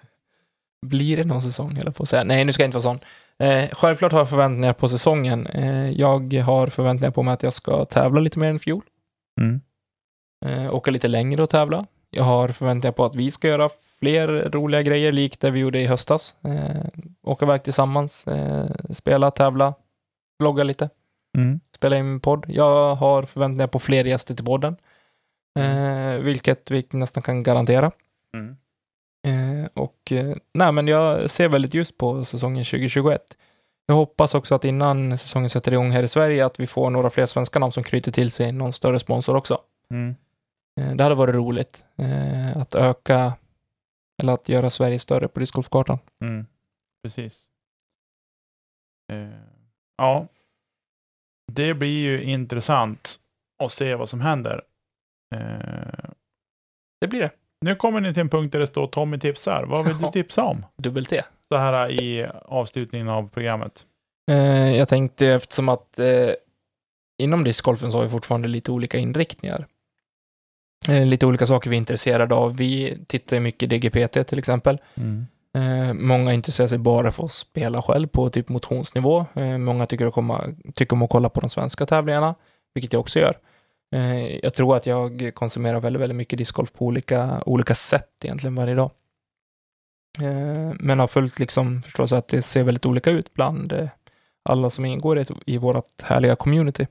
Blir 0.85 1.17
det 1.17 1.23
någon 1.23 1.41
säsong, 1.41 1.77
eller 1.77 1.91
på 1.91 2.03
att 2.03 2.09
säga. 2.09 2.23
Nej, 2.23 2.45
nu 2.45 2.53
ska 2.53 2.63
jag 2.63 2.67
inte 2.67 2.77
vara 2.77 2.97
sån. 2.97 2.99
Eh, 3.37 3.69
självklart 3.71 4.11
har 4.11 4.19
jag 4.19 4.29
förväntningar 4.29 4.73
på 4.73 4.89
säsongen. 4.89 5.47
Eh, 5.47 5.89
jag 5.89 6.33
har 6.33 6.67
förväntningar 6.67 7.11
på 7.11 7.23
mig 7.23 7.33
att 7.33 7.43
jag 7.43 7.53
ska 7.53 7.85
tävla 7.85 8.21
lite 8.21 8.39
mer 8.39 8.49
än 8.49 8.59
fjol. 8.59 8.83
Mm. 9.41 9.61
eh, 10.45 10.75
åka 10.75 10.91
lite 10.91 11.07
längre 11.07 11.43
och 11.43 11.49
tävla. 11.49 11.85
Jag 12.09 12.23
har 12.23 12.47
förväntningar 12.47 12.91
på 12.91 13.05
att 13.05 13.15
vi 13.15 13.31
ska 13.31 13.47
göra 13.47 13.69
fler 14.03 14.49
roliga 14.51 14.81
grejer 14.81 15.11
likt 15.11 15.39
det 15.39 15.51
vi 15.51 15.59
gjorde 15.59 15.79
i 15.79 15.85
höstas. 15.87 16.35
Eh, 16.43 16.85
åka 17.23 17.45
iväg 17.45 17.63
tillsammans, 17.63 18.27
eh, 18.27 18.69
spela, 18.89 19.31
tävla, 19.31 19.73
vlogga 20.39 20.63
lite, 20.63 20.89
Mm. 21.37 21.59
spela 21.75 21.97
in 21.97 22.19
podd. 22.19 22.45
Jag 22.47 22.95
har 22.95 23.23
förväntningar 23.23 23.67
på 23.67 23.79
fler 23.79 24.05
gäster 24.05 24.35
till 24.35 24.45
podden, 24.45 24.75
eh, 25.59 26.17
vilket 26.19 26.71
vi 26.71 26.87
nästan 26.91 27.23
kan 27.23 27.43
garantera. 27.43 27.91
Mm. 28.33 28.57
Eh, 29.27 29.67
och 29.73 30.11
eh, 30.11 30.35
nej, 30.53 30.71
men 30.71 30.87
jag 30.87 31.29
ser 31.29 31.47
väldigt 31.49 31.73
ljust 31.73 31.97
på 31.97 32.25
säsongen 32.25 32.63
2021. 32.63 33.21
Jag 33.85 33.95
hoppas 33.95 34.35
också 34.35 34.55
att 34.55 34.65
innan 34.65 35.17
säsongen 35.17 35.49
sätter 35.49 35.71
igång 35.73 35.91
här 35.91 36.03
i 36.03 36.07
Sverige 36.07 36.45
att 36.45 36.59
vi 36.59 36.67
får 36.67 36.89
några 36.89 37.09
fler 37.09 37.25
svenska 37.25 37.59
namn 37.59 37.71
som 37.71 37.83
knyter 37.83 38.11
till 38.11 38.31
sig 38.31 38.51
någon 38.51 38.73
större 38.73 38.99
sponsor 38.99 39.35
också. 39.35 39.57
Mm. 39.91 40.15
Eh, 40.81 40.95
Det 40.95 41.03
hade 41.03 41.15
varit 41.15 41.35
roligt 41.35 41.85
eh, 41.97 42.57
att 42.57 42.75
öka 42.75 43.33
eller 44.21 44.33
att 44.33 44.49
göra 44.49 44.69
Sverige 44.69 44.99
större 44.99 45.27
på 45.27 45.39
discgolfkartan. 45.39 45.99
Mm. 46.21 46.45
Precis. 47.03 47.45
Eh, 49.13 49.27
ja. 49.97 50.27
Det 51.51 51.73
blir 51.73 52.01
ju 52.03 52.23
intressant 52.23 53.15
att 53.63 53.71
se 53.71 53.95
vad 53.95 54.09
som 54.09 54.21
händer. 54.21 54.61
Eh, 55.35 56.09
Det 57.01 57.07
blir 57.07 57.19
det. 57.19 57.31
nu 57.61 57.75
kommer 57.75 58.01
ni 58.01 58.13
till 58.13 58.21
en 58.21 58.29
punkt 58.29 58.51
där 58.51 58.59
det 58.59 58.67
står 58.67 58.87
Tommy 58.87 59.19
tipsar. 59.19 59.63
Vad 59.63 59.85
vill 59.87 59.97
du 59.97 60.11
tipsa 60.11 60.43
om? 60.43 60.65
Dubbel-T. 60.77 61.23
Så 61.47 61.57
här 61.57 61.91
i 61.91 62.25
avslutningen 62.45 63.09
av 63.09 63.29
programmet. 63.29 63.87
Eh, 64.31 64.75
Jag 64.75 64.89
tänkte 64.89 65.27
eftersom 65.27 65.69
att 65.69 65.99
inom 67.17 67.43
discgolfen 67.43 67.91
så 67.91 67.97
har 67.97 68.03
vi 68.03 68.09
fortfarande 68.09 68.47
lite 68.47 68.71
olika 68.71 68.97
inriktningar. 68.97 69.67
Eh, 70.89 71.05
Lite 71.05 71.25
olika 71.25 71.45
saker 71.45 71.69
vi 71.69 71.75
är 71.75 71.77
intresserade 71.77 72.35
av. 72.35 72.57
Vi 72.57 72.97
tittar 73.07 73.35
ju 73.37 73.39
mycket 73.39 73.69
DGPT 73.69 74.27
till 74.27 74.39
exempel. 74.39 74.81
Eh, 75.55 75.93
många 75.93 76.33
intresserar 76.33 76.67
sig 76.67 76.77
bara 76.77 77.11
för 77.11 77.25
att 77.25 77.31
spela 77.31 77.81
själv 77.81 78.07
på 78.07 78.29
typ 78.29 78.49
motionsnivå. 78.49 79.25
Eh, 79.35 79.57
många 79.57 79.85
tycker, 79.85 80.05
att 80.05 80.13
komma, 80.13 80.43
tycker 80.73 80.95
om 80.95 81.01
att 81.01 81.09
kolla 81.09 81.29
på 81.29 81.39
de 81.39 81.49
svenska 81.49 81.85
tävlingarna, 81.85 82.35
vilket 82.73 82.93
jag 82.93 82.99
också 82.99 83.19
gör. 83.19 83.37
Eh, 83.95 84.35
jag 84.35 84.53
tror 84.53 84.75
att 84.75 84.85
jag 84.85 85.31
konsumerar 85.33 85.79
väldigt, 85.79 86.01
väldigt 86.01 86.15
mycket 86.15 86.37
discgolf 86.37 86.73
på 86.73 86.85
olika, 86.85 87.43
olika 87.45 87.75
sätt 87.75 88.09
egentligen 88.23 88.55
varje 88.55 88.75
dag. 88.75 88.91
Men 90.79 90.99
har 90.99 91.07
följt 91.07 91.39
liksom 91.39 91.81
förstås 91.83 92.11
att 92.11 92.27
det 92.27 92.41
ser 92.41 92.63
väldigt 92.63 92.85
olika 92.85 93.11
ut 93.11 93.33
bland 93.33 93.89
alla 94.49 94.69
som 94.69 94.85
ingår 94.85 95.19
i, 95.19 95.25
i 95.45 95.57
vårt 95.57 96.01
härliga 96.01 96.35
community. 96.35 96.87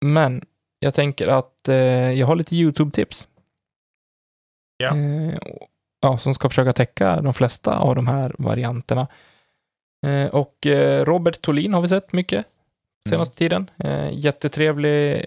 Men 0.00 0.44
jag 0.78 0.94
tänker 0.94 1.28
att 1.28 1.68
eh, 1.68 2.12
jag 2.12 2.26
har 2.26 2.36
lite 2.36 2.56
YouTube-tips. 2.56 3.28
Ja. 4.76 4.96
Eh, 4.96 5.36
och- 5.36 5.68
ja, 6.00 6.18
som 6.18 6.34
ska 6.34 6.48
försöka 6.48 6.72
täcka 6.72 7.20
de 7.20 7.34
flesta 7.34 7.78
av 7.78 7.94
de 7.94 8.06
här 8.06 8.34
varianterna. 8.38 9.08
Eh, 10.06 10.26
och 10.26 10.66
eh, 10.66 11.04
Robert 11.04 11.40
Tolin 11.40 11.74
har 11.74 11.80
vi 11.82 11.88
sett 11.88 12.12
mycket 12.12 12.46
senaste 13.08 13.36
tiden. 13.36 13.70
Eh, 13.78 14.08
jättetrevlig 14.12 15.24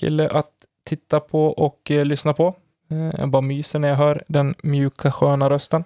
kille 0.00 0.28
att 0.28 0.50
titta 0.86 1.20
på 1.20 1.46
och 1.46 1.90
eh, 1.90 2.04
lyssna 2.04 2.32
på. 2.34 2.54
Jag 3.18 3.28
bara 3.30 3.42
myser 3.42 3.78
när 3.78 3.88
jag 3.88 3.96
hör 3.96 4.24
den 4.28 4.54
mjuka 4.62 5.12
sköna 5.12 5.50
rösten. 5.50 5.84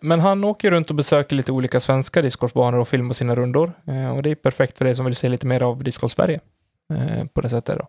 Men 0.00 0.20
han 0.20 0.44
åker 0.44 0.70
runt 0.70 0.90
och 0.90 0.96
besöker 0.96 1.36
lite 1.36 1.52
olika 1.52 1.80
svenska 1.80 2.22
discgolfbanor 2.22 2.78
och 2.78 2.88
filmar 2.88 3.12
sina 3.12 3.34
rundor. 3.34 3.72
Och 4.16 4.22
det 4.22 4.30
är 4.30 4.34
perfekt 4.34 4.78
för 4.78 4.84
dig 4.84 4.94
som 4.94 5.04
vill 5.04 5.16
se 5.16 5.28
lite 5.28 5.46
mer 5.46 5.62
av 5.62 5.84
discgolf 5.84 6.12
Sverige. 6.12 6.40
Eh, 6.96 7.26
på 7.26 7.40
det 7.40 7.48
sättet 7.48 7.78
då. 7.78 7.88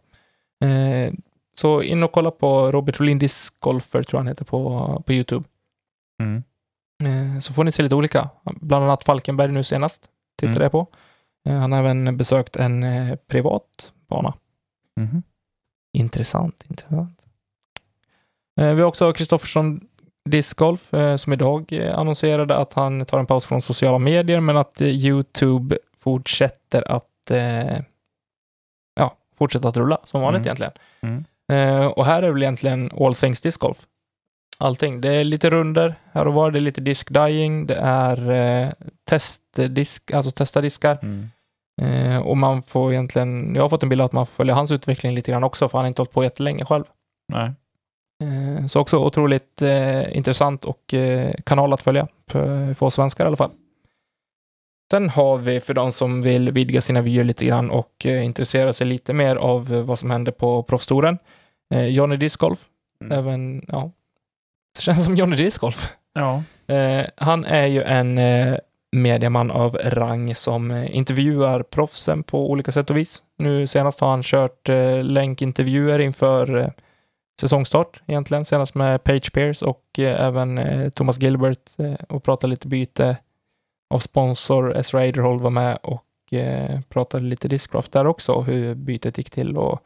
Eh, 0.68 1.14
så 1.56 1.82
in 1.82 2.04
och 2.04 2.12
kolla 2.12 2.32
på 2.32 2.72
Robert 2.72 3.00
Rolin 3.00 3.20
Discgolfer, 3.20 4.04
tror 4.04 4.18
jag 4.18 4.20
han 4.20 4.28
heter 4.28 4.46
på, 4.46 5.04
på 5.06 5.14
YouTube. 5.14 5.46
Mm. 6.24 6.44
Eh, 7.04 7.40
så 7.40 7.54
får 7.54 7.64
ni 7.64 7.72
se 7.72 7.84
lite 7.84 7.96
olika. 7.96 8.30
Bland 8.44 8.86
annat 8.86 9.04
Falkenberg 9.04 9.52
nu 9.52 9.64
senast 9.64 10.10
tittade 10.40 10.56
Mm. 10.56 10.64
jag 10.64 10.72
på. 10.72 10.88
Han 11.50 11.72
har 11.72 11.80
även 11.80 12.18
besökt 12.18 12.56
en 12.56 12.86
privat 13.28 13.94
bana. 14.08 14.34
Mhm. 15.00 15.24
Intressant, 15.98 16.66
intressant. 16.70 17.26
Vi 18.56 18.64
har 18.64 18.82
också 18.82 19.14
Kristoffersson 19.14 19.82
Discgolf 20.30 20.92
som 21.18 21.34
idag 21.34 21.74
annonserade 21.94 22.58
att 22.58 22.74
han 22.74 23.06
tar 23.06 23.20
en 23.20 23.26
paus 23.26 23.46
från 23.46 23.62
sociala 23.62 24.00
medier 24.00 24.40
men 24.40 24.58
att 24.58 24.82
Youtube 24.82 25.78
fortsätter 25.98 26.92
att 26.92 27.32
eh, 27.32 27.80
fortsätta 29.38 29.68
att 29.68 29.78
rulla 29.78 29.98
som 30.04 30.22
vanligt 30.22 30.40
Mm. 30.40 30.46
egentligen. 30.48 30.72
Mm. 31.02 31.26
Eh, 31.52 31.86
och 31.86 32.06
här 32.06 32.24
är 32.24 32.32
väl 32.32 32.44
egentligen 32.44 32.92
all 33.00 33.16
things 33.16 33.42
discgolf. 33.42 33.78
Allting. 34.58 35.02
Det 35.02 35.16
är 35.16 35.24
lite 35.24 35.50
runder 35.50 35.96
här 36.12 36.28
och 36.28 36.34
var. 36.34 36.52
Det 36.52 36.60
är 36.60 36.62
lite 36.62 36.82
disk 36.82 37.14
dying. 37.14 37.66
Det 37.68 37.76
är 37.76 38.32
eh, 38.32 38.70
testdisk, 39.10 40.12
alltså 40.12 40.32
testa 40.32 40.62
diskar. 40.62 41.00
Mm. 41.02 41.30
Eh, 41.82 42.18
och 42.18 42.38
man 42.38 42.64
får 42.64 42.92
egentligen, 42.92 43.56
jag 43.56 43.62
har 43.62 43.70
fått 43.70 43.84
en 43.84 43.90
bild 43.90 44.02
av 44.02 44.06
att 44.06 44.12
man 44.12 44.26
följer 44.26 44.56
hans 44.56 44.72
utveckling 44.72 45.16
lite 45.16 45.32
grann 45.32 45.44
också, 45.44 45.70
för 45.70 45.78
han 45.78 45.84
har 45.84 45.88
inte 45.88 46.02
hållit 46.02 46.12
på 46.12 46.24
jättelänge 46.24 46.66
själv. 46.66 46.84
Nej. 47.34 47.52
Eh, 48.24 48.68
så 48.68 48.80
också 48.80 48.98
otroligt 48.98 49.62
eh, 49.62 50.18
intressant 50.18 50.64
och 50.66 50.94
eh, 50.94 51.34
kanal 51.46 51.74
att 51.74 51.82
följa, 51.82 52.08
för, 52.30 52.74
för 52.74 52.86
oss 52.86 52.96
svenskar 52.96 53.24
i 53.24 53.28
alla 53.28 53.38
fall. 53.38 53.52
Sen 54.94 55.10
har 55.10 55.38
vi 55.38 55.60
för 55.60 55.74
de 55.74 55.92
som 55.92 56.22
vill 56.22 56.52
vidga 56.52 56.82
sina 56.82 57.02
vyer 57.02 57.24
lite 57.24 57.46
grann 57.46 57.72
och 57.72 58.06
eh, 58.06 58.26
intressera 58.26 58.74
sig 58.74 58.88
lite 58.88 59.14
mer 59.14 59.36
av 59.36 59.74
eh, 59.74 59.82
vad 59.84 60.00
som 60.00 60.12
händer 60.12 60.32
på 60.32 60.64
proffstouren. 60.64 61.18
Eh, 61.74 61.86
Johnny 61.86 62.16
Discgolf, 62.16 62.66
Mm. 63.02 63.20
även, 63.20 63.66
ja, 63.68 63.92
det 64.76 64.82
känns 64.82 65.06
som 65.06 65.16
Johnny 65.16 65.36
Discgolf. 65.36 65.90
Ja. 66.14 66.44
Eh, 66.76 67.06
han 67.18 67.46
är 67.46 67.66
ju 67.66 67.82
en 67.82 68.18
eh, 68.18 68.58
medieman 68.92 69.52
av 69.52 69.78
rang 69.84 70.36
som 70.36 70.72
eh, 70.72 70.96
intervjuar 70.96 71.64
proffsen 71.64 72.24
på 72.24 72.52
olika 72.52 72.72
sätt 72.72 72.90
och 72.90 72.98
vis. 72.98 73.24
Nu 73.38 73.68
senast 73.68 74.00
har 74.00 74.10
han 74.10 74.24
kört 74.24 74.70
eh, 74.70 75.04
länkintervjuer 75.04 76.00
inför 76.00 76.58
eh, 76.58 76.68
säsongstart 77.42 78.02
egentligen, 78.08 78.46
senast 78.46 78.76
med 78.76 79.04
Page 79.04 79.34
Pierce 79.34 79.66
och 79.66 80.00
eh, 80.00 80.26
även 80.26 80.92
Thomas 80.92 81.20
Gilbert 81.22 81.60
och 82.10 82.24
pratade 82.24 82.52
lite 82.52 82.68
byte 82.68 83.18
av 83.94 84.00
sponsor. 84.00 84.76
S. 84.78 84.94
Raiderhold 84.94 85.42
var 85.42 85.50
med 85.50 85.78
och 85.84 86.34
eh, 86.34 86.82
pratade 86.90 87.24
lite 87.24 87.48
discraft 87.48 87.92
där 87.92 88.08
också, 88.08 88.40
hur 88.42 88.76
bytet 88.76 89.18
gick 89.18 89.30
till 89.30 89.58
och 89.58 89.84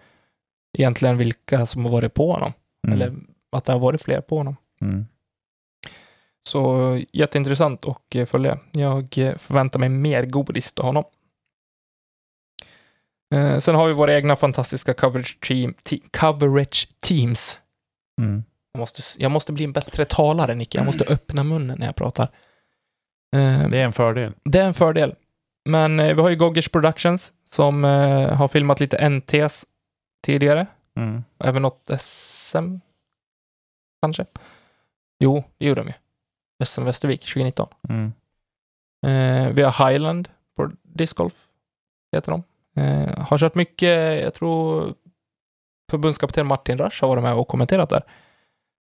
egentligen 0.77 1.17
vilka 1.17 1.65
som 1.65 1.85
har 1.85 1.91
varit 1.91 2.13
på 2.13 2.31
honom, 2.31 2.53
Mm. 2.88 2.93
eller 3.01 3.13
att 3.51 3.65
det 3.65 3.71
har 3.71 3.79
varit 3.79 4.01
fler 4.01 4.21
på 4.21 4.38
honom. 4.38 4.55
Mm. 4.81 5.05
Så 6.49 7.01
jätteintressant 7.11 7.85
att 7.85 8.15
eh, 8.15 8.25
följa. 8.25 8.59
Jag 8.71 9.17
eh, 9.17 9.35
förväntar 9.38 9.79
mig 9.79 9.89
mer 9.89 10.25
godis 10.25 10.71
till 10.73 10.84
honom. 10.84 11.03
Eh, 13.35 13.57
sen 13.59 13.75
har 13.75 13.88
vi 13.88 13.93
våra 13.93 14.15
egna 14.15 14.35
fantastiska 14.35 14.93
coverage, 14.93 15.38
team, 15.41 15.73
te, 15.84 15.99
coverage 16.11 16.88
teams. 17.01 17.59
Mm. 18.21 18.43
Jag 18.71 18.79
måste, 18.79 19.23
jag 19.23 19.31
måste 19.31 19.53
bli 19.53 19.63
en 19.63 19.73
bättre 19.73 20.05
talare, 20.05 20.55
Nicke. 20.55 20.77
Jag 20.77 20.85
måste 20.85 21.03
öppna 21.03 21.43
munnen 21.43 21.79
när 21.79 21.85
jag 21.85 21.95
pratar. 21.95 22.29
Eh, 23.36 23.70
Det 23.70 23.78
är 23.78 23.86
en 23.86 23.94
fördel. 23.94 24.34
det 24.44 24.60
är 24.60 24.66
en 24.68 24.74
fördel. 24.74 25.16
Men 25.70 25.99
eh, 25.99 26.16
vi 26.16 26.22
har 26.22 26.30
ju 26.30 26.36
Goggers 26.36 26.70
Productions 26.70 27.34
som 27.45 27.86
eh, 27.86 28.34
har 28.34 28.48
filmat 28.48 28.80
lite 28.80 29.10
NTs 29.10 29.66
tidigare. 30.26 30.68
Mm. 30.95 31.24
Även 31.44 31.62
något 31.62 31.90
SM, 31.99 32.76
kanske? 34.02 34.26
Jo, 35.20 35.44
det 35.58 35.66
gjorde 35.66 35.82
de 35.82 35.88
ju. 35.88 35.94
SM 36.66 36.84
Västervik 36.84 37.22
2019. 37.22 37.68
Mm. 37.90 38.14
Eh, 39.06 39.54
vi 39.54 39.62
har 39.64 39.90
Highland 39.90 40.30
på 40.56 40.72
discgolf, 40.84 41.34
heter 42.12 42.32
de. 42.32 42.44
Eh, 42.82 43.20
har 43.28 43.38
kört 43.38 43.56
mycket, 43.56 44.22
jag 44.24 44.34
tror 44.34 44.94
förbundskapten 45.91 46.48
Martin 46.48 46.78
Rasch 46.78 47.02
har 47.02 47.08
varit 47.10 47.24
med 47.24 47.34
och 47.34 47.48
kommenterat 47.48 47.90
där. 47.90 48.04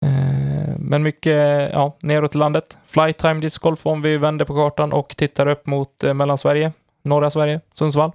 Eh, 0.06 0.74
men 0.78 1.02
mycket, 1.02 1.70
ja, 1.72 1.96
neråt 2.00 2.34
i 2.34 2.38
landet. 2.38 2.78
Flytime 2.84 3.40
discgolf 3.40 3.86
om 3.86 4.02
vi 4.02 4.16
vänder 4.16 4.44
på 4.44 4.54
kartan 4.54 4.92
och 4.92 5.16
tittar 5.16 5.46
upp 5.46 5.66
mot 5.66 6.04
eh, 6.04 6.14
Mellansverige, 6.14 6.72
norra 7.02 7.30
Sverige, 7.30 7.60
Sundsvall, 7.72 8.12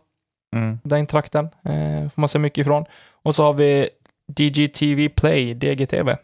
Mm. 0.56 0.80
den 0.84 1.08
trakten. 1.08 1.46
Eh, 1.46 2.10
får 2.10 2.22
man 2.22 2.30
se 2.30 2.40
mycket 2.40 2.58
ifrån. 2.58 2.86
Och 3.12 3.36
så 3.36 3.44
har 3.44 3.54
vi 3.54 3.90
DGTV 4.28 5.10
Play, 5.10 5.54
DGTV. 5.54 6.16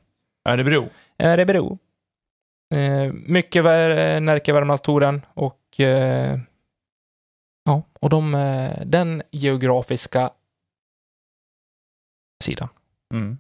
Örebro. 0.50 0.90
Örebro. 1.20 1.78
Eh, 2.76 3.14
mycket 3.14 3.64
vär, 3.64 4.20
Närke 4.20 4.54
Värmlandstouren 4.54 5.26
och 5.34 5.80
eh, 5.80 6.40
ja, 7.66 7.84
och 8.00 8.10
de, 8.10 8.36
eh, 8.36 8.86
den 8.86 9.24
geografiska 9.32 10.30
sidan. 12.44 12.68
Mm. 13.14 13.38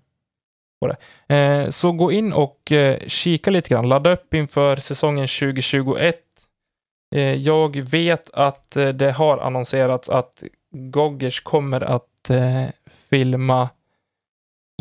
Eh, 1.27 1.69
så 1.69 1.91
gå 1.91 2.11
in 2.11 2.33
och 2.33 2.71
eh, 2.71 2.99
kika 3.07 3.51
lite 3.51 3.69
grann, 3.69 3.89
ladda 3.89 4.11
upp 4.11 4.33
inför 4.33 4.75
säsongen 4.75 5.27
2021. 5.27 6.15
Eh, 7.15 7.33
jag 7.33 7.75
vet 7.75 8.29
att 8.33 8.71
det 8.93 9.11
har 9.11 9.37
annonserats 9.37 10.09
att 10.09 10.43
Goggers 10.71 11.41
kommer 11.41 11.81
att 11.83 12.31
filma 13.09 13.69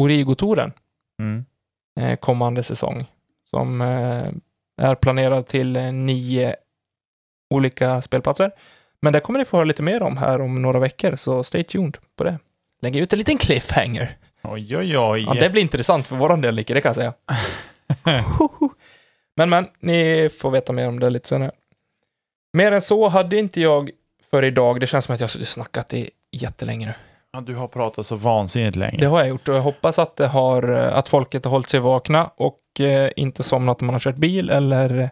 Origo-touren 0.01 0.73
Mm. 1.21 1.45
kommande 2.21 2.63
säsong 2.63 3.07
som 3.51 3.81
är 4.81 4.95
planerad 4.95 5.47
till 5.47 5.73
nio 5.93 6.57
olika 7.55 8.03
spelplatser. 8.03 8.51
Men 9.01 9.13
det 9.13 9.21
kommer 9.21 9.39
ni 9.39 9.45
få 9.45 9.57
höra 9.57 9.65
lite 9.65 9.83
mer 9.83 10.03
om 10.03 10.17
här 10.17 10.41
om 10.41 10.63
några 10.63 10.79
veckor, 10.79 11.17
så 11.17 11.43
stay 11.43 11.65
tuned 11.65 11.97
på 12.17 12.25
det. 12.25 12.39
Lägger 12.83 13.03
ut 13.03 13.13
en 13.13 13.19
liten 13.19 13.39
cliffhanger. 13.39 14.17
Oj, 14.53 14.77
oj, 14.77 14.99
oj. 14.99 15.23
Ja, 15.23 15.35
det 15.35 15.51
blir 15.51 15.63
intressant 15.63 16.09
för 16.09 16.17
våran 16.17 16.41
del, 16.41 16.57
Nicke, 16.57 16.75
det 16.75 16.81
kan 16.81 16.89
jag 16.89 16.97
säga. 16.97 17.15
men, 19.37 19.51
men, 19.51 19.67
ni 19.81 20.29
får 20.41 20.51
veta 20.51 20.73
mer 20.73 20.89
om 20.89 21.01
det 21.01 21.11
lite 21.11 21.29
senare. 21.29 21.51
Mer 22.53 22.73
än 22.73 22.83
så 22.83 23.09
hade 23.09 23.37
inte 23.37 23.61
jag 23.61 23.91
för 24.31 24.45
idag. 24.45 24.81
Det 24.81 24.87
känns 24.87 25.05
som 25.05 25.15
att 25.15 25.21
jag 25.21 25.29
har 25.29 25.45
snackat 25.45 25.95
i 25.95 26.11
jättelänge 26.33 26.87
nu. 26.87 26.93
Ja, 27.33 27.41
du 27.41 27.55
har 27.55 27.69
pratat 27.69 28.07
så 28.07 28.15
vansinnigt 28.15 28.77
länge. 28.77 28.99
Det 28.99 29.07
har 29.07 29.19
jag 29.19 29.29
gjort 29.29 29.49
och 29.49 29.55
jag 29.55 29.61
hoppas 29.61 29.99
att, 29.99 30.17
det 30.17 30.27
har, 30.27 30.63
att 30.71 31.09
folket 31.09 31.45
har 31.45 31.51
hållit 31.51 31.69
sig 31.69 31.81
vakna 31.81 32.31
och 32.37 32.81
eh, 32.81 33.11
inte 33.17 33.43
somnat 33.43 33.81
när 33.81 33.87
man 33.87 33.95
har 33.95 34.01
kört 34.01 34.17
bil 34.17 34.51
eller 34.51 35.11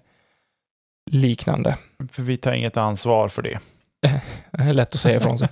liknande. 1.11 1.77
För 2.13 2.23
vi 2.23 2.37
tar 2.37 2.53
inget 2.53 2.77
ansvar 2.77 3.29
för 3.29 3.43
det. 3.43 3.59
Det 4.51 4.63
är 4.63 4.73
lätt 4.73 4.95
att 4.95 5.01
säga 5.01 5.17
ifrån 5.17 5.39
sig. 5.39 5.49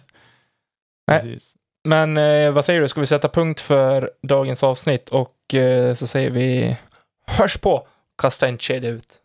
Nej. 1.06 1.20
Precis. 1.20 1.54
Men 1.84 2.16
eh, 2.16 2.52
vad 2.52 2.64
säger 2.64 2.80
du, 2.80 2.88
ska 2.88 3.00
vi 3.00 3.06
sätta 3.06 3.28
punkt 3.28 3.60
för 3.60 4.10
dagens 4.22 4.62
avsnitt 4.62 5.08
och 5.08 5.54
eh, 5.54 5.94
så 5.94 6.06
säger 6.06 6.30
vi 6.30 6.76
hörs 7.26 7.56
på, 7.58 7.86
kasta 8.22 8.48
en 8.48 8.58
kedja 8.58 8.90
ut. 8.90 9.20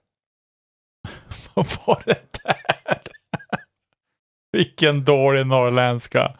Vad 1.53 1.65
var 1.85 2.01
det 2.05 2.39
där? 2.43 3.01
Vilken 4.51 5.03
dålig 5.03 5.47
norrländska. 5.47 6.33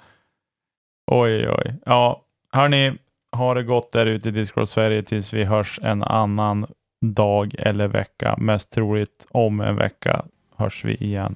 Oj, 1.11 1.49
oj. 1.49 1.75
Ja, 1.85 2.25
hörni, 2.51 2.93
ha 3.35 3.53
det 3.53 3.63
gott 3.63 3.91
där 3.91 4.05
ute 4.05 4.29
i 4.29 4.31
Discord 4.31 4.67
Sverige 4.67 5.03
tills 5.03 5.33
vi 5.33 5.43
hörs 5.43 5.79
en 5.83 6.03
annan 6.03 6.67
dag 7.01 7.55
eller 7.59 7.87
vecka. 7.87 8.35
Mest 8.37 8.71
troligt 8.71 9.27
om 9.29 9.61
en 9.61 9.75
vecka 9.75 10.25
hörs 10.57 10.85
vi 10.85 10.95
igen. 10.95 11.35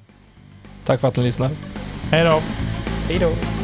Tack 0.84 1.00
för 1.00 1.08
att 1.08 1.16
ni 1.16 1.22
lyssnar. 1.22 1.50
Hej 2.10 2.24
då! 2.24 2.40
Hej 3.08 3.18
då! 3.18 3.63